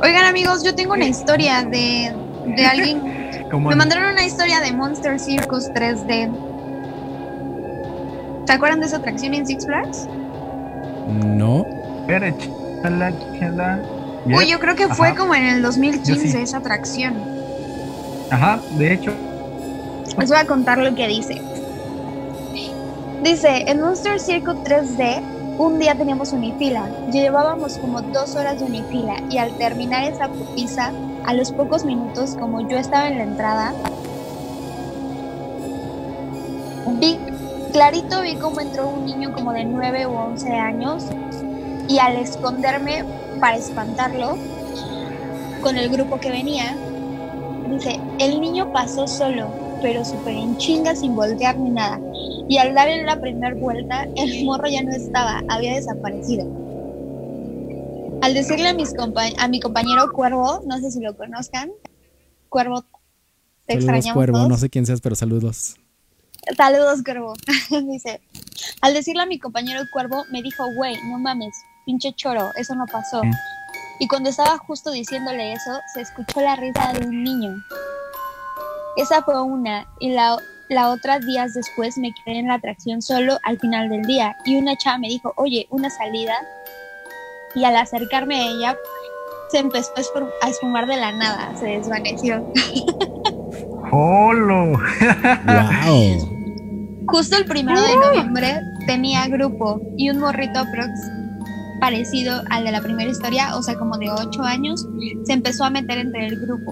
Oigan, 0.03 0.25
amigos, 0.25 0.63
yo 0.63 0.75
tengo 0.75 0.93
una 0.93 1.05
historia 1.07 1.63
de, 1.63 2.13
de 2.55 2.65
alguien. 2.65 3.01
Me 3.51 3.75
mandaron 3.75 4.13
una 4.13 4.23
historia 4.25 4.61
de 4.61 4.71
Monster 4.71 5.19
Circus 5.19 5.69
3D. 5.71 6.31
¿Se 8.45 8.53
acuerdan 8.53 8.79
de 8.79 8.87
esa 8.87 8.97
atracción 8.97 9.33
en 9.33 9.45
Six 9.45 9.65
Flags? 9.65 10.07
No. 11.07 11.65
Uy, 14.25 14.47
yo 14.49 14.59
creo 14.59 14.75
que 14.75 14.87
fue 14.89 15.09
Ajá. 15.09 15.17
como 15.17 15.35
en 15.35 15.43
el 15.45 15.61
2015 15.61 16.13
Yo 16.13 16.31
sí. 16.31 16.37
esa 16.37 16.57
atracción. 16.57 17.15
Ajá, 18.29 18.59
de 18.77 18.93
hecho. 18.93 19.13
Les 20.17 20.29
voy 20.29 20.37
a 20.37 20.45
contar 20.45 20.77
lo 20.77 20.93
que 20.95 21.07
dice. 21.07 21.41
Dice, 23.23 23.63
en 23.67 23.81
Monster 23.81 24.19
Circle 24.19 24.55
3D, 24.63 25.21
un 25.57 25.79
día 25.79 25.95
teníamos 25.95 26.33
unifila. 26.33 26.89
Llevábamos 27.11 27.77
como 27.77 28.01
dos 28.01 28.35
horas 28.35 28.59
de 28.59 28.65
unifila 28.65 29.15
y 29.29 29.37
al 29.37 29.51
terminar 29.57 30.11
esa 30.11 30.27
putiza, 30.27 30.91
a 31.25 31.33
los 31.33 31.51
pocos 31.51 31.85
minutos, 31.85 32.35
como 32.39 32.67
yo 32.67 32.77
estaba 32.77 33.07
en 33.07 33.17
la 33.19 33.23
entrada, 33.23 33.73
clarito 37.71 38.21
vi 38.21 38.35
cómo 38.35 38.59
entró 38.59 38.89
un 38.89 39.05
niño 39.05 39.33
como 39.33 39.53
de 39.53 39.65
9 39.65 40.07
u 40.07 40.11
11 40.11 40.53
años 40.53 41.05
y 41.87 41.99
al 41.99 42.17
esconderme 42.17 43.03
para 43.39 43.57
espantarlo 43.57 44.37
con 45.61 45.77
el 45.77 45.89
grupo 45.89 46.19
que 46.19 46.31
venía, 46.31 46.75
Dice, 47.71 47.99
el 48.19 48.41
niño 48.41 48.73
pasó 48.73 49.07
solo, 49.07 49.49
pero 49.81 50.03
súper 50.03 50.35
en 50.35 50.57
chinga 50.57 50.93
sin 50.93 51.15
voltear 51.15 51.57
ni 51.57 51.69
nada. 51.69 52.01
Y 52.49 52.57
al 52.57 52.73
dar 52.73 52.89
en 52.89 53.05
la 53.05 53.19
primera 53.19 53.55
vuelta, 53.55 54.07
el 54.17 54.43
morro 54.43 54.67
ya 54.67 54.83
no 54.83 54.91
estaba, 54.91 55.41
había 55.47 55.75
desaparecido. 55.75 56.45
Al 58.21 58.33
decirle 58.33 58.67
a, 58.67 58.73
mis 58.73 58.93
a 59.37 59.47
mi 59.47 59.59
compañero 59.61 60.11
Cuervo, 60.11 60.61
no 60.65 60.79
sé 60.79 60.91
si 60.91 60.99
lo 60.99 61.15
conozcan, 61.15 61.71
Cuervo, 62.49 62.83
te 63.65 63.75
saludos 63.75 63.85
extrañamos 63.85 64.13
Cuervo, 64.13 64.37
todos. 64.37 64.49
no 64.49 64.57
sé 64.57 64.69
quién 64.69 64.85
seas, 64.85 64.99
pero 64.99 65.15
saludos. 65.15 65.75
Saludos, 66.57 67.03
Cuervo. 67.03 67.33
Dice, 67.87 68.21
al 68.81 68.93
decirle 68.93 69.23
a 69.23 69.25
mi 69.25 69.39
compañero 69.39 69.81
Cuervo, 69.91 70.23
me 70.31 70.41
dijo, 70.41 70.65
güey, 70.75 70.95
no 71.05 71.19
mames, 71.19 71.55
pinche 71.85 72.13
choro, 72.13 72.51
eso 72.55 72.75
no 72.75 72.85
pasó. 72.85 73.23
Mm. 73.23 73.31
Y 73.99 74.07
cuando 74.07 74.29
estaba 74.29 74.57
justo 74.57 74.91
diciéndole 74.91 75.53
eso, 75.53 75.79
se 75.93 76.01
escuchó 76.01 76.41
la 76.41 76.55
risa 76.55 76.93
de 76.93 77.05
un 77.05 77.23
niño. 77.23 77.55
Esa 78.97 79.21
fue 79.21 79.41
una, 79.41 79.87
y 79.99 80.11
la, 80.11 80.37
la 80.69 80.89
otra 80.89 81.19
días 81.19 81.53
después 81.53 81.97
me 81.97 82.11
quedé 82.13 82.39
en 82.39 82.47
la 82.47 82.55
atracción 82.55 83.01
solo 83.01 83.37
al 83.43 83.59
final 83.59 83.89
del 83.89 84.01
día. 84.03 84.35
Y 84.45 84.55
una 84.55 84.75
chava 84.75 84.97
me 84.97 85.07
dijo, 85.07 85.33
oye, 85.37 85.67
una 85.69 85.89
salida. 85.89 86.35
Y 87.53 87.63
al 87.63 87.75
acercarme 87.75 88.41
a 88.41 88.47
ella, 88.47 88.77
se 89.49 89.59
empezó 89.59 89.91
a 90.41 90.49
espumar 90.49 90.87
de 90.87 90.97
la 90.97 91.11
nada, 91.11 91.55
se 91.57 91.67
desvaneció. 91.67 92.51
¡Holo! 93.91 94.79
wow. 95.45 96.37
Justo 97.07 97.37
el 97.37 97.45
primero 97.45 97.81
de 97.81 97.95
noviembre 97.97 98.61
tenía 98.87 99.27
grupo 99.27 99.81
y 99.97 100.09
un 100.09 100.19
morrito 100.19 100.63
prox 100.71 100.89
parecido 101.81 102.41
al 102.49 102.63
de 102.63 102.71
la 102.71 102.81
primera 102.81 103.09
historia, 103.09 103.57
o 103.57 103.63
sea, 103.63 103.75
como 103.75 103.97
de 103.97 104.09
8 104.09 104.43
años, 104.43 104.87
se 105.25 105.33
empezó 105.33 105.65
a 105.65 105.69
meter 105.69 105.97
entre 105.97 106.27
el 106.27 106.39
grupo, 106.39 106.71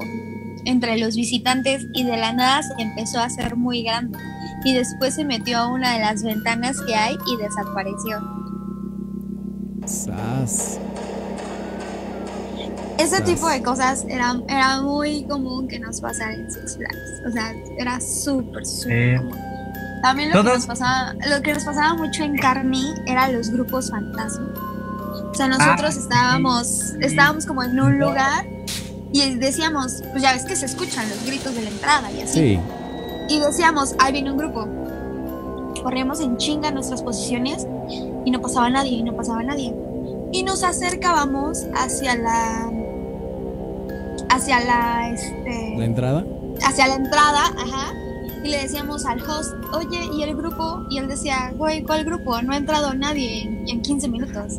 entre 0.65 0.97
los 0.97 1.15
visitantes 1.15 1.85
y 1.93 2.03
de 2.03 2.15
la 2.15 2.31
nada 2.31 2.61
se 2.63 2.81
empezó 2.81 3.19
a 3.19 3.25
hacer 3.25 3.55
muy 3.55 3.83
grande. 3.83 4.17
Y 4.63 4.73
después 4.73 5.15
se 5.15 5.25
metió 5.25 5.57
a 5.57 5.67
una 5.67 5.93
de 5.93 5.99
las 5.99 6.23
ventanas 6.23 6.79
que 6.81 6.95
hay 6.95 7.17
y 7.27 7.37
desapareció. 7.37 8.19
Sas. 9.85 10.79
Ese 12.99 13.21
tipo 13.21 13.47
de 13.47 13.63
cosas 13.63 14.05
era, 14.09 14.39
era 14.47 14.81
muy 14.81 15.23
común 15.23 15.67
que 15.67 15.80
nos 15.80 16.01
pasara 16.01 16.34
en 16.34 16.51
Six 16.51 16.76
Flags. 16.77 17.21
O 17.27 17.31
sea, 17.31 17.53
era 17.77 17.99
súper, 18.01 18.65
súper 18.65 19.17
común. 19.17 19.38
También 20.01 20.31
lo 20.31 20.43
que, 20.43 20.49
nos 20.53 20.65
pasaba, 20.65 21.13
lo 21.30 21.41
que 21.41 21.53
nos 21.53 21.63
pasaba 21.63 21.93
mucho 21.95 22.23
en 22.23 22.35
Carney 22.38 22.93
eran 23.05 23.34
los 23.34 23.49
grupos 23.49 23.89
fantasma. 23.89 24.47
O 25.31 25.34
sea, 25.34 25.47
nosotros 25.47 25.95
Ah, 25.95 25.99
estábamos, 25.99 26.93
estábamos 27.01 27.45
como 27.45 27.63
en 27.63 27.80
un 27.80 27.99
lugar 27.99 28.45
y 29.11 29.35
decíamos, 29.35 30.01
pues 30.11 30.21
ya 30.21 30.34
ves 30.34 30.45
que 30.45 30.55
se 30.55 30.65
escuchan 30.65 31.07
los 31.09 31.26
gritos 31.26 31.55
de 31.55 31.61
la 31.63 31.69
entrada 31.69 32.11
y 32.11 32.21
así. 32.21 32.39
Sí, 32.39 32.59
Y 33.30 33.39
decíamos, 33.39 33.95
ahí 33.99 34.11
viene 34.13 34.31
un 34.31 34.38
grupo. 34.38 34.67
Corríamos 35.84 36.19
en 36.19 36.38
chinga 36.38 36.71
nuestras 36.71 37.01
posiciones 37.01 37.65
y 38.26 38.31
no 38.31 38.41
pasaba 38.41 38.69
nadie 38.69 38.91
y 38.91 39.03
no 39.03 39.15
pasaba 39.15 39.43
nadie. 39.43 39.73
Y 40.31 40.43
nos 40.43 40.63
acercábamos 40.63 41.65
hacia 41.76 42.15
la 42.15 42.69
hacia 44.29 44.59
la 44.59 45.11
este 45.11 45.75
la 45.77 45.85
entrada 45.85 46.25
hacia 46.65 46.87
la 46.87 46.95
entrada, 46.95 47.45
ajá, 47.57 47.93
y 48.43 48.49
le 48.49 48.57
decíamos 48.57 49.05
al 49.05 49.21
host, 49.21 49.53
"Oye, 49.73 49.99
¿y 50.13 50.23
el 50.23 50.35
grupo?" 50.35 50.85
Y 50.89 50.97
él 50.97 51.07
decía, 51.07 51.53
"Güey, 51.57 51.83
¿cuál 51.83 52.03
grupo? 52.05 52.41
No 52.41 52.53
ha 52.53 52.57
entrado 52.57 52.93
nadie 52.93 53.43
en, 53.43 53.69
en 53.69 53.81
15 53.81 54.09
minutos." 54.09 54.57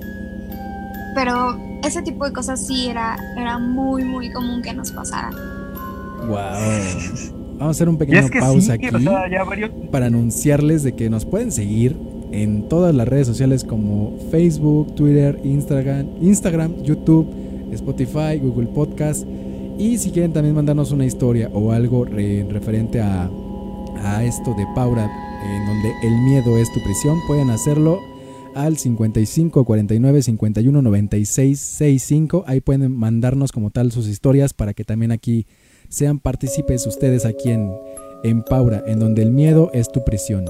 Pero 1.15 1.59
ese 1.85 2.03
tipo 2.03 2.25
de 2.25 2.33
cosas 2.33 2.67
sí 2.67 2.89
era 2.89 3.17
era 3.37 3.59
muy 3.59 4.05
muy 4.05 4.33
común 4.33 4.63
que 4.63 4.73
nos 4.73 4.93
pasara. 4.93 5.31
Wow. 6.27 6.39
Vamos 7.59 7.61
a 7.61 7.71
hacer 7.71 7.89
un 7.89 7.99
pequeño 7.99 8.29
pausa 8.39 8.75
aquí 8.75 8.89
para 9.91 10.07
anunciarles 10.07 10.83
de 10.83 10.95
que 10.95 11.11
nos 11.11 11.27
pueden 11.27 11.53
seguir 11.53 11.95
en 12.33 12.69
todas 12.69 12.95
las 12.95 13.07
redes 13.07 13.27
sociales 13.27 13.65
como 13.65 14.17
Facebook, 14.31 14.95
Twitter, 14.95 15.39
Instagram, 15.45 16.07
Instagram, 16.23 16.83
YouTube, 16.83 17.29
Spotify, 17.73 18.39
Google 18.41 18.69
Podcast. 18.69 19.27
Y 19.81 19.97
si 19.97 20.11
quieren 20.11 20.35
también 20.35 20.55
mandarnos 20.55 20.93
una 20.93 21.07
historia 21.07 21.51
o 21.55 21.73
algo 21.73 22.05
referente 22.05 23.01
a, 23.01 23.31
a 24.03 24.23
esto 24.23 24.53
de 24.53 24.67
Paura, 24.75 25.11
en 25.43 25.67
donde 25.67 25.91
el 26.03 26.21
miedo 26.21 26.59
es 26.59 26.71
tu 26.75 26.83
prisión, 26.83 27.19
pueden 27.27 27.49
hacerlo 27.49 27.99
al 28.55 28.77
55 28.77 29.65
49 29.65 30.23
51 30.23 30.83
96 30.83 31.59
65. 31.59 32.45
Ahí 32.47 32.61
pueden 32.61 32.95
mandarnos 32.95 33.53
como 33.53 33.71
tal 33.71 33.91
sus 33.91 34.07
historias 34.07 34.53
para 34.53 34.75
que 34.75 34.85
también 34.85 35.13
aquí 35.13 35.47
sean 35.89 36.19
partícipes 36.19 36.87
ustedes 36.87 37.25
aquí 37.25 37.51
en, 37.51 37.73
en 38.23 38.43
Paura, 38.43 38.85
en 38.87 39.01
donde 39.01 39.23
el 39.23 39.31
miedo 39.31 39.71
es 39.73 39.91
tu 39.91 40.05
prisión. 40.05 40.45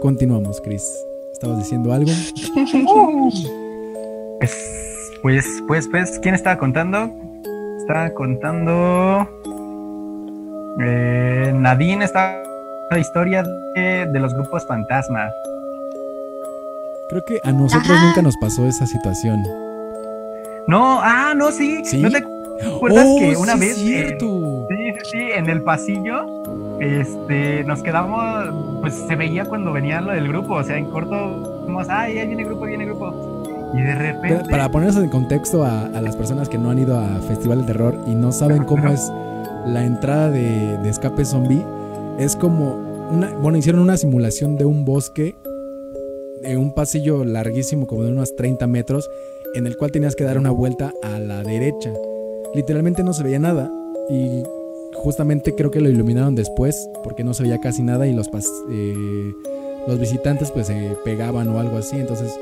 Continuamos, 0.00 0.60
Chris. 0.60 0.84
¿Estabas 1.32 1.58
diciendo 1.58 1.92
algo? 1.92 2.12
pues, 5.22 5.62
pues, 5.66 5.88
pues, 5.88 6.20
¿quién 6.20 6.36
estaba 6.36 6.58
contando? 6.58 7.27
Estaba 7.88 8.10
contando. 8.10 9.26
Eh, 10.78 11.54
Nadine 11.54 12.04
está 12.04 12.36
la 12.90 12.98
historia 12.98 13.42
de, 13.74 14.10
los 14.12 14.34
grupos 14.34 14.66
fantasma. 14.66 15.30
Creo 17.08 17.24
que 17.24 17.40
a 17.42 17.50
nosotros 17.50 17.98
nunca 18.02 18.20
nos 18.20 18.36
pasó 18.36 18.66
esa 18.66 18.86
situación. 18.86 19.42
No, 20.66 21.00
ah, 21.00 21.32
no, 21.34 21.50
sí. 21.50 21.82
¿Sí? 21.82 22.02
¿No 22.02 22.10
te 22.10 22.18
acuerdas 22.18 23.06
oh, 23.08 23.18
que 23.20 23.36
una 23.38 23.54
sí 23.54 23.58
vez. 23.58 23.70
Es 23.70 23.76
cierto. 23.78 24.66
sí, 24.68 24.76
sí, 24.76 25.10
sí, 25.10 25.18
en 25.34 25.48
el 25.48 25.62
pasillo. 25.62 26.26
Este, 26.80 27.64
nos 27.64 27.82
quedamos, 27.82 28.82
pues 28.82 29.02
se 29.08 29.16
veía 29.16 29.46
cuando 29.46 29.72
venía 29.72 30.02
lo 30.02 30.12
del 30.12 30.28
grupo, 30.28 30.56
o 30.56 30.62
sea, 30.62 30.76
en 30.76 30.90
corto, 30.90 31.62
como, 31.64 31.80
ay, 31.88 32.18
ahí 32.18 32.26
viene 32.26 32.44
grupo, 32.44 32.66
viene 32.66 32.84
grupo. 32.84 33.27
Y 33.74 33.82
de 33.82 33.94
repente. 33.94 34.50
Para 34.50 34.70
ponernos 34.70 34.96
en 35.02 35.10
contexto 35.10 35.64
a, 35.64 35.86
a, 35.86 36.00
las 36.00 36.16
personas 36.16 36.48
que 36.48 36.58
no 36.58 36.70
han 36.70 36.78
ido 36.78 36.98
a 36.98 37.20
Festival 37.20 37.60
de 37.60 37.66
Terror 37.66 37.98
y 38.06 38.14
no 38.14 38.32
saben 38.32 38.64
cómo 38.64 38.88
es 38.88 39.12
la 39.66 39.84
entrada 39.84 40.30
de, 40.30 40.78
de 40.78 40.88
escape 40.88 41.24
zombie, 41.24 41.64
es 42.18 42.36
como 42.36 42.74
una. 43.10 43.30
Bueno, 43.34 43.58
hicieron 43.58 43.82
una 43.82 43.96
simulación 43.96 44.56
de 44.56 44.64
un 44.64 44.84
bosque, 44.84 45.36
de 46.42 46.56
un 46.56 46.74
pasillo 46.74 47.24
larguísimo, 47.24 47.86
como 47.86 48.04
de 48.04 48.12
unos 48.12 48.34
30 48.36 48.66
metros, 48.66 49.10
en 49.54 49.66
el 49.66 49.76
cual 49.76 49.92
tenías 49.92 50.16
que 50.16 50.24
dar 50.24 50.38
una 50.38 50.50
vuelta 50.50 50.92
a 51.02 51.18
la 51.18 51.42
derecha. 51.42 51.92
Literalmente 52.54 53.02
no 53.02 53.12
se 53.12 53.22
veía 53.22 53.38
nada. 53.38 53.70
Y 54.10 54.42
justamente 54.94 55.54
creo 55.54 55.70
que 55.70 55.80
lo 55.80 55.88
iluminaron 55.88 56.34
después, 56.34 56.88
porque 57.04 57.24
no 57.24 57.34
se 57.34 57.42
veía 57.42 57.60
casi 57.60 57.82
nada 57.82 58.06
y 58.06 58.14
los, 58.14 58.28
eh, 58.70 59.32
los 59.86 59.98
visitantes 59.98 60.50
pues 60.50 60.66
se 60.66 60.96
pegaban 61.04 61.48
o 61.48 61.58
algo 61.60 61.76
así. 61.76 61.96
Entonces 61.96 62.32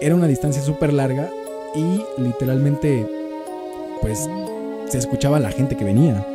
era 0.00 0.14
una 0.14 0.26
distancia 0.26 0.62
súper 0.62 0.92
larga 0.92 1.28
y 1.74 2.04
literalmente 2.18 3.06
pues 4.00 4.28
se 4.88 4.98
escuchaba 4.98 5.38
la 5.38 5.50
gente 5.50 5.76
que 5.76 5.84
venía. 5.84 6.26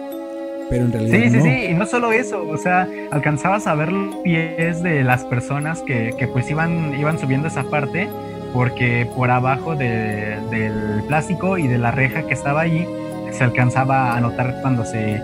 Pero 0.70 0.86
en 0.86 0.92
realidad. 0.92 1.18
Sí, 1.18 1.30
sí, 1.30 1.38
no. 1.38 1.44
sí, 1.44 1.66
y 1.70 1.74
no 1.76 1.86
solo 1.86 2.12
eso, 2.12 2.48
o 2.48 2.58
sea, 2.58 2.88
alcanzabas 3.12 3.68
a 3.68 3.76
ver 3.76 3.92
los 3.92 4.16
pies 4.24 4.82
de 4.82 5.04
las 5.04 5.24
personas 5.26 5.82
que, 5.82 6.16
que 6.18 6.28
pues 6.28 6.50
iban, 6.50 6.98
iban 7.00 7.20
subiendo 7.20 7.48
esa 7.48 7.64
parte, 7.64 8.10
porque 8.52 9.08
por 9.16 9.30
abajo 9.30 9.76
de, 9.76 10.40
del 10.50 11.04
plástico 11.08 11.60
y 11.60 11.68
de 11.68 11.78
la 11.78 11.92
reja 11.92 12.24
que 12.24 12.34
estaba 12.34 12.62
allí 12.62 12.88
se 13.32 13.44
alcanzaba 13.44 14.16
a 14.16 14.22
notar 14.22 14.56
cuando 14.62 14.86
se. 14.86 15.22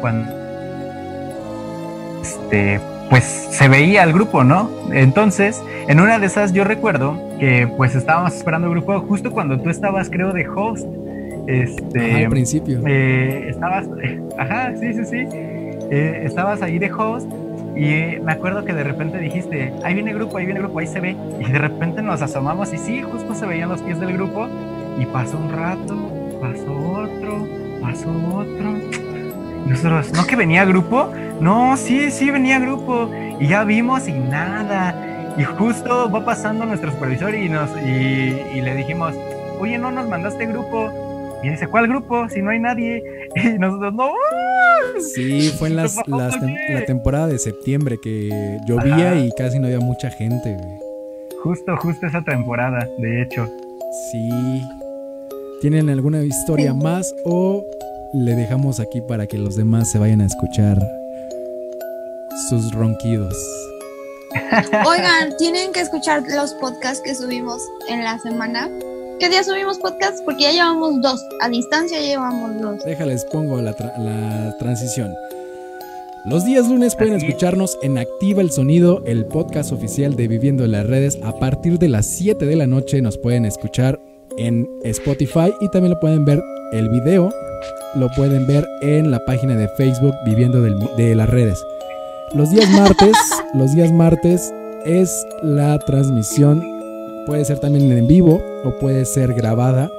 cuando. 0.00 0.30
Este, 2.20 2.80
pues 3.10 3.24
se 3.24 3.68
veía 3.68 4.02
el 4.02 4.12
grupo, 4.12 4.44
¿no? 4.44 4.70
Entonces, 4.92 5.62
en 5.88 6.00
una 6.00 6.18
de 6.18 6.26
esas 6.26 6.52
yo 6.52 6.64
recuerdo 6.64 7.18
que 7.38 7.68
pues 7.76 7.94
estábamos 7.94 8.34
esperando 8.34 8.68
el 8.68 8.74
grupo 8.74 9.00
justo 9.00 9.30
cuando 9.30 9.60
tú 9.60 9.70
estabas, 9.70 10.10
creo, 10.10 10.32
de 10.32 10.46
host. 10.48 10.86
Este, 11.46 12.12
ajá, 12.12 12.18
al 12.18 12.28
principio. 12.30 12.80
Eh, 12.86 13.48
estabas, 13.50 13.86
ajá, 14.38 14.74
sí, 14.76 14.94
sí, 14.94 15.04
sí. 15.04 15.26
Eh, 15.90 16.22
estabas 16.24 16.62
ahí 16.62 16.78
de 16.78 16.90
host 16.90 17.30
y 17.76 18.20
me 18.20 18.32
acuerdo 18.32 18.64
que 18.64 18.72
de 18.72 18.84
repente 18.84 19.18
dijiste, 19.18 19.72
ahí 19.82 19.94
viene 19.94 20.12
el 20.12 20.16
grupo, 20.16 20.38
ahí 20.38 20.46
viene 20.46 20.60
el 20.60 20.66
grupo, 20.66 20.78
ahí 20.78 20.86
se 20.86 21.00
ve. 21.00 21.16
Y 21.40 21.50
de 21.50 21.58
repente 21.58 22.02
nos 22.02 22.22
asomamos 22.22 22.72
y 22.72 22.78
sí, 22.78 23.02
justo 23.02 23.34
se 23.34 23.46
veían 23.46 23.68
los 23.68 23.82
pies 23.82 23.98
del 24.00 24.12
grupo. 24.12 24.48
Y 24.98 25.06
pasó 25.06 25.36
un 25.36 25.50
rato, 25.50 25.96
pasó 26.40 26.72
otro, 26.72 27.46
pasó 27.80 28.10
otro. 28.36 29.03
Nosotros, 29.66 30.12
¿no 30.12 30.26
que 30.26 30.36
venía 30.36 30.64
grupo? 30.64 31.10
No, 31.40 31.76
sí, 31.76 32.10
sí 32.10 32.30
venía 32.30 32.58
grupo. 32.58 33.10
Y 33.40 33.48
ya 33.48 33.64
vimos 33.64 34.08
y 34.08 34.12
nada. 34.12 34.94
Y 35.36 35.44
justo 35.44 36.10
va 36.10 36.24
pasando 36.24 36.64
nuestro 36.64 36.92
supervisor 36.92 37.34
y, 37.34 37.48
nos, 37.48 37.70
y, 37.82 38.56
y 38.56 38.60
le 38.60 38.74
dijimos, 38.74 39.14
oye, 39.58 39.78
no 39.78 39.90
nos 39.90 40.08
mandaste 40.08 40.46
grupo. 40.46 40.90
Y 41.42 41.50
dice, 41.50 41.66
¿cuál 41.66 41.88
grupo? 41.88 42.28
Si 42.28 42.40
no 42.42 42.50
hay 42.50 42.58
nadie. 42.58 43.02
Y 43.36 43.58
nosotros, 43.58 43.92
no. 43.94 44.12
Sí, 45.14 45.52
fue 45.58 45.68
en 45.68 45.76
las, 45.76 45.96
las 46.06 46.38
tem 46.38 46.54
la 46.70 46.84
temporada 46.84 47.26
de 47.26 47.38
septiembre 47.38 47.98
que 48.00 48.58
llovía 48.64 49.10
Ajá. 49.10 49.16
y 49.16 49.30
casi 49.36 49.58
no 49.58 49.66
había 49.66 49.80
mucha 49.80 50.08
gente. 50.10 50.54
Güey. 50.54 50.78
Justo, 51.42 51.76
justo 51.76 52.06
esa 52.06 52.22
temporada, 52.22 52.88
de 52.98 53.22
hecho. 53.22 53.46
Sí. 54.12 54.62
¿Tienen 55.60 55.88
alguna 55.90 56.22
historia 56.22 56.72
más 56.74 57.14
o 57.24 57.64
le 58.14 58.36
dejamos 58.36 58.78
aquí 58.78 59.00
para 59.00 59.26
que 59.26 59.38
los 59.38 59.56
demás 59.56 59.90
se 59.90 59.98
vayan 59.98 60.20
a 60.20 60.26
escuchar 60.26 60.78
sus 62.48 62.72
ronquidos? 62.72 63.34
Oigan, 64.86 65.36
tienen 65.36 65.72
que 65.72 65.80
escuchar 65.80 66.22
los 66.28 66.54
podcasts 66.54 67.02
que 67.04 67.14
subimos 67.14 67.60
en 67.88 68.04
la 68.04 68.18
semana. 68.18 68.68
¿Qué 69.18 69.28
día 69.28 69.42
subimos 69.42 69.78
podcast? 69.78 70.24
Porque 70.24 70.44
ya 70.44 70.52
llevamos 70.52 71.00
dos. 71.00 71.24
A 71.40 71.48
distancia 71.48 72.00
ya 72.00 72.06
llevamos 72.06 72.60
dos. 72.60 72.84
Déjales, 72.84 73.24
pongo 73.26 73.60
la, 73.60 73.72
tra 73.74 73.96
la 73.98 74.56
transición. 74.58 75.14
Los 76.24 76.44
días 76.44 76.68
lunes 76.68 76.96
pueden 76.96 77.14
escucharnos 77.14 77.78
en 77.82 77.98
Activa 77.98 78.42
el 78.42 78.50
Sonido, 78.50 79.02
el 79.06 79.26
podcast 79.26 79.72
oficial 79.72 80.16
de 80.16 80.26
Viviendo 80.26 80.64
en 80.64 80.72
las 80.72 80.86
Redes. 80.86 81.18
A 81.22 81.38
partir 81.38 81.78
de 81.78 81.88
las 81.88 82.06
7 82.06 82.46
de 82.46 82.56
la 82.56 82.66
noche 82.66 83.02
nos 83.02 83.18
pueden 83.18 83.44
escuchar 83.44 84.00
en 84.38 84.68
Spotify 84.82 85.52
y 85.60 85.68
también 85.70 85.92
lo 85.92 86.00
pueden 86.00 86.24
ver 86.24 86.42
el 86.72 86.88
video. 86.88 87.30
Lo 87.94 88.08
pueden 88.16 88.46
ver 88.46 88.66
en 88.82 89.10
la 89.10 89.24
página 89.24 89.56
de 89.56 89.68
Facebook 89.68 90.14
Viviendo 90.24 90.60
del, 90.60 90.76
de 90.96 91.14
las 91.14 91.28
Redes. 91.28 91.64
Los 92.34 92.50
días 92.50 92.68
martes, 92.70 93.16
los 93.54 93.74
días 93.74 93.92
martes 93.92 94.52
es 94.84 95.26
la 95.42 95.78
transmisión 95.78 96.74
puede 97.24 97.44
ser 97.44 97.58
también 97.58 97.90
en 97.90 98.06
vivo 98.06 98.42
o 98.64 98.70
puede 98.78 99.04
ser 99.04 99.34
grabada 99.34 99.90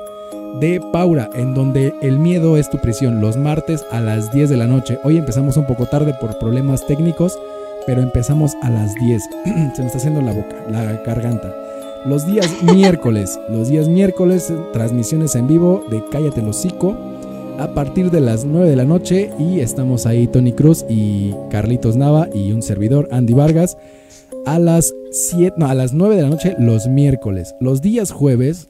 de 0.60 0.82
Paura, 0.94 1.30
en 1.34 1.54
donde 1.54 1.94
el 2.02 2.18
miedo 2.18 2.56
es 2.56 2.70
tu 2.70 2.78
prisión, 2.78 3.20
los 3.20 3.36
martes 3.36 3.86
a 3.92 4.00
las 4.00 4.32
10 4.32 4.50
de 4.50 4.58
la 4.58 4.68
noche. 4.68 5.00
Hoy 5.04 5.18
empezamos 5.18 5.58
un 5.58 5.66
poco 5.66 5.86
tarde 5.86 6.14
por 6.14 6.38
problemas 6.38 6.86
técnicos, 6.88 7.38
pero 7.86 8.02
empezamos 8.02 8.56
a 8.62 8.70
las 8.70 8.94
10. 8.96 9.24
Se 9.76 9.82
me 9.82 9.88
está 9.88 9.98
haciendo 9.98 10.22
la 10.22 10.34
boca, 10.34 10.56
la 10.70 10.94
garganta. 11.06 11.54
Los 12.06 12.28
días 12.28 12.62
miércoles, 12.62 13.40
los 13.50 13.70
días 13.70 13.90
miércoles, 13.90 14.54
transmisiones 14.74 15.34
en 15.34 15.48
vivo 15.48 15.84
de 15.90 16.04
Cállate 16.12 16.42
el 16.42 16.50
hocico 16.50 16.96
a 17.58 17.74
partir 17.74 18.12
de 18.12 18.22
las 18.22 18.46
9 18.46 18.70
de 18.70 18.76
la 18.76 18.86
noche 18.86 19.32
y 19.40 19.60
estamos 19.60 20.06
ahí 20.06 20.28
Tony 20.28 20.54
Cruz 20.54 20.86
y 20.88 21.34
Carlitos 21.50 21.96
Nava 21.96 22.30
y 22.32 22.52
un 22.52 22.62
servidor 22.62 23.10
Andy 23.12 23.34
Vargas 23.34 23.76
a 24.46 24.60
las 24.60 24.94
7, 25.10 25.56
no, 25.58 25.66
a 25.66 25.74
las 25.74 25.94
9 25.94 26.16
de 26.16 26.22
la 26.22 26.30
noche 26.30 26.56
los 26.60 26.88
miércoles. 26.88 27.56
Los 27.60 27.82
días 27.82 28.12
jueves 28.12 28.70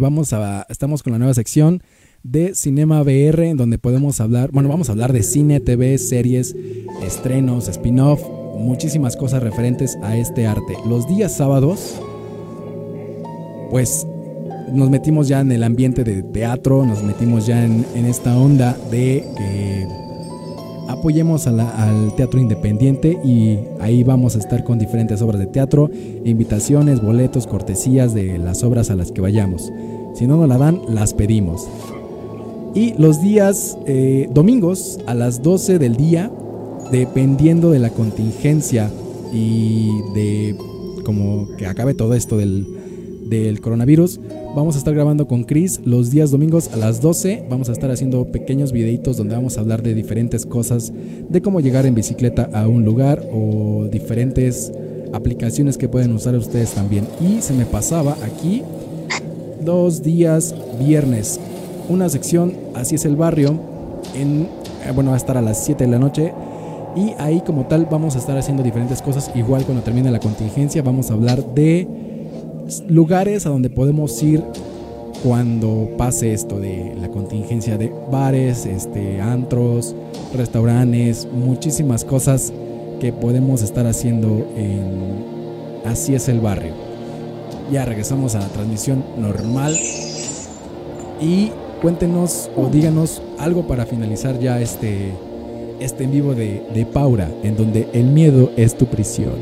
vamos 0.00 0.32
a 0.32 0.66
estamos 0.70 1.04
con 1.04 1.12
la 1.12 1.20
nueva 1.20 1.34
sección 1.34 1.84
de 2.24 2.56
Cinema 2.56 3.00
VR 3.02 3.48
en 3.48 3.56
donde 3.56 3.78
podemos 3.78 4.20
hablar, 4.20 4.50
bueno, 4.50 4.68
vamos 4.68 4.88
a 4.88 4.92
hablar 4.92 5.12
de 5.12 5.22
cine, 5.22 5.60
TV, 5.60 5.98
series, 5.98 6.56
estrenos, 7.00 7.68
spin-off, 7.68 8.22
muchísimas 8.62 9.16
cosas 9.16 9.42
referentes 9.42 9.98
a 10.02 10.16
este 10.16 10.46
arte. 10.46 10.76
Los 10.86 11.06
días 11.06 11.32
sábados 11.32 12.00
pues 13.70 14.06
nos 14.70 14.90
metimos 14.90 15.28
ya 15.28 15.40
en 15.40 15.50
el 15.50 15.62
ambiente 15.62 16.04
de 16.04 16.22
teatro, 16.22 16.84
nos 16.84 17.02
metimos 17.02 17.46
ya 17.46 17.64
en, 17.64 17.86
en 17.94 18.04
esta 18.06 18.36
onda 18.36 18.76
de 18.90 19.24
eh, 19.40 19.86
apoyemos 20.88 21.46
al 21.46 22.14
teatro 22.16 22.38
independiente 22.38 23.18
y 23.24 23.58
ahí 23.80 24.04
vamos 24.04 24.36
a 24.36 24.38
estar 24.38 24.62
con 24.64 24.78
diferentes 24.78 25.22
obras 25.22 25.40
de 25.40 25.46
teatro, 25.46 25.90
invitaciones, 26.24 27.00
boletos, 27.00 27.46
cortesías 27.46 28.14
de 28.14 28.38
las 28.38 28.62
obras 28.62 28.90
a 28.90 28.94
las 28.94 29.10
que 29.10 29.20
vayamos. 29.20 29.72
Si 30.14 30.26
no 30.26 30.36
nos 30.36 30.48
la 30.48 30.58
dan, 30.58 30.82
las 30.88 31.14
pedimos. 31.14 31.66
Y 32.74 32.94
los 32.94 33.20
días 33.20 33.76
eh, 33.86 34.28
domingos 34.32 34.98
a 35.06 35.14
las 35.14 35.42
12 35.42 35.78
del 35.78 35.96
día, 35.96 36.30
dependiendo 36.92 37.70
de 37.70 37.78
la 37.78 37.90
contingencia 37.90 38.90
y 39.32 39.90
de 40.14 40.54
como 41.04 41.48
que 41.56 41.66
acabe 41.66 41.94
todo 41.94 42.14
esto 42.14 42.36
del, 42.36 42.66
coronavirus, 43.62 44.20
vamos 44.54 44.74
a 44.74 44.78
estar 44.78 44.92
grabando 44.92 45.26
con 45.26 45.44
Chris 45.44 45.80
los 45.86 46.10
días 46.10 46.30
domingos 46.30 46.70
a 46.74 46.76
las 46.76 47.00
12. 47.00 47.46
Vamos 47.48 47.70
a 47.70 47.72
estar 47.72 47.90
haciendo 47.90 48.26
pequeños 48.26 48.72
videitos 48.72 49.16
donde 49.16 49.34
vamos 49.34 49.56
a 49.56 49.62
hablar 49.62 49.82
de 49.82 49.94
diferentes 49.94 50.44
cosas, 50.44 50.92
de 51.30 51.40
cómo 51.40 51.60
llegar 51.60 51.86
en 51.86 51.94
bicicleta 51.94 52.50
a 52.52 52.68
un 52.68 52.84
lugar 52.84 53.26
o 53.32 53.88
diferentes 53.90 54.70
aplicaciones 55.14 55.78
que 55.78 55.88
pueden 55.88 56.12
usar 56.12 56.34
ustedes 56.34 56.72
también. 56.72 57.06
Y 57.22 57.40
se 57.40 57.54
me 57.54 57.64
pasaba 57.64 58.18
aquí 58.22 58.62
los 59.64 60.02
días 60.02 60.54
viernes 60.78 61.40
una 61.88 62.10
sección, 62.10 62.54
así 62.74 62.96
es 62.96 63.06
el 63.06 63.16
barrio, 63.16 63.58
eh, 64.14 64.46
bueno, 64.94 65.10
va 65.10 65.16
a 65.16 65.18
estar 65.18 65.38
a 65.38 65.42
las 65.42 65.64
7 65.64 65.84
de 65.84 65.90
la 65.90 65.98
noche. 65.98 66.32
Y 66.94 67.14
ahí 67.18 67.40
como 67.40 67.66
tal 67.66 67.86
vamos 67.90 68.16
a 68.16 68.18
estar 68.18 68.36
haciendo 68.36 68.62
diferentes 68.62 69.00
cosas. 69.00 69.30
Igual 69.34 69.64
cuando 69.64 69.82
termine 69.82 70.10
la 70.10 70.20
contingencia 70.20 70.82
vamos 70.82 71.10
a 71.10 71.14
hablar 71.14 71.44
de 71.54 71.88
lugares 72.88 73.46
a 73.46 73.50
donde 73.50 73.70
podemos 73.70 74.22
ir 74.22 74.42
cuando 75.22 75.90
pase 75.96 76.32
esto 76.32 76.58
de 76.58 76.94
la 77.00 77.08
contingencia 77.08 77.78
de 77.78 77.92
bares, 78.10 78.66
este, 78.66 79.20
antros, 79.20 79.94
restaurantes, 80.34 81.28
muchísimas 81.32 82.04
cosas 82.04 82.52
que 83.00 83.12
podemos 83.12 83.62
estar 83.62 83.86
haciendo 83.86 84.46
en 84.56 85.32
Así 85.84 86.14
es 86.14 86.28
el 86.28 86.40
barrio. 86.40 86.72
Ya 87.72 87.84
regresamos 87.84 88.34
a 88.34 88.40
la 88.40 88.48
transmisión 88.48 89.04
normal 89.18 89.76
y 91.20 91.50
cuéntenos 91.80 92.50
o 92.56 92.66
díganos 92.66 93.22
algo 93.38 93.66
para 93.66 93.86
finalizar 93.86 94.38
ya 94.38 94.60
este, 94.60 95.12
este 95.84 96.04
en 96.04 96.12
vivo 96.12 96.34
de, 96.34 96.62
de 96.74 96.86
Paura, 96.86 97.28
en 97.42 97.56
donde 97.56 97.88
el 97.92 98.04
miedo 98.04 98.50
es 98.56 98.76
tu 98.76 98.86
prisión. 98.86 99.34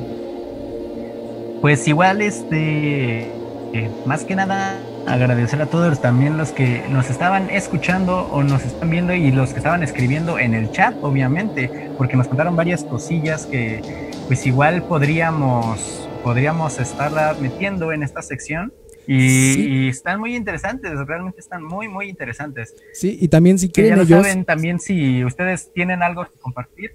Pues 1.60 1.86
igual, 1.86 2.22
este, 2.22 3.30
eh, 3.72 3.90
más 4.06 4.24
que 4.24 4.34
nada, 4.34 4.80
agradecer 5.06 5.60
a 5.60 5.66
todos 5.66 6.00
también 6.00 6.38
los 6.38 6.50
que 6.50 6.82
nos 6.88 7.10
estaban 7.10 7.50
escuchando 7.50 8.28
o 8.30 8.42
nos 8.42 8.64
están 8.64 8.90
viendo 8.90 9.12
y 9.14 9.30
los 9.30 9.50
que 9.52 9.58
estaban 9.58 9.82
escribiendo 9.82 10.38
en 10.38 10.54
el 10.54 10.70
chat, 10.70 10.94
obviamente, 11.02 11.90
porque 11.98 12.16
nos 12.16 12.28
contaron 12.28 12.56
varias 12.56 12.84
cosillas 12.84 13.46
que 13.46 14.10
pues 14.26 14.46
igual 14.46 14.82
podríamos, 14.84 16.08
podríamos 16.22 16.78
estarla 16.78 17.36
metiendo 17.40 17.92
en 17.92 18.02
esta 18.02 18.22
sección. 18.22 18.72
Y, 19.06 19.88
están 19.88 20.20
muy 20.20 20.36
interesantes, 20.36 20.92
realmente 21.06 21.40
están 21.40 21.64
muy, 21.64 21.88
muy 21.88 22.08
interesantes. 22.08 22.74
Sí, 22.92 23.18
y 23.20 23.28
también 23.28 23.58
si 23.58 23.68
quieren 23.68 23.96
ya 23.96 24.02
ellos... 24.02 24.22
saben 24.22 24.44
también 24.44 24.78
si 24.78 25.24
ustedes 25.24 25.72
tienen 25.72 26.02
algo 26.02 26.24
que 26.24 26.38
compartir. 26.38 26.92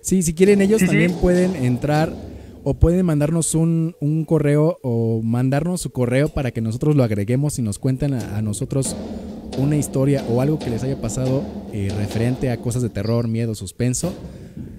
Sí, 0.00 0.22
si 0.22 0.34
quieren 0.34 0.60
ellos 0.60 0.82
también 0.84 1.12
pueden 1.14 1.56
entrar 1.56 2.12
o 2.62 2.74
pueden 2.74 3.06
mandarnos 3.06 3.54
un, 3.54 3.94
un, 4.00 4.24
correo 4.24 4.78
o 4.82 5.22
mandarnos 5.22 5.80
su 5.80 5.90
correo 5.90 6.28
para 6.28 6.50
que 6.50 6.60
nosotros 6.60 6.96
lo 6.96 7.04
agreguemos 7.04 7.58
y 7.58 7.62
nos 7.62 7.78
cuenten 7.78 8.14
a, 8.14 8.42
nosotros 8.42 8.96
una 9.56 9.76
historia 9.76 10.24
o 10.28 10.42
algo 10.42 10.58
que 10.58 10.70
les 10.70 10.82
haya 10.82 11.00
pasado 11.00 11.44
eh, 11.72 11.92
referente 11.96 12.50
a 12.50 12.56
cosas 12.56 12.82
de 12.82 12.90
terror, 12.90 13.28
miedo, 13.28 13.54
suspenso. 13.54 14.12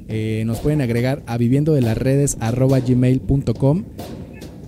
Eh, 0.10 0.44
nos 0.46 0.60
pueden 0.60 0.82
agregar 0.82 1.24
a 1.28 1.38
viviendo 1.38 1.74
de 1.74 1.82
las 1.82 1.98
redes 1.98 2.38
arroba 2.40 2.80
gmail.com 2.82 3.86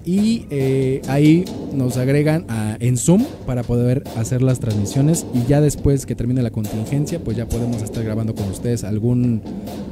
y 0.10 0.48
eh, 0.50 1.04
ahí 1.08 1.46
nos 1.72 1.98
agregan 1.98 2.48
en 2.80 2.98
Zoom 2.98 3.24
para 3.46 3.62
poder 3.62 4.04
hacer 4.18 4.42
las 4.42 4.60
transmisiones 4.60 5.28
y 5.36 5.48
ya 5.48 5.62
después 5.62 6.08
que 6.08 6.16
termine 6.16 6.42
la 6.42 6.50
contingencia 6.50 7.20
pues 7.20 7.38
ya 7.38 7.48
podemos 7.48 7.84
estar 7.84 8.04
grabando 8.04 8.34
con 8.34 8.50
ustedes 8.50 8.84
algún 8.84 9.44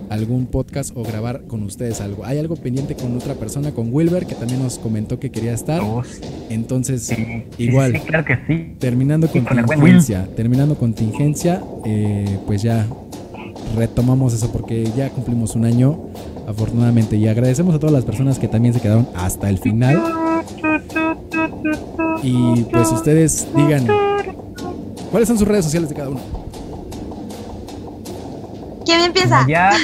algún 0.10 0.48
podcast 0.48 0.90
o 0.96 1.04
grabar 1.04 1.44
con 1.44 1.62
ustedes 1.62 2.02
algo. 2.02 2.26
Hay 2.26 2.40
algo 2.40 2.56
pendiente 2.56 2.96
con 2.96 3.16
otra 3.16 3.36
persona, 3.36 3.74
con 3.74 3.94
Wilber, 3.94 4.26
que 4.26 4.34
también 4.34 4.64
nos 4.64 4.80
comentó 4.80 5.20
que 5.20 5.30
quería 5.30 5.54
estar. 5.54 5.82
Oh, 5.82 6.02
Entonces, 6.50 7.14
igual, 7.60 8.02
claro 8.02 8.26
que 8.26 8.40
sí. 8.48 8.76
terminando 8.80 9.28
contingencia, 9.28 10.28
terminando 10.36 10.76
contingencia, 10.76 11.62
eh, 11.86 12.40
pues 12.48 12.64
ya 12.64 12.88
retomamos 13.76 14.34
eso 14.34 14.52
porque 14.52 14.90
ya 14.96 15.10
cumplimos 15.10 15.56
un 15.56 15.66
año 15.66 16.10
afortunadamente. 16.48 17.18
Y 17.18 17.28
agradecemos 17.28 17.76
a 17.76 17.80
todas 17.80 17.94
las 17.94 18.06
personas 18.06 18.40
que 18.40 18.48
también 18.48 18.74
se 18.74 18.82
quedaron 18.82 19.08
hasta 19.14 19.50
el 19.50 19.60
final. 19.60 20.02
Y 22.24 22.64
pues 22.64 22.92
ustedes 22.92 23.48
digan, 23.56 23.86
¿cuáles 25.12 25.28
son 25.28 25.38
sus 25.38 25.48
redes 25.48 25.66
sociales 25.66 25.90
de 25.90 25.96
cada 25.96 26.10
uno? 26.10 26.22
¿Quién 28.86 29.02
empieza? 29.02 29.46
Ya. 29.48 29.72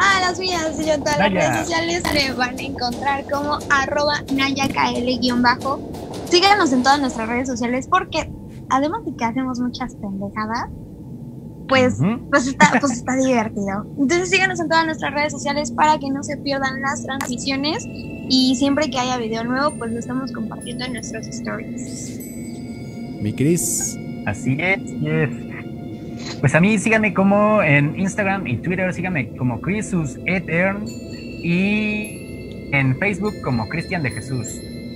Ah, 0.00 0.20
las 0.20 0.38
mías, 0.38 0.78
yo 0.78 0.92
en 0.92 1.02
todas 1.02 1.18
las 1.18 1.32
redes 1.32 1.58
sociales 1.58 2.02
le 2.14 2.32
van 2.32 2.56
a 2.56 2.62
encontrar 2.62 3.24
como 3.28 3.58
arroba 3.68 4.22
nayakl-bajo. 4.32 5.80
Síganos 6.30 6.72
en 6.72 6.84
todas 6.84 7.00
nuestras 7.00 7.28
redes 7.28 7.48
sociales 7.48 7.88
porque 7.90 8.30
además 8.70 9.04
de 9.04 9.16
que 9.16 9.24
hacemos 9.24 9.58
muchas 9.58 9.96
pendejadas, 9.96 10.68
pues, 11.68 11.98
pues, 12.30 12.48
está, 12.48 12.72
pues 12.80 12.92
está 12.92 13.16
divertido. 13.16 13.86
Entonces 13.98 14.30
síganos 14.30 14.60
en 14.60 14.68
todas 14.68 14.86
nuestras 14.86 15.12
redes 15.14 15.32
sociales 15.32 15.70
para 15.70 15.98
que 15.98 16.10
no 16.10 16.22
se 16.22 16.36
pierdan 16.38 16.80
las 16.80 17.04
transmisiones 17.04 17.84
y 17.86 18.56
siempre 18.56 18.90
que 18.90 18.98
haya 18.98 19.16
video 19.18 19.44
nuevo, 19.44 19.70
pues 19.78 19.92
lo 19.92 19.98
estamos 19.98 20.32
compartiendo 20.32 20.84
en 20.84 20.94
nuestros 20.94 21.26
stories. 21.26 22.20
Mi 23.20 23.32
Cris. 23.32 23.98
Así 24.26 24.58
es, 24.60 24.80
Pues 26.40 26.54
a 26.54 26.60
mí 26.60 26.76
síganme 26.78 27.14
como 27.14 27.62
en 27.62 27.98
Instagram 27.98 28.46
y 28.46 28.58
Twitter, 28.58 28.92
síganme 28.92 29.34
como 29.36 29.60
Crisus 29.62 30.18
Etern 30.26 30.84
y 30.86 32.68
en 32.72 32.94
Facebook 32.98 33.40
como 33.42 33.66
Cristian 33.68 34.02
de 34.02 34.10
Jesús. 34.10 34.48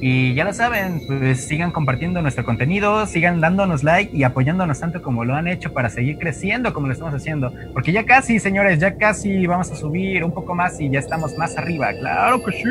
Y 0.05 0.35
ya 0.35 0.43
lo 0.43 0.53
saben, 0.53 1.01
pues 1.07 1.45
sigan 1.45 1.71
compartiendo 1.71 2.21
nuestro 2.23 2.45
contenido, 2.45 3.07
sigan 3.07 3.41
dándonos 3.41 3.85
like 3.85 4.11
y 4.13 4.25
apoyándonos 4.25 4.81
tanto 4.81 5.01
como 5.01 5.25
lo 5.25 5.37
han 5.37 5.47
hecho 5.47 5.73
para 5.73 5.91
seguir 5.91 6.19
creciendo 6.19 6.75
como 6.75 6.89
lo 6.89 6.93
estamos 6.93 7.15
haciendo. 7.15 7.53
Porque 7.73 7.93
ya 7.93 8.05
casi, 8.05 8.41
señores, 8.41 8.81
ya 8.81 8.97
casi 8.97 9.47
vamos 9.47 9.71
a 9.71 9.77
subir 9.77 10.25
un 10.25 10.33
poco 10.33 10.57
más 10.57 10.81
y 10.81 10.91
ya 10.91 10.99
estamos 10.99 11.39
más 11.39 11.57
arriba. 11.57 11.93
Claro 11.93 12.43
que 12.45 12.51
sí. 12.51 12.65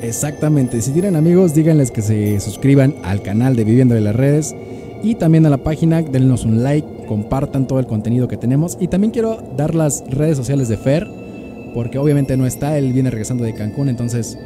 Exactamente. 0.00 0.80
Si 0.80 0.92
tienen 0.92 1.14
amigos, 1.14 1.54
díganles 1.54 1.90
que 1.90 2.00
se 2.00 2.40
suscriban 2.40 2.94
al 3.04 3.20
canal 3.20 3.54
de 3.54 3.64
Viviendo 3.64 3.94
de 3.94 4.00
las 4.00 4.16
Redes 4.16 4.56
y 5.02 5.16
también 5.16 5.44
a 5.44 5.50
la 5.50 5.58
página, 5.58 6.00
dennos 6.00 6.46
un 6.46 6.62
like, 6.62 6.88
compartan 7.06 7.66
todo 7.66 7.80
el 7.80 7.86
contenido 7.86 8.28
que 8.28 8.38
tenemos. 8.38 8.78
Y 8.80 8.88
también 8.88 9.10
quiero 9.10 9.42
dar 9.58 9.74
las 9.74 10.04
redes 10.08 10.38
sociales 10.38 10.70
de 10.70 10.78
Fer, 10.78 11.06
porque 11.74 11.98
obviamente 11.98 12.38
no 12.38 12.46
está, 12.46 12.78
él 12.78 12.94
viene 12.94 13.10
regresando 13.10 13.44
de 13.44 13.52
Cancún, 13.52 13.90
entonces 13.90 14.38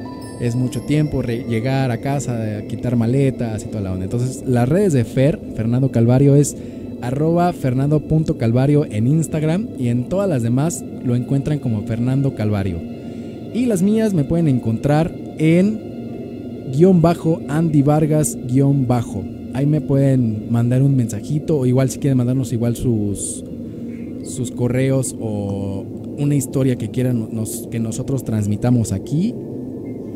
es 0.47 0.57
mucho 0.57 0.83
tiempo 0.83 1.23
llegar 1.23 1.91
a 1.91 2.01
casa, 2.01 2.63
quitar 2.69 2.97
maletas 2.97 3.65
y 3.65 3.69
toda 3.69 3.83
la 3.83 3.93
onda. 3.93 4.05
Entonces, 4.05 4.45
las 4.47 4.69
redes 4.69 4.93
de 4.93 5.05
Fer, 5.05 5.41
Fernando 5.57 5.91
Calvario, 5.91 6.37
es 6.37 6.57
arroba 7.01 7.53
fernando.calvario 7.53 8.87
en 8.87 9.07
Instagram 9.07 9.69
y 9.79 9.89
en 9.89 10.09
todas 10.09 10.29
las 10.29 10.43
demás 10.43 10.85
lo 11.05 11.17
encuentran 11.17 11.59
como 11.59 11.83
Fernando 11.83 12.35
Calvario. 12.35 12.79
Y 13.55 13.67
las 13.67 13.83
mías 13.83 14.15
me 14.15 14.25
pueden 14.25 14.49
encontrar 14.49 15.15
en 15.39 16.73
guion 16.73 17.03
bajo 17.03 17.41
Andy 17.49 17.83
Vargas 17.83 18.37
guion 18.47 18.87
bajo. 18.87 19.23
Ahí 19.53 19.67
me 19.67 19.81
pueden 19.81 20.51
mandar 20.51 20.83
un 20.83 20.97
mensajito 20.97 21.59
o 21.59 21.67
igual 21.67 21.91
si 21.91 21.99
quieren 22.01 22.19
mandarnos 22.19 22.53
igual 22.53 22.75
sus, 22.75 23.45
sus 24.25 24.51
correos 24.51 25.15
o 25.21 25.85
una 26.19 26.35
historia 26.35 26.77
que 26.77 26.91
quieran 26.91 27.29
que 27.71 27.79
nosotros 27.79 28.25
transmitamos 28.25 28.93
aquí 28.93 29.35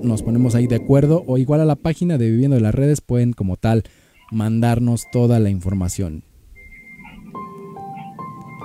nos 0.02 0.22
ponemos 0.22 0.54
ahí 0.54 0.66
de 0.66 0.76
acuerdo 0.76 1.24
o 1.26 1.38
igual 1.38 1.60
a 1.60 1.64
la 1.64 1.76
página 1.76 2.18
de 2.18 2.30
Viviendo 2.30 2.56
de 2.56 2.62
las 2.62 2.74
Redes 2.74 3.00
pueden 3.00 3.32
como 3.32 3.56
tal 3.56 3.84
mandarnos 4.30 5.06
toda 5.10 5.38
la 5.38 5.50
información. 5.50 6.22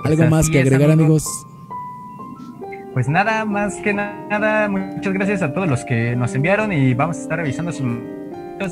¿Algo 0.04 0.18
pues 0.18 0.30
más 0.30 0.50
que 0.50 0.60
agregar 0.60 0.90
amigos? 0.90 1.24
Pues 2.92 3.08
nada, 3.08 3.44
más 3.44 3.76
que 3.76 3.92
nada, 3.92 4.68
muchas 4.68 5.12
gracias 5.12 5.42
a 5.42 5.52
todos 5.52 5.68
los 5.68 5.84
que 5.84 6.14
nos 6.14 6.34
enviaron 6.34 6.72
y 6.72 6.94
vamos 6.94 7.16
a 7.18 7.22
estar 7.22 7.38
revisando 7.38 7.72
sus 7.72 7.86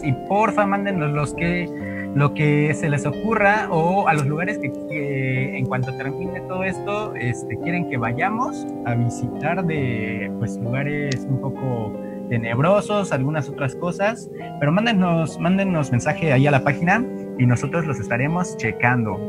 y 0.04 0.12
porfa 0.28 0.64
mándenos 0.64 1.10
los 1.12 1.34
que 1.34 1.68
lo 2.14 2.34
que 2.34 2.72
se 2.74 2.88
les 2.88 3.06
ocurra 3.06 3.68
o 3.70 4.06
a 4.06 4.14
los 4.14 4.26
lugares 4.26 4.58
que, 4.58 5.56
en 5.56 5.66
cuanto 5.66 5.94
termine 5.96 6.40
todo 6.42 6.62
esto 6.62 7.14
este, 7.14 7.58
quieren 7.58 7.88
que 7.88 7.96
vayamos 7.96 8.66
a 8.84 8.94
visitar 8.94 9.64
de 9.64 10.30
pues 10.38 10.58
lugares 10.58 11.26
un 11.28 11.40
poco 11.40 11.92
tenebrosos, 12.32 13.12
algunas 13.12 13.46
otras 13.50 13.74
cosas, 13.74 14.30
pero 14.58 14.72
mándenos, 14.72 15.38
mándenos 15.38 15.90
mensaje 15.90 16.32
ahí 16.32 16.46
a 16.46 16.50
la 16.50 16.64
página 16.64 17.04
y 17.38 17.44
nosotros 17.44 17.84
los 17.84 18.00
estaremos 18.00 18.56
checando. 18.56 19.20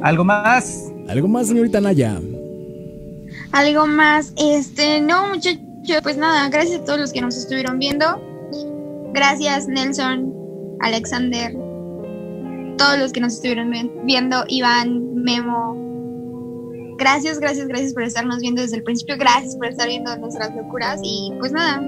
¿Algo 0.00 0.22
más? 0.22 0.92
¿Algo 1.08 1.26
más, 1.26 1.48
señorita 1.48 1.80
Naya? 1.80 2.20
Algo 3.50 3.84
más, 3.84 4.32
este, 4.36 5.00
no, 5.00 5.30
muchachos, 5.30 5.58
pues 6.04 6.16
nada, 6.16 6.48
gracias 6.50 6.82
a 6.82 6.84
todos 6.84 7.00
los 7.00 7.12
que 7.12 7.20
nos 7.20 7.36
estuvieron 7.36 7.80
viendo. 7.80 8.06
Gracias, 9.12 9.66
Nelson, 9.66 10.32
Alexander, 10.82 11.52
todos 12.78 12.96
los 12.96 13.12
que 13.12 13.18
nos 13.18 13.34
estuvieron 13.34 13.72
viendo, 14.04 14.44
Iván, 14.46 15.16
Memo. 15.16 15.93
Gracias, 17.04 17.38
gracias, 17.38 17.68
gracias 17.68 17.92
por 17.92 18.02
estarnos 18.02 18.38
viendo 18.38 18.62
desde 18.62 18.76
el 18.78 18.82
principio. 18.82 19.16
Gracias 19.18 19.54
por 19.56 19.66
estar 19.66 19.86
viendo 19.86 20.16
nuestras 20.16 20.56
locuras. 20.56 20.98
Y 21.02 21.30
pues 21.38 21.52
nada, 21.52 21.78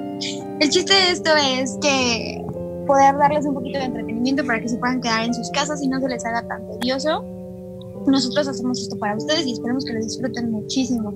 el 0.61 0.69
chiste 0.69 0.93
de 0.93 1.11
esto 1.11 1.31
es 1.35 1.79
que 1.81 2.45
poder 2.87 3.17
darles 3.17 3.47
un 3.47 3.55
poquito 3.55 3.79
de 3.79 3.87
entretenimiento 3.87 4.45
para 4.45 4.61
que 4.61 4.69
se 4.69 4.77
puedan 4.77 5.01
quedar 5.01 5.25
en 5.25 5.33
sus 5.33 5.51
casas 5.53 5.83
y 5.83 5.89
no 5.89 6.03
se 6.03 6.09
les 6.11 6.23
haga 6.27 6.47
tan 6.47 6.69
tedioso. 6.69 7.25
Nosotros 8.07 8.47
hacemos 8.47 8.79
esto 8.79 8.99
para 8.99 9.17
ustedes 9.17 9.47
y 9.47 9.53
esperemos 9.53 9.87
que 9.87 9.95
lo 9.95 10.01
disfruten 10.01 10.51
muchísimo. 10.51 11.15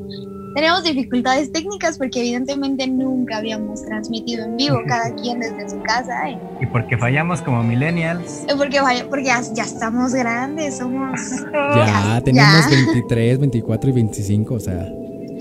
Tenemos 0.54 0.82
dificultades 0.82 1.52
técnicas 1.52 1.96
porque 1.96 2.20
evidentemente 2.20 2.86
nunca 2.88 3.36
habíamos 3.36 3.84
transmitido 3.84 4.44
en 4.46 4.56
vivo, 4.56 4.78
cada 4.86 5.14
quien 5.14 5.38
desde 5.38 5.70
su 5.70 5.80
casa. 5.82 6.28
Y 6.60 6.66
porque 6.66 6.98
fallamos 6.98 7.40
como 7.40 7.62
millennials. 7.62 8.44
Porque, 8.56 8.80
porque 9.08 9.24
ya, 9.26 9.62
estamos 9.62 10.12
grandes, 10.12 10.78
somos... 10.78 11.20
ya, 11.52 12.20
tenemos 12.24 12.68
23, 12.68 13.38
24 13.38 13.90
y 13.90 13.92
25, 13.92 14.54
o 14.54 14.60
sea... 14.60 14.88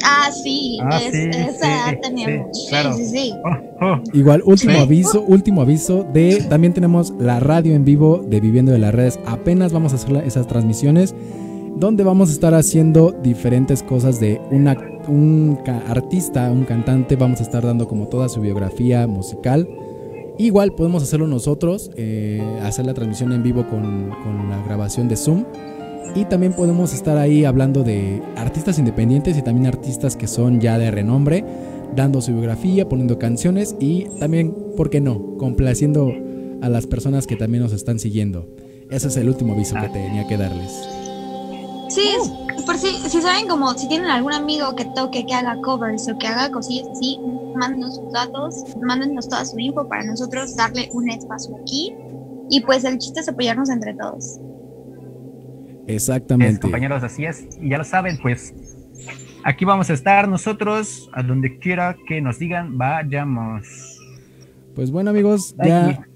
Ah, 0.02 0.30
sí, 0.31 0.80
ah, 0.81 0.98
esa 1.02 1.91
edad 1.91 1.99
teníamos. 2.02 2.57
Sí, 2.95 3.06
sí, 3.06 3.34
oh, 3.44 3.86
oh. 3.86 4.02
Igual, 4.14 4.41
último 4.45 4.80
aviso, 4.80 5.22
último 5.23 5.61
aviso 5.61 6.07
de 6.14 6.41
también 6.49 6.73
tenemos 6.73 7.14
la 7.19 7.41
radio 7.41 7.76
en 7.76 7.84
vivo 7.84 8.23
de 8.26 8.40
Viviendo 8.40 8.72
de 8.72 8.80
las 8.80 8.95
Redes. 8.95 9.19
Apenas 9.26 9.73
vamos 9.73 9.91
a 9.91 9.98
hacer 9.98 10.23
esas 10.26 10.48
transmisiones 10.48 11.14
donde 11.80 12.03
vamos 12.03 12.30
a 12.30 12.34
estar 12.34 12.53
haciendo 12.53 13.11
diferentes 13.11 13.84
cosas 13.84 14.19
de 14.19 14.41
una, 14.52 14.76
un 15.07 15.59
artista, 15.88 16.51
un 16.51 16.65
cantante, 16.65 17.15
vamos 17.15 17.39
a 17.39 17.43
estar 17.43 17.65
dando 17.65 17.88
como 17.88 18.07
toda 18.07 18.30
su 18.30 18.41
biografía 18.41 19.07
musical. 19.07 19.67
Igual 20.38 20.73
podemos 20.73 21.03
hacerlo 21.03 21.27
nosotros, 21.27 21.91
eh, 21.95 22.41
hacer 22.63 22.85
la 22.85 22.93
transmisión 22.93 23.34
en 23.34 23.43
vivo 23.43 23.67
con, 23.67 24.09
con 24.23 24.49
la 24.49 24.63
grabación 24.65 25.07
de 25.09 25.17
Zoom 25.17 25.43
y 26.15 26.26
también 26.26 26.53
podemos 26.53 26.93
estar 26.93 27.17
ahí 27.17 27.45
hablando 27.45 27.84
de 27.84 28.21
artistas 28.35 28.80
independientes 28.80 29.38
y 29.38 29.41
también 29.41 29.67
artistas 29.67 30.15
que 30.15 30.27
son 30.27 30.59
ya 30.59 30.77
de 30.77 30.91
renombre, 30.91 31.43
dando 31.95 32.21
su 32.21 32.31
biografía, 32.31 32.88
poniendo 32.88 33.19
canciones 33.19 33.76
y 33.80 34.05
también, 34.19 34.55
¿por 34.76 34.89
qué 34.89 35.01
no?, 35.01 35.38
complaciendo 35.38 36.11
a 36.61 36.69
las 36.69 36.88
personas 36.88 37.27
que 37.27 37.35
también 37.35 37.63
nos 37.63 37.73
están 37.73 37.99
siguiendo. 37.99 38.47
Ese 38.89 39.07
es 39.07 39.17
el 39.17 39.30
último 39.30 39.53
aviso 39.53 39.76
que 39.76 39.89
tenía 39.89 40.27
que 40.27 40.38
darles. 40.38 40.98
Sí, 41.89 42.15
por 42.65 42.77
si, 42.77 42.87
si 43.09 43.21
saben 43.21 43.47
como 43.47 43.73
si 43.73 43.87
tienen 43.87 44.09
algún 44.09 44.33
amigo 44.33 44.75
que 44.75 44.85
toque, 44.95 45.25
que 45.25 45.33
haga 45.33 45.59
covers 45.61 46.07
o 46.07 46.17
que 46.17 46.27
haga 46.27 46.51
cosillas 46.51 46.87
así, 46.89 47.19
mándenos 47.55 47.95
sus 47.95 48.11
datos, 48.11 48.63
mándenos 48.81 49.27
toda 49.27 49.43
su 49.45 49.59
info 49.59 49.87
para 49.87 50.03
nosotros 50.03 50.55
darle 50.55 50.89
un 50.93 51.09
espacio 51.09 51.55
aquí. 51.61 51.95
Y 52.49 52.61
pues 52.61 52.83
el 52.83 52.97
chiste 52.97 53.19
es 53.19 53.29
apoyarnos 53.29 53.69
entre 53.69 53.93
todos. 53.93 54.39
Exactamente. 55.87 56.59
compañeros, 56.59 57.03
así 57.03 57.25
es. 57.25 57.47
Y 57.59 57.69
ya 57.69 57.79
lo 57.79 57.83
saben, 57.83 58.19
pues 58.21 58.53
aquí 59.43 59.65
vamos 59.65 59.89
a 59.89 59.93
estar 59.93 60.27
nosotros, 60.27 61.09
a 61.13 61.23
donde 61.23 61.57
quiera 61.57 61.95
que 62.07 62.21
nos 62.21 62.39
digan, 62.39 62.77
vayamos. 62.77 63.65
Pues 64.75 64.91
bueno, 64.91 65.09
amigos, 65.09 65.55
ya 65.63 66.07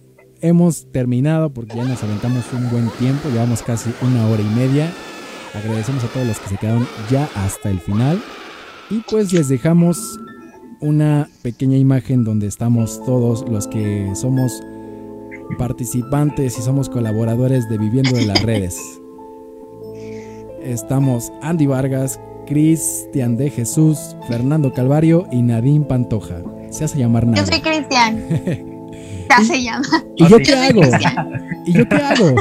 hemos 0.42 0.92
terminado 0.92 1.52
porque 1.52 1.76
ya 1.78 1.86
nos 1.86 2.04
aventamos 2.04 2.52
un 2.54 2.70
buen 2.70 2.90
tiempo, 3.00 3.30
llevamos 3.30 3.64
casi 3.64 3.92
una 4.02 4.28
hora 4.28 4.42
y 4.42 4.56
media. 4.56 4.92
Agradecemos 5.54 6.04
a 6.04 6.08
todos 6.08 6.28
los 6.28 6.40
que 6.40 6.50
se 6.50 6.58
quedaron 6.58 6.88
ya 7.10 7.30
hasta 7.36 7.70
el 7.70 7.80
final. 7.80 8.22
Y 8.90 9.00
pues 9.10 9.32
les 9.34 9.50
dejamos 9.50 10.20
una 10.80 11.30
pequeña 11.42 11.78
imagen 11.78 12.24
donde 12.24 12.48
estamos 12.48 13.04
todos 13.06 13.48
los 13.50 13.68
que 13.68 14.12
somos 14.16 14.62
participantes 15.58 16.58
y 16.58 16.62
somos 16.62 16.90
colaboradores 16.90 17.70
de 17.70 17.78
Viviendo 17.78 18.12
de 18.12 18.26
las 18.26 18.42
Redes 18.42 18.80
estamos 20.64 21.32
Andy 21.42 21.68
Vargas, 21.68 22.20
Cristian 22.48 23.38
de 23.38 23.50
Jesús, 23.50 24.16
Fernando 24.28 24.74
Calvario 24.74 25.28
y 25.32 25.42
Nadine 25.42 25.86
Pantoja. 25.86 26.42
Se 26.70 26.86
hace 26.86 27.00
llamar 27.00 27.32
Yo 27.34 27.46
soy 27.46 27.62
Cristian. 27.62 28.24
Se 29.28 29.34
hace 29.34 29.64
llama. 29.64 30.04
¿Y 30.16 30.28
yo 30.28 30.38
qué 30.38 30.54
hago? 30.54 30.82
¿Y 31.66 31.74
yo 31.74 31.88
qué 31.88 31.96
hago? 31.96 32.36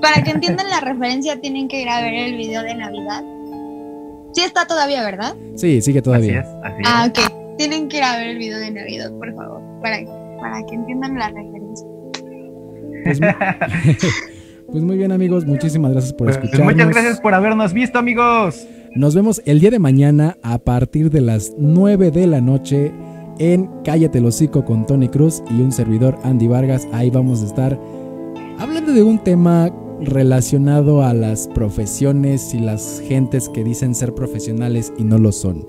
Para 0.00 0.22
que 0.22 0.30
entiendan 0.30 0.68
la 0.70 0.80
referencia, 0.80 1.40
tienen 1.40 1.68
que 1.68 1.82
ir 1.82 1.88
a 1.88 2.00
ver 2.00 2.14
el 2.14 2.36
video 2.36 2.62
de 2.62 2.74
Navidad. 2.74 3.22
Sí 4.32 4.42
está 4.42 4.66
todavía, 4.66 5.02
¿verdad? 5.02 5.34
Sí, 5.54 5.80
sigue 5.80 6.02
todavía. 6.02 6.44
ah, 6.84 7.08
ok. 7.08 7.56
Tienen 7.56 7.88
que 7.88 7.98
ir 7.98 8.02
a 8.02 8.16
ver 8.18 8.28
el 8.28 8.38
video 8.38 8.58
de 8.58 8.70
Navidad, 8.70 9.10
por 9.12 9.34
favor, 9.34 9.62
para, 9.80 9.98
para 10.38 10.64
que 10.66 10.74
entiendan 10.74 11.18
la 11.18 11.28
referencia. 11.28 11.86
Pues, 13.04 13.20
Pues 14.70 14.82
muy 14.82 14.96
bien 14.96 15.12
amigos, 15.12 15.46
muchísimas 15.46 15.92
gracias 15.92 16.12
por 16.12 16.26
pues 16.26 16.36
escucharnos. 16.36 16.74
Muchas 16.74 16.88
gracias 16.90 17.20
por 17.20 17.34
habernos 17.34 17.72
visto 17.72 17.98
amigos. 17.98 18.66
Nos 18.94 19.14
vemos 19.14 19.40
el 19.44 19.60
día 19.60 19.70
de 19.70 19.78
mañana 19.78 20.36
a 20.42 20.58
partir 20.58 21.10
de 21.10 21.20
las 21.20 21.52
9 21.56 22.10
de 22.10 22.26
la 22.26 22.40
noche 22.40 22.92
en 23.38 23.70
Cállate 23.84 24.18
el 24.18 24.26
hocico 24.26 24.64
con 24.64 24.84
Tony 24.86 25.08
Cruz 25.08 25.42
y 25.50 25.60
un 25.60 25.70
servidor 25.70 26.18
Andy 26.24 26.48
Vargas. 26.48 26.86
Ahí 26.92 27.10
vamos 27.10 27.42
a 27.42 27.46
estar 27.46 27.78
hablando 28.58 28.92
de 28.92 29.02
un 29.04 29.22
tema 29.22 29.70
relacionado 30.00 31.02
a 31.02 31.14
las 31.14 31.48
profesiones 31.48 32.54
y 32.54 32.58
las 32.58 33.02
gentes 33.06 33.48
que 33.48 33.64
dicen 33.64 33.94
ser 33.94 34.14
profesionales 34.14 34.92
y 34.98 35.04
no 35.04 35.18
lo 35.18 35.32
son. 35.32 35.66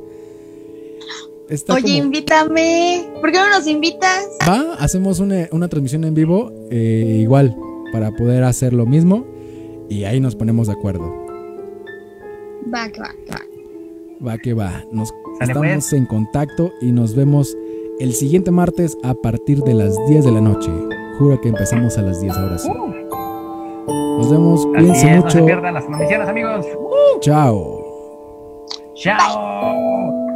Oye, 1.69 1.93
invítame. 1.93 3.05
¿Por 3.21 3.31
qué 3.31 3.37
no 3.37 3.49
nos 3.49 3.67
invitas? 3.67 4.27
Va, 4.47 4.75
hacemos 4.79 5.19
una, 5.19 5.47
transmisión 5.69 6.03
en 6.03 6.13
vivo. 6.13 6.51
Eh, 6.69 7.19
igual, 7.21 7.55
para 7.93 8.11
poder 8.11 8.43
hacer 8.43 8.73
lo 8.73 8.85
mismo 8.85 9.25
y 9.89 10.03
ahí 10.03 10.19
nos 10.19 10.35
ponemos 10.35 10.67
de 10.67 10.73
acuerdo. 10.73 11.05
Va 12.73 12.89
que 12.89 12.99
va, 12.99 13.15
va. 13.31 14.27
Va 14.27 14.37
que 14.37 14.53
va. 14.53 14.83
Nos 14.91 15.13
estamos 15.39 15.67
pues. 15.67 15.93
en 15.93 16.05
contacto 16.05 16.71
y 16.81 16.91
nos 16.91 17.15
vemos 17.15 17.55
el 17.99 18.13
siguiente 18.13 18.51
martes 18.51 18.97
a 19.03 19.13
partir 19.13 19.61
de 19.63 19.73
las 19.73 19.95
10 20.07 20.25
de 20.25 20.31
la 20.31 20.41
noche. 20.41 20.69
Juro 21.17 21.39
que 21.39 21.49
empezamos 21.49 21.97
a 21.97 22.01
las 22.01 22.21
10 22.21 22.35
ahora 22.35 22.57
sí. 22.57 22.69
Nos 24.18 24.31
vemos, 24.31 24.65
cuídense 24.65 25.06
mucho. 25.07 25.23
No 25.26 25.30
se 25.30 25.41
pierdan 25.44 25.73
las 25.76 25.85
transmisiones, 25.85 26.27
amigos. 26.27 26.65
Chao. 27.22 27.84
Chao. 28.95 30.26